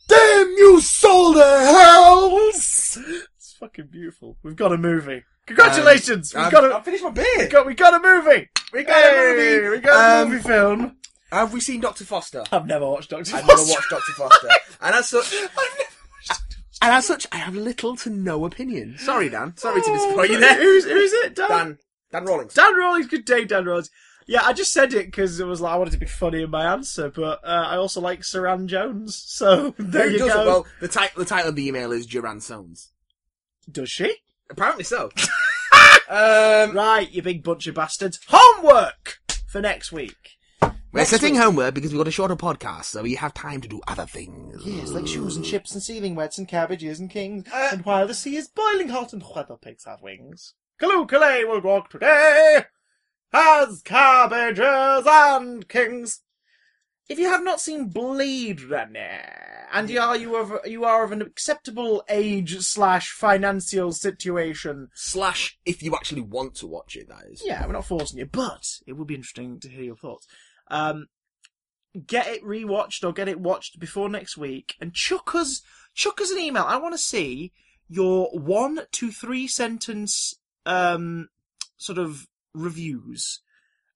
Damn 0.08 0.48
you, 0.56 0.80
soul 0.80 1.34
to 1.34 1.40
hells! 1.40 2.98
It's 3.36 3.56
fucking 3.58 3.86
beautiful. 3.90 4.36
We've 4.42 4.56
got 4.56 4.72
a 4.72 4.78
movie. 4.78 5.24
Congratulations! 5.46 6.34
Um, 6.34 6.44
we 6.46 6.50
got 6.50 6.64
a 6.64 6.74
I've 6.76 6.84
finished 6.84 7.04
my 7.04 7.10
we 7.10 7.46
got 7.48 7.66
we 7.66 7.74
got 7.74 7.94
a 7.94 8.00
movie. 8.00 8.48
We 8.72 8.82
got 8.84 8.96
a 9.04 9.16
Hey, 9.16 9.60
movie. 9.60 9.68
We 9.76 9.80
got 9.80 10.20
a 10.20 10.22
Um, 10.22 10.30
movie 10.30 10.42
film. 10.42 10.96
Have 11.32 11.52
we 11.52 11.60
seen 11.60 11.80
Doctor 11.80 12.04
Foster? 12.04 12.44
I've 12.52 12.66
never 12.66 12.88
watched 12.88 13.10
Doctor. 13.10 13.24
Foster. 13.24 13.36
I've 13.52 13.58
never 13.58 13.70
watched 13.70 13.90
Doctor 13.90 14.12
Foster, 14.12 14.48
and 14.80 14.94
as 14.94 15.08
such, 15.08 15.34
and 16.82 16.92
as 16.92 17.06
such, 17.06 17.26
I 17.32 17.36
have 17.36 17.54
little 17.56 17.96
to 17.96 18.10
no 18.10 18.44
opinion. 18.44 18.96
Sorry, 18.98 19.28
Dan. 19.28 19.56
Sorry 19.56 19.80
to 19.82 19.90
disappoint 19.92 20.30
you 20.30 20.38
there. 20.40 20.54
Who's 20.56 20.84
who's 20.84 21.12
it? 21.12 21.34
Dan. 21.34 21.48
Dan. 21.48 21.78
Dan 22.12 22.24
Rawlings. 22.24 22.54
Dan 22.54 22.74
Rawlings. 22.76 23.06
Good 23.08 23.24
day, 23.24 23.44
Dan 23.44 23.64
Rawlings. 23.64 23.90
Yeah, 24.26 24.42
I 24.42 24.52
just 24.54 24.72
said 24.72 24.94
it 24.94 25.06
because 25.06 25.38
it 25.40 25.46
was 25.46 25.60
like 25.60 25.72
I 25.72 25.76
wanted 25.76 25.90
to 25.92 25.98
be 25.98 26.06
funny 26.06 26.42
in 26.42 26.50
my 26.50 26.64
answer, 26.72 27.10
but 27.10 27.40
uh, 27.44 27.66
I 27.68 27.76
also 27.76 28.00
like 28.00 28.20
Suranne 28.20 28.66
Jones. 28.66 29.16
So 29.34 29.74
there 29.78 30.06
Who 30.06 30.12
you 30.12 30.18
doesn't? 30.18 30.34
go. 30.34 30.46
Well, 30.46 30.66
the 30.80 30.88
title 30.88 31.22
the 31.22 31.28
title 31.28 31.50
of 31.50 31.56
the 31.56 31.66
email 31.68 31.92
is 31.92 32.06
Duran 32.06 32.38
Sones. 32.38 32.88
Does 33.70 33.90
she? 33.90 34.14
Apparently 34.50 34.84
so. 34.84 35.10
um, 36.08 36.72
Right, 36.76 37.08
you 37.10 37.22
big 37.22 37.42
bunch 37.42 37.66
of 37.66 37.74
bastards. 37.74 38.20
Homework 38.28 39.18
for 39.46 39.60
next 39.60 39.92
week. 39.92 40.30
we're 40.62 40.72
Next 40.92 41.10
setting 41.10 41.34
week- 41.34 41.42
homework 41.42 41.74
because 41.74 41.92
we've 41.92 41.98
got 42.00 42.08
a 42.08 42.12
shorter 42.12 42.36
podcast, 42.36 42.84
so 42.86 43.02
we 43.02 43.14
have 43.16 43.34
time 43.34 43.60
to 43.60 43.68
do 43.68 43.80
other 43.88 44.06
things. 44.06 44.62
Yes, 44.64 44.90
like 44.90 45.06
shoes 45.06 45.36
and 45.36 45.44
chips 45.44 45.72
and 45.72 45.82
sealing 45.82 46.14
wets 46.14 46.38
and 46.38 46.46
cabbages 46.48 47.00
and 47.00 47.10
kings. 47.10 47.46
Uh, 47.52 47.70
and 47.72 47.84
while 47.84 48.06
the 48.06 48.14
sea 48.14 48.36
is 48.36 48.48
boiling 48.48 48.88
hot 48.88 49.12
and 49.12 49.22
whether 49.22 49.56
pigs 49.56 49.84
have 49.84 50.02
wings, 50.02 50.54
Kaloo 50.80 51.06
Kalay 51.06 51.48
will 51.48 51.60
walk 51.60 51.90
today 51.90 52.64
as 53.34 53.82
cabbages 53.82 55.06
and 55.06 55.68
kings. 55.68 56.20
If 57.08 57.18
you 57.18 57.28
have 57.28 57.44
not 57.44 57.60
seen 57.60 57.88
Blade 57.88 58.62
Runner, 58.62 59.66
and 59.72 59.90
you 59.90 60.00
are 60.00 60.16
you 60.16 60.36
of 60.36 60.52
you 60.64 60.84
are 60.84 61.04
of 61.04 61.12
an 61.12 61.20
acceptable 61.20 62.02
age 62.08 62.58
slash 62.60 63.10
financial 63.10 63.92
situation, 63.92 64.88
Slash, 64.94 65.58
if 65.66 65.82
you 65.82 65.94
actually 65.94 66.22
want 66.22 66.54
to 66.56 66.66
watch 66.66 66.96
it, 66.96 67.08
that 67.08 67.24
is. 67.30 67.42
yeah, 67.44 67.66
we're 67.66 67.72
not 67.72 67.84
forcing 67.84 68.18
you, 68.20 68.26
but 68.26 68.78
it 68.86 68.94
would 68.94 69.08
be 69.08 69.16
interesting 69.16 69.60
to 69.60 69.68
hear 69.68 69.82
your 69.82 69.96
thoughts. 69.96 70.26
Um, 70.68 71.08
get 72.06 72.26
it 72.26 72.42
rewatched 72.42 73.04
or 73.04 73.12
get 73.12 73.28
it 73.28 73.38
watched 73.40 73.78
before 73.78 74.08
next 74.08 74.38
week, 74.38 74.74
and 74.80 74.94
chuck 74.94 75.34
us 75.34 75.60
chuck 75.94 76.20
us 76.22 76.30
an 76.30 76.38
email. 76.38 76.64
I 76.66 76.78
want 76.78 76.94
to 76.94 76.98
see 76.98 77.52
your 77.86 78.30
one 78.32 78.80
to 78.92 79.10
three 79.12 79.46
sentence 79.46 80.34
um 80.64 81.28
sort 81.76 81.98
of 81.98 82.28
reviews 82.54 83.40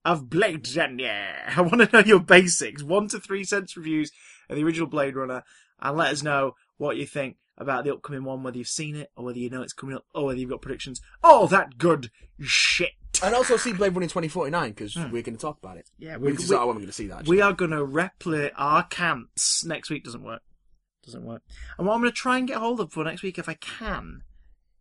of 0.05 0.29
Blade 0.31 0.69
Runner. 0.77 1.35
I 1.57 1.61
want 1.61 1.81
to 1.81 1.89
know 1.93 2.05
your 2.07 2.21
basics, 2.21 2.83
one 2.83 3.09
to 3.09 3.19
three 3.21 3.45
sentence 3.45 3.77
reviews 3.77 4.11
of 4.49 4.57
the 4.57 4.65
original 4.65 4.87
Blade 4.89 5.17
Runner, 5.17 5.43
and 5.81 5.97
let 5.97 6.13
us 6.13 6.23
know 6.23 6.55
what 6.77 6.97
you 6.97 7.07
think 7.07 7.37
about 7.57 7.85
the 7.85 7.93
upcoming 7.93 8.23
one, 8.25 8.43
whether 8.43 8.57
you've 8.57 8.69
seen 8.69 8.95
it 8.97 9.11
or 9.17 9.25
whether 9.25 9.39
you 9.39 9.51
know 9.51 9.63
it's 9.63 9.73
coming 9.73 9.97
up, 9.97 10.05
or 10.15 10.27
whether 10.27 10.39
you've 10.39 10.51
got 10.51 10.63
predictions. 10.63 11.01
All 11.25 11.47
that 11.49 11.77
good 11.79 12.11
shit. 12.41 12.93
And 13.21 13.35
also 13.35 13.57
see 13.57 13.73
Blade 13.73 13.95
Runner 13.97 14.07
2049, 14.07 14.71
because 14.71 14.95
Hmm. 14.95 15.11
we're 15.11 15.23
going 15.23 15.35
to 15.37 15.41
talk 15.41 15.59
about 15.59 15.77
it. 15.77 15.91
Yeah, 15.99 16.19
We, 16.19 16.31
we, 16.33 16.39
we, 16.39 16.45
we, 16.49 16.57
when 16.57 16.67
we're 16.69 16.73
going 16.75 16.87
to 16.87 16.93
see 16.93 17.09
that. 17.09 17.19
actually. 17.21 17.37
we 17.37 17.43
are 17.43 17.53
going 17.53 17.73
to 17.73 17.85
replicate 17.85 18.53
our 18.57 18.85
camps. 18.85 19.65
next 19.65 19.91
week. 19.91 20.05
Doesn't 20.05 20.23
work. 20.23 20.43
Doesn't 21.05 21.25
work. 21.25 21.43
And 21.79 21.87
what 21.87 21.95
I'm 21.95 22.01
going 22.01 22.13
to 22.13 22.17
try 22.17 22.39
and 22.39 22.47
get 22.47 22.59
hold 22.59 22.79
of 22.79 22.93
for 22.93 23.03
next 23.03 23.23
week, 23.25 23.39
if 23.39 23.49
I 23.49 23.55
can, 23.55 24.23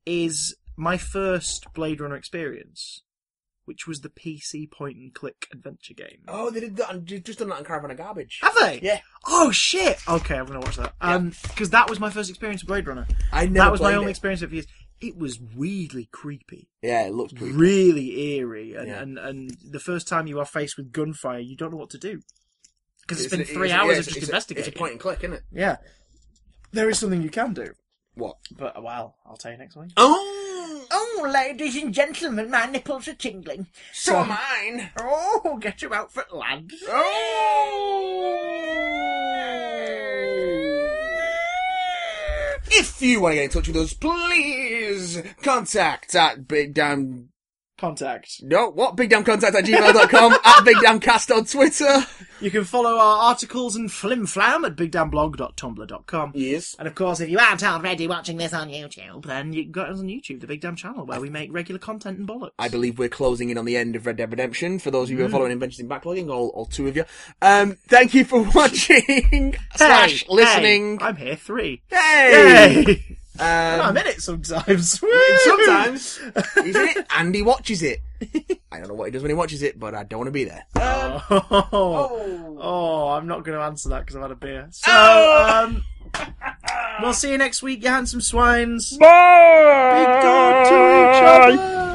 is 0.05 0.55
my 0.75 0.97
first 0.97 1.65
Blade 1.73 1.99
Runner 1.99 2.15
experience, 2.15 3.01
which 3.67 3.85
was 3.85 3.99
the 3.99 4.07
PC 4.09 4.71
point 4.71 4.95
and 4.95 5.13
click 5.13 5.45
adventure 5.51 5.93
game. 5.93 6.19
Oh, 6.27 6.49
they 6.49 6.61
did 6.61 6.77
that. 6.77 6.89
on- 6.89 7.03
they've 7.05 7.21
just 7.23 7.39
done 7.39 7.49
that 7.49 7.57
on 7.57 7.65
Caravan 7.65 7.91
of 7.91 7.97
Garbage. 7.97 8.39
Have 8.41 8.55
they? 8.61 8.79
Yeah. 8.81 8.99
Oh 9.27 9.51
shit! 9.51 9.99
Okay, 10.07 10.35
I'm 10.37 10.45
gonna 10.45 10.61
watch 10.61 10.77
that. 10.77 10.93
Um, 11.01 11.33
because 11.43 11.69
that 11.71 11.89
was 11.89 11.99
my 11.99 12.09
first 12.09 12.29
experience 12.29 12.63
with 12.63 12.69
Blade 12.69 12.87
Runner. 12.87 13.05
I 13.31 13.45
never 13.45 13.53
that 13.65 13.71
was 13.71 13.81
my 13.81 13.87
played 13.89 13.95
only 13.97 14.07
it. 14.07 14.11
experience 14.11 14.41
with 14.41 14.53
years. 14.53 14.67
It 15.01 15.17
was 15.17 15.39
weirdly 15.39 16.09
creepy, 16.11 16.69
Yeah, 16.81 17.03
it 17.05 17.13
looks 17.13 17.31
creepy. 17.33 17.53
really 17.55 18.37
eerie, 18.37 18.73
and, 18.73 18.87
Yeah. 18.87 19.01
and 19.01 19.19
and 19.19 19.51
the 19.69 19.79
first 19.79 20.07
time 20.07 20.25
you 20.27 20.39
are 20.39 20.45
faced 20.45 20.75
with 20.77 20.91
gunfire, 20.91 21.39
you 21.39 21.55
don't 21.55 21.69
know 21.71 21.77
what 21.77 21.91
to 21.91 21.99
do 21.99 22.21
because 23.01 23.21
it's 23.23 23.29
been 23.35 23.45
three 23.45 23.67
it's- 23.67 23.79
hours 23.79 23.93
yeah, 23.93 23.99
of 23.99 24.05
just 24.05 24.17
it's 24.17 24.25
a- 24.25 24.29
investigating. 24.29 24.67
It's 24.69 24.75
a 24.75 24.79
point 24.79 24.93
and 24.93 24.99
click, 25.01 25.19
isn't 25.19 25.33
it? 25.33 25.43
Yeah, 25.51 25.75
there 26.71 26.89
is 26.89 26.97
something 26.99 27.21
you 27.21 27.29
can 27.29 27.53
do, 27.53 27.73
What? 28.15 28.37
but 28.57 28.81
well, 28.81 29.17
I'll 29.25 29.37
tell 29.37 29.51
you 29.51 29.57
next 29.59 29.75
week. 29.75 29.91
Oh, 29.97 30.46
Oh, 31.19 31.27
ladies 31.27 31.75
and 31.81 31.91
gentlemen, 31.93 32.51
my 32.51 32.67
nipples 32.67 33.07
are 33.07 33.13
tingling. 33.15 33.65
so 33.91 34.11
So- 34.11 34.25
mine. 34.25 34.91
Oh, 34.99 35.57
get 35.59 35.81
your 35.81 35.95
outfit, 35.95 36.31
lads. 36.31 36.75
Oh! 36.87 38.63
If 42.69 43.01
you 43.01 43.21
want 43.21 43.31
to 43.33 43.35
get 43.37 43.43
in 43.45 43.49
touch 43.49 43.67
with 43.67 43.77
us, 43.77 43.93
please 43.93 45.21
contact 45.41 46.13
at 46.15 46.47
Big 46.47 46.73
Damn. 46.73 47.29
Contact. 47.77 48.41
No, 48.43 48.69
what? 48.69 48.95
BigDamnContact 48.97 49.53
at 49.53 49.63
gmail.com, 49.65 50.33
at 50.45 50.65
BigDamnCast 50.65 51.35
on 51.35 51.45
Twitter. 51.45 52.05
You 52.41 52.51
can 52.51 52.63
follow 52.63 52.95
our 52.97 53.29
articles 53.29 53.75
and 53.75 53.89
flimflam 53.89 54.65
at 54.65 54.75
BigDamnBlog.tumblr.com. 54.75 56.31
Yes. 56.35 56.75
And 56.79 56.87
of 56.87 56.95
course, 56.95 57.19
if 57.19 57.29
you 57.29 57.39
aren't 57.39 57.63
already 57.63 58.07
watching 58.07 58.37
this 58.37 58.53
on 58.53 58.69
YouTube, 58.69 59.25
then 59.25 59.53
you 59.53 59.63
can 59.63 59.71
go 59.71 59.83
us 59.83 59.99
on 59.99 60.07
YouTube, 60.07 60.41
the 60.41 60.47
Big 60.47 60.61
Damn 60.61 60.75
Channel, 60.75 61.05
where 61.05 61.19
we 61.21 61.29
make 61.29 61.53
regular 61.53 61.79
content 61.79 62.17
and 62.19 62.27
bollocks. 62.27 62.51
I 62.59 62.69
believe 62.69 62.97
we're 62.99 63.09
closing 63.09 63.49
in 63.49 63.57
on 63.57 63.65
the 63.65 63.77
end 63.77 63.95
of 63.95 64.05
Red 64.05 64.17
Dead 64.17 64.31
Redemption. 64.31 64.79
For 64.79 64.91
those 64.91 65.07
of 65.09 65.11
you 65.11 65.17
who 65.19 65.25
are 65.25 65.29
following 65.29 65.51
Inventions 65.51 65.79
in 65.79 65.87
Backlogging, 65.89 66.29
all, 66.31 66.49
all 66.49 66.65
two 66.65 66.87
of 66.87 66.95
you. 66.95 67.05
Um, 67.41 67.77
thank 67.87 68.13
you 68.13 68.25
for 68.25 68.41
watching 68.55 69.55
slash 69.75 70.23
Hey, 70.23 70.33
listening. 70.33 70.99
hey, 70.99 71.05
I'm 71.05 71.15
here 71.15 71.35
three. 71.35 71.81
Hey! 71.89 72.83
Yay! 72.87 73.17
Um, 73.39 73.81
I'm 73.81 73.97
in 73.97 74.07
it 74.07 74.21
sometimes. 74.21 74.99
sometimes 75.43 76.19
he's 76.63 76.75
in 76.75 76.87
it 76.89 77.07
and 77.17 77.33
he 77.35 77.41
watches 77.41 77.83
it. 77.83 78.01
I 78.71 78.79
don't 78.79 78.87
know 78.89 78.93
what 78.95 79.05
he 79.05 79.11
does 79.11 79.21
when 79.21 79.29
he 79.29 79.35
watches 79.35 79.61
it, 79.63 79.79
but 79.79 79.93
I 79.95 80.03
don't 80.03 80.19
want 80.19 80.27
to 80.27 80.31
be 80.31 80.43
there. 80.45 80.65
Oh, 80.75 81.23
Oh. 81.71 82.57
oh, 82.59 83.07
I'm 83.09 83.27
not 83.27 83.43
going 83.43 83.57
to 83.57 83.63
answer 83.63 83.89
that 83.89 83.99
because 84.01 84.15
I've 84.15 84.23
had 84.23 84.31
a 84.31 84.35
beer. 84.35 84.67
So, 84.71 84.91
Oh. 84.91 85.63
um, 85.65 85.83
we'll 87.01 87.13
see 87.13 87.31
you 87.31 87.37
next 87.37 87.61
week, 87.61 87.83
you 87.83 87.89
handsome 87.89 88.21
swines. 88.21 88.97
Bye. 88.97 89.93
Be 89.93 90.05
good 90.05 90.65
to 90.69 91.55
each 91.55 91.59
other. 91.59 91.86